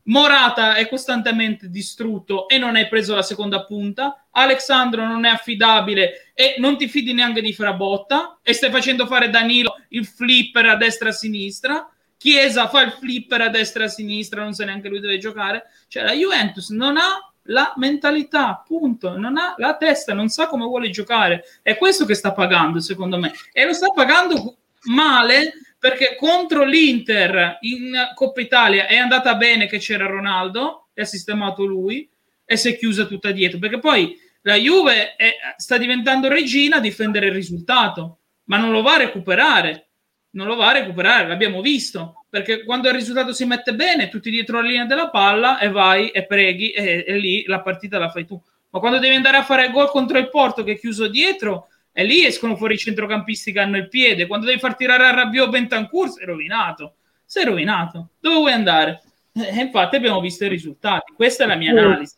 Morata 0.05 0.73
è 0.73 0.89
costantemente 0.89 1.69
distrutto 1.69 2.47
e 2.47 2.57
non 2.57 2.75
hai 2.75 2.87
preso 2.87 3.13
la 3.13 3.21
seconda 3.21 3.65
punta. 3.65 4.25
Alexandro 4.31 5.05
non 5.05 5.23
è 5.23 5.29
affidabile 5.29 6.31
e 6.33 6.55
non 6.57 6.77
ti 6.77 6.87
fidi 6.87 7.13
neanche 7.13 7.41
di 7.41 7.53
Frabotta 7.53 8.39
e 8.41 8.53
stai 8.53 8.71
facendo 8.71 9.05
fare 9.05 9.29
Danilo 9.29 9.75
il 9.89 10.07
flipper 10.07 10.65
a 10.65 10.75
destra 10.75 11.09
e 11.09 11.11
a 11.11 11.13
sinistra. 11.13 11.89
Chiesa 12.19 12.67
fa 12.67 12.81
il 12.81 12.91
flipper 12.91 13.39
a 13.39 13.47
destra 13.47 13.83
e 13.83 13.85
a 13.85 13.89
sinistra, 13.89 14.43
non 14.43 14.53
sa 14.53 14.65
neanche 14.65 14.89
lui 14.89 14.99
dove 14.99 15.17
giocare. 15.19 15.67
Cioè 15.87 16.03
la 16.03 16.11
Juventus 16.11 16.69
non 16.71 16.97
ha 16.97 17.31
la 17.43 17.71
mentalità, 17.77 18.61
punto. 18.67 19.17
Non 19.17 19.37
ha 19.37 19.53
la 19.57 19.77
testa, 19.77 20.13
non 20.13 20.27
sa 20.27 20.47
come 20.47 20.65
vuole 20.65 20.89
giocare. 20.89 21.45
È 21.61 21.77
questo 21.77 22.03
che 22.03 22.15
sta 22.15 22.33
pagando, 22.33 22.81
secondo 22.81 23.17
me. 23.17 23.31
E 23.53 23.65
lo 23.65 23.71
sta 23.71 23.87
pagando 23.87 24.57
male 24.87 25.53
perché 25.79 26.17
contro 26.19 26.65
l'Inter 26.65 27.59
in 27.61 27.93
Coppa 28.13 28.41
Italia 28.41 28.87
è 28.87 28.97
andata 28.97 29.35
bene 29.35 29.65
che 29.67 29.77
c'era 29.77 30.05
Ronaldo 30.05 30.89
e 30.93 31.03
ha 31.03 31.05
sistemato 31.05 31.63
lui 31.63 32.09
e 32.43 32.57
si 32.57 32.73
è 32.73 32.77
chiusa 32.77 33.05
tutta 33.05 33.31
dietro. 33.31 33.59
Perché 33.59 33.79
poi 33.79 34.13
la 34.41 34.55
Juve 34.55 35.15
è, 35.15 35.35
sta 35.55 35.77
diventando 35.77 36.27
regina 36.27 36.77
a 36.77 36.81
difendere 36.81 37.27
il 37.27 37.33
risultato, 37.33 38.19
ma 38.45 38.57
non 38.57 38.71
lo 38.71 38.81
va 38.81 38.95
a 38.95 38.97
recuperare. 38.97 39.88
Non 40.31 40.47
lo 40.47 40.55
va 40.55 40.69
a 40.69 40.73
recuperare, 40.73 41.27
l'abbiamo 41.27 41.61
visto 41.61 42.25
perché 42.29 42.63
quando 42.63 42.87
il 42.87 42.93
risultato 42.93 43.33
si 43.33 43.45
mette 43.45 43.73
bene, 43.73 44.09
tutti 44.09 44.29
dietro 44.29 44.61
la 44.61 44.67
linea 44.67 44.85
della 44.85 45.09
palla 45.09 45.57
e 45.57 45.69
vai 45.69 46.09
e 46.09 46.25
preghi 46.25 46.69
e, 46.69 47.03
e 47.07 47.17
lì 47.17 47.45
la 47.47 47.61
partita 47.61 47.97
la 47.97 48.09
fai 48.09 48.25
tu. 48.25 48.39
Ma 48.69 48.79
quando 48.79 48.99
devi 48.99 49.15
andare 49.15 49.37
a 49.37 49.43
fare 49.43 49.71
gol 49.71 49.89
contro 49.89 50.19
il 50.19 50.29
Porto 50.29 50.63
che 50.63 50.73
è 50.73 50.79
chiuso 50.79 51.07
dietro, 51.07 51.69
e 51.91 52.03
lì 52.03 52.25
escono 52.25 52.55
fuori 52.55 52.75
i 52.75 52.77
centrocampisti 52.77 53.51
che 53.51 53.59
hanno 53.59 53.77
il 53.77 53.89
piede. 53.89 54.27
Quando 54.27 54.45
devi 54.45 54.59
far 54.59 54.75
tirare 54.75 55.05
a 55.05 55.11
Rabiot 55.11 55.49
Bentancur, 55.49 56.09
sei 56.09 56.25
rovinato. 56.25 56.93
Sei 57.25 57.43
rovinato. 57.43 58.11
Dove 58.19 58.35
vuoi 58.35 58.51
andare? 58.51 59.01
E 59.33 59.59
infatti 59.59 59.95
abbiamo 59.95 60.21
visto 60.21 60.45
i 60.45 60.49
risultati. 60.49 61.13
Questa 61.13 61.43
è 61.43 61.47
la 61.47 61.55
mia 61.55 61.71
analisi. 61.71 62.15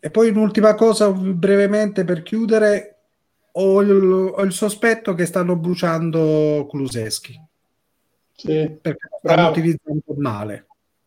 E 0.00 0.10
poi 0.10 0.30
un'ultima 0.30 0.74
cosa 0.74 1.10
brevemente 1.10 2.04
per 2.04 2.22
chiudere. 2.22 2.94
Ho 3.52 3.82
il, 3.82 3.90
ho 3.90 4.42
il 4.42 4.52
sospetto 4.52 5.14
che 5.14 5.26
stanno 5.26 5.56
bruciando 5.56 6.66
Kuluseschi. 6.68 7.38
Sì, 8.38 8.78
perché 8.80 9.08
lo 9.10 9.18
stanno 9.20 9.48
utilizzando 9.48 10.02
male. 10.16 10.66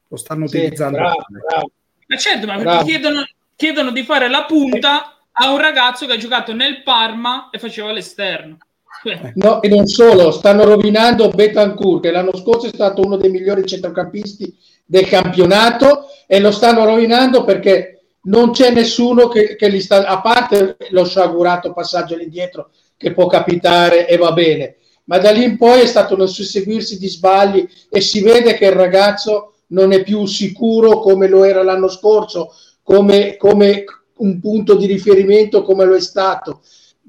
Lo 0.10 0.18
stanno 0.18 0.48
sì, 0.48 0.58
utilizzando 0.58 0.98
bravo, 0.98 1.26
male. 1.30 1.44
Bravo. 1.48 1.72
Ma 2.08 2.18
certo, 2.18 2.46
ma 2.46 2.84
chiedono, 2.84 3.26
chiedono 3.56 3.92
di 3.92 4.04
fare 4.04 4.30
la 4.30 4.44
punta 4.44 5.18
a 5.32 5.52
un 5.52 5.58
ragazzo 5.58 6.06
che 6.06 6.14
ha 6.14 6.18
giocato 6.18 6.54
nel 6.54 6.84
Parma 6.84 7.50
e 7.50 7.58
faceva 7.58 7.94
l'esterno. 7.94 8.58
Eh. 9.04 9.32
No, 9.36 9.62
e 9.62 9.70
non 9.70 9.88
solo, 9.88 10.32
stanno 10.32 10.66
rovinando 10.66 11.30
Betancourt, 11.30 12.04
che 12.04 12.12
l'anno 12.12 12.36
scorso 12.36 12.68
è 12.68 12.74
stato 12.74 13.02
uno 13.02 13.16
dei 13.16 13.32
migliori 13.32 13.66
centrocampisti 13.66 14.54
del 14.86 15.08
campionato 15.08 16.08
e 16.28 16.42
lo 16.42 16.52
stanno 16.52 16.84
rovinando 16.84 17.46
perché 17.46 18.02
non 18.24 18.52
c'è 18.52 18.72
nessuno 18.72 19.30
che, 19.30 19.56
che 19.56 19.72
gli 19.72 19.80
sta, 19.80 20.06
a 20.06 20.20
parte 20.20 20.76
lo 20.90 21.06
sciagurato 21.06 21.72
passaggio 21.72 22.16
all'indietro 22.16 22.72
che 22.98 23.14
può 23.14 23.26
capitare 23.26 24.08
e 24.08 24.18
va 24.18 24.34
bene, 24.34 24.76
ma 25.06 25.18
da 25.18 25.32
lì 25.32 25.44
in 25.44 25.58
poi 25.58 25.82
è 25.82 25.86
stato 25.86 26.16
un 26.16 26.28
susseguirsi 26.28 26.98
di 26.98 27.08
sbagli 27.08 27.68
e 27.90 28.02
si 28.02 28.22
vede 28.22 28.56
che 28.56 28.66
il 28.66 28.72
ragazzo 28.72 29.54
non 29.68 29.92
è 29.92 30.04
più 30.04 30.26
sicuro 30.26 31.00
come 31.00 31.28
lo 31.28 31.44
era 31.44 31.64
l'anno 31.64 31.90
scorso, 31.90 32.54
come, 32.84 33.36
come 33.38 33.84
un 34.18 34.40
punto 34.40 34.76
di 34.76 34.86
riferimento 34.86 35.64
come 35.64 35.86
lo 35.86 35.96
è 35.96 36.02
stato. 36.02 36.62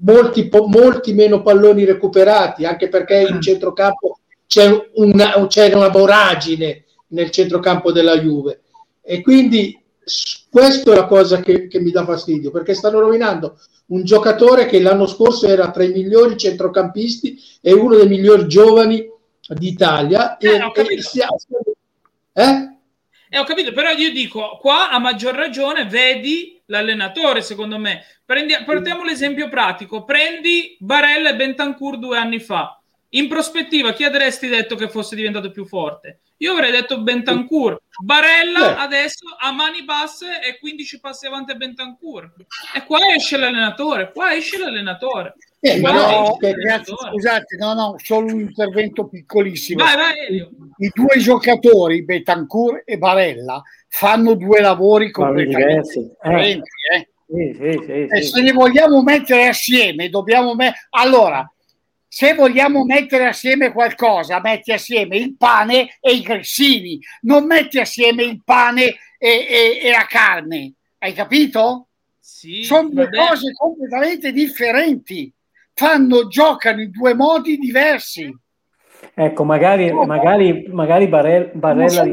Molti, 0.04 0.48
po- 0.48 0.66
molti 0.66 1.12
meno 1.12 1.42
palloni 1.42 1.84
recuperati, 1.84 2.64
anche 2.64 2.88
perché 2.88 3.26
in 3.28 3.36
mm. 3.36 3.40
centrocampo 3.40 4.18
c'è 4.46 4.88
una, 4.94 5.46
c'è 5.46 5.72
una 5.74 5.88
voragine 5.88 6.84
nel 7.08 7.30
centrocampo 7.30 7.92
della 7.92 8.18
Juve. 8.18 8.62
E 9.02 9.20
quindi 9.20 9.81
questa 10.50 10.92
è 10.92 10.94
la 10.94 11.06
cosa 11.06 11.40
che, 11.40 11.68
che, 11.68 11.80
mi 11.80 11.90
dà 11.90 12.04
fastidio, 12.04 12.50
perché 12.50 12.74
stanno 12.74 13.00
rovinando 13.00 13.58
un 13.86 14.04
giocatore 14.04 14.66
che 14.66 14.80
l'anno 14.80 15.06
scorso 15.06 15.46
era 15.46 15.70
tra 15.70 15.84
i 15.84 15.92
migliori 15.92 16.36
centrocampisti 16.36 17.38
e 17.60 17.72
uno 17.72 17.96
dei 17.96 18.08
migliori 18.08 18.46
giovani 18.48 19.08
d'Italia. 19.48 20.36
Eh, 20.36 20.48
e, 20.48 20.62
ho 20.62 20.70
capito. 20.72 21.02
E, 22.32 22.42
eh? 22.42 22.76
Eh, 23.28 23.38
ho 23.38 23.44
capito, 23.44 23.72
però 23.72 23.90
io 23.92 24.12
dico, 24.12 24.58
qua 24.60 24.90
a 24.90 24.98
maggior 24.98 25.34
ragione 25.34 25.86
vedi 25.86 26.60
l'allenatore, 26.66 27.40
secondo 27.42 27.78
me. 27.78 28.04
Prendi, 28.24 28.54
portiamo 28.64 29.04
l'esempio 29.04 29.48
pratico. 29.48 30.04
Prendi 30.04 30.76
Barella 30.78 31.30
e 31.30 31.36
Bentancur 31.36 31.98
due 31.98 32.18
anni 32.18 32.40
fa. 32.40 32.78
In 33.10 33.28
prospettiva, 33.28 33.92
chi 33.92 34.04
avresti 34.04 34.48
detto 34.48 34.74
che 34.74 34.88
fosse 34.88 35.16
diventato 35.16 35.50
più 35.50 35.66
forte? 35.66 36.20
Io 36.38 36.52
avrei 36.52 36.70
detto 36.70 37.00
Bentancur. 37.00 37.80
Barella 38.02 38.74
Beh. 38.74 38.80
adesso 38.80 39.24
a 39.38 39.52
mani 39.52 39.84
basse 39.84 40.40
e 40.42 40.58
15 40.58 41.00
passi 41.00 41.26
avanti 41.26 41.52
a 41.52 41.54
Bentancur. 41.54 42.32
E 42.74 42.84
qua 42.84 42.98
esce 43.14 43.36
l'allenatore, 43.36 44.10
qua 44.12 44.34
esce 44.34 44.58
l'allenatore. 44.58 45.34
Eh, 45.60 45.78
no, 45.78 46.36
ragazzi, 46.40 46.92
scusate, 46.92 47.56
no, 47.56 47.74
no, 47.74 47.94
solo 48.02 48.26
un 48.26 48.40
intervento 48.40 49.06
piccolissimo. 49.06 49.84
Vai, 49.84 49.96
vai, 49.96 50.36
I, 50.36 50.48
I 50.78 50.90
due 50.92 51.18
giocatori, 51.18 52.04
Betancur 52.04 52.82
e 52.84 52.98
Barella, 52.98 53.62
fanno 53.86 54.34
due 54.34 54.60
lavori 54.60 55.12
completamente 55.12 56.10
differenti. 56.20 56.68
Eh. 56.90 56.96
Eh. 56.96 57.08
Sì, 57.32 57.56
sì, 57.56 57.84
sì, 57.86 58.06
e 58.10 58.22
se 58.22 58.40
li 58.42 58.52
vogliamo 58.52 59.02
mettere 59.02 59.46
assieme, 59.46 60.10
dobbiamo 60.10 60.54
mettere... 60.54 60.88
Allora, 60.90 61.50
se 62.14 62.34
vogliamo 62.34 62.84
mettere 62.84 63.26
assieme 63.26 63.72
qualcosa, 63.72 64.38
metti 64.42 64.70
assieme 64.70 65.16
il 65.16 65.34
pane 65.34 65.96
e 65.98 66.12
i 66.12 66.20
grissini, 66.20 67.00
non 67.22 67.46
metti 67.46 67.78
assieme 67.80 68.22
il 68.22 68.42
pane 68.44 68.82
e, 68.82 68.98
e, 69.18 69.80
e 69.82 69.90
la 69.90 70.04
carne. 70.06 70.74
Hai 70.98 71.14
capito? 71.14 71.86
Sì, 72.18 72.64
Sono 72.64 72.90
due 72.90 73.08
cose 73.08 73.54
completamente 73.54 74.30
differenti. 74.30 75.32
Fanno, 75.72 76.28
giocano 76.28 76.82
in 76.82 76.90
due 76.90 77.14
modi 77.14 77.56
diversi. 77.56 78.30
Ecco, 79.14 79.44
magari, 79.44 79.90
no, 79.90 80.04
magari, 80.04 80.66
magari 80.68 81.08
Barella, 81.08 81.50
Barella 81.54 82.04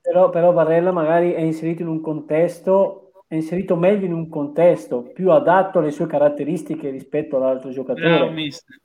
però, 0.00 0.30
però 0.30 0.52
Barella 0.52 0.92
magari 0.92 1.32
è 1.32 1.40
inserito 1.40 1.82
in 1.82 1.88
un 1.88 2.00
contesto 2.00 3.07
è 3.28 3.34
inserito 3.34 3.76
meglio 3.76 4.06
in 4.06 4.14
un 4.14 4.30
contesto 4.30 5.02
più 5.02 5.30
adatto 5.30 5.80
alle 5.80 5.90
sue 5.90 6.06
caratteristiche 6.06 6.88
rispetto 6.88 7.36
all'altro 7.36 7.70
giocatore. 7.70 8.08
Bravo, 8.08 8.30
mister. 8.30 8.80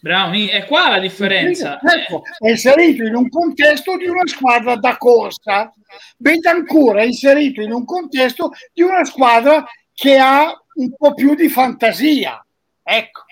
Bravo, 0.00 0.32
è 0.32 0.64
qua 0.66 0.90
la 0.90 1.00
differenza. 1.00 1.80
Ecco, 1.82 2.22
è 2.38 2.50
inserito 2.50 3.02
in 3.02 3.16
un 3.16 3.28
contesto 3.28 3.96
di 3.96 4.06
una 4.06 4.24
squadra 4.26 4.76
da 4.76 4.96
corsa. 4.96 5.72
Bentancur 6.16 6.96
è 6.96 7.02
inserito 7.02 7.62
in 7.62 7.72
un 7.72 7.84
contesto 7.84 8.50
di 8.72 8.82
una 8.82 9.04
squadra 9.04 9.64
che 9.92 10.18
ha 10.18 10.54
un 10.74 10.94
po' 10.96 11.14
più 11.14 11.34
di 11.34 11.48
fantasia. 11.48 12.46
Ecco. 12.80 13.22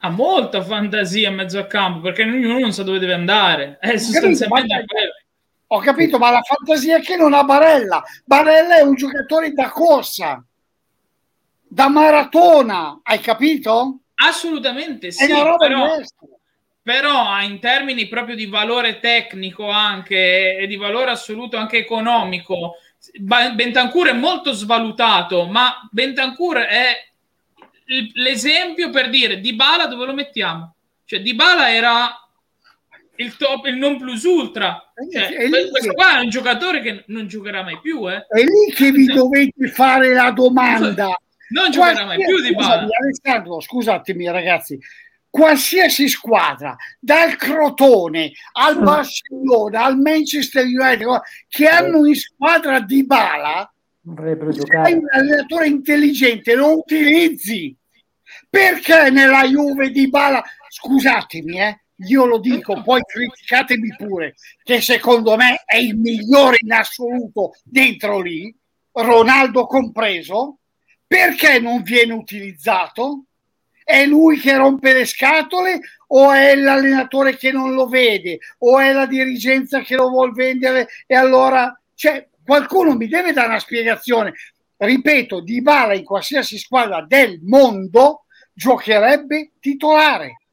Ha 0.00 0.10
molta 0.10 0.62
fantasia 0.62 1.30
in 1.30 1.36
mezzo 1.36 1.58
a 1.58 1.66
campo 1.66 2.00
perché 2.00 2.24
ognuno 2.24 2.58
non 2.58 2.72
sa 2.72 2.82
dove 2.82 2.98
deve 2.98 3.14
andare. 3.14 3.78
È 3.80 3.96
sostanzialmente 3.96 4.84
quello. 4.84 5.12
Ho 5.68 5.80
capito, 5.80 6.18
ma 6.18 6.30
la 6.30 6.42
fantasia 6.42 7.00
che 7.00 7.16
non 7.16 7.32
ha 7.32 7.42
Barella. 7.42 8.02
Barella 8.24 8.76
è 8.76 8.82
un 8.82 8.94
giocatore 8.94 9.52
da 9.52 9.70
corsa, 9.70 10.44
da 11.66 11.88
maratona, 11.88 13.00
hai 13.02 13.20
capito? 13.20 14.00
Assolutamente 14.16 15.10
sì, 15.10 15.26
però, 15.26 15.56
però 16.82 17.40
in 17.40 17.58
termini 17.58 18.06
proprio 18.06 18.36
di 18.36 18.46
valore 18.46 19.00
tecnico 19.00 19.68
anche 19.68 20.56
e 20.56 20.66
di 20.66 20.76
valore 20.76 21.10
assoluto 21.10 21.56
anche 21.56 21.78
economico, 21.78 22.76
Bentancur 23.20 24.08
è 24.08 24.12
molto 24.12 24.52
svalutato, 24.52 25.46
ma 25.46 25.88
Bentancur 25.90 26.58
è 26.58 26.94
l'esempio 28.14 28.90
per 28.90 29.10
dire 29.10 29.40
Di 29.40 29.54
Bala 29.54 29.86
dove 29.86 30.06
lo 30.06 30.14
mettiamo? 30.14 30.74
Cioè 31.04 31.20
Di 31.20 31.34
Bala 31.34 31.72
era 31.72 32.23
il 33.16 33.36
top, 33.36 33.66
il 33.66 33.76
non 33.76 33.98
plus 33.98 34.24
ultra. 34.24 34.92
Cioè, 35.12 35.48
questo 35.48 35.90
che... 35.90 35.94
qua 35.94 36.18
è 36.18 36.22
un 36.22 36.28
giocatore 36.28 36.80
che 36.80 37.04
non 37.08 37.26
giocherà 37.26 37.62
mai 37.62 37.78
più. 37.80 38.10
Eh. 38.10 38.26
È 38.26 38.42
lì 38.42 38.72
che 38.74 38.90
vi 38.90 39.06
dovete 39.06 39.68
fare 39.68 40.12
la 40.12 40.30
domanda. 40.30 41.16
Non 41.50 41.70
giocherà 41.70 42.04
mai 42.06 42.18
più 42.24 42.40
di 42.40 42.54
Bala. 42.54 42.86
Alessandro, 43.00 43.60
scusatemi 43.60 44.30
ragazzi, 44.30 44.78
qualsiasi 45.30 46.08
squadra, 46.08 46.76
dal 46.98 47.36
Crotone 47.36 48.32
al 48.52 48.78
mm. 48.78 48.84
Barcellona 48.84 49.84
al 49.84 49.98
Manchester 49.98 50.64
United, 50.64 51.06
che 51.48 51.66
hanno 51.68 52.06
in 52.06 52.14
squadra 52.14 52.80
di 52.80 53.04
Bala, 53.04 53.68
se 54.50 54.76
hai 54.76 54.92
un 54.94 55.06
allenatore 55.10 55.66
intelligente, 55.66 56.54
lo 56.54 56.78
utilizzi. 56.78 57.76
Perché 58.48 59.10
nella 59.10 59.44
Juve 59.44 59.90
di 59.90 60.08
Bala, 60.08 60.42
scusatemi, 60.68 61.60
eh, 61.60 61.83
io 61.96 62.24
lo 62.24 62.38
dico, 62.38 62.82
poi 62.82 63.00
criticatemi 63.02 63.94
pure, 63.96 64.34
che 64.62 64.80
secondo 64.80 65.36
me 65.36 65.62
è 65.64 65.76
il 65.76 65.96
migliore 65.96 66.56
in 66.60 66.72
assoluto 66.72 67.54
dentro 67.62 68.20
lì, 68.20 68.54
Ronaldo 68.92 69.66
compreso, 69.66 70.58
perché 71.06 71.60
non 71.60 71.82
viene 71.82 72.12
utilizzato? 72.12 73.24
È 73.84 74.04
lui 74.06 74.38
che 74.38 74.56
rompe 74.56 74.94
le 74.94 75.04
scatole 75.04 75.80
o 76.08 76.32
è 76.32 76.56
l'allenatore 76.56 77.36
che 77.36 77.52
non 77.52 77.74
lo 77.74 77.86
vede 77.86 78.38
o 78.58 78.78
è 78.78 78.92
la 78.92 79.06
dirigenza 79.06 79.80
che 79.82 79.94
lo 79.94 80.08
vuol 80.08 80.32
vendere 80.32 80.88
e 81.06 81.14
allora 81.14 81.78
cioè, 81.94 82.26
qualcuno 82.42 82.96
mi 82.96 83.08
deve 83.08 83.32
dare 83.32 83.48
una 83.48 83.58
spiegazione. 83.58 84.32
Ripeto, 84.76 85.40
Di 85.40 85.60
Bala 85.60 85.94
in 85.94 86.04
qualsiasi 86.04 86.58
squadra 86.58 87.04
del 87.06 87.40
mondo 87.42 88.24
giocherebbe 88.52 89.52
titolare 89.60 90.43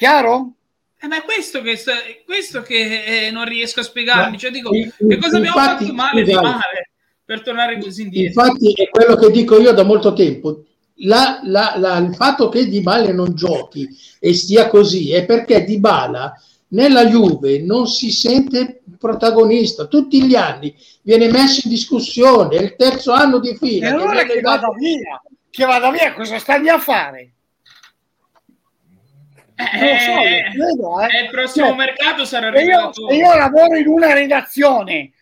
Chiaro? 0.00 0.52
Eh, 0.98 1.06
ma 1.08 1.18
è 1.18 1.24
questo 1.24 1.60
che, 1.60 1.78
questo 2.24 2.62
che 2.62 3.26
eh, 3.26 3.30
non 3.30 3.44
riesco 3.44 3.80
a 3.80 3.82
spiegarmi. 3.82 4.38
Cioè, 4.38 4.50
dico, 4.50 4.70
che 4.70 5.18
cosa 5.20 5.36
abbiamo 5.36 5.58
infatti, 5.58 5.84
fatto 5.84 5.94
male 5.94 6.22
di 6.22 6.32
male 6.32 6.90
per 7.22 7.42
tornare 7.42 7.78
così 7.78 8.02
indietro? 8.04 8.42
Infatti, 8.42 8.72
è 8.72 8.88
quello 8.88 9.16
che 9.16 9.30
dico 9.30 9.60
io 9.60 9.72
da 9.72 9.82
molto 9.82 10.14
tempo. 10.14 10.64
La, 11.02 11.40
la, 11.42 11.74
la, 11.76 11.98
il 11.98 12.14
fatto 12.14 12.48
che 12.48 12.66
Di 12.66 12.80
Bala 12.80 13.12
non 13.12 13.34
giochi 13.34 13.86
e 14.18 14.32
stia 14.32 14.68
così 14.68 15.12
è 15.12 15.26
perché 15.26 15.64
Di 15.64 15.78
Bala 15.78 16.32
nella 16.68 17.04
Juve 17.04 17.60
non 17.60 17.86
si 17.86 18.10
sente 18.10 18.80
protagonista. 18.98 19.84
Tutti 19.84 20.24
gli 20.24 20.34
anni 20.34 20.74
viene 21.02 21.30
messo 21.30 21.60
in 21.64 21.72
discussione. 21.72 22.56
È 22.56 22.62
il 22.62 22.74
terzo 22.74 23.12
anno 23.12 23.38
di 23.38 23.54
fila. 23.54 23.88
E 23.88 23.90
allora 23.90 24.22
che, 24.22 24.32
che 24.32 24.40
vada 24.40 24.70
via, 24.78 25.22
che 25.50 25.64
vada 25.66 25.90
via, 25.90 26.14
cosa 26.14 26.38
stai 26.38 26.66
a 26.70 26.78
fare? 26.78 27.32
Eh, 29.60 30.50
credo, 30.52 31.00
eh. 31.00 31.22
il 31.22 31.30
prossimo 31.30 31.66
cioè, 31.66 31.76
mercato 31.76 32.24
sarà 32.24 32.60
io, 32.60 32.90
io 33.10 33.34
lavoro 33.34 33.76
in 33.76 33.86
una 33.86 34.12
redazione 34.12 35.12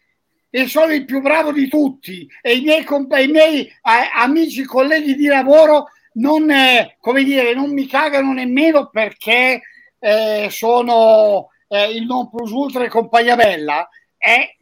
e 0.51 0.67
sono 0.67 0.93
il 0.93 1.05
più 1.05 1.21
bravo 1.21 1.53
di 1.53 1.69
tutti 1.69 2.27
e 2.41 2.57
i 2.57 2.61
miei, 2.63 2.85
comp- 2.85 3.19
i 3.19 3.29
miei 3.29 3.67
eh, 3.67 3.73
amici, 4.15 4.65
colleghi 4.65 5.15
di 5.15 5.27
lavoro 5.27 5.89
non, 6.15 6.51
eh, 6.51 6.97
come 7.01 7.23
dire, 7.23 7.55
non 7.55 7.73
mi 7.73 7.87
cagano 7.87 8.33
nemmeno 8.33 8.89
perché 8.89 9.63
eh, 9.99 10.49
sono 10.51 11.51
eh, 11.69 11.91
il 11.91 12.07
non 12.07 12.31
plus 12.31 12.51
ultra 12.51 12.85
e 12.85 12.89
compagnia 12.89 13.37
bella. 13.37 13.89
E 14.17 14.57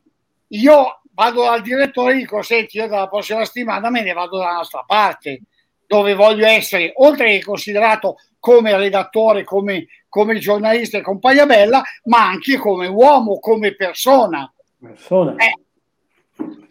io 0.49 1.01
vado 1.13 1.45
dal 1.45 1.63
direttore 1.63 2.15
e 2.15 2.19
dico, 2.19 2.43
senti, 2.43 2.79
io 2.79 2.89
dalla 2.89 3.09
prossima 3.09 3.45
settimana 3.45 3.91
me 3.91 4.03
ne 4.03 4.13
vado 4.13 4.39
dalla 4.39 4.57
nostra 4.57 4.85
parte, 4.87 5.43
dove 5.87 6.15
voglio 6.15 6.47
essere, 6.47 6.93
oltre 6.97 7.31
che 7.31 7.45
considerato 7.45 8.17
come 8.47 8.77
redattore, 8.77 9.43
come, 9.43 9.89
come 10.09 10.39
giornalista 10.39 10.97
e 10.99 11.03
compagnia 11.03 11.47
bella, 11.47 11.83
ma 12.05 12.29
anche 12.29 12.57
come 12.59 12.87
uomo, 12.87 13.41
come 13.41 13.75
persona. 13.75 14.49
persona. 14.79 15.35
Eh, 15.35 15.59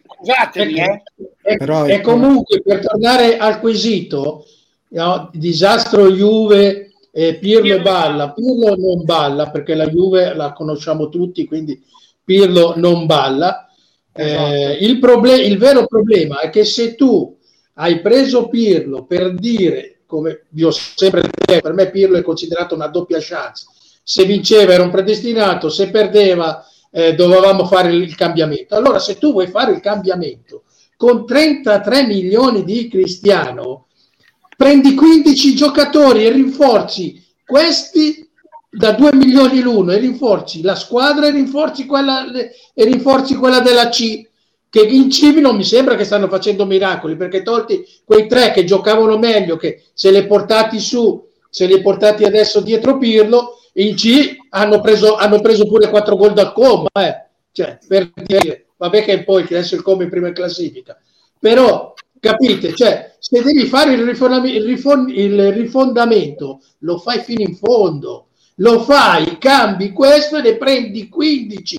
scusatemi, 0.06 0.80
eh. 0.80 1.02
E, 1.42 1.56
Però, 1.58 1.84
e 1.84 2.00
comunque 2.00 2.62
per 2.62 2.80
tornare 2.80 3.36
al 3.36 3.60
quesito, 3.60 4.46
no, 4.88 5.28
disastro 5.34 6.10
Juve, 6.10 6.92
eh, 7.12 7.34
Pirlo 7.34 7.82
balla, 7.82 8.32
Pirlo 8.32 8.74
non 8.74 9.04
balla 9.04 9.50
perché 9.50 9.74
la 9.74 9.86
Juve 9.86 10.34
la 10.34 10.54
conosciamo 10.54 11.10
tutti, 11.10 11.44
quindi 11.44 11.78
Pirlo 12.24 12.72
non 12.76 13.04
balla. 13.04 13.68
Esatto. 14.14 14.50
Eh, 14.50 14.78
il, 14.80 14.98
proble- 14.98 15.44
il 15.44 15.58
vero 15.58 15.84
problema 15.86 16.40
è 16.40 16.48
che 16.48 16.64
se 16.64 16.94
tu 16.94 17.36
hai 17.74 18.00
preso 18.00 18.48
Pirlo 18.48 19.04
per 19.04 19.34
dire 19.34 19.95
come 20.06 20.44
vi 20.50 20.64
ho 20.64 20.70
sempre 20.70 21.20
detto, 21.20 21.60
per 21.60 21.72
me 21.72 21.90
Pirlo 21.90 22.16
è 22.16 22.22
considerato 22.22 22.74
una 22.74 22.86
doppia 22.88 23.18
chance. 23.20 23.66
Se 24.02 24.24
vinceva 24.24 24.72
era 24.72 24.82
un 24.82 24.90
predestinato, 24.90 25.68
se 25.68 25.90
perdeva 25.90 26.64
eh, 26.90 27.14
dovevamo 27.14 27.66
fare 27.66 27.92
il 27.92 28.14
cambiamento. 28.14 28.74
Allora, 28.74 28.98
se 28.98 29.18
tu 29.18 29.32
vuoi 29.32 29.48
fare 29.48 29.72
il 29.72 29.80
cambiamento 29.80 30.62
con 30.96 31.26
33 31.26 32.06
milioni 32.06 32.64
di 32.64 32.88
cristiano, 32.88 33.86
prendi 34.56 34.94
15 34.94 35.54
giocatori 35.54 36.24
e 36.24 36.30
rinforzi 36.30 37.22
questi 37.44 38.26
da 38.70 38.92
2 38.92 39.14
milioni 39.14 39.60
l'uno 39.60 39.92
e 39.92 39.98
rinforzi 39.98 40.62
la 40.62 40.74
squadra 40.74 41.26
e 41.26 41.30
rinforzi 41.30 41.86
quella, 41.86 42.24
e 42.32 42.84
rinforzi 42.84 43.34
quella 43.34 43.60
della 43.60 43.88
C 43.88 44.26
che 44.68 44.80
in 44.82 45.10
Civi 45.10 45.40
non 45.40 45.56
mi 45.56 45.64
sembra 45.64 45.94
che 45.94 46.04
stanno 46.04 46.28
facendo 46.28 46.66
miracoli 46.66 47.16
perché 47.16 47.42
tolti 47.42 47.86
quei 48.04 48.26
tre 48.26 48.52
che 48.52 48.64
giocavano 48.64 49.16
meglio 49.18 49.56
che 49.56 49.84
se 49.94 50.10
li 50.10 50.26
portati 50.26 50.78
su 50.80 51.24
se 51.48 51.66
li 51.66 51.80
portati 51.80 52.24
adesso 52.24 52.60
dietro 52.60 52.98
Pirlo 52.98 53.56
in 53.76 53.94
C 53.94 54.36
hanno 54.50 54.80
preso, 54.80 55.16
hanno 55.16 55.40
preso 55.40 55.66
pure 55.66 55.88
4 55.88 56.16
gol 56.16 56.32
dal 56.32 56.52
Como, 56.52 56.88
eh. 56.92 57.28
cioè, 57.52 57.78
per 57.86 58.10
dire, 58.14 58.66
vabbè 58.76 59.04
che 59.04 59.24
poi 59.24 59.42
adesso 59.44 59.74
il 59.74 59.82
Como 59.82 60.02
in 60.02 60.10
prima 60.10 60.32
classifica, 60.32 60.98
però 61.38 61.94
capite, 62.20 62.74
cioè, 62.74 63.14
se 63.18 63.42
devi 63.42 63.66
fare 63.66 63.94
il, 63.94 64.00
il, 64.00 64.64
rifond- 64.64 65.10
il 65.10 65.52
rifondamento, 65.52 66.60
lo 66.80 66.98
fai 66.98 67.20
fino 67.20 67.42
in 67.42 67.56
fondo, 67.56 68.28
lo 68.56 68.80
fai, 68.82 69.38
cambi 69.38 69.92
questo 69.92 70.38
e 70.38 70.42
ne 70.42 70.56
prendi 70.56 71.08
15 71.08 71.78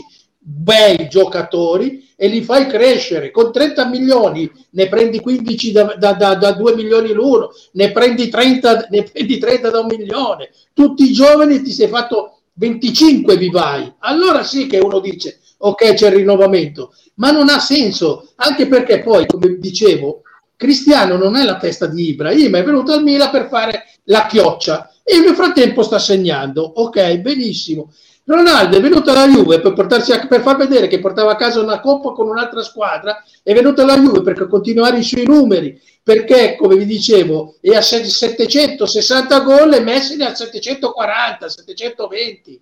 bei 0.49 1.09
giocatori 1.09 2.07
e 2.15 2.29
li 2.29 2.41
fai 2.41 2.67
crescere. 2.67 3.31
Con 3.31 3.51
30 3.51 3.85
milioni 3.87 4.49
ne 4.71 4.87
prendi 4.87 5.19
15 5.19 5.71
da, 5.73 5.95
da, 5.97 6.13
da, 6.13 6.35
da 6.35 6.51
2 6.53 6.73
milioni 6.73 7.11
l'uno 7.11 7.51
ne 7.73 7.91
prendi, 7.91 8.29
30, 8.29 8.87
ne 8.89 9.03
prendi 9.03 9.37
30 9.37 9.69
da 9.69 9.79
un 9.81 9.87
milione. 9.87 10.49
Tutti 10.73 11.03
i 11.03 11.11
giovani 11.11 11.61
ti 11.61 11.71
sei 11.71 11.89
fatto 11.89 12.39
25 12.53 13.35
vivai. 13.35 13.93
Allora 13.99 14.43
sì 14.43 14.67
che 14.67 14.79
uno 14.79 14.99
dice 15.01 15.39
ok 15.59 15.93
c'è 15.95 16.07
il 16.07 16.15
rinnovamento 16.17 16.93
ma 17.15 17.31
non 17.31 17.49
ha 17.49 17.57
senso 17.57 18.29
anche 18.35 18.67
perché 18.67 19.01
poi 19.01 19.25
come 19.25 19.57
dicevo 19.57 20.21
Cristiano 20.55 21.17
non 21.17 21.35
è 21.35 21.43
la 21.43 21.57
testa 21.57 21.87
di 21.87 22.09
Ibrahim 22.09 22.55
è 22.55 22.63
venuto 22.63 22.93
al 22.93 23.01
Milan 23.01 23.31
per 23.31 23.47
fare 23.47 23.85
la 24.03 24.27
chioccia 24.27 24.91
e 25.03 25.19
nel 25.19 25.35
frattempo 25.35 25.83
sta 25.83 25.99
segnando. 25.99 26.61
Ok 26.61 27.17
benissimo 27.17 27.91
Ronaldo 28.29 28.75
è 28.75 28.81
venuto 28.81 29.11
alla 29.11 29.25
Juve 29.25 29.61
per, 29.61 29.71
portarsi 29.71 30.11
a, 30.11 30.27
per 30.27 30.41
far 30.41 30.57
vedere 30.57 30.87
che 30.87 30.99
portava 30.99 31.31
a 31.31 31.35
casa 31.37 31.61
una 31.61 31.79
coppa 31.79 32.11
con 32.11 32.27
un'altra 32.27 32.61
squadra, 32.61 33.23
è 33.41 33.53
venuto 33.53 33.83
alla 33.83 33.97
Juve 33.97 34.21
per 34.21 34.47
continuare 34.49 34.97
i 34.97 35.03
suoi 35.03 35.25
numeri, 35.25 35.81
perché 36.03 36.57
come 36.57 36.75
vi 36.75 36.85
dicevo 36.85 37.55
è 37.61 37.73
a 37.73 37.81
760 37.81 39.39
gol 39.39 39.73
e 39.73 39.79
Messi 39.79 40.17
ne 40.17 40.25
ha 40.25 40.35
740, 40.35 41.47
720. 41.47 42.61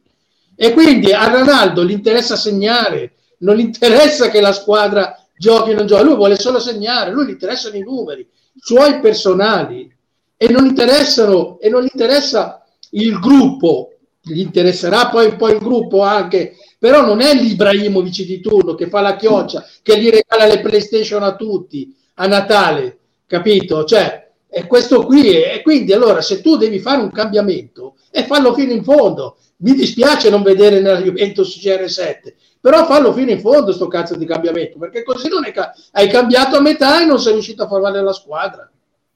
E 0.55 0.71
quindi 0.71 1.11
a 1.11 1.27
Ronaldo 1.29 1.83
gli 1.83 1.91
interessa 1.91 2.35
segnare, 2.35 3.13
non 3.39 3.55
gli 3.55 3.61
interessa 3.61 4.29
che 4.29 4.41
la 4.41 4.53
squadra 4.53 5.19
giochi 5.35 5.71
o 5.71 5.73
non 5.73 5.87
giochi, 5.87 6.03
lui 6.03 6.15
vuole 6.15 6.37
solo 6.37 6.59
segnare, 6.59 7.11
lui 7.11 7.25
gli 7.25 7.31
interessano 7.31 7.75
i 7.75 7.81
numeri, 7.81 8.27
suoi 8.55 8.99
personali 8.99 9.91
e 10.37 10.47
non 10.51 10.65
interessano 10.65 11.57
e 11.59 11.69
non 11.69 11.81
gli 11.81 11.89
interessa 11.91 12.63
il 12.91 13.19
gruppo 13.19 13.94
gli 14.26 14.39
interesserà 14.39 15.07
poi 15.07 15.27
un 15.27 15.35
po' 15.38 15.49
il 15.49 15.60
gruppo 15.60 16.02
anche, 16.02 16.56
però 16.80 17.06
non 17.06 17.22
è 17.22 17.34
l'Ibrahimovic 17.35 18.23
di 18.23 18.41
turno 18.41 18.73
che 18.73 18.88
fa 18.88 19.02
la 19.02 19.15
chioccia, 19.15 19.65
che 19.81 19.99
gli 19.99 20.10
regala 20.10 20.45
le 20.45 20.61
PlayStation 20.61 21.23
a 21.23 21.35
tutti 21.35 21.95
a 22.15 22.27
Natale, 22.27 22.97
capito? 23.27 23.84
Cioè, 23.84 24.31
è 24.47 24.68
questo 24.68 25.03
qui, 25.06 25.41
e 25.41 25.61
quindi 25.61 25.93
allora 25.93 26.22
se 26.22 26.41
tu 26.41 26.57
devi 26.57 26.80
fare 26.80 27.02
un 27.02 27.11
cambiamento, 27.11 27.95
e 28.10 28.23
fallo 28.23 28.53
fino 28.53 28.72
in 28.72 28.84
fondo. 28.84 29.38
Mi 29.57 29.73
dispiace 29.73 30.30
non 30.30 30.41
vedere 30.41 30.81
nella 30.81 31.02
Juventus 31.02 31.57
CR7, 31.57 32.34
però 32.60 32.85
fallo 32.85 33.14
fino 33.14 33.31
in 33.31 33.39
fondo 33.39 33.72
sto 33.72 33.88
cazzo 33.88 34.15
di 34.15 34.26
cambiamento, 34.26 34.77
perché 34.77 35.03
così 35.03 35.30
non 35.30 35.43
ca- 35.53 35.73
hai 35.91 36.10
cambiato 36.10 36.57
a 36.57 36.61
metà 36.61 37.02
e 37.02 37.06
non 37.06 37.19
sei 37.19 37.34
riuscito 37.34 37.64
a 37.64 37.68
formare 37.68 38.02
la 38.02 38.14
squadra. 38.14 38.69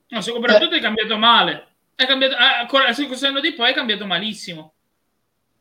No, 0.09 0.21
soprattutto 0.21 0.71
eh. 0.71 0.75
hai 0.75 0.81
cambiato 0.81 1.17
male. 1.17 1.67
Hai 1.95 2.07
cambiato, 2.07 2.35
ancora, 2.35 2.85
anno 2.87 3.39
di 3.41 3.53
poi 3.53 3.67
hai 3.67 3.73
cambiato 3.73 4.05
malissimo. 4.05 4.73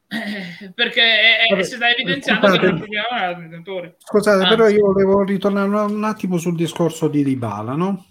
Eh, 0.61 0.73
perché 0.75 1.03
è, 1.03 1.51
Vabbè, 1.51 1.63
si 1.63 1.75
sta 1.77 1.91
evidenziando 1.91 2.47
scusate, 2.47 2.67
che 2.67 2.73
non 2.73 3.63
problema. 3.63 3.95
Scusate, 3.99 4.45
ah. 4.45 4.49
però 4.49 4.69
io 4.69 4.87
volevo 4.87 5.23
ritornare 5.23 5.69
un 5.69 6.03
attimo 6.03 6.39
sul 6.39 6.57
discorso 6.57 7.09
di 7.09 7.23
Dybala, 7.23 7.75
no? 7.75 8.07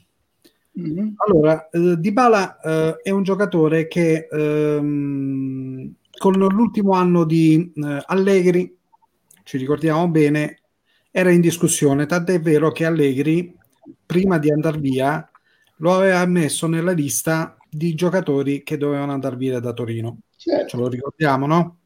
Mm-hmm. 0.80 1.07
Allora, 1.26 1.68
eh, 1.69 1.98
Dybala 1.98 2.60
eh, 2.60 2.98
è 3.02 3.10
un 3.10 3.24
giocatore 3.24 3.88
che 3.88 4.28
ehm, 4.32 5.95
con 6.18 6.34
l'ultimo 6.34 6.91
anno 6.91 7.24
di 7.24 7.74
eh, 7.76 8.03
Allegri, 8.06 8.78
ci 9.44 9.57
ricordiamo 9.57 10.07
bene, 10.07 10.61
era 11.10 11.32
in 11.32 11.41
discussione, 11.41 12.06
tant'è 12.06 12.40
vero 12.40 12.72
che 12.72 12.86
Allegri, 12.86 13.56
prima 14.06 14.38
di 14.38 14.52
andare 14.52 14.78
via, 14.78 15.28
lo 15.78 15.95
aveva 15.95 16.24
messo 16.28 16.68
nella 16.68 16.91
lista 16.91 17.57
di 17.69 17.95
giocatori 17.95 18.61
che 18.61 18.78
dovevano 18.78 19.14
andare 19.14 19.36
via 19.36 19.60
da 19.60 19.74
Torino. 19.74 20.19
Certo. 20.36 20.68
Ce 20.68 20.78
lo 20.78 20.88
ricordiamo, 20.88 21.48
no? 21.48 21.78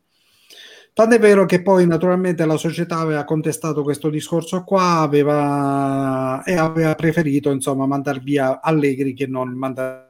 Tant'è 0.93 1.19
vero 1.19 1.45
che 1.45 1.61
poi 1.61 1.88
naturalmente 1.88 2.45
la 2.45 2.57
società 2.57 2.97
aveva 2.97 3.23
contestato 3.23 3.81
questo 3.81 4.09
discorso 4.09 4.63
qua 4.65 4.99
aveva, 4.99 6.43
e 6.43 6.55
aveva 6.57 6.95
preferito 6.95 7.49
insomma 7.49 7.85
mandare 7.85 8.19
via 8.19 8.59
Allegri 8.61 9.13
che 9.13 9.26
non 9.26 9.51
mandare 9.55 10.09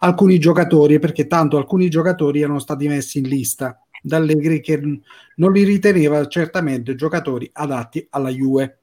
alcuni 0.00 0.38
giocatori 0.38 1.00
perché 1.00 1.26
tanto 1.26 1.56
alcuni 1.56 1.88
giocatori 1.88 2.40
erano 2.40 2.60
stati 2.60 2.86
messi 2.86 3.18
in 3.18 3.28
lista 3.28 3.80
da 4.00 4.18
Allegri 4.18 4.60
che 4.60 4.80
non 5.34 5.52
li 5.52 5.64
riteneva 5.64 6.24
certamente 6.28 6.94
giocatori 6.94 7.50
adatti 7.52 8.06
alla 8.10 8.30
Juve. 8.30 8.78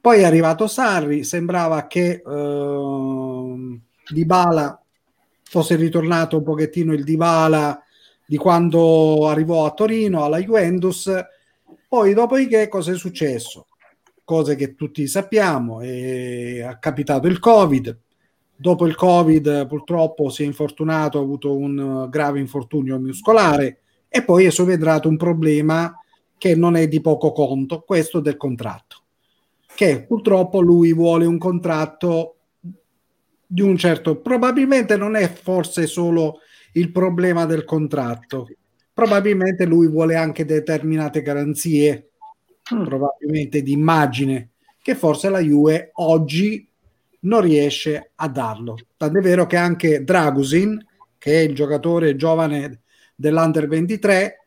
Poi 0.00 0.20
è 0.20 0.24
arrivato 0.24 0.66
Sarri, 0.66 1.24
sembrava 1.24 1.86
che 1.86 2.22
eh, 2.26 3.80
Dybala 4.08 4.82
fosse 5.42 5.76
ritornato 5.76 6.38
un 6.38 6.42
pochettino 6.42 6.94
il 6.94 7.04
Dybala 7.04 7.83
di 8.26 8.36
quando 8.36 9.28
arrivò 9.28 9.66
a 9.66 9.72
Torino 9.72 10.24
alla 10.24 10.38
Juventus. 10.38 11.12
Poi, 11.88 12.14
dopodiché, 12.14 12.68
cosa 12.68 12.92
è 12.92 12.96
successo? 12.96 13.66
Cose 14.24 14.56
che 14.56 14.74
tutti 14.74 15.06
sappiamo, 15.06 15.80
è 15.80 16.76
capitato 16.80 17.26
il 17.26 17.38
Covid. 17.38 17.98
Dopo 18.56 18.86
il 18.86 18.94
Covid, 18.94 19.66
purtroppo, 19.66 20.30
si 20.30 20.42
è 20.42 20.46
infortunato, 20.46 21.18
ha 21.18 21.22
avuto 21.22 21.56
un 21.56 22.06
grave 22.08 22.38
infortunio 22.40 22.98
muscolare 22.98 23.80
e 24.08 24.22
poi 24.22 24.44
è 24.44 24.50
subentrato 24.50 25.08
un 25.08 25.16
problema 25.16 25.98
che 26.38 26.54
non 26.54 26.76
è 26.76 26.88
di 26.88 27.00
poco 27.00 27.32
conto, 27.32 27.80
questo 27.80 28.20
del 28.20 28.36
contratto. 28.36 29.02
Che 29.74 30.04
purtroppo 30.04 30.60
lui 30.60 30.92
vuole 30.92 31.26
un 31.26 31.36
contratto 31.36 32.36
di 33.46 33.60
un 33.60 33.76
certo, 33.76 34.20
probabilmente 34.20 34.96
non 34.96 35.16
è 35.16 35.28
forse 35.28 35.86
solo 35.86 36.38
il 36.74 36.92
problema 36.92 37.46
del 37.46 37.64
contratto. 37.64 38.48
Probabilmente 38.92 39.64
lui 39.64 39.88
vuole 39.88 40.14
anche 40.14 40.44
determinate 40.44 41.22
garanzie, 41.22 42.10
mm. 42.74 42.84
probabilmente 42.84 43.62
di 43.62 43.72
immagine, 43.72 44.50
che 44.80 44.94
forse 44.94 45.28
la 45.28 45.40
Juve 45.40 45.90
oggi 45.94 46.68
non 47.20 47.40
riesce 47.40 48.12
a 48.14 48.28
darlo. 48.28 48.76
Tant'è 48.96 49.20
vero 49.20 49.46
che 49.46 49.56
anche 49.56 50.04
Dragusin, 50.04 50.84
che 51.18 51.40
è 51.40 51.42
il 51.42 51.54
giocatore 51.54 52.16
giovane 52.16 52.82
dell'Under 53.14 53.66
23, 53.66 54.46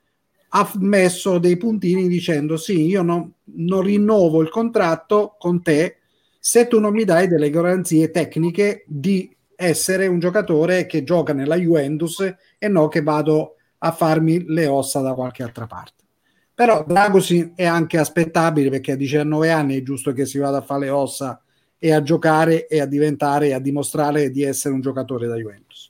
ha 0.49 0.71
messo 0.79 1.39
dei 1.39 1.57
puntini 1.57 2.07
dicendo 2.07 2.55
sì, 2.55 2.85
io 2.85 3.01
non, 3.01 3.31
non 3.55 3.81
rinnovo 3.81 4.41
il 4.41 4.49
contratto 4.49 5.35
con 5.37 5.61
te 5.61 5.97
se 6.39 6.67
tu 6.67 6.79
non 6.79 6.93
mi 6.93 7.03
dai 7.03 7.27
delle 7.27 7.49
garanzie 7.49 8.09
tecniche 8.09 8.85
di 8.87 9.35
essere 9.59 10.05
un 10.05 10.19
giocatore 10.19 10.85
che 10.85 11.03
gioca 11.03 11.34
nella 11.34 11.55
Juventus 11.55 12.35
e 12.59 12.67
no 12.67 12.88
che 12.88 13.01
vado 13.01 13.55
a 13.79 13.91
farmi 13.91 14.45
le 14.45 14.67
ossa 14.67 15.01
da 15.01 15.13
qualche 15.13 15.41
altra 15.41 15.65
parte. 15.65 16.03
Però 16.53 16.84
Dragosi 16.88 17.53
è 17.55 17.65
anche 17.65 17.97
aspettabile 17.97 18.69
perché 18.69 18.93
a 18.93 18.95
19 18.95 19.49
anni 19.51 19.77
è 19.77 19.84
giusto 19.84 20.13
che 20.13 20.25
si 20.25 20.38
vada 20.38 20.57
a 20.57 20.61
fare 20.61 20.81
le 20.81 20.89
ossa 20.89 21.41
e 21.79 21.91
a 21.91 22.01
giocare 22.01 22.67
e 22.67 22.81
a 22.81 22.85
diventare 22.85 23.47
e 23.47 23.53
a 23.53 23.59
dimostrare 23.59 24.29
di 24.29 24.43
essere 24.43 24.73
un 24.75 24.81
giocatore 24.81 25.27
da 25.27 25.35
Juventus. 25.35 25.89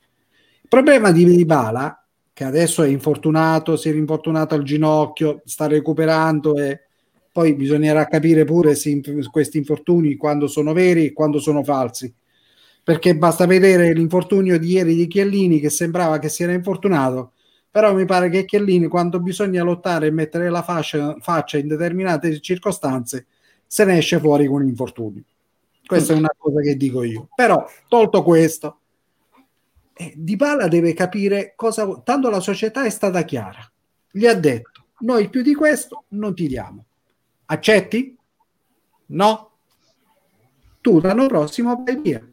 Il 0.61 0.69
problema 0.69 1.11
di 1.11 1.25
Dybala, 1.25 2.05
che 2.31 2.43
adesso 2.43 2.83
è 2.83 2.87
infortunato, 2.87 3.75
si 3.75 3.89
è 3.89 3.91
rinfortunato 3.91 4.55
al 4.55 4.63
ginocchio, 4.63 5.41
sta 5.45 5.67
recuperando 5.67 6.57
e 6.57 6.81
poi 7.31 7.53
bisognerà 7.53 8.05
capire 8.05 8.45
pure 8.45 8.75
se 8.75 9.01
questi 9.29 9.57
infortuni 9.57 10.15
quando 10.15 10.47
sono 10.47 10.73
veri 10.73 11.07
e 11.07 11.13
quando 11.13 11.39
sono 11.39 11.63
falsi 11.63 12.13
perché 12.87 13.17
basta 13.17 13.45
vedere 13.45 13.91
l'infortunio 13.91 14.57
di 14.57 14.71
ieri 14.71 14.95
di 14.95 15.07
Chiellini 15.07 15.59
che 15.59 15.69
sembrava 15.69 16.19
che 16.19 16.29
si 16.29 16.43
era 16.43 16.53
infortunato, 16.53 17.33
però 17.69 17.93
mi 17.93 18.05
pare 18.05 18.29
che 18.29 18.45
Chiellini 18.45 18.87
quando 18.87 19.19
bisogna 19.19 19.61
lottare 19.61 20.07
e 20.07 20.11
mettere 20.11 20.49
la 20.49 20.63
faccia, 20.63 21.17
faccia 21.19 21.57
in 21.57 21.67
determinate 21.67 22.39
circostanze 22.39 23.25
se 23.67 23.83
ne 23.83 23.97
esce 23.97 24.19
fuori 24.19 24.47
con 24.47 24.65
infortunio. 24.65 25.21
Questa 25.85 26.13
è 26.13 26.15
una 26.15 26.31
cosa 26.37 26.61
che 26.61 26.77
dico 26.77 27.03
io. 27.03 27.27
Però, 27.35 27.69
tolto 27.89 28.23
questo, 28.23 28.79
eh, 29.91 30.13
Di 30.15 30.37
Pala 30.37 30.69
deve 30.69 30.93
capire 30.93 31.55
cosa... 31.57 32.01
Tanto 32.05 32.29
la 32.29 32.39
società 32.39 32.85
è 32.85 32.89
stata 32.89 33.23
chiara. 33.23 33.69
Gli 34.09 34.25
ha 34.25 34.33
detto, 34.33 34.85
noi 34.99 35.29
più 35.29 35.41
di 35.41 35.53
questo 35.53 36.05
non 36.11 36.33
ti 36.33 36.47
diamo. 36.47 36.85
Accetti? 37.47 38.17
No? 39.07 39.51
Tu 40.79 41.01
l'anno 41.01 41.27
prossimo 41.27 41.83
vai 41.83 41.99
via. 41.99 42.25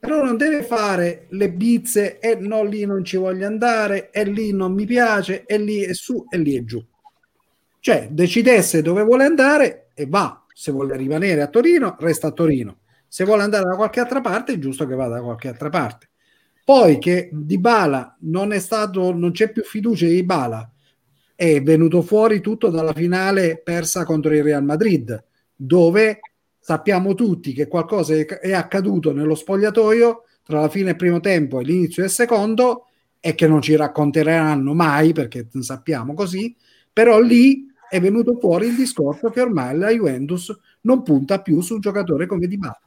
Però 0.00 0.24
non 0.24 0.38
deve 0.38 0.62
fare 0.62 1.26
le 1.28 1.52
bizze 1.52 2.18
e 2.18 2.34
no, 2.34 2.64
lì 2.64 2.86
non 2.86 3.04
ci 3.04 3.18
voglio 3.18 3.46
andare, 3.46 4.10
e 4.10 4.24
lì 4.24 4.50
non 4.52 4.72
mi 4.72 4.86
piace, 4.86 5.44
e 5.44 5.58
lì 5.58 5.82
è 5.82 5.92
su, 5.92 6.24
e 6.30 6.38
lì 6.38 6.56
è 6.56 6.64
giù. 6.64 6.82
Cioè, 7.78 8.08
decidesse 8.10 8.80
dove 8.80 9.02
vuole 9.02 9.24
andare 9.24 9.88
e 9.94 10.06
va. 10.06 10.44
Se 10.52 10.72
vuole 10.72 10.96
rimanere 10.96 11.42
a 11.42 11.48
Torino, 11.48 11.96
resta 12.00 12.28
a 12.28 12.32
Torino. 12.32 12.78
Se 13.06 13.24
vuole 13.24 13.42
andare 13.42 13.64
da 13.64 13.76
qualche 13.76 14.00
altra 14.00 14.20
parte, 14.20 14.54
è 14.54 14.58
giusto 14.58 14.86
che 14.86 14.94
vada 14.94 15.16
da 15.16 15.22
qualche 15.22 15.48
altra 15.48 15.68
parte. 15.68 16.08
Poi 16.64 16.98
che 16.98 17.28
Di 17.32 17.58
Bala 17.58 18.16
non 18.20 18.52
è 18.52 18.58
stato, 18.58 19.12
non 19.12 19.32
c'è 19.32 19.50
più 19.50 19.62
fiducia 19.62 20.06
di 20.06 20.22
Bala, 20.22 20.70
è 21.34 21.62
venuto 21.62 22.02
fuori 22.02 22.40
tutto 22.40 22.68
dalla 22.68 22.92
finale 22.92 23.60
persa 23.62 24.04
contro 24.04 24.32
il 24.34 24.42
Real 24.42 24.62
Madrid, 24.62 25.24
dove 25.56 26.20
sappiamo 26.70 27.14
tutti 27.14 27.52
che 27.52 27.66
qualcosa 27.66 28.14
è 28.14 28.52
accaduto 28.52 29.12
nello 29.12 29.34
spogliatoio 29.34 30.22
tra 30.44 30.60
la 30.60 30.68
fine 30.68 30.84
del 30.84 30.96
primo 30.96 31.18
tempo 31.18 31.58
e 31.58 31.64
l'inizio 31.64 32.02
del 32.02 32.12
secondo 32.12 32.86
e 33.18 33.34
che 33.34 33.48
non 33.48 33.60
ci 33.60 33.74
racconteranno 33.74 34.72
mai 34.72 35.12
perché 35.12 35.48
sappiamo 35.62 36.14
così, 36.14 36.54
però 36.92 37.18
lì 37.18 37.66
è 37.88 38.00
venuto 38.00 38.38
fuori 38.38 38.68
il 38.68 38.76
discorso 38.76 39.30
che 39.30 39.40
ormai 39.40 39.76
la 39.76 39.90
Juventus 39.90 40.56
non 40.82 41.02
punta 41.02 41.42
più 41.42 41.60
su 41.60 41.74
un 41.74 41.80
giocatore 41.80 42.26
come 42.26 42.46
Di 42.46 42.56
Bala. 42.56 42.80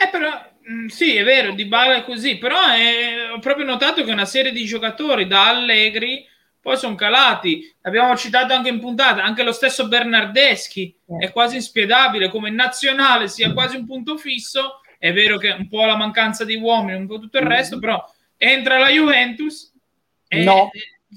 Eh 0.00 0.08
però 0.10 0.28
mm, 0.70 0.88
sì, 0.88 1.16
è 1.16 1.24
vero, 1.24 1.54
Di 1.54 1.64
Bala 1.64 1.96
è 1.96 2.04
così, 2.04 2.36
però 2.36 2.58
è, 2.60 3.32
ho 3.34 3.38
proprio 3.38 3.64
notato 3.64 4.04
che 4.04 4.12
una 4.12 4.26
serie 4.26 4.52
di 4.52 4.66
giocatori 4.66 5.26
da 5.26 5.48
Allegri 5.48 6.26
poi 6.60 6.76
sono 6.76 6.94
calati. 6.94 7.74
Abbiamo 7.82 8.16
citato 8.16 8.52
anche 8.52 8.68
in 8.68 8.80
puntata, 8.80 9.22
anche 9.22 9.42
lo 9.42 9.52
stesso 9.52 9.88
Bernardeschi 9.88 10.94
è 11.18 11.30
quasi 11.30 11.56
inspiegabile 11.56 12.28
come 12.28 12.50
nazionale 12.50 13.28
sia 13.28 13.52
quasi 13.52 13.76
un 13.76 13.86
punto 13.86 14.16
fisso. 14.16 14.80
È 14.98 15.12
vero 15.12 15.38
che 15.38 15.50
un 15.50 15.68
po' 15.68 15.84
la 15.84 15.96
mancanza 15.96 16.44
di 16.44 16.56
uomini, 16.56 16.98
un 16.98 17.06
po' 17.06 17.18
tutto 17.18 17.38
il 17.38 17.46
resto, 17.46 17.78
però 17.78 18.04
entra 18.36 18.78
la 18.78 18.88
Juventus 18.88 19.72
e 20.26 20.42
no. 20.42 20.70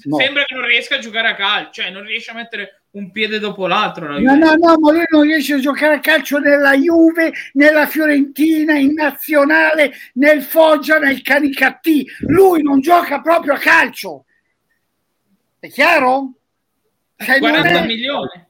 No. 0.03 0.17
Sembra 0.17 0.45
che 0.45 0.55
non 0.55 0.65
riesca 0.65 0.95
a 0.95 0.99
giocare 0.99 1.27
a 1.27 1.35
calcio, 1.35 1.81
cioè 1.81 1.91
non 1.91 2.05
riesce 2.05 2.31
a 2.31 2.33
mettere 2.33 2.83
un 2.91 3.11
piede 3.11 3.39
dopo 3.39 3.67
l'altro. 3.67 4.07
No, 4.19 4.35
no, 4.35 4.53
no, 4.55 4.77
ma 4.79 4.91
lui 4.91 5.03
non 5.09 5.23
riesce 5.23 5.55
a 5.55 5.59
giocare 5.59 5.95
a 5.95 5.99
calcio 5.99 6.37
nella 6.39 6.73
Juve, 6.75 7.33
nella 7.53 7.85
Fiorentina, 7.87 8.77
in 8.77 8.93
nazionale, 8.93 9.91
nel 10.13 10.43
Foggia, 10.43 10.97
nel 10.97 11.21
Canicattì. 11.21 12.07
Lui 12.21 12.61
non 12.61 12.79
gioca 12.79 13.19
proprio 13.19 13.53
a 13.53 13.57
calcio. 13.57 14.25
È 15.61 15.69
chiaro? 15.69 16.31
Cioè, 17.17 17.37
40 17.37 17.69
è... 17.69 17.85
milioni. 17.85 18.45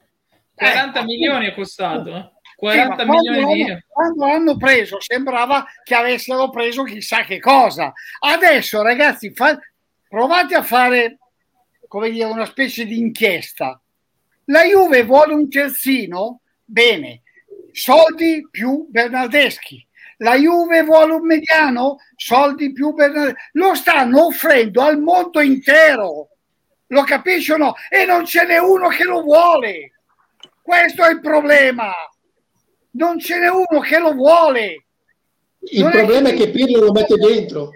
40 0.54 0.98
eh, 0.98 1.04
milioni 1.04 1.46
è 1.46 1.54
costato. 1.54 2.16
Eh. 2.16 2.30
40 2.56 3.02
sì, 3.02 3.08
milioni 3.10 3.54
di 3.54 3.60
euro. 3.68 3.80
Quando 3.86 4.26
l'hanno 4.26 4.56
preso 4.56 4.98
sembrava 4.98 5.66
che 5.84 5.94
avessero 5.94 6.48
preso 6.48 6.84
chissà 6.84 7.22
che 7.24 7.38
cosa. 7.38 7.92
Adesso 8.18 8.80
ragazzi, 8.80 9.30
fa... 9.34 9.58
provate 10.08 10.54
a 10.54 10.62
fare 10.62 11.18
come 11.86 12.08
dire, 12.08 12.24
una 12.24 12.46
specie 12.46 12.86
di 12.86 12.98
inchiesta. 12.98 13.78
La 14.46 14.62
Juve 14.62 15.04
vuole 15.04 15.34
un 15.34 15.50
terzino? 15.50 16.40
Bene, 16.64 17.20
soldi 17.72 18.48
più 18.50 18.86
Bernardeschi. 18.88 19.86
La 20.16 20.36
Juve 20.36 20.82
vuole 20.82 21.12
un 21.12 21.26
mediano? 21.26 21.98
Soldi 22.16 22.72
più 22.72 22.94
Bernardeschi. 22.94 23.38
Lo 23.52 23.74
stanno 23.74 24.24
offrendo 24.24 24.80
al 24.80 24.98
mondo 24.98 25.42
intero. 25.42 26.28
Lo 26.92 27.04
capisci 27.04 27.52
o 27.52 27.56
no? 27.56 27.74
E 27.88 28.04
non 28.04 28.26
ce 28.26 28.44
n'è 28.44 28.58
uno 28.58 28.88
che 28.88 29.04
lo 29.04 29.22
vuole. 29.22 29.92
Questo 30.60 31.04
è 31.04 31.10
il 31.10 31.20
problema. 31.20 31.90
Non 32.92 33.18
ce 33.18 33.38
n'è 33.38 33.48
uno 33.48 33.80
che 33.80 33.98
lo 33.98 34.12
vuole. 34.12 34.84
Il 35.70 35.82
non 35.82 35.90
problema 35.90 36.28
è 36.28 36.34
che, 36.34 36.42
è 36.42 36.46
che 36.46 36.50
Pirlo 36.50 36.84
lo 36.84 36.92
mette 36.92 37.16
dentro. 37.16 37.70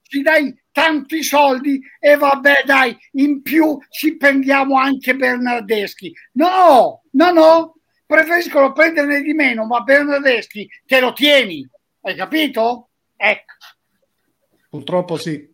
Ci 0.00 0.22
dai 0.22 0.58
tanti 0.72 1.22
soldi 1.22 1.78
e 1.98 2.16
vabbè 2.16 2.62
dai, 2.64 2.96
in 3.12 3.42
più 3.42 3.78
ci 3.90 4.16
prendiamo 4.16 4.78
anche 4.78 5.14
Bernardeschi. 5.14 6.14
No, 6.32 7.02
no, 7.10 7.30
no, 7.32 7.76
preferiscono 8.06 8.72
prenderne 8.72 9.20
di 9.20 9.34
meno, 9.34 9.66
ma 9.66 9.80
Bernardeschi 9.80 10.68
te 10.86 11.00
lo 11.00 11.12
tieni, 11.12 11.68
hai 12.02 12.14
capito? 12.14 12.90
Ecco. 13.16 13.54
Purtroppo 14.70 15.16
sì, 15.16 15.52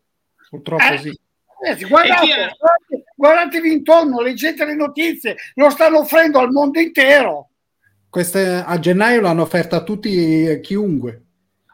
purtroppo 0.49 0.93
eh, 0.93 0.99
sì. 0.99 1.20
Eh, 1.63 1.77
guardate, 1.87 2.27
guardate, 2.27 3.05
guardatevi 3.15 3.73
intorno, 3.73 4.21
leggete 4.21 4.65
le 4.65 4.75
notizie, 4.75 5.37
lo 5.55 5.69
stanno 5.69 5.99
offrendo 5.99 6.39
al 6.39 6.51
mondo 6.51 6.81
intero. 6.81 7.51
Queste 8.09 8.63
a 8.65 8.79
gennaio 8.79 9.21
l'hanno 9.21 9.43
offerta 9.43 9.77
a 9.77 9.83
tutti, 9.83 10.47
eh, 10.49 10.61
chiunque. 10.61 11.23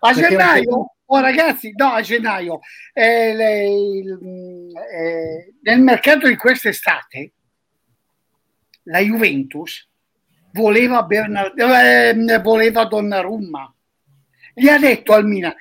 A 0.01 0.13
gennaio? 0.13 0.97
Oh, 1.09 1.21
ragazzi, 1.21 1.73
no, 1.77 1.93
a 1.93 2.01
gennaio, 2.01 2.59
eh, 2.93 3.33
le, 3.33 3.69
il, 3.69 4.73
eh, 4.93 5.55
nel 5.63 5.81
mercato 5.81 6.27
di 6.27 6.35
quest'estate, 6.35 7.33
la 8.85 8.99
Juventus 8.99 9.89
voleva, 10.53 11.05
Bernard, 11.05 11.57
eh, 11.59 12.41
voleva 12.43 12.87
Donnarumma. 12.87 13.73
Gli 14.53 14.69
ha 14.69 14.79
detto 14.79 15.13
al 15.13 15.27
Milan, 15.27 15.55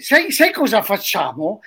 sai, 0.00 0.32
sai 0.32 0.52
cosa 0.52 0.82
facciamo? 0.82 1.60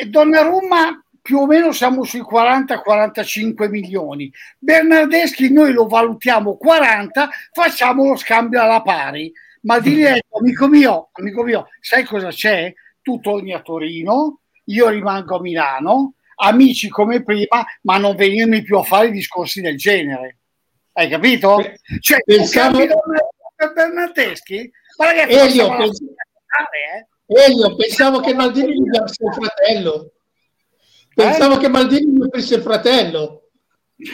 E 0.00 0.06
Donnarumma 0.06 1.04
più 1.20 1.40
o 1.40 1.46
meno 1.46 1.72
siamo 1.72 2.04
sui 2.04 2.22
40-45 2.22 3.68
milioni. 3.68 4.32
Bernardeschi 4.58 5.52
noi 5.52 5.72
lo 5.72 5.86
valutiamo 5.86 6.56
40, 6.56 7.28
facciamo 7.52 8.08
lo 8.08 8.16
scambio 8.16 8.62
alla 8.62 8.80
pari 8.80 9.30
ma 9.62 9.78
di 9.78 10.04
amico 10.06 10.68
mio, 10.68 11.10
amico 11.12 11.42
mio, 11.42 11.68
sai 11.80 12.04
cosa 12.04 12.28
c'è? 12.28 12.72
Tu 13.02 13.20
torni 13.20 13.52
a 13.52 13.60
Torino, 13.60 14.40
io 14.64 14.88
rimango 14.88 15.36
a 15.36 15.40
Milano, 15.40 16.14
amici 16.36 16.88
come 16.88 17.22
prima, 17.22 17.64
ma 17.82 17.98
non 17.98 18.16
venirmi 18.16 18.62
più 18.62 18.78
a 18.78 18.82
fare 18.82 19.10
discorsi 19.10 19.60
del 19.60 19.76
genere. 19.76 20.38
Hai 20.92 21.08
capito? 21.08 21.62
Cioè, 22.00 22.22
pensavo... 22.24 22.78
Bernardeschi? 23.74 24.70
Ma 24.96 25.04
ragazzi, 25.06 25.32
Elio, 25.34 25.76
pens... 25.76 26.00
eh? 26.00 27.06
Elio, 27.32 27.76
pensavo 27.76 28.20
che 28.20 28.34
Maldini 28.34 28.74
gli 28.74 28.96
avesse 28.96 29.24
il 29.24 29.32
fratello. 29.32 30.12
Pensavo 31.14 31.54
eh? 31.54 31.58
che 31.58 31.68
Maldini 31.68 32.12
gli 32.12 32.22
avesse 32.22 32.54
il 32.56 32.62
fratello. 32.62 33.48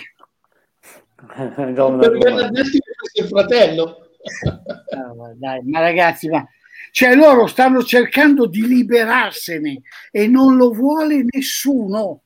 per 1.35 2.19
Bernardeschi 2.19 2.77
gli 2.77 2.93
avesse 2.95 3.23
il 3.23 3.27
fratello. 3.27 4.11
No, 5.15 5.35
dai, 5.37 5.63
ma 5.65 5.81
ragazzi, 5.81 6.29
ma 6.29 6.47
cioè 6.91 7.15
loro 7.15 7.47
stanno 7.47 7.83
cercando 7.83 8.47
di 8.47 8.67
liberarsene 8.67 9.83
e 10.11 10.27
non 10.27 10.57
lo 10.57 10.71
vuole 10.73 11.25
nessuno, 11.29 12.23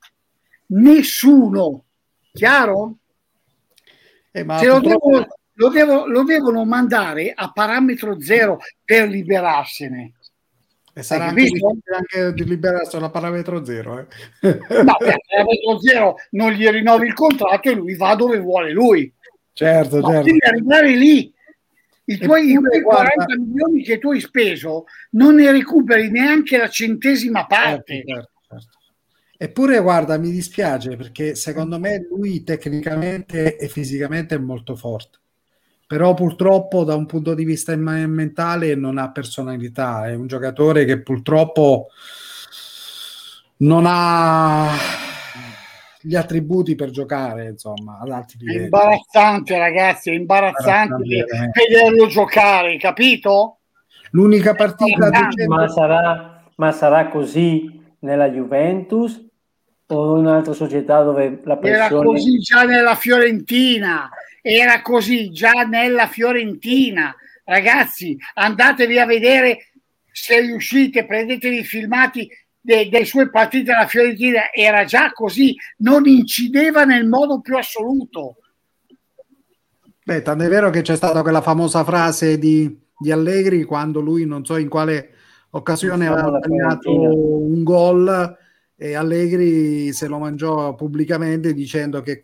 nessuno, 0.66 1.84
chiaro? 2.32 2.98
Eh, 4.30 4.44
ma 4.44 4.62
lo, 4.62 4.80
devono, 4.80 5.26
lo, 5.54 5.68
devo, 5.68 6.06
lo, 6.06 6.22
devono, 6.24 6.64
mandare 6.64 7.32
a 7.34 7.50
parametro 7.52 8.20
zero 8.20 8.58
per 8.84 9.08
liberarsene. 9.08 10.14
E 11.00 11.02
sarà 11.02 11.28
anche, 11.28 11.58
anche 11.94 12.32
di 12.34 12.44
liberarsene 12.44 13.06
a 13.06 13.10
parametro 13.10 13.64
zero. 13.64 13.98
Eh. 13.98 14.06
No, 14.84 14.96
parametro 14.98 15.80
zero 15.80 16.14
non 16.30 16.52
gli 16.52 16.68
rinnovi 16.68 17.06
il 17.06 17.14
contratto 17.14 17.70
e 17.70 17.74
lui 17.74 17.96
va 17.96 18.14
dove 18.14 18.38
vuole 18.38 18.70
lui. 18.70 19.12
Certo, 19.52 20.00
ma 20.00 20.08
certo. 20.08 20.24
Devi 20.24 20.38
arrivare 20.44 20.96
lì 20.96 21.32
i 22.04 22.18
tuoi 22.18 22.52
Eppure, 22.52 22.82
40 22.82 23.14
guarda, 23.14 23.36
milioni 23.36 23.82
che 23.82 23.98
tu 23.98 24.10
hai 24.10 24.20
speso 24.20 24.84
non 25.12 25.36
ne 25.36 25.50
recuperi 25.50 26.10
neanche 26.10 26.58
la 26.58 26.68
centesima 26.68 27.46
certo, 27.48 27.54
parte. 27.54 28.04
Certo, 28.06 28.30
certo. 28.46 28.78
Eppure, 29.38 29.80
guarda, 29.80 30.18
mi 30.18 30.30
dispiace 30.30 30.96
perché 30.96 31.34
secondo 31.34 31.78
me 31.78 32.06
lui 32.10 32.44
tecnicamente 32.44 33.56
e 33.56 33.68
fisicamente 33.68 34.34
è 34.34 34.38
molto 34.38 34.76
forte. 34.76 35.19
Però 35.90 36.14
purtroppo 36.14 36.84
da 36.84 36.94
un 36.94 37.04
punto 37.04 37.34
di 37.34 37.44
vista 37.44 37.74
mentale 37.74 38.76
non 38.76 38.96
ha 38.96 39.10
personalità, 39.10 40.06
è 40.06 40.14
un 40.14 40.28
giocatore 40.28 40.84
che 40.84 41.02
purtroppo 41.02 41.88
non 43.56 43.86
ha 43.88 44.68
gli 46.00 46.14
attributi 46.14 46.76
per 46.76 46.90
giocare, 46.90 47.48
insomma, 47.48 47.98
ad 48.00 48.08
alti 48.12 48.36
livelli. 48.38 48.60
È 48.60 48.62
imbarazzante, 48.62 49.58
ragazzi, 49.58 50.10
è 50.10 50.14
imbarazzante, 50.14 51.02
imbarazzante 51.02 51.60
vederlo 51.68 52.06
giocare, 52.06 52.76
capito? 52.76 53.58
L'unica 54.12 54.54
partita... 54.54 55.10
Ma 55.48 55.66
sarà, 55.66 56.44
ma 56.54 56.70
sarà 56.70 57.08
così 57.08 57.82
nella 57.98 58.30
Juventus 58.30 59.26
o 59.88 60.18
in 60.18 60.26
un'altra 60.26 60.52
società 60.52 61.02
dove 61.02 61.40
la 61.42 61.56
pressione... 61.56 61.84
Era 61.84 62.04
così 62.04 62.38
già 62.38 62.62
nella 62.62 62.94
Fiorentina, 62.94 64.08
era 64.42 64.82
così 64.82 65.30
già 65.30 65.62
nella 65.62 66.06
Fiorentina. 66.06 67.14
Ragazzi, 67.44 68.16
andatevi 68.34 68.98
a 68.98 69.06
vedere 69.06 69.70
se 70.12 70.40
riuscite, 70.40 71.06
prendetevi 71.06 71.58
i 71.58 71.64
filmati 71.64 72.28
de, 72.60 72.88
delle 72.88 73.04
sue 73.04 73.30
partite 73.30 73.72
alla 73.72 73.86
Fiorentina 73.86 74.52
era 74.52 74.84
già 74.84 75.12
così, 75.12 75.56
non 75.78 76.06
incideva 76.06 76.84
nel 76.84 77.06
modo 77.06 77.40
più 77.40 77.56
assoluto. 77.56 78.36
Beh, 80.02 80.22
tanto 80.22 80.44
è 80.44 80.48
vero 80.48 80.70
che 80.70 80.82
c'è 80.82 80.96
stata 80.96 81.22
quella 81.22 81.42
famosa 81.42 81.84
frase 81.84 82.38
di, 82.38 82.78
di 82.98 83.10
Allegri 83.10 83.64
quando 83.64 84.00
lui 84.00 84.26
non 84.26 84.44
so 84.44 84.56
in 84.56 84.68
quale 84.68 85.10
occasione 85.50 86.06
aveva 86.06 86.38
segnato 86.42 86.90
un 86.90 87.62
gol 87.62 88.36
e 88.76 88.94
Allegri 88.94 89.92
se 89.92 90.06
lo 90.06 90.18
mangiò 90.18 90.74
pubblicamente 90.74 91.52
dicendo 91.52 92.00
che 92.02 92.20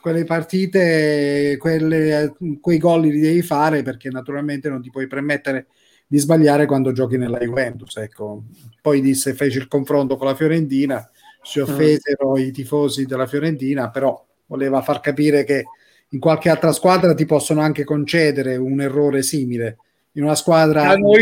quelle 0.00 0.24
partite, 0.24 1.56
quelle, 1.58 2.34
quei 2.60 2.78
gol 2.78 3.02
li 3.02 3.20
devi 3.20 3.42
fare 3.42 3.82
perché 3.82 4.10
naturalmente 4.10 4.68
non 4.68 4.80
ti 4.80 4.90
puoi 4.90 5.06
permettere 5.06 5.66
di 6.06 6.18
sbagliare 6.18 6.66
quando 6.66 6.92
giochi 6.92 7.16
nella 7.16 7.38
Juventus. 7.38 7.96
Ecco. 7.96 8.44
Poi 8.80 9.00
disse, 9.00 9.34
fece 9.34 9.58
il 9.58 9.68
confronto 9.68 10.16
con 10.16 10.26
la 10.26 10.34
Fiorentina, 10.34 11.08
si 11.42 11.60
mm. 11.60 11.62
offesero 11.62 12.32
mm. 12.32 12.36
i 12.36 12.50
tifosi 12.50 13.04
della 13.04 13.26
Fiorentina, 13.26 13.90
però 13.90 14.24
voleva 14.46 14.80
far 14.82 15.00
capire 15.00 15.44
che 15.44 15.64
in 16.10 16.20
qualche 16.20 16.48
altra 16.48 16.72
squadra 16.72 17.14
ti 17.14 17.26
possono 17.26 17.60
anche 17.60 17.84
concedere 17.84 18.56
un 18.56 18.80
errore 18.80 19.22
simile. 19.22 19.78
In 20.12 20.24
una 20.24 20.34
squadra 20.34 20.96
no, 20.96 21.12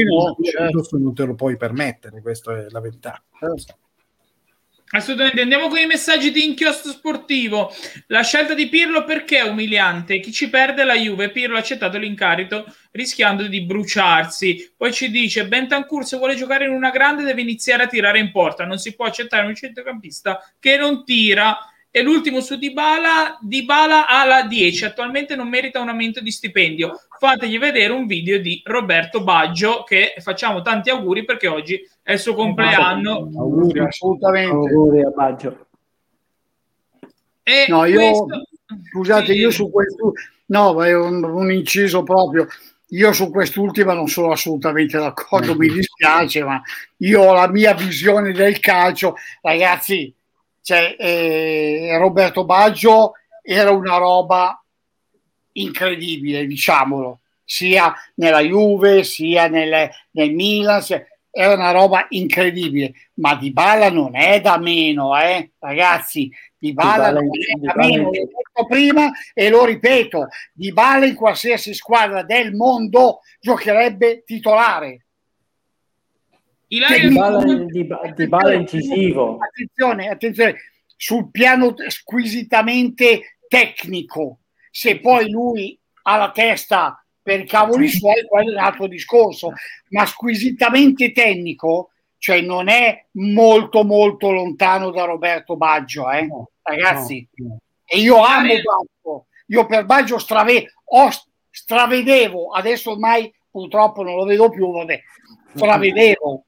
certo. 0.41 0.97
non 0.97 1.13
te 1.13 1.25
lo 1.25 1.35
puoi 1.35 1.57
permettere, 1.57 2.23
questa 2.23 2.57
è 2.57 2.67
la 2.71 2.81
verità. 2.81 3.23
Certo. 3.39 3.79
Assolutamente, 4.91 5.41
andiamo 5.41 5.67
con 5.67 5.79
i 5.79 5.87
messaggi 5.87 6.31
di 6.31 6.45
inchiostro 6.45 6.93
sportivo. 6.93 7.75
La 8.07 8.23
scelta 8.23 8.55
di 8.55 8.69
Pirlo 8.69 9.05
perché 9.05 9.39
è 9.39 9.49
umiliante? 9.49 10.21
Chi 10.21 10.31
ci 10.31 10.49
perde 10.49 10.85
la 10.85 10.95
Juve? 10.95 11.31
Pirlo 11.31 11.57
ha 11.57 11.59
accettato 11.59 11.99
l'incarico 11.99 12.65
rischiando 12.93 13.49
di 13.49 13.63
bruciarsi. 13.63 14.75
Poi 14.77 14.93
ci 14.93 15.11
dice: 15.11 15.49
Bentancur, 15.49 16.05
se 16.05 16.17
vuole 16.17 16.37
giocare 16.37 16.67
in 16.67 16.71
una 16.71 16.91
grande, 16.91 17.25
deve 17.25 17.41
iniziare 17.41 17.83
a 17.83 17.89
tirare 17.89 18.21
in 18.21 18.31
porta. 18.31 18.65
Non 18.65 18.79
si 18.79 18.95
può 18.95 19.07
accettare 19.07 19.47
un 19.47 19.57
centrocampista 19.57 20.41
che 20.61 20.77
non 20.77 21.05
tira 21.05 21.59
e 21.97 22.03
l'ultimo 22.03 22.43
su 22.43 22.59
Dybala, 22.59 23.39
Dybala 23.41 24.07
ha 24.07 24.27
la 24.27 24.43
10, 24.43 24.85
attualmente 24.85 25.35
non 25.35 25.49
merita 25.49 25.81
un 25.81 25.89
aumento 25.89 26.21
di 26.21 26.31
stipendio. 26.31 27.01
Fategli 27.19 27.59
vedere 27.59 27.91
un 27.95 28.05
video 28.05 28.39
di 28.39 28.61
Roberto 28.67 29.23
Baggio 29.23 29.83
che 29.83 30.13
facciamo 30.19 30.61
tanti 30.61 30.91
auguri 30.91 31.25
perché 31.25 31.49
oggi 31.49 31.81
è 32.03 32.13
il 32.13 32.19
suo 32.19 32.35
compleanno. 32.35 33.31
Auguri, 33.35 33.81
assolutamente. 33.81 34.53
Auguri 34.53 35.05
a 35.05 35.09
Baggio. 35.09 35.67
E 37.43 37.65
no, 37.69 37.87
io, 37.87 37.97
questo... 37.97 38.27
scusate, 38.91 39.33
sì. 39.33 39.39
io 39.39 39.51
su 39.51 39.71
questo, 39.71 40.13
no, 40.49 40.85
è 40.85 40.95
un, 40.95 41.25
un 41.25 41.51
inciso 41.51 42.03
proprio. 42.03 42.47
Io 42.91 43.15
su 43.15 43.31
quest'ultima 43.31 43.95
non 43.95 44.09
sono 44.09 44.33
assolutamente 44.33 44.99
d'accordo, 44.99 45.57
mi 45.57 45.71
dispiace, 45.71 46.45
ma 46.45 46.61
io 46.99 47.23
ho 47.23 47.33
la 47.33 47.49
mia 47.49 47.73
visione 47.73 48.33
del 48.33 48.61
calcio. 48.61 49.15
Ragazzi, 49.41 50.15
cioè, 50.67 50.97
eh, 50.99 51.97
Roberto 51.97 52.45
Baggio 52.45 53.13
era 53.41 53.71
una 53.71 53.99
roba 53.99 54.61
incredibile, 55.53 56.45
diciamolo, 56.45 57.21
sia 57.45 57.95
nella 58.17 58.41
Juve, 58.41 59.05
sia 59.05 59.47
nel, 59.47 59.89
nel 60.11 60.35
Milan, 60.35 60.83
sia, 60.83 61.07
era 61.31 61.55
una 61.55 61.71
roba 61.71 62.07
incredibile, 62.09 62.95
ma 63.15 63.37
Di 63.37 63.53
Bala 63.53 63.91
non 63.91 64.17
è 64.17 64.41
da 64.41 64.59
meno, 64.59 65.17
eh? 65.17 65.53
ragazzi, 65.61 66.33
Di 66.59 66.73
Bala 66.73 67.13
non 67.13 67.27
è 67.27 67.61
da 67.61 67.75
meno, 67.77 68.07
l'ho 68.07 68.11
detto 68.11 68.67
prima 68.67 69.13
e 69.35 69.49
lo 69.49 69.65
ripeto, 69.65 70.27
Di 70.53 70.73
Bala 70.73 71.07
in 71.07 71.15
qualsiasi 71.15 71.75
squadra 71.75 72.25
del 72.25 72.53
mondo 72.57 73.21
giocherebbe 73.39 74.25
titolare, 74.25 75.06
Ilaria 76.69 77.09
di 77.09 77.15
bala, 77.15 77.45
di, 77.45 77.89
di 78.15 78.29
bala 78.29 78.53
incisivo. 78.55 79.39
Attenzione, 79.39 80.09
attenzione, 80.09 80.57
sul 80.97 81.31
piano 81.31 81.75
squisitamente 81.89 83.39
tecnico. 83.49 84.41
Se 84.71 84.99
poi 85.01 85.31
lui 85.31 85.79
ha 86.03 86.17
la 86.17 86.31
testa 86.33 87.01
per 87.23 87.45
cavoli 87.45 87.89
suoi, 87.89 88.25
quello 88.27 88.51
è 88.51 88.55
un 88.55 88.59
altro 88.59 88.87
discorso, 88.87 89.53
ma 89.91 90.07
squisitamente 90.07 91.13
tecnico, 91.13 91.91
cioè 92.19 92.41
non 92.41 92.69
è 92.69 93.07
molto 93.13 93.85
molto 93.85 94.31
lontano 94.31 94.91
da 94.91 95.05
Roberto 95.05 95.57
Baggio, 95.57 96.11
eh? 96.11 96.23
no, 96.27 96.51
ragazzi. 96.63 97.27
No, 97.35 97.47
no. 97.49 97.59
E 97.85 97.99
io 97.99 98.23
amo 98.23 98.49
Baggio, 98.49 99.27
io 99.47 99.67
per 99.67 99.85
Baggio 99.85 100.19
strave- 100.19 100.73
ho, 100.85 101.09
stravedevo, 101.51 102.53
adesso 102.53 102.93
ormai 102.93 103.33
purtroppo 103.51 104.03
non 104.03 104.17
lo 104.17 104.25
vedo 104.25 104.49
più, 104.51 104.71
vabbè, 104.71 105.01
stravedevo 105.55 106.45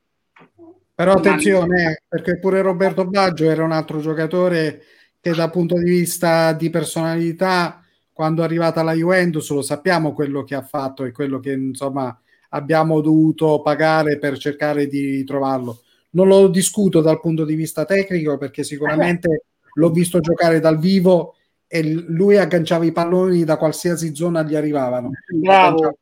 però 0.99 1.13
attenzione, 1.13 2.03
perché 2.09 2.41
pure 2.41 2.61
Roberto 2.61 3.07
Baggio 3.07 3.49
era 3.49 3.63
un 3.63 3.71
altro 3.71 4.01
giocatore 4.01 4.83
che 5.21 5.31
dal 5.31 5.53
punto 5.53 5.77
di 5.77 5.89
vista 5.89 6.53
di 6.55 6.71
personalità, 6.71 7.85
quando 8.13 8.43
è 8.43 8.45
arrivata 8.45 8.81
alla 8.81 8.95
Juventus, 8.95 9.49
lo 9.51 9.63
sappiamo 9.63 10.13
quello 10.13 10.43
che 10.43 10.57
ha 10.57 10.63
fatto 10.63 11.05
e 11.05 11.13
quello 11.13 11.39
che 11.39 11.53
insomma 11.53 12.21
abbiamo 12.49 13.01
dovuto 13.01 13.63
pagare 13.63 14.19
per 14.19 14.39
cercare 14.39 14.89
di 14.89 15.23
trovarlo. 15.23 15.83
Non 16.11 16.27
lo 16.27 16.49
discuto 16.49 17.01
dal 17.01 17.21
punto 17.21 17.45
di 17.45 17.55
vista 17.55 17.85
tecnico 17.85 18.37
perché 18.37 18.65
sicuramente 18.65 19.45
l'ho 19.75 19.91
visto 19.91 20.19
giocare 20.19 20.59
dal 20.59 20.81
vivo 20.81 21.37
e 21.69 21.85
lui 22.09 22.39
agganciava 22.39 22.85
i 22.85 22.91
palloni 22.91 23.45
da 23.45 23.57
qualsiasi 23.57 24.17
zona 24.17 24.43
gli 24.43 24.57
arrivavano. 24.57 25.11
Bravo. 25.33 25.99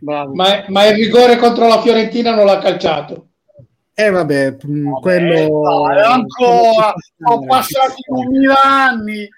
Bravo. 0.00 0.34
Ma, 0.34 0.66
ma 0.68 0.84
il 0.84 0.96
rigore 0.96 1.38
contro 1.38 1.66
la 1.66 1.80
Fiorentina 1.80 2.34
non 2.34 2.44
l'ha 2.44 2.58
calciato. 2.58 3.28
Eh 3.96 4.10
vabbè, 4.10 4.56
mm, 4.66 4.90
vabbè 4.90 5.00
quello... 5.00 5.68
ancora, 5.68 6.92
ho 7.30 7.46
passato 7.46 7.94
2000 8.08 8.62
anni. 8.62 9.28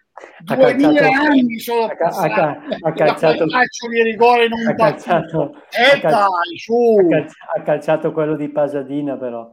2000 0.45 1.09
anni 1.09 1.59
sono 1.59 1.91
passati. 1.99 2.41
Ha, 2.41 2.59
ha 2.81 2.93
calciato 2.95 3.45
di 3.45 4.03
rigore 4.03 4.49
non 4.49 4.67
ha 4.67 4.75
calciato, 4.75 5.57
eh 5.71 6.01
ha 6.03 6.09
dai, 6.09 6.57
su. 6.57 6.97
Ha, 6.99 7.09
calci- 7.09 7.37
ha 7.55 7.63
calciato 7.63 8.13
quello 8.13 8.35
di 8.35 8.49
Pasadina 8.49 9.19
però. 9.19 9.53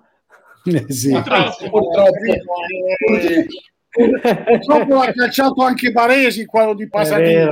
Eh, 0.66 0.86
sì. 0.94 1.12
Purtroppo, 1.12 1.70
purtroppo. 1.70 2.14
purtroppo 4.46 5.00
ha 5.00 5.12
calciato 5.12 5.64
anche 5.64 5.92
Baresi 5.92 6.46
quello 6.46 6.74
di 6.74 6.88
Pasadina. 6.88 7.50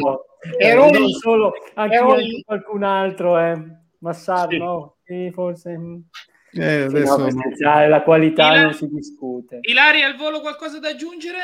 Ero 0.57 0.89
non 0.89 1.09
solo, 1.09 1.51
anche, 1.75 1.97
anche 1.97 2.43
qualcun 2.45 2.83
altro, 2.83 3.37
eh. 3.37 3.61
Massaro, 3.99 4.49
sì. 4.49 4.57
no? 4.57 4.95
Sì, 5.03 5.29
forse. 5.31 5.77
Eh, 6.53 6.83
adesso 6.83 7.17
no, 7.17 7.27
no. 7.27 7.87
La 7.87 8.01
qualità 8.03 8.47
Ilaria, 8.47 8.63
non 8.63 8.73
si 8.73 8.87
discute. 8.87 9.59
Ilaria, 9.61 10.07
al 10.07 10.15
volo 10.15 10.41
qualcosa 10.41 10.79
da 10.79 10.89
aggiungere? 10.89 11.37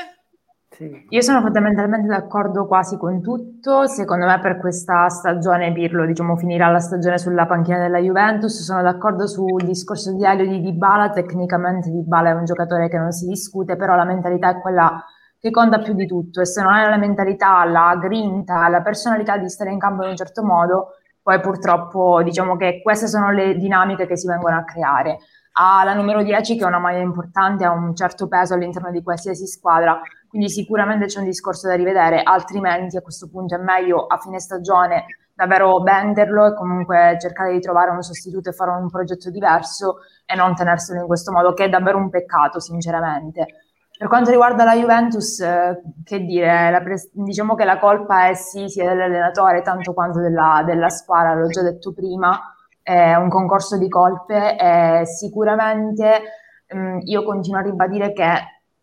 Sì. 0.70 1.06
Io 1.10 1.22
sono 1.22 1.42
fondamentalmente 1.42 2.08
d'accordo 2.08 2.68
quasi 2.68 2.98
con 2.98 3.22
tutto. 3.22 3.88
Secondo 3.88 4.26
me 4.26 4.40
per 4.40 4.58
questa 4.58 5.08
stagione 5.08 5.72
Pirlo 5.72 6.06
diciamo, 6.06 6.36
finirà 6.36 6.70
la 6.70 6.80
stagione 6.80 7.18
sulla 7.18 7.46
panchina 7.46 7.80
della 7.80 8.00
Juventus. 8.00 8.62
Sono 8.62 8.82
d'accordo 8.82 9.28
sul 9.28 9.64
discorso 9.64 10.14
di 10.14 10.26
Elio 10.26 10.46
di 10.46 10.62
Dybala. 10.62 11.10
Tecnicamente 11.10 11.90
Dybala 11.90 12.30
è 12.30 12.34
un 12.34 12.46
giocatore 12.46 12.90
che 12.90 12.98
non 12.98 13.12
si 13.12 13.28
discute, 13.28 13.76
però 13.76 13.96
la 13.96 14.04
mentalità 14.04 14.50
è 14.50 14.60
quella 14.60 15.04
che 15.40 15.52
conta 15.52 15.80
più 15.80 15.94
di 15.94 16.06
tutto. 16.06 16.42
E 16.42 16.46
se 16.46 16.62
non 16.62 16.74
hai 16.74 16.90
la 16.90 16.98
mentalità, 16.98 17.64
la 17.64 17.98
grinta, 18.00 18.68
la 18.68 18.82
personalità 18.82 19.38
di 19.38 19.50
stare 19.50 19.72
in 19.72 19.80
campo 19.80 20.04
in 20.04 20.10
un 20.10 20.16
certo 20.16 20.44
modo, 20.44 20.90
poi 21.28 21.42
purtroppo 21.42 22.24
diciamo 22.24 22.56
che 22.56 22.80
queste 22.82 23.08
sono 23.08 23.32
le 23.32 23.58
dinamiche 23.58 24.08
che 24.08 24.16
si 24.16 24.28
vengono 24.28 24.56
a 24.56 24.64
creare. 24.64 25.18
Ha 25.60 25.84
la 25.84 25.94
numero 25.94 26.24
10 26.24 26.56
che 26.56 26.64
è 26.64 26.68
una 26.68 26.80
maglia 26.80 27.00
importante, 27.00 27.66
ha 27.66 27.72
un 27.72 27.94
certo 27.94 28.30
peso 28.30 28.54
all'interno 28.54 28.92
di 28.92 29.04
qualsiasi 29.04 29.46
squadra, 29.46 30.00
quindi 30.30 30.48
sicuramente 30.48 31.08
c'è 31.08 31.20
un 31.20 31.26
discorso 31.26 31.68
da 31.68 31.76
rivedere, 31.76 32.24
altrimenti 32.24 32.96
a 32.96 33.02
questo 33.02 33.28
punto 33.30 33.56
è 33.56 33.58
meglio 33.58 34.06
a 34.06 34.16
fine 34.20 34.40
stagione 34.40 35.04
davvero 35.34 35.82
venderlo 35.82 36.46
e 36.46 36.56
comunque 36.56 37.18
cercare 37.20 37.52
di 37.52 37.60
trovare 37.60 37.92
un 37.92 38.04
sostituto 38.04 38.48
e 38.48 38.54
fare 38.54 38.72
un 38.72 38.90
progetto 38.90 39.30
diverso 39.30 39.98
e 40.26 40.34
non 40.34 40.56
tenerselo 40.56 41.02
in 41.02 41.08
questo 41.08 41.34
modo, 41.34 41.54
che 41.54 41.66
è 41.66 41.70
davvero 41.70 41.98
un 41.98 42.10
peccato 42.10 42.62
sinceramente. 42.62 43.67
Per 43.98 44.08
quanto 44.08 44.30
riguarda 44.30 44.64
la 44.64 44.76
Juventus, 44.76 45.40
eh, 45.40 45.82
che 46.04 46.20
dire, 46.20 46.80
pres- 46.84 47.10
diciamo 47.14 47.56
che 47.56 47.66
la 47.66 47.80
colpa 47.80 48.28
è 48.28 48.36
sì 48.36 48.70
sia 48.70 48.88
dell'allenatore 48.88 49.64
tanto 49.64 49.94
quanto 49.94 50.20
della, 50.20 50.62
della 50.64 50.90
squadra, 50.90 51.34
l'ho 51.34 51.48
già 51.48 51.64
detto 51.64 51.94
prima, 51.94 52.40
è 52.84 53.16
un 53.16 53.28
concorso 53.28 53.76
di 53.76 53.90
colpe 53.90 54.56
e 54.56 55.06
sicuramente 55.08 56.22
mh, 56.68 56.78
mm, 56.78 57.00
io 57.06 57.24
continuo 57.24 57.60
a 57.60 57.64
ribadire 57.64 58.14
che 58.14 58.30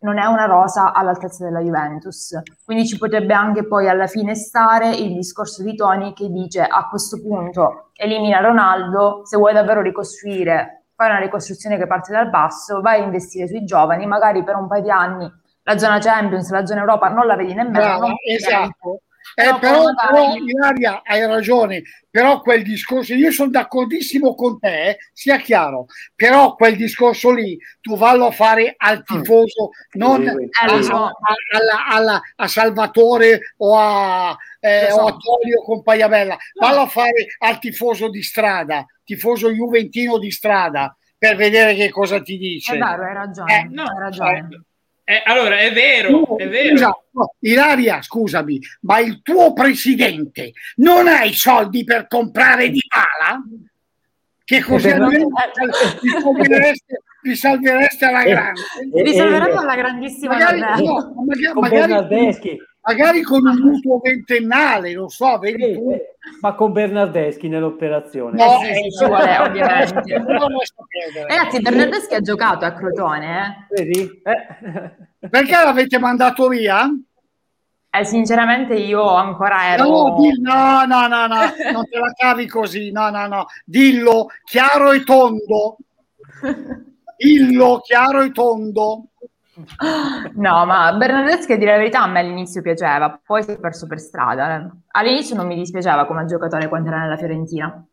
non 0.01 0.19
è 0.19 0.27
una 0.27 0.47
rosa 0.47 0.93
all'altezza 0.93 1.45
della 1.45 1.61
Juventus. 1.61 2.37
Quindi 2.65 2.85
ci 2.85 2.99
potrebbe 2.99 3.35
anche 3.35 3.67
poi 3.67 3.89
alla 3.89 4.09
fine 4.09 4.35
stare 4.35 4.97
il 4.97 5.15
discorso 5.15 5.63
di 5.63 5.77
Tony 5.77 6.13
che 6.13 6.29
dice 6.29 6.63
a 6.63 6.89
questo 6.89 7.21
punto 7.21 7.91
elimina 7.95 8.41
Ronaldo, 8.41 9.21
se 9.25 9.37
vuoi 9.37 9.55
davvero 9.55 9.81
ricostruire 9.81 10.84
fai 10.95 11.11
una 11.11 11.19
ricostruzione 11.19 11.77
che 11.77 11.87
parte 11.87 12.13
dal 12.13 12.31
basso, 12.31 12.81
vai 12.81 13.01
a 13.01 13.05
investire 13.05 13.49
sui 13.49 13.65
giovani, 13.65 14.07
magari 14.07 14.45
per 14.45 14.57
un 14.57 14.69
paio 14.69 14.83
di 14.83 14.91
anni 14.91 15.33
la 15.65 15.79
zona 15.79 15.99
Champions, 15.99 16.51
la 16.51 16.67
zona 16.67 16.81
Europa 16.81 17.09
non 17.09 17.27
la 17.27 17.37
vedi 17.37 17.55
nemmeno. 17.55 17.79
Brava, 17.79 18.15
esatto. 18.27 19.01
Eh, 19.37 19.57
però, 19.59 19.85
però 20.09 20.35
Ilaria 20.35 21.01
hai 21.03 21.27
ragione, 21.27 21.83
però 22.11 22.41
quel 22.41 22.63
discorso, 22.63 23.15
io 23.15 23.33
sono 23.33 23.51
d'accordissimo 23.51 24.35
con 24.35 24.59
te, 24.61 24.91
eh, 24.91 24.97
sia 25.13 25.39
chiaro, 25.39 25.87
però 26.15 26.55
quel 26.55 26.77
discorso 26.77 27.33
lì 27.33 27.59
tu 27.81 27.97
vallo 27.97 28.27
a 28.27 28.31
fare 28.31 28.75
al 28.77 28.99
mm. 28.99 29.03
tifoso, 29.03 29.71
non 29.93 30.29
a, 30.29 30.33
a, 30.65 31.11
alla, 31.51 31.87
alla, 31.89 32.21
a 32.37 32.47
Salvatore 32.47 33.55
o 33.57 33.77
a, 33.77 34.37
eh, 34.61 34.93
o 34.93 35.07
a 35.07 35.17
Tolio 35.17 35.63
con 35.65 35.83
Paiabella, 35.83 36.37
vallo 36.61 36.83
a 36.83 36.87
fare 36.87 37.27
al 37.39 37.59
tifoso 37.59 38.11
di 38.11 38.23
strada, 38.23 38.87
tifoso 39.05 39.51
juventino 39.51 40.19
di 40.19 40.31
strada, 40.31 40.97
per 41.17 41.37
vedere 41.37 41.75
che 41.75 41.91
cosa 41.91 42.21
ti 42.21 42.37
dice. 42.37 42.75
È 42.75 42.79
vero, 42.79 43.05
hai 43.05 43.15
ragione. 43.15 43.61
Eh, 43.61 43.69
no, 43.71 43.83
hai 43.83 43.99
ragione. 43.99 44.49
Eh, 45.05 45.15
eh, 45.15 45.23
allora, 45.27 45.59
è 45.59 45.73
vero, 45.73 46.11
no, 46.11 46.37
è 46.37 46.49
vero. 46.49 46.71
Scusa, 46.71 46.97
no, 47.11 47.35
Ilaria, 47.41 48.01
scusami, 48.01 48.59
ma 48.81 49.01
il 49.01 49.21
tuo 49.23 49.53
presidente 49.53 50.53
non 50.77 51.09
ha 51.09 51.25
i 51.25 51.35
soldi 51.35 51.85
per 51.85 52.07
comprare 52.09 52.71
di 52.71 52.81
pala? 52.89 53.43
Che 54.47 54.63
così 54.63 54.91
almeno 54.91 55.29
ti 56.01 56.09
salvereste, 56.09 57.03
ti 57.23 57.35
salvereste 57.35 58.05
alla 58.05 58.23
grande. 58.23 58.61
Vi 59.03 59.15
salveremo 59.15 59.61
alla 59.61 59.77
grandissima 59.77 60.35
magari, 60.35 60.61
no, 60.61 61.15
magari, 61.55 61.93
magari, 61.93 62.59
magari 62.87 63.23
con 63.23 63.47
un 63.47 63.59
mutuo 63.59 63.99
ventennale, 63.99 64.93
lo 64.93 65.09
so, 65.09 65.39
vedi 65.39 65.63
eh, 65.63 65.95
eh, 65.95 66.15
ma 66.41 66.55
con 66.55 66.73
Bernardeschi 66.73 67.49
nell'operazione. 67.49 68.37
No, 68.37 68.63
eh, 68.63 68.75
sì, 68.75 68.91
sì, 68.91 69.07
vuole, 69.07 69.39
ovviamente. 69.39 70.23
Ragazzi, 71.27 71.61
Bernardeschi 71.61 72.15
ha 72.15 72.21
giocato 72.21 72.65
a 72.65 72.73
Crotone, 72.73 73.67
eh? 73.71 73.75
Vedi? 73.75 74.23
Eh. 74.23 75.29
Perché 75.29 75.53
l'avete 75.53 75.99
mandato 75.99 76.49
via? 76.49 76.89
Eh, 77.91 78.05
sinceramente 78.05 78.75
io 78.75 79.15
ancora 79.15 79.73
ero... 79.73 79.85
No, 79.85 80.17
no, 80.41 80.85
no, 80.85 81.07
no, 81.07 81.27
no, 81.27 81.39
non 81.73 81.89
te 81.89 81.99
la 81.99 82.13
cavi 82.15 82.47
così, 82.47 82.91
no, 82.91 83.09
no, 83.09 83.27
no, 83.27 83.47
dillo 83.65 84.27
chiaro 84.45 84.93
e 84.93 85.05
tondo. 85.05 85.77
Dillo 87.17 87.79
chiaro 87.79 88.23
e 88.23 88.33
tondo. 88.33 89.11
No, 90.35 90.67
ma 90.67 90.93
Bernardeschi, 90.95 91.53
a 91.53 91.57
dire 91.57 91.73
la 91.73 91.79
verità, 91.79 92.03
a 92.03 92.09
me 92.09 92.21
all'inizio 92.21 92.61
piaceva, 92.61 93.21
poi 93.25 93.43
si 93.43 93.53
è 93.53 93.59
perso 93.61 93.87
per 93.87 94.01
strada. 94.01 94.69
All'inizio 94.89 95.37
non 95.37 95.47
mi 95.47 95.55
dispiaceva 95.55 96.07
come 96.07 96.25
giocatore 96.25 96.69
quando 96.69 96.89
era 96.89 96.99
nella 96.99 97.17
Fiorentina, 97.17 97.85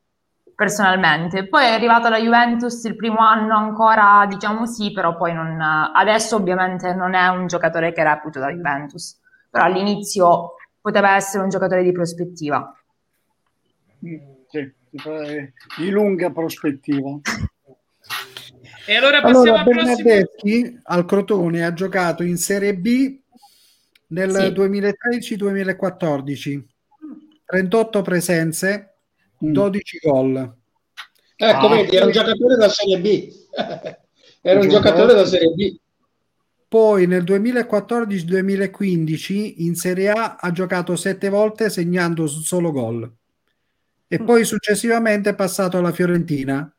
personalmente. 0.56 1.48
Poi 1.48 1.66
è 1.66 1.74
arrivato 1.74 2.08
alla 2.08 2.20
Juventus 2.20 2.84
il 2.86 2.96
primo 2.96 3.20
anno 3.20 3.56
ancora, 3.56 4.26
diciamo 4.28 4.66
sì, 4.66 4.92
però 4.92 5.16
poi 5.16 5.34
non... 5.34 5.60
Adesso 5.62 6.36
ovviamente 6.36 6.96
non 6.96 7.14
è 7.14 7.28
un 7.28 7.46
giocatore 7.48 7.94
che 7.94 8.04
reputo 8.04 8.40
da 8.40 8.50
Juventus, 8.50 9.20
però 9.50 9.66
all'inizio 9.66 10.56
poteva 10.82 11.16
essere 11.16 11.44
un 11.44 11.50
giocatore 11.50 11.84
di 11.84 11.92
prospettiva. 11.92 12.76
Sì, 14.00 14.20
di 15.78 15.90
lunga 15.92 16.32
prospettiva. 16.32 17.20
E 18.86 18.96
allora 18.96 19.22
passiamo 19.22 19.58
allora, 19.58 19.64
Bernardeschi 19.64 20.62
prossimo... 20.62 20.80
al 20.84 21.06
Crotone 21.06 21.64
ha 21.64 21.74
giocato 21.74 22.24
in 22.24 22.38
Serie 22.38 22.76
B 22.76 23.20
nel 24.08 24.32
sì. 24.32 24.48
2013-2014, 24.48 26.64
38 27.46 28.02
presenze, 28.02 28.96
12 29.38 30.00
mm. 30.04 30.10
gol. 30.10 30.56
Ecco, 31.36 31.68
ah, 31.68 31.76
vedi, 31.76 31.96
era 31.96 32.06
un 32.06 32.12
giocatore 32.12 32.56
da 32.56 32.70
Serie 32.70 33.00
B. 33.00 33.32
era 34.42 34.60
un 34.60 34.70
giocatore 34.70 35.14
da 35.14 35.26
Serie 35.26 35.54
B. 35.54 35.78
Poi 36.68 37.06
nel 37.06 37.24
2014-2015 37.24 39.54
in 39.58 39.76
Serie 39.76 40.10
A 40.10 40.38
ha 40.40 40.52
giocato 40.52 40.96
sette 40.96 41.30
volte 41.30 41.70
segnando 41.70 42.26
solo 42.28 42.72
gol. 42.72 43.08
E 44.08 44.20
mm. 44.20 44.26
poi 44.26 44.44
successivamente 44.44 45.30
è 45.30 45.36
passato 45.36 45.78
alla 45.78 45.92
Fiorentina, 45.92 46.74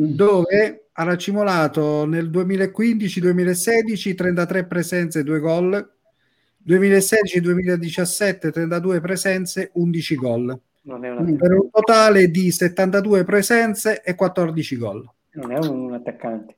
mm. 0.00 0.14
dove 0.14 0.85
ha 0.98 1.02
racimolato 1.04 2.06
nel 2.06 2.30
2015-2016 2.30 4.14
33 4.14 4.64
presenze, 4.64 5.22
2 5.22 5.38
gol, 5.40 5.90
2016-2017 6.66 8.50
32 8.50 9.00
presenze, 9.00 9.70
11 9.74 10.14
gol. 10.16 10.58
Per 10.82 11.52
un 11.52 11.70
totale 11.70 12.28
di 12.28 12.50
72 12.50 13.24
presenze 13.24 14.02
e 14.02 14.14
14 14.14 14.76
gol. 14.76 15.06
Non 15.32 15.52
è 15.52 15.58
un, 15.58 15.92
attaccante. 15.92 16.56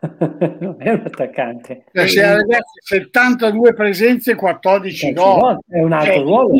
non 0.60 0.76
è 0.78 0.90
un 0.90 1.02
attaccante. 1.06 1.84
Cioè, 1.92 2.34
ragazzi, 2.34 2.80
72 2.84 3.72
presenze 3.72 4.32
e 4.32 4.34
14 4.34 5.12
gol. 5.14 5.58
È 5.66 5.80
un 5.80 5.92
altro 5.92 6.12
cioè, 6.12 6.22
ruolo. 6.22 6.54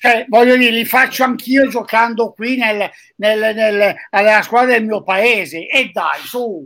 Cioè, 0.00 0.26
voglio 0.28 0.56
dire, 0.56 0.70
li 0.70 0.84
faccio 0.84 1.24
anch'io 1.24 1.66
giocando 1.66 2.32
qui 2.32 2.56
nel, 2.56 2.88
nel, 3.16 3.52
nel, 3.52 3.96
alla 4.10 4.42
squadra 4.42 4.74
del 4.74 4.84
mio 4.84 5.02
paese. 5.02 5.66
E 5.66 5.90
dai, 5.92 6.20
su! 6.20 6.64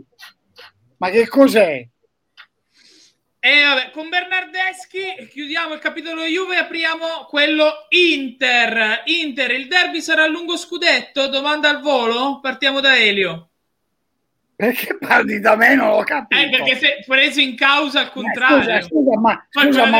Ma 0.97 1.09
che 1.09 1.27
cos'è? 1.27 1.83
E 3.39 3.63
vabbè, 3.63 3.89
con 3.89 4.09
Bernardeschi 4.09 5.27
chiudiamo 5.31 5.73
il 5.73 5.79
capitolo 5.79 6.21
Juve 6.25 6.57
e 6.57 6.59
apriamo 6.59 7.25
quello 7.27 7.87
Inter. 7.89 9.01
Inter, 9.05 9.51
il 9.51 9.67
derby 9.67 9.99
sarà 9.99 10.25
a 10.25 10.27
lungo 10.27 10.55
scudetto? 10.55 11.27
Domanda 11.27 11.69
al 11.69 11.81
volo? 11.81 12.39
Partiamo 12.39 12.81
da 12.81 12.95
Elio. 12.95 13.49
Perché 14.55 14.95
parli 14.99 15.39
da 15.39 15.55
me? 15.55 15.73
Non 15.73 15.87
ho 15.87 16.03
capito. 16.03 16.39
Eh, 16.39 16.49
perché 16.49 16.75
sei 16.75 17.03
preso 17.03 17.39
in 17.39 17.55
causa 17.55 18.01
al 18.01 18.11
contrario. 18.11 18.69
Ma 18.69 18.81
scusa, 18.81 18.87
scusa, 18.87 19.19
ma, 19.19 19.47
scusa, 19.49 19.85
ma, 19.87 19.99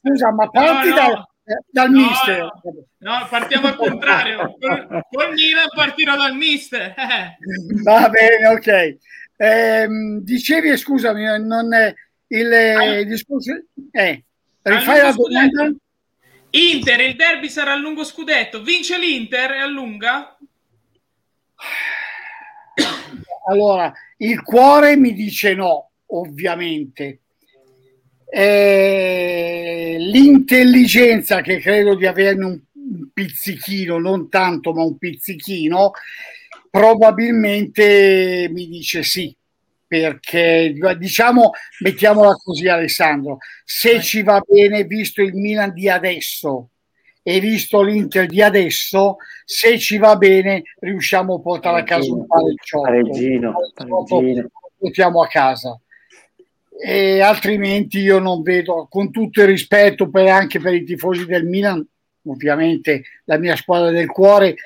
scusa, 0.00 0.32
ma 0.32 0.48
parti 0.48 0.88
no. 0.90 0.94
da 0.94 1.28
dal 1.70 1.90
no, 1.90 2.00
mister. 2.00 2.52
No, 2.98 3.26
partiamo 3.28 3.66
al 3.68 3.76
contrario. 3.76 4.56
Con, 4.58 5.32
Milan 5.32 5.68
partirò 5.74 6.16
dal 6.16 6.34
mister. 6.34 6.94
Va 7.82 8.08
bene, 8.08 8.48
ok. 8.48 8.96
Eh, 9.36 9.86
dicevi, 10.22 10.76
scusami, 10.76 11.22
non 11.44 11.74
è 11.74 11.94
il 12.28 12.52
allora, 12.52 13.02
discorso... 13.02 13.52
Eh, 13.90 14.24
rifai 14.62 15.00
la 15.00 15.12
domanda? 15.12 15.74
Inter, 16.50 17.00
il 17.00 17.16
derby 17.16 17.48
sarà 17.48 17.72
a 17.72 17.76
lungo 17.76 18.04
scudetto. 18.04 18.62
Vince 18.62 18.98
l'Inter 18.98 19.52
e 19.52 19.60
allunga? 19.60 20.36
Allora, 23.48 23.92
il 24.18 24.40
cuore 24.42 24.96
mi 24.96 25.12
dice 25.12 25.54
no, 25.54 25.90
ovviamente 26.06 27.23
eh, 28.36 29.96
l'intelligenza 29.96 31.40
che 31.40 31.60
credo 31.60 31.94
di 31.94 32.04
averne 32.04 32.44
un, 32.44 32.60
un 32.72 33.08
pizzichino, 33.12 33.98
non 33.98 34.28
tanto 34.28 34.72
ma 34.72 34.82
un 34.82 34.98
pizzichino, 34.98 35.92
probabilmente 36.68 38.48
mi 38.50 38.66
dice 38.66 39.04
sì, 39.04 39.32
perché 39.86 40.74
diciamo, 40.98 41.52
mettiamola 41.78 42.32
così 42.32 42.66
Alessandro, 42.66 43.38
se 43.64 44.00
ci 44.00 44.24
va 44.24 44.42
bene, 44.44 44.82
visto 44.82 45.22
il 45.22 45.34
Milan 45.34 45.72
di 45.72 45.88
adesso 45.88 46.70
e 47.22 47.38
visto 47.38 47.82
l'Inter 47.82 48.26
di 48.26 48.42
adesso, 48.42 49.18
se 49.44 49.78
ci 49.78 49.96
va 49.96 50.16
bene 50.16 50.62
riusciamo 50.80 51.36
a 51.36 51.40
portare 51.40 51.80
a 51.82 51.84
casa 51.84 52.12
un 52.12 52.26
pareggiotto. 52.26 52.80
Pareggino, 52.82 53.54
pareggino. 54.08 54.50
Portiamo 54.76 55.22
a 55.22 55.28
casa 55.28 55.78
e 56.76 57.20
altrimenti 57.20 58.00
io 58.00 58.18
non 58.18 58.42
vedo, 58.42 58.86
con 58.90 59.10
tutto 59.10 59.40
il 59.40 59.46
rispetto 59.46 60.10
per, 60.10 60.26
anche 60.28 60.58
per 60.60 60.74
i 60.74 60.84
tifosi 60.84 61.24
del 61.24 61.46
Milan, 61.46 61.86
ovviamente 62.24 63.02
la 63.24 63.38
mia 63.38 63.56
squadra 63.56 63.90
del 63.90 64.08
cuore, 64.08 64.56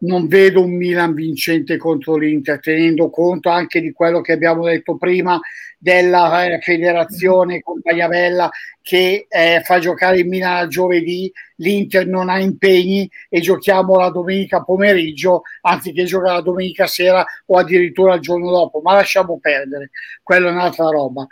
non 0.00 0.28
vedo 0.28 0.62
un 0.62 0.76
Milan 0.76 1.12
vincente 1.12 1.76
contro 1.76 2.16
l'Inter, 2.16 2.60
tenendo 2.60 3.10
conto 3.10 3.48
anche 3.48 3.80
di 3.80 3.92
quello 3.92 4.20
che 4.20 4.32
abbiamo 4.32 4.64
detto 4.64 4.96
prima 4.96 5.40
della 5.76 6.46
eh, 6.46 6.60
federazione 6.60 7.60
con 7.60 7.80
Pagliavella 7.80 8.48
che 8.80 9.26
eh, 9.28 9.60
fa 9.64 9.78
giocare 9.80 10.18
il 10.18 10.26
Milan 10.26 10.64
a 10.64 10.66
giovedì, 10.68 11.30
l'Inter 11.56 12.06
non 12.06 12.28
ha 12.28 12.38
impegni 12.38 13.10
e 13.28 13.40
giochiamo 13.40 13.96
la 13.96 14.10
domenica 14.10 14.62
pomeriggio 14.62 15.42
anziché 15.62 16.04
giocare 16.04 16.36
la 16.36 16.42
domenica 16.42 16.86
sera 16.86 17.24
o 17.46 17.58
addirittura 17.58 18.14
il 18.14 18.20
giorno 18.20 18.50
dopo, 18.50 18.80
ma 18.80 18.94
lasciamo 18.94 19.38
perdere, 19.40 19.90
quella 20.22 20.48
è 20.48 20.52
un'altra 20.52 20.88
roba 20.88 21.26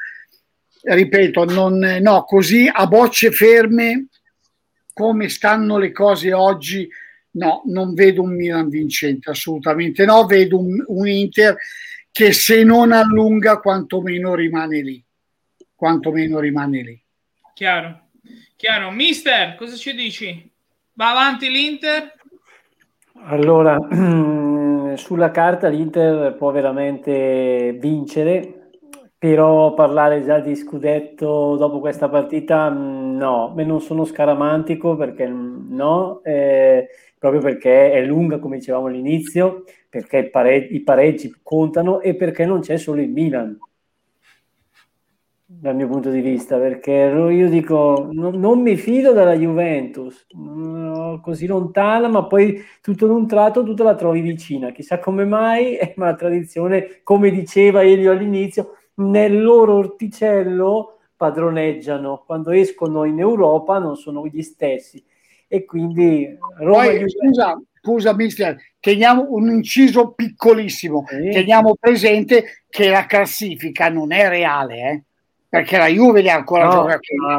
ripeto, 0.95 1.45
non, 1.45 1.79
no, 2.01 2.25
così 2.25 2.71
a 2.73 2.87
bocce 2.87 3.31
ferme 3.31 4.07
come 4.93 5.29
stanno 5.29 5.77
le 5.77 5.93
cose 5.93 6.33
oggi, 6.33 6.89
no, 7.33 7.63
non 7.67 7.93
vedo 7.93 8.23
un 8.23 8.35
Milan 8.35 8.69
vincente, 8.69 9.31
assolutamente 9.31 10.05
no, 10.07 10.25
vedo 10.25 10.59
un, 10.59 10.83
un 10.87 11.07
Inter 11.07 11.57
che 12.11 12.33
se 12.33 12.65
non 12.65 12.93
allunga 12.93 13.59
quantomeno 13.59 14.35
rimane 14.35 14.81
lì, 14.81 15.05
quantomeno 15.75 16.39
rimane 16.39 16.81
lì. 16.81 17.05
Chiaro, 17.53 18.09
chiaro. 18.57 18.91
Mister, 18.91 19.55
cosa 19.57 19.77
ci 19.77 19.95
dici? 19.95 20.51
Va 20.95 21.11
avanti 21.11 21.51
l'Inter? 21.51 22.15
Allora, 23.25 23.77
sulla 24.97 25.31
carta 25.31 25.69
l'Inter 25.69 26.35
può 26.37 26.51
veramente 26.53 27.77
vincere, 27.79 28.56
però 29.27 29.75
parlare 29.75 30.23
già 30.23 30.39
di 30.39 30.55
scudetto 30.55 31.57
dopo 31.57 31.81
questa 31.81 32.09
partita, 32.09 32.71
mm, 32.71 33.17
no, 33.17 33.53
non 33.57 33.81
sono 33.81 34.05
scaramantico 34.05 34.95
perché 34.95 35.27
mm, 35.27 35.75
no, 35.75 36.23
eh, 36.23 36.87
proprio 37.19 37.41
perché 37.41 37.91
è 37.91 38.05
lunga 38.05 38.39
come 38.39 38.59
dicevamo 38.59 38.87
all'inizio, 38.87 39.65
perché 39.89 40.31
pare- 40.31 40.57
i 40.59 40.81
pareggi 40.81 41.35
contano 41.43 42.01
e 42.01 42.15
perché 42.15 42.45
non 42.47 42.61
c'è 42.61 42.77
solo 42.77 43.01
il 43.01 43.11
Milan 43.11 43.59
dal 45.49 45.77
mio 45.77 45.87
punto 45.87 46.11
di 46.11 46.21
vista, 46.21 46.59
perché 46.59 46.91
io 46.91 47.49
dico 47.49 48.09
non, 48.13 48.35
non 48.39 48.61
mi 48.61 48.77
fido 48.77 49.13
della 49.13 49.35
Juventus, 49.37 50.27
no, 50.33 51.21
così 51.23 51.47
lontana, 51.47 52.09
ma 52.09 52.27
poi 52.27 52.61
tutto 52.81 53.07
d'un 53.07 53.29
tratto 53.29 53.63
tu 53.63 53.73
te 53.75 53.85
la 53.85 53.95
trovi 53.95 54.21
vicina, 54.23 54.73
chissà 54.73 54.99
come 54.99 55.25
mai, 55.25 55.79
ma 55.97 56.07
la 56.07 56.15
tradizione, 56.17 57.01
come 57.05 57.31
diceva 57.31 57.83
Elio 57.85 58.11
all'inizio, 58.11 58.76
nel 58.97 59.43
loro 59.43 59.75
orticello 59.75 60.99
padroneggiano, 61.17 62.23
quando 62.27 62.51
escono 62.51 63.05
in 63.05 63.19
Europa 63.19 63.79
non 63.79 63.97
sono 63.97 64.27
gli 64.27 64.43
stessi 64.43 65.03
e 65.49 65.65
quindi 65.65 66.37
Roma 66.59 66.85
Poi, 66.85 66.99
Juventus... 66.99 67.15
scusa, 67.15 67.63
scusa 67.81 68.15
mister, 68.15 68.57
teniamo 68.81 69.27
un 69.31 69.49
inciso 69.49 70.13
piccolissimo, 70.13 71.05
sì. 71.07 71.31
teniamo 71.31 71.75
presente 71.79 72.65
che 72.69 72.89
la 72.89 73.07
classifica 73.07 73.89
non 73.89 74.13
è 74.13 74.29
reale, 74.29 74.77
eh? 74.77 75.03
perché 75.49 75.79
la 75.79 75.87
Juve 75.87 76.23
deve 76.23 76.35
ancora 76.35 76.65
no, 76.65 76.71
giocare, 76.71 76.99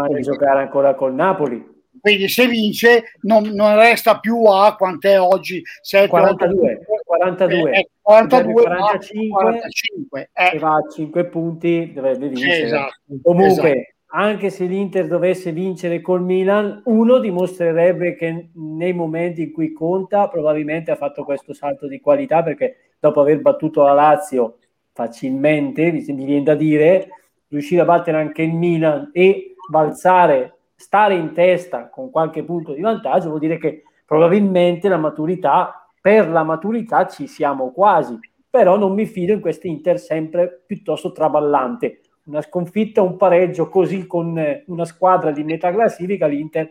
no, 0.10 0.20
giocare 0.22 0.60
ancora 0.62 0.96
col 0.96 1.14
Napoli. 1.14 1.76
Quindi 2.08 2.30
se 2.30 2.48
vince 2.48 3.04
non, 3.24 3.44
non 3.50 3.76
resta 3.76 4.20
più 4.20 4.46
a 4.46 4.78
quant'è 4.78 5.20
oggi 5.20 5.62
7, 5.82 6.08
42, 6.08 6.86
42, 7.04 7.72
eh, 7.72 7.90
42 8.02 8.54
45, 8.54 9.30
45 9.30 10.30
eh. 10.32 10.56
e 10.56 10.60
va 10.60 10.76
a 10.76 10.90
5 10.90 11.26
punti 11.26 11.92
dovrebbe 11.94 12.30
vincere. 12.30 12.64
Esatto, 12.64 12.94
Comunque, 13.22 13.72
esatto. 13.72 13.94
anche 14.08 14.50
se 14.50 14.64
l'Inter 14.64 15.08
dovesse 15.08 15.52
vincere 15.52 16.00
col 16.00 16.24
Milan, 16.24 16.82
uno 16.86 17.20
dimostrerebbe 17.20 18.16
che 18.16 18.52
nei 18.54 18.94
momenti 18.94 19.42
in 19.42 19.52
cui 19.52 19.74
conta 19.74 20.30
probabilmente 20.30 20.92
ha 20.92 20.96
fatto 20.96 21.26
questo 21.26 21.54
salto 21.54 21.88
di 21.88 22.00
qualità 22.00 22.42
perché 22.42 22.94
dopo 23.00 23.20
aver 23.20 23.42
battuto 23.42 23.84
la 23.84 23.92
Lazio 23.92 24.60
facilmente, 24.94 25.92
mi 25.92 26.24
viene 26.24 26.44
da 26.44 26.56
dire, 26.56 27.10
riuscire 27.50 27.82
a 27.82 27.86
battere 27.86 28.16
anche 28.16 28.44
il 28.44 28.54
Milan 28.54 29.10
e 29.12 29.56
balzare, 29.70 30.57
stare 30.78 31.16
in 31.16 31.34
testa 31.34 31.90
con 31.90 32.10
qualche 32.10 32.44
punto 32.44 32.74
di 32.74 32.82
vantaggio, 32.82 33.30
vuol 33.30 33.40
dire 33.40 33.58
che 33.58 33.84
probabilmente 34.06 34.88
la 34.88 34.98
maturità, 34.98 35.90
per 36.00 36.30
la 36.30 36.44
maturità 36.44 37.08
ci 37.08 37.28
siamo 37.28 37.72
quasi, 37.72 38.18
però 38.50 38.78
non 38.78 38.94
mi 38.94 39.06
fido 39.06 39.34
in 39.34 39.42
questa 39.42 39.68
Inter 39.68 40.00
sempre 40.00 40.64
piuttosto 40.66 41.12
traballante. 41.12 42.02
Una 42.26 42.42
sconfitta, 42.42 43.02
un 43.02 43.18
pareggio 43.18 43.70
così 43.70 44.06
con 44.06 44.40
una 44.66 44.86
squadra 44.86 45.32
di 45.32 45.44
metà 45.44 45.72
classifica, 45.72 46.28
l'Inter 46.28 46.70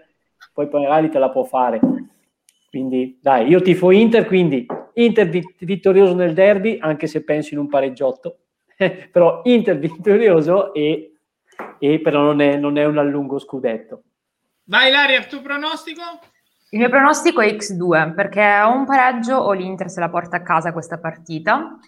poi 0.53 0.69
magari 0.71 1.11
te 1.11 1.19
la 1.19 1.31
può 1.31 1.45
fare. 1.45 1.81
Quindi 2.71 3.19
dai, 3.21 3.49
io 3.49 3.61
tifo 3.61 3.91
Inter, 3.91 4.27
quindi 4.27 4.67
Inter 4.95 5.29
vittorioso 5.59 6.15
nel 6.15 6.33
derby, 6.33 6.79
anche 6.81 7.07
se 7.07 7.25
penso 7.25 7.55
in 7.55 7.61
un 7.61 7.69
pareggiotto 7.69 8.39
però 9.11 9.41
Inter 9.45 9.79
vittorioso 9.79 10.73
e, 10.75 11.16
e 11.79 12.01
però 12.01 12.23
non 12.23 12.41
è, 12.41 12.57
non 12.57 12.79
è 12.79 12.85
un 12.85 12.99
allungo 12.99 13.39
scudetto. 13.39 14.03
Vai 14.65 14.91
Laria, 14.91 15.19
il 15.19 15.27
tuo 15.27 15.43
pronostico? 15.43 16.03
Il 16.71 16.81
mio 16.81 16.89
pronostico 16.89 17.41
è 17.41 17.47
X2 17.47 18.15
perché 18.15 18.61
o 18.61 18.73
un 18.73 18.85
pareggio 18.85 19.37
o 19.37 19.53
l'Inter 19.53 19.89
se 19.89 20.01
la 20.01 20.09
porta 20.09 20.39
a 20.39 20.43
casa 20.43 20.73
questa 20.73 20.99
partita. 20.99 21.79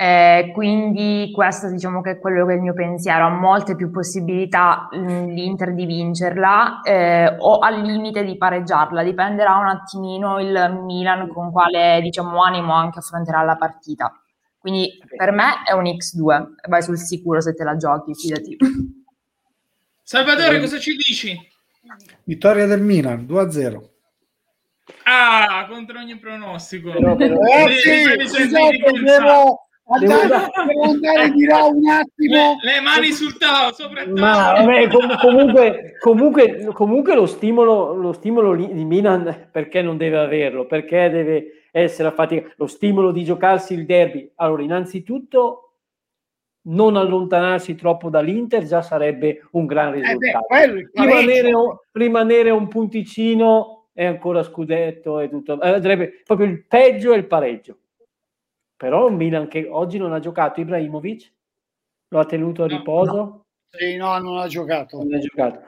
Eh, 0.00 0.52
quindi 0.54 1.32
questo 1.34 1.68
diciamo 1.68 2.00
che 2.02 2.12
è 2.12 2.18
quello 2.20 2.46
che 2.46 2.52
è 2.52 2.54
il 2.54 2.62
mio 2.62 2.72
pensiero, 2.72 3.26
ha 3.26 3.30
molte 3.30 3.74
più 3.74 3.90
possibilità 3.90 4.88
mm, 4.94 5.26
l'Inter 5.30 5.74
di 5.74 5.86
vincerla 5.86 6.82
eh, 6.82 7.34
o 7.36 7.58
al 7.58 7.80
limite 7.80 8.22
di 8.22 8.36
pareggiarla, 8.36 9.02
dipenderà 9.02 9.56
un 9.56 9.66
attimino 9.66 10.38
il 10.38 10.82
Milan 10.84 11.26
con 11.26 11.50
quale 11.50 12.00
diciamo, 12.00 12.40
animo 12.44 12.74
anche 12.74 13.00
affronterà 13.00 13.42
la 13.42 13.56
partita. 13.56 14.12
Quindi 14.56 14.88
per 15.16 15.32
me 15.32 15.64
è 15.64 15.72
un 15.72 15.82
X2, 15.82 16.46
vai 16.68 16.82
sul 16.82 16.96
sicuro 16.96 17.40
se 17.40 17.54
te 17.54 17.64
la 17.64 17.76
giochi, 17.76 18.14
fidati. 18.14 18.56
Salvatore, 20.08 20.58
cosa 20.58 20.78
ci 20.78 20.96
dici? 20.96 21.38
Vittoria 22.24 22.64
del 22.64 22.80
Milan, 22.80 23.26
2-0. 23.28 23.90
Ah, 25.02 25.66
contro 25.68 25.98
ogni 25.98 26.18
pronostico. 26.18 26.92
Però, 26.92 27.14
però, 27.14 27.38
eh, 27.42 27.74
sì, 27.74 28.26
scusate, 28.26 28.78
devo 29.04 29.68
andare, 29.84 30.48
devo 30.66 30.82
andare 30.84 31.30
di 31.32 31.44
là 31.44 31.64
un 31.64 31.86
attimo. 31.90 32.56
Le, 32.62 32.72
le 32.72 32.80
mani 32.80 33.12
sul 33.12 33.36
tavolo, 33.36 33.74
sopra 33.74 34.00
il 34.00 34.12
Ma 34.12 34.52
vabbè, 34.52 34.88
comunque, 35.18 35.96
comunque, 36.00 36.64
comunque 36.72 37.14
lo 37.14 37.26
stimolo, 37.26 37.92
lo 37.92 38.14
stimolo 38.14 38.56
di 38.56 38.84
Milan 38.86 39.50
perché 39.52 39.82
non 39.82 39.98
deve 39.98 40.16
averlo? 40.16 40.64
Perché 40.64 41.10
deve 41.10 41.64
essere 41.70 42.08
affaticato, 42.08 42.54
lo 42.56 42.66
stimolo 42.66 43.12
di 43.12 43.24
giocarsi 43.24 43.74
il 43.74 43.84
derby. 43.84 44.32
Allora, 44.36 44.62
innanzitutto 44.62 45.67
non 46.68 46.96
allontanarsi 46.96 47.74
troppo 47.74 48.10
dall'Inter 48.10 48.64
già 48.64 48.82
sarebbe 48.82 49.46
un 49.52 49.66
gran 49.66 49.92
risultato. 49.92 50.46
Eh 50.54 50.72
beh, 50.72 50.90
rimanere, 50.92 51.52
rimanere, 51.92 52.50
un 52.50 52.68
punticino 52.68 53.88
è 53.92 54.04
ancora 54.04 54.42
scudetto 54.42 55.20
e 55.20 55.28
tutto. 55.28 55.60
Eh, 55.60 56.22
proprio 56.24 56.46
il 56.46 56.64
peggio 56.66 57.12
è 57.12 57.16
il 57.16 57.26
pareggio. 57.26 57.78
Però 58.76 59.08
un 59.08 59.16
Milan 59.16 59.48
che 59.48 59.66
oggi 59.68 59.98
non 59.98 60.12
ha 60.12 60.20
giocato 60.20 60.60
Ibrahimovic, 60.60 61.32
lo 62.08 62.20
ha 62.20 62.24
tenuto 62.24 62.64
a 62.64 62.68
riposo. 62.68 63.12
No. 63.12 63.44
Sì, 63.70 63.96
no, 63.96 64.16
non 64.18 64.38
ha 64.38 64.46
giocato. 64.46 64.98
Non 64.98 65.14
ha 65.14 65.18
giocato. 65.18 65.62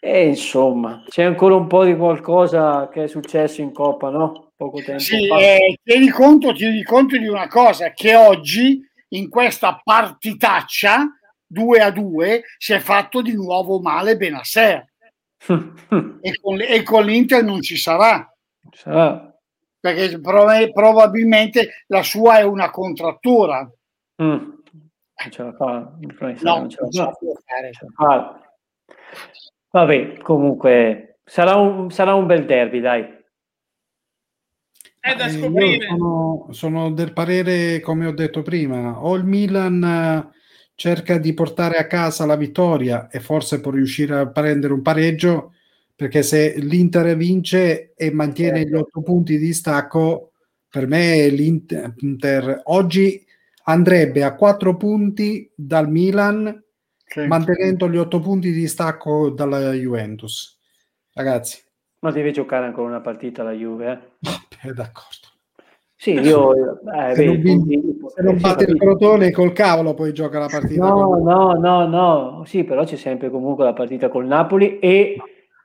E 0.00 0.26
insomma, 0.26 1.02
c'è 1.08 1.22
ancora 1.22 1.54
un 1.54 1.66
po' 1.66 1.84
di 1.84 1.96
qualcosa 1.96 2.88
che 2.88 3.04
è 3.04 3.06
successo 3.08 3.60
in 3.60 3.72
Coppa, 3.72 4.10
no? 4.10 4.46
poco 4.56 4.80
tempo 4.82 5.00
sì, 5.00 5.26
fa. 5.26 5.38
Eh, 5.38 5.78
tieni, 5.82 6.08
conto, 6.08 6.52
tieni 6.52 6.82
conto 6.82 7.16
di 7.16 7.28
una 7.28 7.46
cosa, 7.46 7.90
che 7.92 8.14
oggi 8.14 8.82
in 9.08 9.28
questa 9.28 9.80
partitaccia 9.82 11.06
2 11.46 11.80
a 11.80 11.90
2 11.90 12.42
si 12.58 12.72
è 12.72 12.78
fatto 12.80 13.22
di 13.22 13.34
nuovo 13.34 13.80
male 13.80 14.16
Benasser 14.16 14.92
e, 16.20 16.40
con, 16.40 16.60
e 16.60 16.82
con 16.82 17.04
l'Inter 17.04 17.44
non 17.44 17.62
ci 17.62 17.76
sarà. 17.76 18.32
sarà. 18.72 19.30
Perché 19.78 20.18
prov- 20.20 20.72
probabilmente 20.72 21.84
la 21.86 22.02
sua 22.02 22.38
è 22.38 22.42
una 22.42 22.70
contrattura. 22.70 23.70
Mm. 24.22 24.54
Non 25.18 25.30
ce 25.30 25.42
la 25.42 25.52
fa, 25.52 25.92
no, 26.40 26.56
non 26.58 26.68
ce 26.68 26.78
la, 26.80 27.04
fa. 27.04 27.12
Fare. 27.44 27.72
Ce 27.72 27.84
la 27.84 27.92
fa. 27.94 28.40
Vabbè, 29.70 30.18
comunque 30.18 31.20
sarà 31.24 31.56
un, 31.56 31.90
sarà 31.90 32.14
un 32.14 32.26
bel 32.26 32.44
derby, 32.44 32.80
dai. 32.80 33.14
È 35.06 35.14
da 35.14 35.26
eh, 35.26 35.30
scoprire. 35.30 35.86
Sono, 35.86 36.48
sono, 36.50 36.90
del 36.90 37.12
parere, 37.12 37.78
come 37.78 38.06
ho 38.06 38.12
detto 38.12 38.42
prima, 38.42 39.04
o 39.04 39.14
il 39.14 39.24
Milan 39.24 39.84
eh, 39.84 40.36
cerca 40.74 41.18
di 41.18 41.32
portare 41.32 41.76
a 41.76 41.86
casa 41.86 42.26
la 42.26 42.34
vittoria 42.34 43.06
e 43.08 43.20
forse 43.20 43.60
può 43.60 43.70
riuscire 43.70 44.16
a 44.16 44.26
prendere 44.26 44.72
un 44.72 44.82
pareggio, 44.82 45.54
perché 45.94 46.24
se 46.24 46.56
l'Inter 46.58 47.16
vince 47.16 47.94
e 47.94 48.10
mantiene 48.10 48.66
gli 48.66 48.74
otto 48.74 49.00
punti 49.00 49.38
di 49.38 49.52
stacco, 49.52 50.32
per 50.68 50.88
me 50.88 51.28
l'Inter 51.28 52.62
oggi 52.64 53.24
andrebbe 53.66 54.24
a 54.24 54.34
quattro 54.34 54.76
punti 54.76 55.48
dal 55.54 55.88
Milan, 55.88 56.64
sì. 57.06 57.20
mantenendo 57.26 57.88
gli 57.88 57.96
otto 57.96 58.18
punti 58.18 58.50
di 58.50 58.66
stacco 58.66 59.30
dalla 59.30 59.70
Juventus. 59.70 60.58
Ragazzi, 61.12 61.62
ma 62.06 62.12
deve 62.12 62.30
giocare 62.30 62.66
ancora 62.66 62.86
una 62.86 63.00
partita 63.00 63.42
la 63.42 63.50
Juve. 63.50 64.10
Eh? 64.62 64.72
d'accordo. 64.72 65.34
Sì, 65.96 66.12
io... 66.12 66.52
Eh, 66.52 67.14
se, 67.14 67.26
vedi, 67.26 67.54
non, 67.54 67.64
vinci, 67.64 67.98
se 68.14 68.22
non 68.22 68.38
batte 68.40 68.64
il 68.64 68.78
crotone 68.78 69.32
col 69.32 69.52
cavolo 69.52 69.94
poi 69.94 70.12
gioca 70.12 70.38
la 70.38 70.46
partita. 70.46 70.86
No, 70.86 71.18
no, 71.18 71.54
no, 71.54 71.86
no. 71.86 72.42
Sì, 72.44 72.62
però 72.62 72.84
c'è 72.84 72.94
sempre 72.94 73.28
comunque 73.28 73.64
la 73.64 73.72
partita 73.72 74.08
col 74.08 74.26
Napoli 74.26 74.78
e 74.78 75.16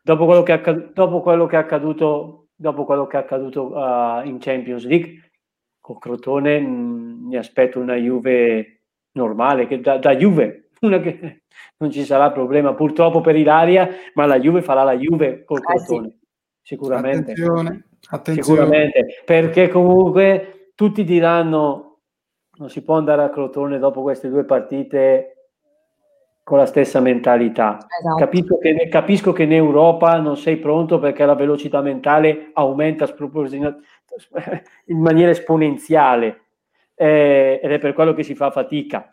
dopo 0.01 0.25
quello 0.25 0.41
che 0.41 0.53
è 0.53 0.55
accaduto, 0.55 0.91
dopo 0.95 1.21
quello 1.21 1.45
che 1.45 1.57
è 1.57 1.59
accaduto, 1.59 2.47
dopo 2.55 2.85
quello 2.85 3.05
che 3.05 3.17
è 3.17 3.19
accaduto 3.19 3.71
uh, 3.75 4.25
in 4.25 4.37
Champions 4.39 4.85
League, 4.87 5.31
con 5.79 5.99
Crotone 5.99 6.59
mh, 6.59 6.65
mm, 6.65 7.27
mi 7.27 7.37
aspetto 7.37 7.79
una 7.79 7.95
Juve 7.95 8.81
normale, 9.11 9.67
che 9.67 9.79
da, 9.79 9.99
da 9.99 10.15
Juve, 10.15 10.69
una 10.81 10.99
che 10.99 11.43
non 11.77 11.91
ci 11.91 12.03
sarà 12.03 12.31
problema 12.31 12.73
purtroppo 12.73 13.21
per 13.21 13.35
Ilaria, 13.35 13.87
ma 14.15 14.25
la 14.25 14.39
Juve 14.39 14.63
farà 14.63 14.81
la 14.81 14.97
Juve 14.97 15.43
col 15.43 15.61
Crotone. 15.61 16.07
Eh 16.07 16.09
sì 16.09 16.19
sicuramente. 16.61 17.31
Attenzione, 17.31 17.85
attenzione. 18.09 18.43
Sicuramente, 18.43 19.05
perché 19.25 19.67
comunque 19.69 20.71
tutti 20.75 21.03
diranno 21.03 21.91
non 22.61 22.69
si 22.69 22.83
può 22.83 22.95
andare 22.95 23.23
a 23.23 23.29
Crotone 23.29 23.79
dopo 23.79 24.03
queste 24.03 24.29
due 24.29 24.43
partite 24.43 25.41
con 26.43 26.59
la 26.59 26.65
stessa 26.65 26.99
mentalità. 26.99 27.77
Esatto. 27.87 28.15
Capisco, 28.17 28.57
che, 28.57 28.87
capisco, 28.87 29.31
che, 29.31 29.43
in 29.43 29.53
Europa 29.53 30.19
non 30.19 30.37
sei 30.37 30.57
pronto 30.57 30.99
perché 30.99 31.25
la 31.25 31.33
velocità 31.33 31.81
mentale 31.81 32.51
aumenta 32.53 33.07
in 34.85 34.99
maniera 34.99 35.31
esponenziale 35.31 36.41
eh, 36.93 37.59
ed 37.63 37.71
è 37.71 37.79
per 37.79 37.93
quello 37.93 38.13
che 38.13 38.23
si 38.23 38.35
fa 38.35 38.51
fatica. 38.51 39.09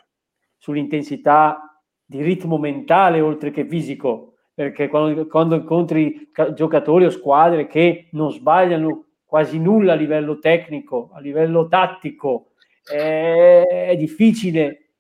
Sull'intensità 0.59 1.83
di 2.05 2.23
ritmo 2.23 2.59
mentale 2.59 3.21
oltre 3.21 3.51
che 3.51 3.67
fisico, 3.67 4.28
perché 4.59 4.89
quando, 4.89 5.29
quando 5.29 5.55
incontri 5.55 6.31
giocatori 6.55 7.05
o 7.05 7.11
squadre 7.11 7.69
che 7.69 8.09
non 8.11 8.33
sbagliano 8.33 9.05
quasi 9.25 9.57
nulla 9.61 9.93
a 9.93 9.95
livello 9.95 10.41
tecnico, 10.41 11.11
a 11.13 11.21
livello 11.21 11.69
tattico, 11.69 12.55
è, 12.83 13.63
è 13.87 13.97
difficile. 13.97 14.95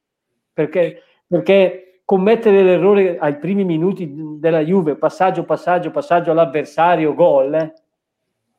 Perché, 0.52 1.02
perché 1.26 2.02
commettere 2.04 2.62
l'errore 2.62 3.18
ai 3.18 3.36
primi 3.38 3.64
minuti 3.64 4.08
della 4.38 4.60
Juve, 4.60 4.94
passaggio, 4.94 5.42
passaggio, 5.42 5.90
passaggio 5.90 6.30
all'avversario, 6.30 7.12
gol, 7.12 7.52
eh, 7.54 7.72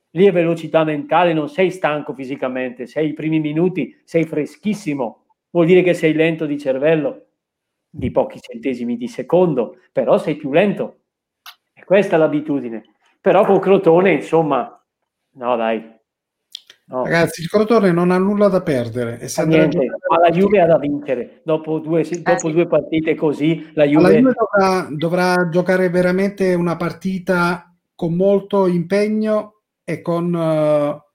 lì 0.10 0.26
è 0.26 0.34
velocità 0.34 0.84
mentale, 0.84 1.32
non 1.32 1.48
sei 1.48 1.72
stanco 1.72 2.14
fisicamente, 2.14 2.88
sei 2.88 3.08
i 3.08 3.14
primi 3.14 3.40
minuti, 3.40 3.98
sei 4.04 4.26
freschissimo, 4.26 5.28
vuol 5.52 5.66
dire 5.66 5.82
che 5.82 5.94
sei 5.94 6.12
lento 6.12 6.46
di 6.46 6.58
cervello 6.58 7.28
di 7.90 8.12
pochi 8.12 8.40
centesimi 8.40 8.98
di 8.98 9.08
secondo, 9.08 9.78
però 9.92 10.18
sei 10.18 10.36
più 10.36 10.52
lento. 10.52 10.98
E 11.74 11.84
questa 11.84 12.16
è 12.16 12.20
l'abitudine. 12.20 12.84
Però 13.20 13.46
con 13.46 13.60
Crotone, 13.60 14.14
insomma, 14.14 14.82
no 15.32 15.56
dai. 15.56 15.98
No. 16.86 17.04
Ragazzi, 17.04 17.42
il 17.42 17.50
Crotone 17.50 17.92
non 17.92 18.10
ha 18.12 18.18
nulla 18.18 18.48
da 18.48 18.62
perdere. 18.62 19.20
E 19.20 19.28
se 19.28 19.46
Niente, 19.46 19.86
ma 20.10 20.20
la 20.20 20.30
Juve 20.32 20.62
ha 20.62 20.66
da 20.66 20.78
vincere. 20.78 21.42
Dopo 21.44 21.80
due, 21.80 22.04
dopo 22.04 22.48
eh, 22.48 22.52
due 22.52 22.68
partite 22.68 23.16
così, 23.16 23.72
la 23.74 23.86
Juve... 23.86 24.02
La 24.02 24.18
Juve 24.18 24.34
dovrà, 24.34 24.88
dovrà, 24.90 25.50
giocare 25.50 25.90
veramente 25.90 26.54
una 26.56 26.76
partita 26.78 27.76
con 27.96 28.16
molto 28.16 28.68
impegno 28.68 29.62
e 29.84 30.02
con... 30.02 30.34
Uh, 30.34 31.08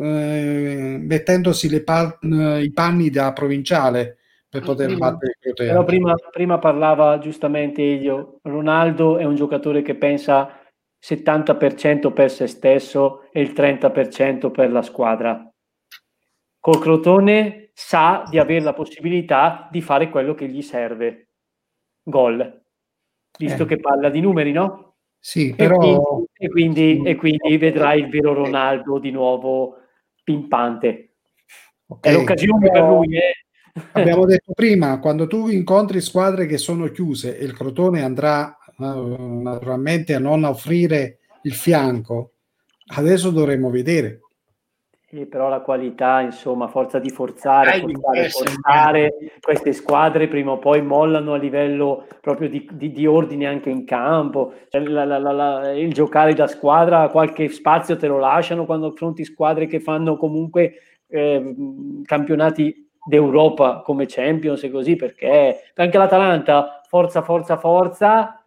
eh, 0.00 0.96
mettendosi 1.00 1.82
pa- 1.82 2.16
i 2.20 2.70
panni 2.72 3.10
da 3.10 3.32
provinciale 3.32 4.17
per 4.48 4.62
poter 4.62 4.86
prima, 4.86 5.10
battere 5.10 5.32
il 5.32 5.38
Crotone. 5.40 5.68
Però 5.68 5.84
prima, 5.84 6.14
prima 6.30 6.58
parlava 6.58 7.18
giustamente 7.18 7.82
Elio, 7.82 8.38
Ronaldo 8.42 9.18
è 9.18 9.24
un 9.24 9.34
giocatore 9.34 9.82
che 9.82 9.94
pensa 9.94 10.58
70% 11.00 12.12
per 12.12 12.30
se 12.30 12.46
stesso 12.46 13.28
e 13.30 13.40
il 13.40 13.52
30% 13.52 14.50
per 14.50 14.72
la 14.72 14.82
squadra. 14.82 15.50
Col 16.60 16.78
Crotone 16.80 17.70
sa 17.74 18.24
di 18.28 18.38
avere 18.38 18.64
la 18.64 18.72
possibilità 18.72 19.68
di 19.70 19.80
fare 19.80 20.08
quello 20.08 20.34
che 20.34 20.48
gli 20.48 20.62
serve. 20.62 21.28
Gol. 22.02 22.62
Visto 23.38 23.62
eh. 23.62 23.66
che 23.66 23.78
parla 23.78 24.08
di 24.08 24.20
numeri, 24.20 24.52
no? 24.52 24.96
Sì, 25.18 25.54
però... 25.54 25.76
E 26.32 26.48
quindi, 26.48 27.02
e 27.02 27.04
quindi, 27.04 27.08
e 27.10 27.16
quindi 27.16 27.56
vedrai 27.58 28.00
il 28.00 28.08
vero 28.08 28.32
Ronaldo 28.32 28.98
di 28.98 29.10
nuovo 29.10 29.76
pimpante. 30.24 31.16
Okay. 31.86 32.12
È 32.12 32.16
l'occasione 32.16 32.70
per 32.70 32.82
lui, 32.82 33.16
eh. 33.16 33.47
Abbiamo 33.92 34.24
detto 34.24 34.52
prima, 34.52 34.98
quando 34.98 35.26
tu 35.26 35.48
incontri 35.48 36.00
squadre 36.00 36.46
che 36.46 36.58
sono 36.58 36.86
chiuse 36.86 37.38
e 37.38 37.44
il 37.44 37.52
Crotone 37.52 38.02
andrà 38.02 38.56
naturalmente 38.76 40.14
a 40.14 40.18
non 40.18 40.44
offrire 40.44 41.18
il 41.42 41.54
fianco, 41.54 42.32
adesso 42.94 43.30
dovremmo 43.30 43.70
vedere. 43.70 44.20
Sì, 45.10 45.24
però 45.24 45.48
la 45.48 45.60
qualità, 45.60 46.20
insomma, 46.20 46.68
forza 46.68 46.98
di 46.98 47.08
forzare, 47.08 47.80
forzare, 47.80 48.28
forzare, 48.28 49.14
queste 49.40 49.72
squadre 49.72 50.28
prima 50.28 50.50
o 50.50 50.58
poi 50.58 50.82
mollano 50.82 51.32
a 51.32 51.38
livello 51.38 52.06
proprio 52.20 52.50
di, 52.50 52.68
di, 52.72 52.92
di 52.92 53.06
ordine 53.06 53.46
anche 53.46 53.70
in 53.70 53.86
campo. 53.86 54.52
Cioè, 54.68 54.82
la, 54.82 55.06
la, 55.06 55.18
la, 55.18 55.72
il 55.72 55.94
giocare 55.94 56.34
da 56.34 56.46
squadra, 56.46 57.08
qualche 57.08 57.48
spazio 57.48 57.96
te 57.96 58.06
lo 58.06 58.18
lasciano 58.18 58.66
quando 58.66 58.88
affronti 58.88 59.24
squadre 59.24 59.66
che 59.66 59.80
fanno 59.80 60.18
comunque 60.18 60.74
eh, 61.06 61.54
campionati 62.04 62.87
d'Europa 63.08 63.80
come 63.80 64.04
Champions 64.06 64.62
e 64.62 64.70
così, 64.70 64.94
perché 64.94 65.72
anche 65.74 65.98
l'Atalanta, 65.98 66.82
forza, 66.86 67.22
forza, 67.22 67.56
forza, 67.56 68.44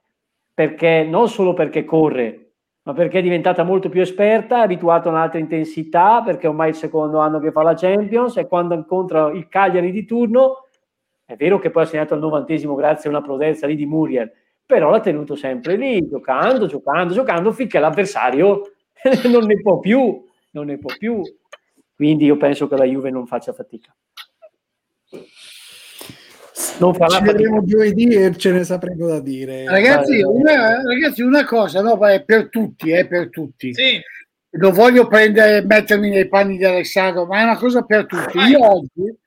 perché 0.54 1.04
non 1.04 1.28
solo 1.28 1.54
perché 1.54 1.84
corre, 1.84 2.52
ma 2.84 2.94
perché 2.94 3.20
è 3.20 3.22
diventata 3.24 3.64
molto 3.64 3.90
più 3.90 4.02
esperta, 4.02 4.62
abituata 4.62 5.10
a 5.10 5.12
un'altra 5.12 5.40
intensità, 5.40 6.22
perché 6.24 6.48
ormai 6.48 6.68
è 6.68 6.70
il 6.72 6.76
secondo 6.76 7.18
anno 7.20 7.40
che 7.40 7.52
fa 7.52 7.64
la 7.64 7.74
Champions 7.74 8.38
e 8.38 8.48
quando 8.48 8.76
incontra 8.76 9.32
il 9.32 9.48
Cagliari 9.48 9.92
di 9.92 10.06
turno, 10.06 10.68
è 11.26 11.36
vero 11.36 11.58
che 11.58 11.72
poi 11.72 11.84
ha 11.84 11.88
segnato 11.88 12.14
al 12.14 12.20
novantesimo 12.20 12.76
grazie 12.76 13.10
a 13.10 13.14
una 13.14 13.22
prodezza 13.22 13.66
lì 13.66 13.76
di 13.76 13.86
Muriel, 13.86 14.32
però 14.64 14.92
l'ha 14.92 15.00
tenuto 15.00 15.36
sempre 15.36 15.76
lì, 15.76 16.08
giocando, 16.08 16.68
giocando, 16.68 17.14
giocando, 17.14 17.52
finché 17.52 17.80
l'avversario 17.80 18.62
non 19.32 19.46
ne 19.46 19.60
può 19.60 19.80
più, 19.80 20.24
non 20.52 20.68
ne 20.68 20.78
può 20.78 20.94
più. 20.98 21.22
Quindi 21.96 22.26
io 22.26 22.38
penso 22.38 22.68
che 22.68 22.76
la 22.78 22.86
Juve 22.86 23.10
non 23.10 23.26
faccia 23.26 23.54
fatica 23.54 23.96
non 26.80 26.94
farà 26.94 27.18
ci 27.18 27.24
vedremo 27.24 27.64
giovedì 27.64 28.08
e 28.08 28.36
ce 28.38 28.52
ne 28.52 28.64
sapremo 28.64 29.08
da 29.08 29.20
dire. 29.20 29.66
Ragazzi 29.66 30.22
una, 30.22 30.82
ragazzi, 30.84 31.22
una 31.22 31.46
cosa 31.46 31.82
no, 31.82 31.98
è 32.08 32.24
per 32.24 32.50
tutti 32.50 32.92
è 32.92 33.08
per 33.08 33.30
tutti. 33.30 33.74
Sì. 33.74 34.00
non 34.52 34.74
voglio 34.74 35.08
prendere 35.08 35.64
mettermi 35.66 36.10
nei 36.10 36.28
panni 36.28 36.58
di 36.58 36.66
Alessandro 36.66 37.26
ma 37.26 37.40
è 37.40 37.44
una 37.44 37.58
cosa 37.58 37.84
per 37.84 38.06
tutti. 38.06 38.38
Io 38.38 38.60
oggi, 38.60 39.18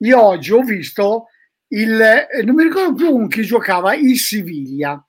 io 0.00 0.22
oggi 0.22 0.52
ho 0.52 0.62
visto 0.62 1.26
il 1.68 2.26
non 2.44 2.54
mi 2.54 2.62
ricordo 2.62 2.94
più 2.94 3.10
con 3.10 3.28
chi 3.28 3.42
giocava 3.42 3.94
il 3.94 4.18
Siviglia. 4.18 5.02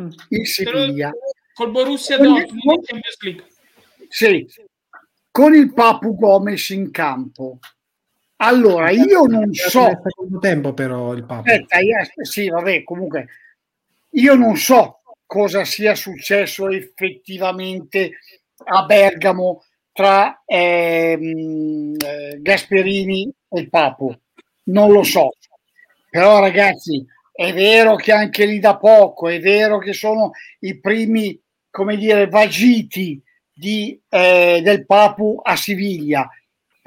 Mm. 0.00 0.08
il 0.28 0.46
Siviglia. 0.46 1.12
Col 1.54 1.70
Borussia 1.70 2.18
Dortmund 2.18 2.84
sì. 4.08 4.46
Con 5.30 5.54
il 5.54 5.72
Papu 5.72 6.14
Gomez 6.16 6.68
in 6.70 6.90
campo 6.90 7.58
allora, 8.40 8.90
io 8.90 9.24
non 9.24 9.52
so. 9.52 9.86
Nel 9.86 10.00
secondo 10.02 10.38
tempo, 10.38 10.72
però, 10.72 11.12
il 11.14 11.24
Papa. 11.24 11.50
Aspetta, 11.50 11.78
io, 11.78 11.96
sì, 12.22 12.48
vabbè, 12.48 12.84
comunque, 12.84 13.26
io 14.10 14.34
non 14.34 14.56
so 14.56 15.00
cosa 15.26 15.64
sia 15.64 15.94
successo 15.94 16.68
effettivamente 16.68 18.18
a 18.64 18.84
Bergamo 18.84 19.64
tra 19.92 20.42
ehm, 20.44 21.96
eh, 21.98 22.38
Gasperini 22.40 23.32
e 23.48 23.60
il 23.60 23.68
Papo. 23.68 24.20
Non 24.64 24.92
lo 24.92 25.02
so. 25.02 25.30
Però, 26.08 26.38
ragazzi, 26.38 27.04
è 27.32 27.52
vero 27.52 27.96
che 27.96 28.12
anche 28.12 28.46
lì 28.46 28.60
da 28.60 28.76
poco, 28.76 29.28
è 29.28 29.40
vero 29.40 29.78
che 29.78 29.92
sono 29.92 30.30
i 30.60 30.78
primi, 30.78 31.40
come 31.70 31.96
dire, 31.96 32.28
vagiti 32.28 33.20
di, 33.52 34.00
eh, 34.08 34.60
del 34.62 34.86
Papu 34.86 35.40
a 35.42 35.56
Siviglia 35.56 36.28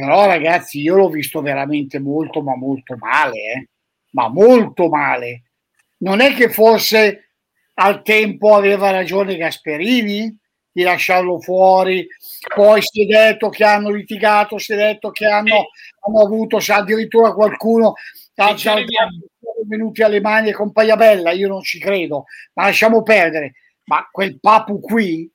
però 0.02 0.26
ragazzi 0.26 0.80
io 0.80 0.96
l'ho 0.96 1.10
visto 1.10 1.42
veramente 1.42 2.00
molto 2.00 2.42
ma 2.42 2.56
molto 2.56 2.96
male 2.98 3.38
eh? 3.38 3.68
ma 4.14 4.30
molto 4.30 4.90
male. 4.90 5.44
Non 5.98 6.22
è 6.22 6.34
che 6.34 6.50
forse 6.50 7.36
al 7.76 8.02
tempo 8.02 8.56
aveva 8.56 8.90
ragione 8.90 9.38
Gasperini 9.38 10.36
di 10.72 10.82
lasciarlo 10.82 11.40
fuori 11.40 12.08
poi 12.56 12.82
si 12.82 13.04
è 13.04 13.06
detto 13.06 13.50
che 13.50 13.64
hanno 13.64 13.92
litigato 13.92 14.58
si 14.58 14.74
è 14.74 14.76
detto 14.76 15.12
che 15.12 15.28
hanno, 15.28 15.68
hanno 16.00 16.22
avuto 16.22 16.58
addirittura 16.68 17.34
qualcuno 17.34 17.94
ha 18.36 18.56
venuti 19.68 20.02
alle 20.02 20.20
mani 20.20 20.52
con 20.52 20.72
Pagliabella 20.72 21.32
io 21.32 21.48
non 21.48 21.62
ci 21.62 21.78
credo 21.78 22.26
ma 22.54 22.64
lasciamo 22.64 23.04
perdere. 23.04 23.54
Ma 23.84 24.08
quel 24.12 24.40
papu 24.40 24.80
qui 24.80 25.32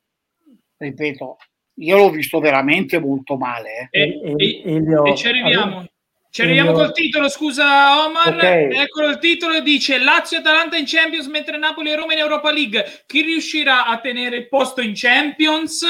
ripeto 0.79 1.37
io 1.79 1.97
l'ho 1.97 2.11
visto 2.11 2.39
veramente 2.39 2.99
molto 2.99 3.37
male. 3.37 3.89
Eh. 3.91 4.21
E, 4.25 4.35
e, 4.37 4.63
e, 4.65 5.11
e, 5.11 5.17
ci 5.17 5.29
arriviamo. 5.29 5.87
Ci 6.31 6.43
arriviamo 6.43 6.73
col 6.73 6.93
titolo, 6.93 7.31
scusa 7.31 8.05
Omar. 8.05 8.35
Okay. 8.35 8.71
Eccolo 8.71 9.09
il 9.09 9.19
titolo 9.19 9.61
dice 9.61 9.99
Lazio-Atalanta 9.99 10.77
in 10.77 10.85
Champions 10.87 11.29
mentre 11.29 11.57
Napoli 11.57 11.91
e 11.91 11.97
Roma 11.97 12.13
in 12.13 12.19
Europa 12.19 12.53
League. 12.53 12.85
Chi 13.07 13.23
riuscirà 13.23 13.87
a 13.87 13.99
tenere 14.01 14.37
il 14.37 14.49
posto 14.49 14.83
in 14.83 14.93
Champions? 14.95 15.83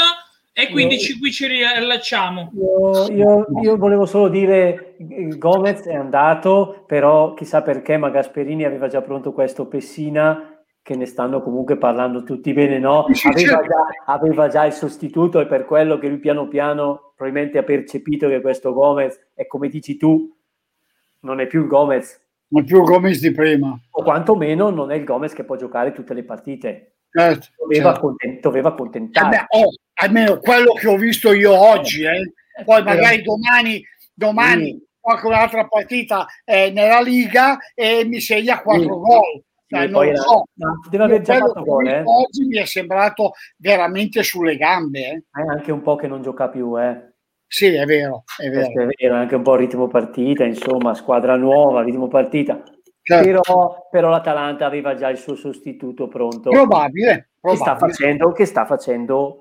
E 0.52 0.70
quindi 0.70 0.94
io, 0.94 1.00
ci, 1.00 1.18
qui 1.18 1.32
ci 1.32 1.48
riallacciamo. 1.48 2.52
Io, 2.54 3.12
io, 3.12 3.46
io, 3.60 3.76
volevo 3.76 4.06
solo 4.06 4.28
dire 4.28 4.94
Gomez 5.36 5.82
è 5.82 5.94
andato, 5.94 6.84
però 6.86 7.34
chissà 7.34 7.62
perché, 7.62 7.96
ma 7.96 8.10
Gasperini 8.10 8.64
aveva 8.64 8.86
già 8.86 9.02
pronto 9.02 9.32
questo 9.32 9.66
Pessina 9.66 10.55
che 10.86 10.94
ne 10.94 11.06
stanno 11.06 11.42
comunque 11.42 11.76
parlando 11.76 12.22
tutti 12.22 12.52
bene, 12.52 12.78
no? 12.78 13.06
Aveva 13.24 13.60
già, 13.60 13.86
aveva 14.04 14.46
già, 14.46 14.66
il 14.66 14.72
sostituto 14.72 15.40
e 15.40 15.46
per 15.48 15.64
quello 15.64 15.98
che 15.98 16.06
lui 16.06 16.20
piano 16.20 16.46
piano 16.46 17.12
probabilmente 17.16 17.58
ha 17.58 17.64
percepito 17.64 18.28
che 18.28 18.40
questo 18.40 18.72
Gomez 18.72 19.30
è 19.34 19.48
come 19.48 19.68
dici 19.68 19.96
tu, 19.96 20.32
non 21.22 21.40
è 21.40 21.48
più 21.48 21.62
il 21.62 21.66
Gomez. 21.66 22.20
Non 22.50 22.62
è 22.62 22.64
più 22.64 22.78
il 22.78 22.84
Gomez 22.84 23.18
di 23.18 23.32
prima. 23.32 23.76
O 23.90 24.02
quantomeno 24.04 24.70
non 24.70 24.92
è 24.92 24.94
il 24.94 25.02
Gomez 25.02 25.32
che 25.32 25.42
può 25.42 25.56
giocare 25.56 25.90
tutte 25.90 26.14
le 26.14 26.22
partite. 26.22 26.98
Certo, 27.10 27.48
doveva, 27.58 27.90
certo. 27.90 28.00
Content- 28.00 28.40
doveva 28.40 28.74
contentare. 28.76 29.36
Eh 29.38 29.58
oh, 29.58 29.70
almeno 29.94 30.38
quello 30.38 30.72
che 30.74 30.86
ho 30.86 30.96
visto 30.96 31.32
io 31.32 31.52
oggi, 31.52 32.04
eh. 32.04 32.32
poi 32.64 32.84
magari 32.84 33.22
domani, 33.22 33.84
domani 34.14 34.66
sì. 34.66 34.86
qualche 35.00 35.26
un'altra 35.26 35.66
partita 35.66 36.26
eh, 36.44 36.70
nella 36.70 37.00
Liga 37.00 37.58
e 37.74 38.04
mi 38.04 38.20
segna 38.20 38.62
quattro 38.62 38.82
sì. 38.82 39.00
gol 39.00 39.44
cioè, 39.66 39.86
non 39.88 40.04
era, 40.04 40.16
so. 40.16 40.44
deve 40.90 41.04
aver 41.04 41.20
già 41.22 41.38
fatto 41.38 41.62
gol. 41.62 41.86
Eh. 41.86 42.02
Oggi 42.04 42.44
mi 42.46 42.56
è 42.56 42.64
sembrato 42.64 43.32
veramente 43.56 44.22
sulle 44.22 44.56
gambe. 44.56 45.08
Eh. 45.08 45.24
È 45.30 45.46
anche 45.48 45.72
un 45.72 45.82
po' 45.82 45.96
che 45.96 46.06
non 46.06 46.22
gioca 46.22 46.48
più. 46.48 46.78
Eh. 46.80 47.14
Sì, 47.48 47.66
è 47.66 47.84
vero, 47.84 48.24
è 48.36 48.48
vero. 48.48 48.82
è 48.82 48.86
vero, 48.98 49.14
anche 49.14 49.34
un 49.34 49.42
po' 49.42 49.54
ritmo 49.56 49.86
partita, 49.86 50.44
insomma, 50.44 50.94
squadra 50.94 51.36
nuova, 51.36 51.82
ritmo 51.82 52.08
partita. 52.08 52.62
certo. 53.02 53.24
però, 53.24 53.88
però, 53.90 54.10
l'Atalanta 54.10 54.66
aveva 54.66 54.94
già 54.94 55.08
il 55.08 55.18
suo 55.18 55.36
sostituto 55.36 56.08
pronto. 56.08 56.50
Probabile. 56.50 57.30
probabile. 57.40 57.40
Che, 57.40 57.56
sta 57.56 57.76
facendo, 57.76 58.32
che 58.32 58.44
sta 58.46 58.66
facendo 58.66 59.40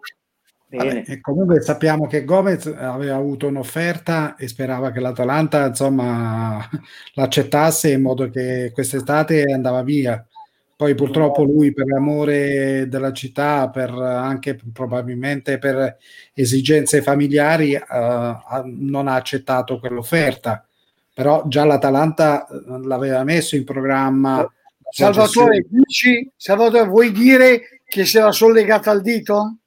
bene. 0.67 1.03
Vabbè, 1.05 1.19
comunque 1.21 1.61
sappiamo 1.61 2.07
che 2.07 2.23
Gomez 2.23 2.65
aveva 2.67 3.15
avuto 3.15 3.47
un'offerta 3.47 4.35
e 4.35 4.47
sperava 4.47 4.91
che 4.91 4.99
l'Atalanta 4.99 5.67
insomma 5.67 6.67
l'accettasse 7.15 7.91
in 7.91 8.01
modo 8.01 8.29
che 8.29 8.71
quest'estate 8.73 9.43
andava 9.51 9.83
via. 9.83 10.25
Poi 10.77 10.93
purtroppo 10.93 11.43
lui 11.43 11.71
per 11.71 11.85
l'amore 11.87 12.89
della 12.89 13.13
città, 13.13 13.69
per 13.69 13.91
anche 13.91 14.59
probabilmente 14.73 15.57
per 15.57 15.97
esigenze 16.33 17.01
familiari, 17.01 17.75
uh, 17.75 18.63
non 18.65 19.07
ha 19.07 19.15
accettato 19.15 19.79
quell'offerta. 19.79 20.65
Però 21.13 21.43
già 21.47 21.63
l'Atalanta 21.63 22.45
eh, 22.45 22.85
l'aveva 22.85 23.23
messo 23.23 23.55
in 23.55 23.63
programma. 23.63 24.45
Salvatore, 24.89 25.65
dici, 25.69 26.29
Salvatore, 26.35 26.89
vuoi 26.89 27.13
dire 27.13 27.81
che 27.85 28.03
si 28.03 28.17
era 28.17 28.33
sollegata 28.33 28.91
al 28.91 29.01
dito? 29.01 29.59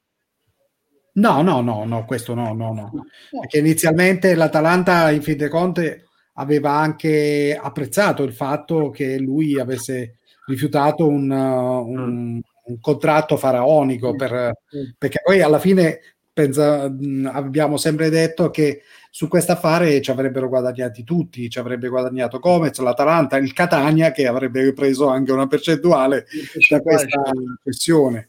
No, 1.19 1.43
no, 1.43 1.61
no, 1.61 1.85
no, 1.85 2.05
questo 2.05 2.35
no, 2.35 2.53
no, 2.55 2.73
no. 2.73 3.07
Perché 3.41 3.59
inizialmente 3.59 4.35
l'Atalanta, 4.35 5.11
in 5.11 5.23
fin 5.23 5.37
dei 5.37 5.49
conti, 5.49 5.91
aveva 6.35 6.73
anche 6.73 7.59
apprezzato 7.61 8.23
il 8.23 8.33
fatto 8.33 8.91
che 8.91 9.19
lui 9.19 9.59
avesse 9.59 10.19
rifiutato 10.47 11.07
un, 11.07 11.29
uh, 11.29 11.89
un, 11.89 12.41
un 12.65 12.81
contratto 12.81 13.37
faraonico, 13.37 14.15
per, 14.15 14.53
perché 14.97 15.21
poi 15.23 15.43
alla 15.43 15.59
fine 15.59 16.01
pensa, 16.33 16.85
abbiamo 17.33 17.77
sempre 17.77 18.11
detto 18.11 18.51
che 18.51 18.83
su 19.11 19.27
questo 19.27 19.53
affare 19.53 20.01
ci 20.01 20.13
avrebbero 20.13 20.49
guadagnati 20.49 21.03
tutti, 21.03 21.51
ci 21.51 21.59
avrebbe 21.59 21.89
guadagnato 21.89 22.39
Gomez, 22.39 22.79
l'Atalanta, 22.79 23.37
il 23.39 23.53
Catania 23.53 24.13
che 24.13 24.29
avrebbe 24.29 24.73
preso 24.73 25.09
anche 25.09 25.33
una 25.33 25.49
percentuale 25.49 26.27
da 26.69 26.81
questa 26.81 27.33
questione. 27.61 28.29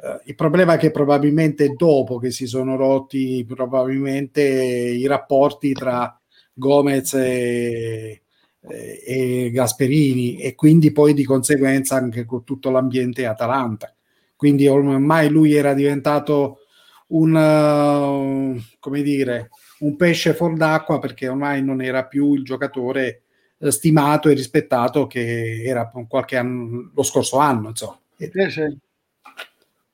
Uh, 0.00 0.20
il 0.26 0.36
problema 0.36 0.74
è 0.74 0.78
che 0.78 0.92
probabilmente 0.92 1.74
dopo 1.74 2.18
che 2.18 2.30
si 2.30 2.46
sono 2.46 2.76
rotti 2.76 3.44
probabilmente 3.46 4.42
i 4.42 5.04
rapporti 5.06 5.72
tra 5.72 6.16
Gomez 6.52 7.14
e, 7.14 8.22
eh, 8.60 9.02
e 9.04 9.50
Gasperini 9.50 10.38
e 10.38 10.54
quindi 10.54 10.92
poi 10.92 11.14
di 11.14 11.24
conseguenza 11.24 11.96
anche 11.96 12.24
con 12.24 12.44
tutto 12.44 12.70
l'ambiente 12.70 13.26
Atalanta. 13.26 13.92
Quindi 14.36 14.68
ormai 14.68 15.28
lui 15.30 15.54
era 15.54 15.74
diventato 15.74 16.60
un, 17.08 17.34
uh, 17.34 18.62
come 18.78 19.02
dire, 19.02 19.50
un 19.80 19.96
pesce 19.96 20.32
fuor 20.32 20.54
d'acqua 20.56 21.00
perché 21.00 21.26
ormai 21.26 21.62
non 21.62 21.82
era 21.82 22.04
più 22.04 22.34
il 22.34 22.44
giocatore 22.44 23.22
uh, 23.58 23.68
stimato 23.70 24.28
e 24.28 24.34
rispettato 24.34 25.08
che 25.08 25.64
era 25.64 25.90
qualche 26.06 26.36
anno, 26.36 26.92
lo 26.94 27.02
scorso 27.02 27.38
anno. 27.38 27.70
Insomma. 27.70 27.98
E, 28.16 28.30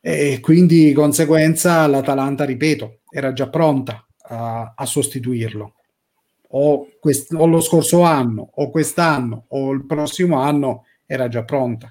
e 0.07 0.39
quindi 0.41 0.85
di 0.85 0.93
conseguenza 0.93 1.87
l'Atalanta, 1.87 2.45
ripeto, 2.45 2.99
era 3.11 3.33
già 3.33 3.49
pronta 3.49 4.07
a, 4.29 4.75
a 4.77 4.85
sostituirlo 4.85 5.77
o, 6.49 6.89
quest- 7.01 7.33
o 7.33 7.47
lo 7.47 7.63
scorso 7.63 8.03
anno 8.03 8.51
o 8.55 8.69
quest'anno 8.69 9.47
o 9.49 9.71
il 9.73 9.87
prossimo 9.87 10.41
anno 10.41 10.85
era 11.07 11.29
già 11.29 11.45
pronta. 11.45 11.91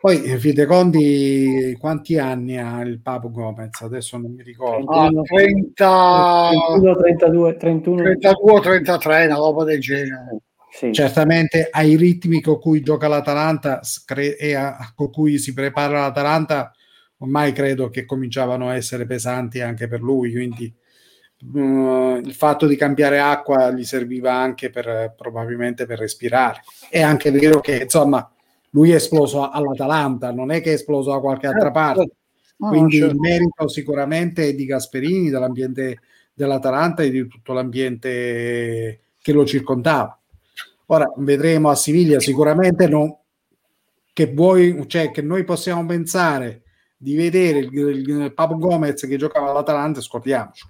Poi 0.00 0.18
Fide 0.36 0.66
Conti 0.66 1.76
quanti 1.78 2.18
anni 2.18 2.58
ha 2.58 2.80
il 2.80 3.00
Papo 3.00 3.30
Gomez? 3.30 3.80
Adesso 3.82 4.18
non 4.18 4.32
mi 4.32 4.42
ricordo. 4.42 4.90
Ah, 4.90 5.08
30... 5.08 6.48
31, 6.80 6.96
32, 6.96 7.56
31. 7.56 8.02
32 8.02 8.60
33, 8.60 9.26
una 9.26 9.36
roba 9.36 9.62
del 9.62 9.80
genere. 9.80 10.40
Sì. 10.72 10.92
Certamente 10.92 11.68
ai 11.70 11.94
ritmi 11.94 12.40
con 12.40 12.58
cui 12.58 12.82
gioca 12.82 13.06
l'Atalanta 13.06 13.80
e 14.38 14.54
a, 14.54 14.92
con 14.94 15.10
cui 15.10 15.38
si 15.38 15.54
prepara 15.54 16.00
l'Atalanta, 16.00 16.72
ormai 17.18 17.52
credo 17.52 17.90
che 17.90 18.04
cominciavano 18.04 18.68
a 18.68 18.74
essere 18.74 19.06
pesanti 19.06 19.60
anche 19.60 19.88
per 19.88 20.00
lui, 20.00 20.32
quindi 20.32 20.74
Uh, 21.52 22.18
il 22.24 22.32
fatto 22.32 22.66
di 22.66 22.76
cambiare 22.76 23.20
acqua 23.20 23.70
gli 23.70 23.84
serviva 23.84 24.32
anche 24.32 24.70
per 24.70 25.12
probabilmente 25.14 25.84
per 25.84 25.98
respirare. 25.98 26.62
È 26.88 27.02
anche 27.02 27.30
vero 27.30 27.60
che 27.60 27.82
insomma 27.82 28.26
lui 28.70 28.92
è 28.92 28.94
esploso 28.94 29.48
all'Atalanta, 29.48 30.32
non 30.32 30.50
è 30.50 30.62
che 30.62 30.70
è 30.70 30.74
esploso 30.74 31.10
da 31.10 31.20
qualche 31.20 31.46
altra 31.46 31.70
certo. 31.70 31.78
parte. 31.78 32.10
Quindi 32.56 32.98
certo. 32.98 33.12
il 33.12 33.20
merito 33.20 33.68
sicuramente 33.68 34.48
è 34.48 34.54
di 34.54 34.64
Gasperini, 34.64 35.28
dell'ambiente 35.28 36.00
dell'Atalanta 36.32 37.02
e 37.02 37.10
di 37.10 37.26
tutto 37.26 37.52
l'ambiente 37.52 39.00
che 39.20 39.32
lo 39.32 39.44
circondava. 39.44 40.18
Ora 40.86 41.12
vedremo 41.18 41.68
a 41.68 41.74
Siviglia 41.74 42.18
sicuramente 42.18 42.88
no, 42.88 43.24
che, 44.12 44.32
vuoi, 44.32 44.84
cioè, 44.86 45.10
che 45.10 45.20
noi 45.20 45.44
possiamo 45.44 45.84
pensare 45.84 46.62
di 46.96 47.14
vedere 47.14 47.58
il, 47.58 47.72
il, 47.72 48.08
il 48.08 48.34
Papo 48.34 48.56
Gomez 48.56 49.06
che 49.06 49.16
giocava 49.16 49.50
all'Atalanta, 49.50 50.00
scordiamoci. 50.00 50.66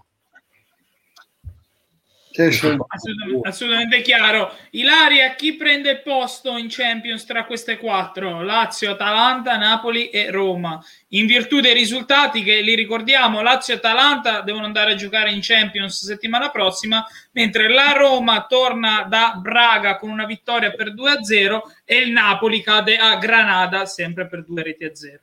Assolutamente, 2.36 3.48
assolutamente, 3.48 4.02
chiaro. 4.02 4.52
Ilaria, 4.72 5.34
chi 5.34 5.54
prende 5.54 5.90
il 5.90 6.02
posto 6.02 6.58
in 6.58 6.66
Champions 6.68 7.24
tra 7.24 7.46
queste 7.46 7.78
quattro? 7.78 8.42
Lazio, 8.42 8.90
Atalanta, 8.90 9.56
Napoli 9.56 10.10
e 10.10 10.30
Roma. 10.30 10.78
In 11.10 11.24
virtù 11.24 11.60
dei 11.60 11.72
risultati 11.72 12.42
che 12.42 12.60
li 12.60 12.74
ricordiamo, 12.74 13.40
Lazio 13.40 13.72
e 13.72 13.76
Atalanta 13.78 14.42
devono 14.42 14.66
andare 14.66 14.92
a 14.92 14.96
giocare 14.96 15.32
in 15.32 15.38
Champions 15.40 16.04
settimana 16.04 16.50
prossima, 16.50 17.06
mentre 17.32 17.70
la 17.70 17.92
Roma 17.92 18.44
torna 18.46 19.06
da 19.08 19.38
Braga 19.40 19.96
con 19.96 20.10
una 20.10 20.26
vittoria 20.26 20.72
per 20.72 20.92
2-0 20.92 21.60
e 21.86 21.96
il 21.96 22.10
Napoli 22.10 22.60
cade 22.60 22.98
a 22.98 23.16
Granada 23.16 23.86
sempre 23.86 24.26
per 24.26 24.44
due 24.44 24.62
reti 24.62 24.84
a 24.84 24.94
0. 24.94 25.20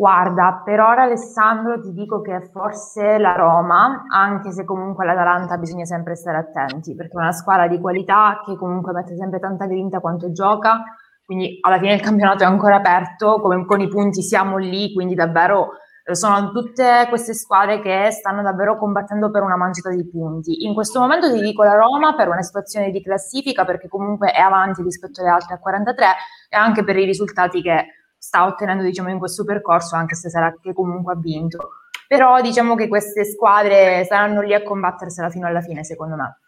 Guarda, 0.00 0.62
per 0.64 0.80
ora 0.80 1.02
Alessandro 1.02 1.78
ti 1.78 1.92
dico 1.92 2.22
che 2.22 2.48
forse 2.52 3.18
la 3.18 3.34
Roma, 3.34 4.06
anche 4.08 4.50
se 4.50 4.64
comunque 4.64 5.04
l'Atalanta 5.04 5.58
bisogna 5.58 5.84
sempre 5.84 6.16
stare 6.16 6.38
attenti, 6.38 6.94
perché 6.94 7.18
è 7.18 7.20
una 7.20 7.32
squadra 7.32 7.68
di 7.68 7.78
qualità 7.78 8.40
che 8.42 8.56
comunque 8.56 8.94
mette 8.94 9.14
sempre 9.14 9.40
tanta 9.40 9.66
grinta 9.66 10.00
quanto 10.00 10.32
gioca, 10.32 10.82
quindi 11.22 11.58
alla 11.60 11.78
fine 11.78 11.92
il 11.92 12.00
campionato 12.00 12.44
è 12.44 12.46
ancora 12.46 12.76
aperto, 12.76 13.42
come 13.42 13.62
con 13.66 13.82
i 13.82 13.88
punti 13.88 14.22
siamo 14.22 14.56
lì, 14.56 14.90
quindi 14.94 15.14
davvero 15.14 15.72
eh, 16.06 16.14
sono 16.14 16.50
tutte 16.50 17.04
queste 17.10 17.34
squadre 17.34 17.82
che 17.82 18.10
stanno 18.10 18.40
davvero 18.40 18.78
combattendo 18.78 19.30
per 19.30 19.42
una 19.42 19.58
manciata 19.58 19.90
di 19.90 20.08
punti. 20.08 20.64
In 20.64 20.72
questo 20.72 20.98
momento 20.98 21.30
ti 21.30 21.42
dico 21.42 21.62
la 21.62 21.74
Roma 21.74 22.14
per 22.14 22.28
una 22.28 22.40
situazione 22.40 22.90
di 22.90 23.02
classifica, 23.02 23.66
perché 23.66 23.86
comunque 23.86 24.30
è 24.30 24.40
avanti 24.40 24.82
rispetto 24.82 25.20
alle 25.20 25.28
altre 25.28 25.56
a 25.56 25.58
43 25.58 26.06
e 26.48 26.56
anche 26.56 26.84
per 26.84 26.96
i 26.96 27.04
risultati 27.04 27.60
che 27.60 27.84
sta 28.20 28.44
ottenendo 28.44 28.82
diciamo, 28.82 29.08
in 29.08 29.18
questo 29.18 29.44
percorso, 29.44 29.96
anche 29.96 30.14
se 30.14 30.28
sarà 30.28 30.54
che 30.60 30.74
comunque 30.74 31.14
ha 31.14 31.16
vinto. 31.16 31.70
Però 32.06 32.40
diciamo 32.40 32.74
che 32.74 32.86
queste 32.86 33.24
squadre 33.24 34.04
saranno 34.04 34.42
lì 34.42 34.52
a 34.52 34.62
combattersela 34.62 35.30
fino 35.30 35.46
alla 35.46 35.62
fine, 35.62 35.84
secondo 35.84 36.16
me. 36.16 36.38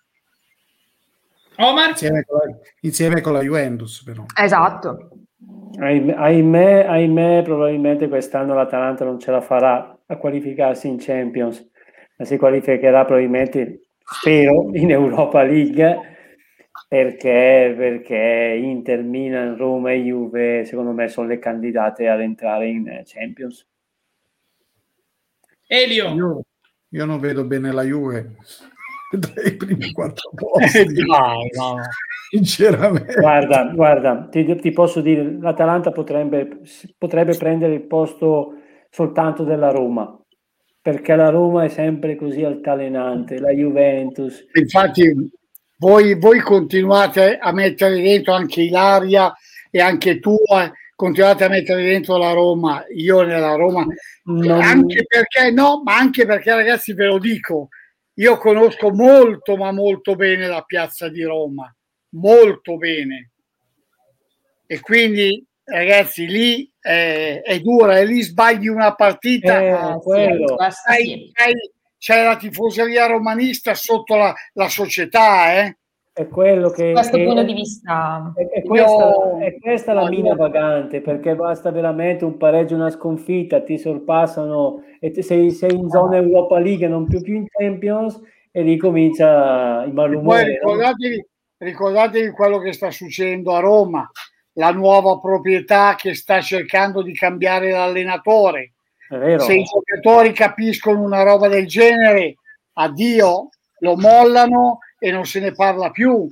Omar? 1.57 1.91
Insieme 1.91 2.25
con 2.25 2.39
la, 2.39 2.57
insieme 2.81 3.21
con 3.21 3.33
la 3.33 3.41
Juventus, 3.41 4.03
però. 4.05 4.25
Esatto. 4.37 5.09
Ahimè, 5.79 6.85
ahimè, 6.87 7.43
probabilmente 7.43 8.09
quest'anno 8.09 8.55
l'Atalanta 8.55 9.05
non 9.05 9.19
ce 9.19 9.31
la 9.31 9.41
farà 9.41 9.99
a 10.05 10.17
qualificarsi 10.17 10.89
in 10.89 10.99
Champions, 10.99 11.67
ma 12.17 12.25
si 12.27 12.37
qualificherà 12.37 13.05
probabilmente, 13.05 13.89
spero, 14.05 14.69
in 14.73 14.91
Europa 14.91 15.43
League 15.43 16.12
perché, 16.93 17.73
perché 17.75 18.61
Inter, 18.63 19.03
Milan, 19.03 19.57
Roma 19.57 19.93
e 19.93 20.03
Juve 20.03 20.67
secondo 20.67 20.93
me 20.93 21.09
sono 21.09 21.27
le 21.27 21.39
candidate 21.39 22.07
ad 22.07 22.21
entrare 22.21 22.69
in 22.69 22.87
eh, 22.87 23.03
Champions. 23.07 23.67
Elio. 25.67 26.13
Io, 26.13 26.43
io 26.91 27.05
non 27.07 27.19
vedo 27.19 27.47
bene 27.47 27.73
la 27.73 27.83
Juve 27.83 28.37
tra 29.19 29.43
i 29.43 29.57
primi 29.57 29.91
quattro 29.93 30.33
posti. 30.37 31.03
No, 31.07 31.37
no. 31.57 31.81
Sinceramente. 32.29 33.15
Guarda, 33.15 33.73
guarda 33.75 34.29
ti, 34.31 34.55
ti, 34.57 34.71
posso 34.73 35.01
dire, 35.01 35.39
l'Atalanta 35.41 35.93
potrebbe, 35.93 36.61
potrebbe 36.99 37.35
prendere 37.39 37.73
il 37.73 37.87
posto 37.87 38.59
soltanto 38.91 39.45
della 39.45 39.71
Roma 39.71 40.15
perché 40.83 41.17
la 41.17 41.31
Roma 41.31 41.65
è 41.65 41.69
sempre 41.69 42.17
così 42.17 42.45
altalenante, 42.45 43.39
la 43.39 43.51
Juventus. 43.51 44.45
Infatti 44.53 45.41
voi, 45.83 46.15
voi 46.15 46.39
continuate 46.39 47.39
a 47.39 47.51
mettere 47.53 48.01
dentro 48.01 48.35
anche 48.35 48.63
Ilaria 48.63 49.35
e 49.69 49.81
anche 49.81 50.21
tu 50.21 50.37
eh, 50.37 50.71
continuate 50.95 51.43
a 51.43 51.49
mettere 51.49 51.83
dentro 51.83 52.17
la 52.17 52.31
Roma, 52.31 52.85
io 52.95 53.23
nella 53.23 53.55
Roma, 53.55 53.85
non... 54.27 54.61
anche 54.61 55.05
perché 55.05 55.51
no, 55.51 55.83
ma 55.83 55.97
anche 55.97 56.25
perché 56.25 56.55
ragazzi 56.55 56.95
ve 56.95 57.07
lo 57.07 57.19
dico, 57.19 57.69
io 58.15 58.39
conosco 58.39 58.93
molto 58.93 59.57
ma 59.57 59.73
molto 59.73 60.15
bene 60.15 60.47
la 60.47 60.63
piazza 60.63 61.09
di 61.09 61.25
Roma, 61.25 61.75
molto 62.11 62.77
bene. 62.77 63.31
E 64.65 64.79
quindi 64.79 65.45
ragazzi 65.65 66.27
lì 66.29 66.71
è, 66.79 67.41
è 67.43 67.59
dura 67.59 67.99
e 67.99 68.05
lì 68.05 68.23
sbagli 68.23 68.69
una 68.69 68.95
partita. 68.95 69.95
Eh, 69.95 69.99
quello. 69.99 70.55
Hai, 70.87 71.33
c'è 72.03 72.25
la 72.25 72.35
tifoseria 72.35 73.07
romanista 73.07 73.75
sotto 73.75 74.17
la, 74.17 74.35
la 74.55 74.69
società, 74.69 75.55
eh? 75.55 75.77
è 76.13 76.27
quello 76.27 76.69
che... 76.71 76.89
Da 76.89 76.95
questo 76.95 77.17
che, 77.17 77.25
punto 77.25 77.45
di 77.45 77.53
vista... 77.55 78.33
È, 78.35 78.59
è 78.59 78.63
questa, 78.63 79.07
io, 79.07 79.39
è 79.39 79.57
questa 79.61 79.93
la 79.93 80.09
mina 80.09 80.35
vagante, 80.35 81.01
perché 81.01 81.37
basta 81.37 81.71
veramente 81.71 82.25
un 82.25 82.37
pareggio, 82.39 82.75
una 82.75 82.91
sconfitta, 82.91 83.63
ti 83.63 83.79
sorpassano 83.79 84.83
e 84.99 85.13
ti, 85.13 85.23
sei, 85.23 85.53
sei, 85.53 85.77
in 85.77 85.89
zona 85.91 86.17
Europa 86.17 86.59
League, 86.59 86.89
non 86.89 87.07
più, 87.07 87.21
più 87.23 87.37
in 87.37 87.47
Champions, 87.47 88.21
e 88.51 88.63
lì 88.63 88.77
comincia 88.79 89.85
il 89.85 89.93
malumore. 89.93 90.43
Poi 90.43 90.55
ricordatevi, 90.55 91.17
no? 91.17 91.25
ricordatevi 91.59 92.31
quello 92.33 92.59
che 92.59 92.73
sta 92.73 92.91
succedendo 92.91 93.55
a 93.55 93.61
Roma, 93.61 94.11
la 94.55 94.73
nuova 94.73 95.21
proprietà 95.21 95.95
che 95.97 96.17
sta 96.17 96.41
cercando 96.41 97.01
di 97.01 97.15
cambiare 97.15 97.71
l'allenatore. 97.71 98.73
Se 99.39 99.55
i 99.55 99.65
giocatori 99.65 100.33
capiscono 100.33 101.03
una 101.03 101.23
roba 101.23 101.49
del 101.49 101.67
genere, 101.67 102.37
addio, 102.75 103.51
lo 103.81 103.97
mollano 103.97 104.79
e 104.99 105.11
non 105.11 105.27
se 105.27 105.41
ne 105.41 105.53
parla 105.53 105.91
più. 105.91 106.29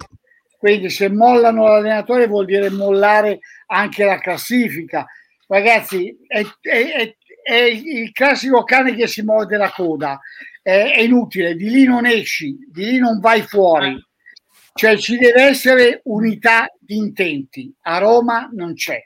Quindi 0.57 0.89
se 0.89 1.11
mollano 1.11 1.65
l'allenatore 1.65 2.27
vuol 2.27 2.47
dire 2.47 2.71
mollare 2.71 3.41
anche 3.67 4.05
la 4.05 4.19
classifica. 4.19 5.07
Ragazzi, 5.47 6.17
è, 6.27 6.43
è, 6.61 6.93
è, 6.93 7.17
è 7.43 7.55
il 7.55 8.13
classico 8.13 8.63
cane 8.65 8.95
che 8.95 9.07
si 9.07 9.23
morde 9.23 9.57
la 9.57 9.71
coda. 9.71 10.19
È, 10.63 11.01
inutile, 11.01 11.55
di 11.57 11.69
lì 11.71 11.85
non 11.85 12.07
esci, 12.07 12.57
di 12.71 12.85
lì 12.85 12.99
non 12.99 13.21
vai 13.21 13.43
fuori. 13.43 13.99
Cioè 14.73 14.97
ci 14.97 15.19
deve 15.19 15.43
essere 15.43 16.01
unità 16.05 16.73
di 16.79 16.97
intenti. 16.97 17.75
A 17.83 17.99
Roma 17.99 18.49
non 18.53 18.75
c'è. 18.75 19.03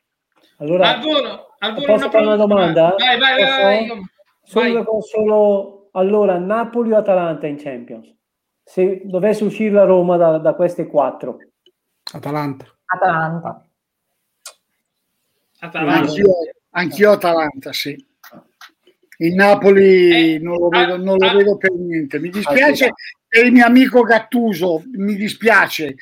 Allora, 0.58 0.96
al 0.96 1.02
volo, 1.02 1.53
al 1.64 1.74
volo 1.74 1.86
posso 1.86 2.10
fare 2.10 2.24
una 2.24 2.36
domanda? 2.36 2.94
Vai, 2.98 3.18
vai, 3.18 3.42
vai. 3.42 3.88
vai. 3.88 4.02
Solo, 4.42 5.00
solo 5.00 5.88
allora 5.92 6.38
Napoli 6.38 6.92
o 6.92 6.96
Atalanta 6.98 7.46
in 7.46 7.56
Champions? 7.56 8.14
se 8.64 9.02
dovesse 9.04 9.44
uscire 9.44 9.72
la 9.72 9.84
Roma 9.84 10.16
da, 10.16 10.38
da 10.38 10.54
queste 10.54 10.86
quattro? 10.86 11.38
Atalanta. 12.12 12.66
Atalanta. 12.86 13.68
Atalanta. 15.60 16.00
Anch'io, 16.00 16.32
anch'io 16.70 17.10
Atalanta, 17.12 17.72
sì. 17.72 18.06
Il 19.18 19.34
Napoli 19.34 20.34
eh, 20.34 20.38
non, 20.40 20.58
lo 20.58 20.68
vedo, 20.68 20.96
non 20.96 21.16
lo 21.18 21.32
vedo 21.36 21.56
per 21.56 21.70
niente. 21.72 22.18
Mi 22.18 22.30
dispiace 22.30 22.94
per 23.28 23.46
il 23.46 23.52
mio 23.52 23.64
amico 23.64 24.02
Gattuso, 24.02 24.82
mi 24.94 25.14
dispiace, 25.14 25.94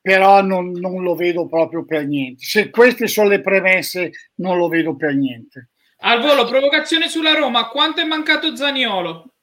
però 0.00 0.42
non, 0.42 0.70
non, 0.70 1.02
lo 1.02 1.14
vedo 1.14 1.46
proprio 1.46 1.84
per 1.84 2.06
niente. 2.06 2.44
Se 2.44 2.70
queste 2.70 3.06
sono 3.06 3.28
le 3.28 3.40
premesse, 3.40 4.10
non 4.36 4.56
lo 4.56 4.68
vedo 4.68 4.96
per 4.96 5.14
niente. 5.14 5.70
Al 6.02 6.20
volo, 6.20 6.46
provocazione 6.46 7.08
sulla 7.08 7.34
Roma, 7.34 7.68
quanto 7.68 8.00
è 8.00 8.04
mancato 8.04 8.56
Zaniolo? 8.56 9.34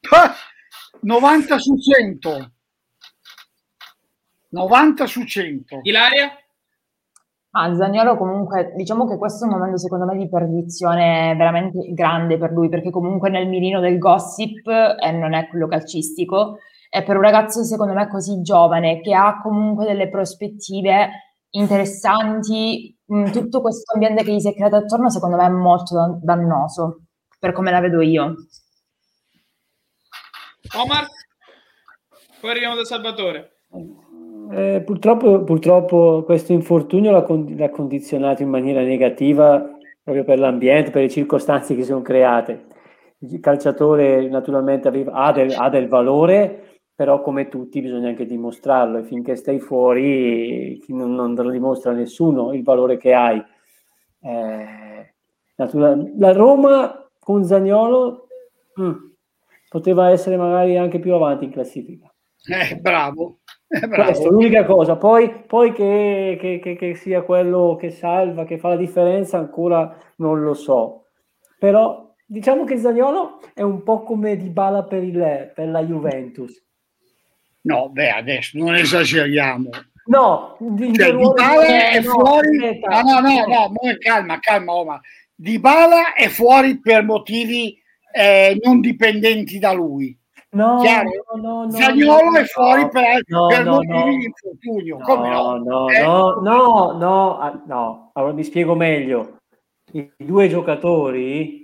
90 1.02 1.58
su 1.58 1.76
100. 1.76 2.52
90 4.50 5.06
su 5.06 5.24
100. 5.24 5.80
Ilaria? 5.82 6.36
Ah, 7.54 7.74
Zagnolo 7.74 8.16
comunque, 8.16 8.72
diciamo 8.76 9.06
che 9.06 9.18
questo 9.18 9.44
è 9.44 9.46
un 9.48 9.54
momento 9.54 9.76
secondo 9.76 10.06
me 10.06 10.16
di 10.16 10.26
perdizione 10.26 11.34
veramente 11.36 11.92
grande 11.92 12.38
per 12.38 12.50
lui, 12.50 12.70
perché 12.70 12.90
comunque 12.90 13.28
nel 13.28 13.46
mirino 13.46 13.78
del 13.78 13.98
gossip 13.98 14.66
e 14.66 15.10
non 15.12 15.34
è 15.34 15.48
quello 15.48 15.66
calcistico, 15.66 16.58
e 16.94 17.02
per 17.02 17.16
un 17.16 17.22
ragazzo 17.22 17.64
secondo 17.64 17.94
me 17.94 18.06
così 18.06 18.42
giovane, 18.42 19.00
che 19.00 19.14
ha 19.14 19.40
comunque 19.40 19.86
delle 19.86 20.10
prospettive 20.10 21.38
interessanti, 21.48 22.94
tutto 23.32 23.62
questo 23.62 23.94
ambiente 23.94 24.22
che 24.22 24.34
gli 24.34 24.40
si 24.40 24.48
è 24.48 24.54
creato 24.54 24.76
attorno 24.76 25.08
secondo 25.08 25.36
me 25.36 25.46
è 25.46 25.48
molto 25.48 26.18
dannoso, 26.22 27.04
per 27.38 27.52
come 27.52 27.70
la 27.70 27.80
vedo 27.80 28.02
io. 28.02 28.34
Omar? 30.76 31.06
Poi 32.42 32.50
arriviamo 32.50 32.74
da 32.74 32.84
Salvatore. 32.84 33.60
Eh, 34.50 34.82
purtroppo, 34.84 35.44
purtroppo, 35.44 36.24
questo 36.24 36.52
infortunio 36.52 37.10
l'ha, 37.10 37.22
con- 37.22 37.54
l'ha, 37.56 37.70
condizionato 37.70 38.42
in 38.42 38.50
maniera 38.50 38.82
negativa 38.82 39.66
proprio 40.02 40.24
per 40.24 40.38
l'ambiente, 40.38 40.90
per 40.90 41.02
le 41.02 41.08
circostanze 41.08 41.74
che 41.74 41.84
sono 41.84 42.02
create. 42.02 42.66
Il 43.20 43.40
calciatore 43.40 44.28
naturalmente 44.28 44.88
aveva, 44.88 45.12
ha, 45.12 45.32
del, 45.32 45.54
ha, 45.56 45.70
del, 45.70 45.88
valore, 45.88 46.71
però 47.02 47.20
come 47.20 47.48
tutti 47.48 47.80
bisogna 47.80 48.10
anche 48.10 48.26
dimostrarlo 48.26 48.98
e 48.98 49.02
finché 49.02 49.34
stai 49.34 49.58
fuori 49.58 50.80
non, 50.86 51.14
non 51.14 51.34
lo 51.34 51.50
dimostra 51.50 51.90
nessuno 51.90 52.52
il 52.52 52.62
valore 52.62 52.96
che 52.96 53.12
hai. 53.12 53.42
Eh, 54.20 55.14
la 55.56 56.32
Roma 56.32 57.10
con 57.18 57.44
Zagnolo... 57.44 58.28
Mm, 58.80 58.92
poteva 59.68 60.10
essere 60.10 60.36
magari 60.36 60.78
anche 60.78 61.00
più 61.00 61.12
avanti 61.12 61.46
in 61.46 61.50
classifica. 61.50 62.08
Eh, 62.46 62.76
bravo. 62.76 63.40
Eh, 63.66 63.88
bravo. 63.88 64.04
Questa 64.04 64.28
è 64.28 64.30
l'unica 64.30 64.64
cosa. 64.64 64.96
Poi, 64.96 65.42
poi 65.44 65.72
che, 65.72 66.38
che, 66.38 66.60
che, 66.62 66.76
che, 66.76 66.94
sia 66.94 67.22
quello 67.22 67.76
che 67.80 67.90
salva, 67.90 68.44
che 68.44 68.58
fa 68.58 68.68
la 68.68 68.76
differenza, 68.76 69.38
ancora 69.38 69.92
non 70.18 70.40
lo 70.40 70.54
so. 70.54 71.06
Però 71.58 72.14
diciamo 72.24 72.62
che 72.62 72.76
Zagnolo 72.76 73.40
è 73.54 73.62
un 73.62 73.82
po' 73.82 74.04
come 74.04 74.36
Di 74.36 74.50
Bala 74.50 74.84
per, 74.84 75.02
il, 75.02 75.50
per 75.52 75.68
la 75.68 75.82
Juventus. 75.82 76.62
No, 77.62 77.88
beh, 77.90 78.10
adesso 78.10 78.58
non 78.58 78.74
esageriamo. 78.74 79.70
No, 80.06 80.56
di, 80.58 80.94
cioè, 80.94 81.14
Di 81.14 81.22
Bala 81.34 81.90
è 81.90 82.00
no, 82.00 82.10
fuori. 82.10 82.58
No, 82.58 83.02
no, 83.02 83.20
no, 83.20 83.46
no, 83.46 83.66
no, 83.68 83.96
calma, 83.98 84.38
calma, 84.40 84.72
Omar. 84.72 85.00
Di 85.34 85.58
Bala 85.58 86.14
è 86.14 86.28
fuori 86.28 86.80
per 86.80 87.04
motivi 87.04 87.80
eh, 88.12 88.58
non 88.62 88.80
dipendenti 88.80 89.58
da 89.58 89.72
lui. 89.72 90.16
No, 90.50 90.82
no, 90.82 91.64
no, 91.64 91.70
Zagnolo 91.70 92.36
è 92.36 92.44
fuori 92.44 92.86
per, 92.90 93.22
per 93.24 93.64
motivi 93.64 94.16
di 94.18 94.24
infortunio. 94.24 94.98
Come 94.98 95.28
no? 95.30 95.56
No, 95.56 95.88
eh? 95.88 96.02
no, 96.02 96.40
no, 96.42 96.92
no, 96.98 97.38
ah, 97.38 97.62
no. 97.66 98.10
Allora 98.12 98.32
mi 98.34 98.44
spiego 98.44 98.74
meglio. 98.74 99.38
I 99.92 100.12
due 100.18 100.48
giocatori 100.48 101.62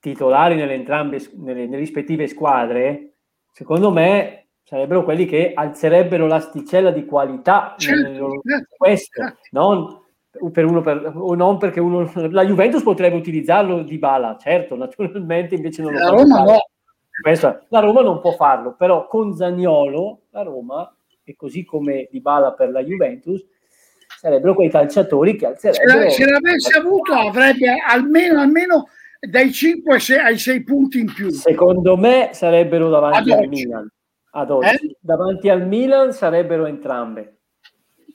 titolari 0.00 0.54
nelle 0.54 0.74
entrambe 0.74 1.18
nelle, 1.36 1.66
nelle 1.66 1.78
rispettive 1.78 2.26
squadre, 2.26 3.14
secondo 3.52 3.90
me 3.90 4.45
sarebbero 4.66 5.04
quelli 5.04 5.26
che 5.26 5.52
alzerebbero 5.54 6.26
l'asticella 6.26 6.90
di 6.90 7.04
qualità 7.04 7.76
certo, 7.78 8.18
loro, 8.18 8.40
certo, 8.44 8.74
questo, 8.76 9.22
certo. 9.22 9.38
non 9.52 10.04
per 10.52 10.64
uno 10.64 10.82
per, 10.82 11.12
o 11.14 11.34
non 11.36 11.56
perché 11.56 11.78
uno 11.78 12.10
la 12.30 12.44
Juventus 12.44 12.82
potrebbe 12.82 13.14
utilizzarlo 13.16 13.82
di 13.82 13.96
bala, 13.96 14.36
certo, 14.38 14.74
naturalmente 14.76 15.54
invece 15.54 15.82
non 15.82 15.92
lo 15.92 15.98
la 16.00 16.08
Roma 16.08 16.42
no. 16.42 16.58
Questo, 17.22 17.64
la 17.68 17.80
Roma 17.80 18.02
non 18.02 18.20
può 18.20 18.32
farlo, 18.32 18.74
però 18.74 19.06
con 19.06 19.34
Zagnolo 19.34 20.22
la 20.30 20.42
Roma 20.42 20.94
e 21.22 21.36
così 21.36 21.64
come 21.64 22.08
di 22.10 22.20
bala 22.20 22.52
per 22.52 22.70
la 22.70 22.82
Juventus 22.82 23.46
sarebbero 24.18 24.54
quei 24.54 24.68
calciatori 24.68 25.36
che 25.36 25.46
alzerebbero 25.46 26.10
se, 26.10 26.24
se 26.24 26.28
l'avesse 26.28 26.76
avuto 26.76 27.12
avrebbe 27.12 27.68
almeno, 27.86 28.40
almeno 28.40 28.88
dai 29.20 29.52
5 29.52 29.98
ai 30.22 30.38
6 30.38 30.62
punti 30.64 31.00
in 31.00 31.12
più 31.12 31.30
secondo 31.30 31.96
me 31.96 32.30
sarebbero 32.32 32.88
davanti 32.88 33.32
al 33.32 33.48
Milan 33.48 33.90
ad 34.36 34.50
oggi. 34.50 34.66
Eh? 34.68 34.96
davanti 35.00 35.48
al 35.48 35.66
Milan 35.66 36.12
sarebbero 36.12 36.66
entrambe 36.66 37.38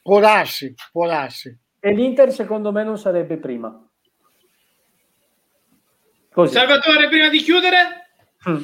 può 0.02 0.20
darsi, 0.20 0.74
può 0.92 1.08
darsi 1.08 1.58
e 1.84 1.94
l'Inter 1.94 2.32
secondo 2.32 2.72
me 2.72 2.84
non 2.84 2.98
sarebbe 2.98 3.38
prima. 3.38 3.88
Così. 6.32 6.54
Salvatore, 6.54 7.10
prima 7.10 7.28
di 7.28 7.40
chiudere? 7.40 7.78
Mm. 8.48 8.62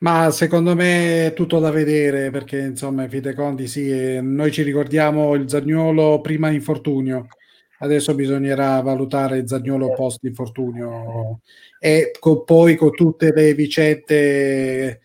Ma 0.00 0.30
secondo 0.30 0.74
me 0.74 1.26
è 1.26 1.32
tutto 1.34 1.60
da 1.60 1.70
vedere 1.70 2.30
perché 2.30 2.58
insomma, 2.58 3.08
fite 3.08 3.34
conti, 3.34 3.66
sì, 3.68 4.20
noi 4.20 4.50
ci 4.52 4.62
ricordiamo 4.62 5.34
il 5.34 5.48
Zagnolo 5.48 6.20
prima 6.20 6.50
infortunio, 6.50 7.28
adesso 7.78 8.14
bisognerà 8.14 8.80
valutare 8.80 9.38
il 9.38 9.48
Zagnolo 9.48 9.86
certo. 9.86 10.02
post 10.02 10.24
infortunio 10.24 11.40
e 11.78 12.10
co- 12.18 12.42
poi 12.42 12.76
con 12.76 12.90
tutte 12.90 13.32
le 13.32 13.54
vicende 13.54 15.00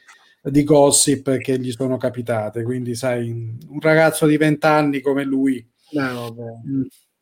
di 0.49 0.63
gossip 0.63 1.37
che 1.37 1.57
gli 1.59 1.71
sono 1.71 1.97
capitate. 1.97 2.63
Quindi, 2.63 2.95
sai, 2.95 3.29
un 3.29 3.79
ragazzo 3.79 4.25
di 4.25 4.37
20 4.37 4.65
anni 4.65 5.01
come 5.01 5.23
lui. 5.23 5.65
No, 5.91 6.35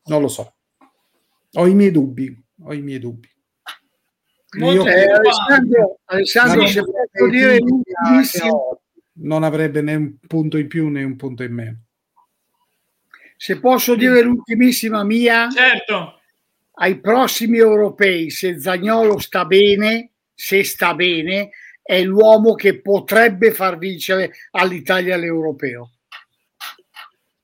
non 0.04 0.20
lo 0.20 0.28
so. 0.28 0.54
Ho 1.54 1.66
i 1.66 1.74
miei 1.74 1.90
dubbi. 1.90 2.44
Ho 2.64 2.72
i 2.72 2.82
miei 2.82 2.98
dubbi. 2.98 3.28
Io, 4.58 4.86
eh, 4.86 5.04
Alessandro, 5.04 6.00
Alessandro 6.04 6.66
se 6.66 6.82
posso 6.82 7.28
dire 7.30 7.58
non 9.14 9.44
avrebbe 9.44 9.80
né 9.80 9.94
un 9.94 10.16
punto 10.26 10.58
in 10.58 10.68
più 10.68 10.88
né 10.88 11.02
un 11.04 11.16
punto 11.16 11.42
in 11.42 11.52
meno. 11.52 11.78
Se 13.36 13.58
posso 13.58 13.94
dire 13.94 14.22
l'ultimissima 14.22 15.02
mia, 15.04 15.50
certo. 15.50 16.20
ai 16.74 17.00
prossimi 17.00 17.58
europei, 17.58 18.30
se 18.30 18.60
Zagnolo 18.60 19.18
sta 19.18 19.44
bene, 19.44 20.12
se 20.34 20.62
sta 20.64 20.94
bene, 20.94 21.50
è 21.82 22.02
l'uomo 22.02 22.54
che 22.54 22.80
potrebbe 22.80 23.52
far 23.52 23.78
vincere 23.78 24.32
all'Italia 24.52 25.16
l'europeo. 25.16 25.90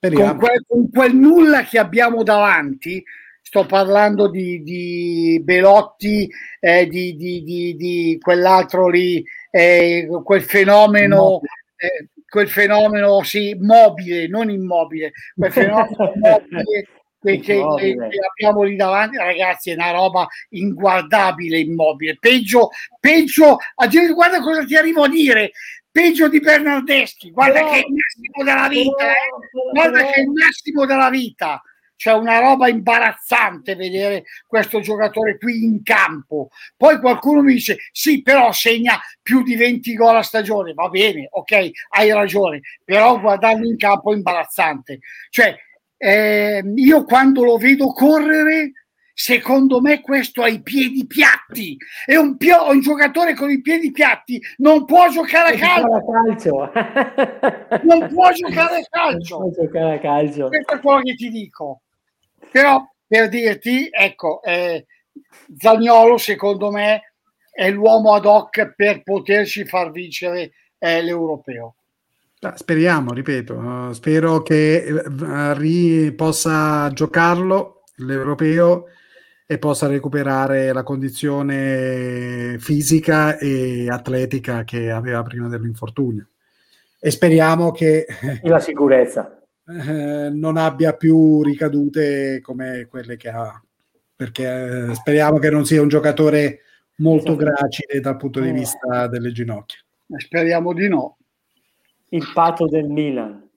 Con 0.00 0.36
quel, 0.38 0.64
con 0.66 0.90
quel, 0.90 1.14
nulla 1.14 1.64
che 1.64 1.78
abbiamo 1.78 2.22
davanti, 2.22 3.02
sto 3.42 3.66
parlando 3.66 4.30
di, 4.30 4.62
di 4.62 5.40
Belotti, 5.42 6.30
eh, 6.60 6.86
di, 6.86 7.16
di, 7.16 7.74
di, 7.74 8.18
quell'altro 8.20 8.88
lì, 8.88 9.24
eh, 9.50 10.08
quel 10.22 10.42
fenomeno. 10.42 11.16
No. 11.16 11.40
Eh, 11.76 12.08
quel 12.28 12.48
fenomeno 12.48 13.22
sì, 13.22 13.56
mobile, 13.58 14.28
non 14.28 14.50
immobile, 14.50 15.12
quel 15.34 15.50
fenomeno 15.50 16.12
mobile 16.20 16.86
che, 17.20 17.40
che, 17.40 17.62
che, 17.64 18.18
abbiamo 18.30 18.62
lì 18.62 18.76
davanti, 18.76 19.16
ragazzi, 19.16 19.70
è 19.70 19.74
una 19.74 19.90
roba 19.90 20.26
inguardabile, 20.50 21.58
immobile. 21.58 22.16
Peggio, 22.18 22.70
peggio, 23.00 23.58
guarda 24.14 24.40
cosa 24.40 24.64
ti 24.64 24.76
arrivo 24.76 25.04
a 25.04 25.08
dire, 25.08 25.52
peggio 25.90 26.28
di 26.28 26.38
Bernardeschi, 26.38 27.30
guarda 27.30 27.60
no, 27.60 27.70
che 27.70 27.74
è 27.74 27.84
il 27.86 27.94
massimo 27.94 28.44
della 28.44 28.68
vita, 28.68 29.04
no, 29.04 29.10
eh. 29.10 29.72
guarda 29.72 30.00
no. 30.00 30.06
che 30.06 30.12
è 30.12 30.20
il 30.20 30.30
massimo 30.30 30.86
della 30.86 31.10
vita. 31.10 31.62
C'è 31.98 32.12
una 32.12 32.38
roba 32.38 32.68
imbarazzante 32.68 33.74
vedere 33.74 34.22
questo 34.46 34.78
giocatore 34.78 35.36
qui 35.36 35.64
in 35.64 35.82
campo. 35.82 36.50
Poi 36.76 37.00
qualcuno 37.00 37.42
mi 37.42 37.54
dice: 37.54 37.76
Sì, 37.90 38.22
però 38.22 38.52
segna 38.52 39.00
più 39.20 39.42
di 39.42 39.56
20 39.56 39.94
gol 39.94 40.14
a 40.14 40.22
stagione. 40.22 40.74
Va 40.74 40.88
bene, 40.88 41.26
ok, 41.28 41.70
hai 41.96 42.12
ragione, 42.12 42.60
però 42.84 43.18
guardarlo 43.18 43.66
in 43.66 43.76
campo 43.76 44.12
è 44.12 44.14
imbarazzante. 44.14 45.00
Cioè, 45.28 45.56
eh, 45.98 46.62
io 46.76 47.04
quando 47.04 47.44
lo 47.44 47.56
vedo 47.56 47.92
correre, 47.92 48.72
secondo 49.12 49.80
me 49.80 50.00
questo 50.00 50.42
ha 50.42 50.48
i 50.48 50.62
piedi 50.62 51.06
piatti. 51.06 51.76
E 52.06 52.16
un, 52.16 52.36
pio- 52.36 52.70
un 52.70 52.80
giocatore 52.80 53.34
con 53.34 53.50
i 53.50 53.60
piedi 53.60 53.90
piatti. 53.90 54.40
Non 54.58 54.84
può 54.84 55.08
giocare 55.08 55.56
a 55.56 55.58
calcio, 55.58 56.70
non 57.82 58.08
può 58.08 58.30
giocare 58.30 58.76
a 58.76 58.86
calcio. 58.88 59.38
Non 59.38 59.52
può 59.52 59.64
giocare 59.64 59.94
a 59.94 59.98
calcio. 59.98 60.48
questo 60.48 60.74
è 60.74 60.80
quello 60.80 61.00
che 61.00 61.14
ti 61.14 61.28
dico. 61.30 61.82
Però 62.50 62.88
per 63.06 63.28
dirti 63.28 63.88
ecco 63.90 64.42
eh, 64.42 64.86
Zagnolo 65.56 66.18
secondo 66.18 66.70
me 66.70 67.14
è 67.50 67.70
l'uomo 67.70 68.14
ad 68.14 68.24
hoc 68.24 68.74
per 68.76 69.02
poterci 69.02 69.64
far 69.64 69.90
vincere 69.90 70.52
eh, 70.78 71.02
l'europeo 71.02 71.74
Speriamo, 72.54 73.12
ripeto, 73.12 73.54
uh, 73.54 73.92
spero 73.92 74.42
che 74.42 74.86
uh, 74.88 75.52
Ri 75.54 76.12
possa 76.12 76.88
giocarlo 76.92 77.82
l'europeo 77.96 78.84
e 79.44 79.58
possa 79.58 79.88
recuperare 79.88 80.72
la 80.72 80.84
condizione 80.84 82.56
fisica 82.60 83.38
e 83.38 83.88
atletica 83.90 84.62
che 84.62 84.90
aveva 84.90 85.22
prima 85.22 85.48
dell'infortunio. 85.48 86.28
E 87.00 87.10
speriamo 87.10 87.72
che 87.72 88.06
e 88.06 88.48
la 88.48 88.60
sicurezza 88.60 89.40
eh, 89.66 90.30
non 90.30 90.56
abbia 90.58 90.94
più 90.94 91.42
ricadute 91.42 92.40
come 92.40 92.86
quelle 92.88 93.16
che 93.16 93.30
ha, 93.30 93.60
perché 94.14 94.90
eh, 94.90 94.94
speriamo 94.94 95.38
che 95.38 95.50
non 95.50 95.64
sia 95.64 95.82
un 95.82 95.88
giocatore 95.88 96.60
molto 96.98 97.32
esatto. 97.32 97.44
gracile 97.44 98.00
dal 98.00 98.16
punto 98.16 98.38
di 98.40 98.52
vista 98.52 99.08
delle 99.08 99.32
ginocchia. 99.32 99.78
Speriamo 100.18 100.72
di 100.72 100.88
no 100.88 101.17
il 102.10 102.30
pato 102.32 102.66
del 102.66 102.88
Milan. 102.88 103.48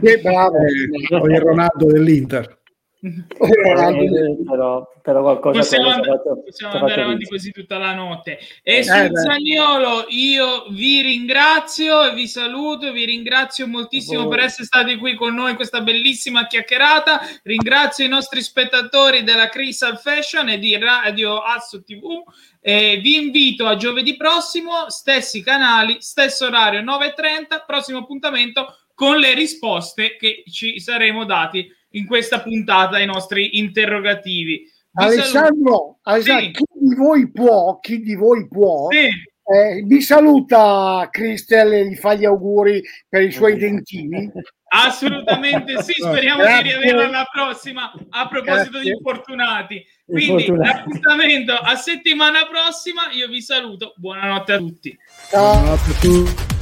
Che 0.00 0.20
bravo, 0.20 0.58
o 0.58 0.64
il 1.28 1.40
Ronaldo 1.40 1.86
dell'Inter. 1.86 2.62
Eh, 3.04 4.36
però, 4.46 4.90
però 5.02 5.20
qualcosa 5.20 5.58
possiamo, 5.58 5.90
and- 5.90 6.04
fatto, 6.06 6.42
possiamo 6.42 6.74
andare 6.74 7.02
avanti 7.02 7.26
così 7.26 7.50
tutta 7.50 7.76
la 7.76 7.92
notte. 7.92 8.38
E 8.62 8.78
eh, 8.78 8.82
sul 8.82 9.10
Zagnolo 9.12 10.06
io 10.08 10.64
vi 10.70 11.02
ringrazio 11.02 12.10
e 12.10 12.14
vi 12.14 12.26
saluto 12.26 12.92
vi 12.92 13.04
ringrazio 13.04 13.66
moltissimo 13.66 14.26
per 14.28 14.38
essere 14.38 14.64
stati 14.64 14.96
qui 14.96 15.14
con 15.16 15.34
noi 15.34 15.50
in 15.50 15.56
questa 15.56 15.82
bellissima 15.82 16.46
chiacchierata. 16.46 17.20
Ringrazio 17.42 18.06
i 18.06 18.08
nostri 18.08 18.40
spettatori 18.40 19.22
della 19.22 19.50
Crystal 19.50 19.98
Fashion 19.98 20.48
e 20.48 20.58
di 20.58 20.74
Radio 20.78 21.40
Asso 21.40 21.82
TV 21.82 22.22
e 22.60 23.00
vi 23.02 23.16
invito 23.16 23.66
a 23.66 23.76
giovedì 23.76 24.16
prossimo 24.16 24.88
stessi 24.88 25.42
canali 25.42 25.98
stesso 26.00 26.46
orario 26.46 26.80
9.30 26.80 27.64
prossimo 27.66 27.98
appuntamento 27.98 28.78
con 28.94 29.18
le 29.18 29.34
risposte 29.34 30.16
che 30.16 30.44
ci 30.50 30.80
saremo 30.80 31.26
dati 31.26 31.68
in 31.94 32.06
questa 32.06 32.40
puntata 32.40 32.96
ai 32.96 33.06
nostri 33.06 33.58
interrogativi. 33.58 34.70
Vi 34.90 35.04
Alessandro, 35.04 35.98
Alessandro 36.02 36.44
sì. 36.44 36.50
chi 36.52 36.64
di 36.88 36.94
voi 36.94 37.30
può, 37.30 37.78
chi 37.80 38.00
di 38.00 38.14
voi 38.14 38.46
può, 38.46 38.88
sì. 38.90 39.06
eh, 39.06 39.82
mi 39.84 40.00
saluta 40.00 41.08
Cristel 41.10 41.72
e 41.72 41.88
gli 41.88 41.96
fa 41.96 42.14
gli 42.14 42.24
auguri 42.24 42.80
per 43.08 43.22
i 43.22 43.32
suoi 43.32 43.56
dentini. 43.56 44.30
Assolutamente 44.76 45.82
sì, 45.84 45.92
speriamo 45.92 46.42
Grazie. 46.42 46.62
di 46.62 46.82
riaverla 46.82 47.18
la 47.18 47.28
prossima 47.32 47.92
a 48.10 48.28
proposito 48.28 48.70
Grazie. 48.70 48.80
di 48.80 48.88
infortunati. 48.88 49.86
Quindi 50.04 50.46
l'appuntamento 50.48 51.52
a 51.52 51.76
settimana 51.76 52.40
prossima, 52.46 53.02
io 53.12 53.28
vi 53.28 53.40
saluto, 53.40 53.94
buonanotte 53.96 54.52
a 54.52 54.58
tutti. 54.58 54.98
Ciao. 55.30 55.52
Buonanotte 55.52 55.90
a 55.90 55.94
tutti. 56.00 56.53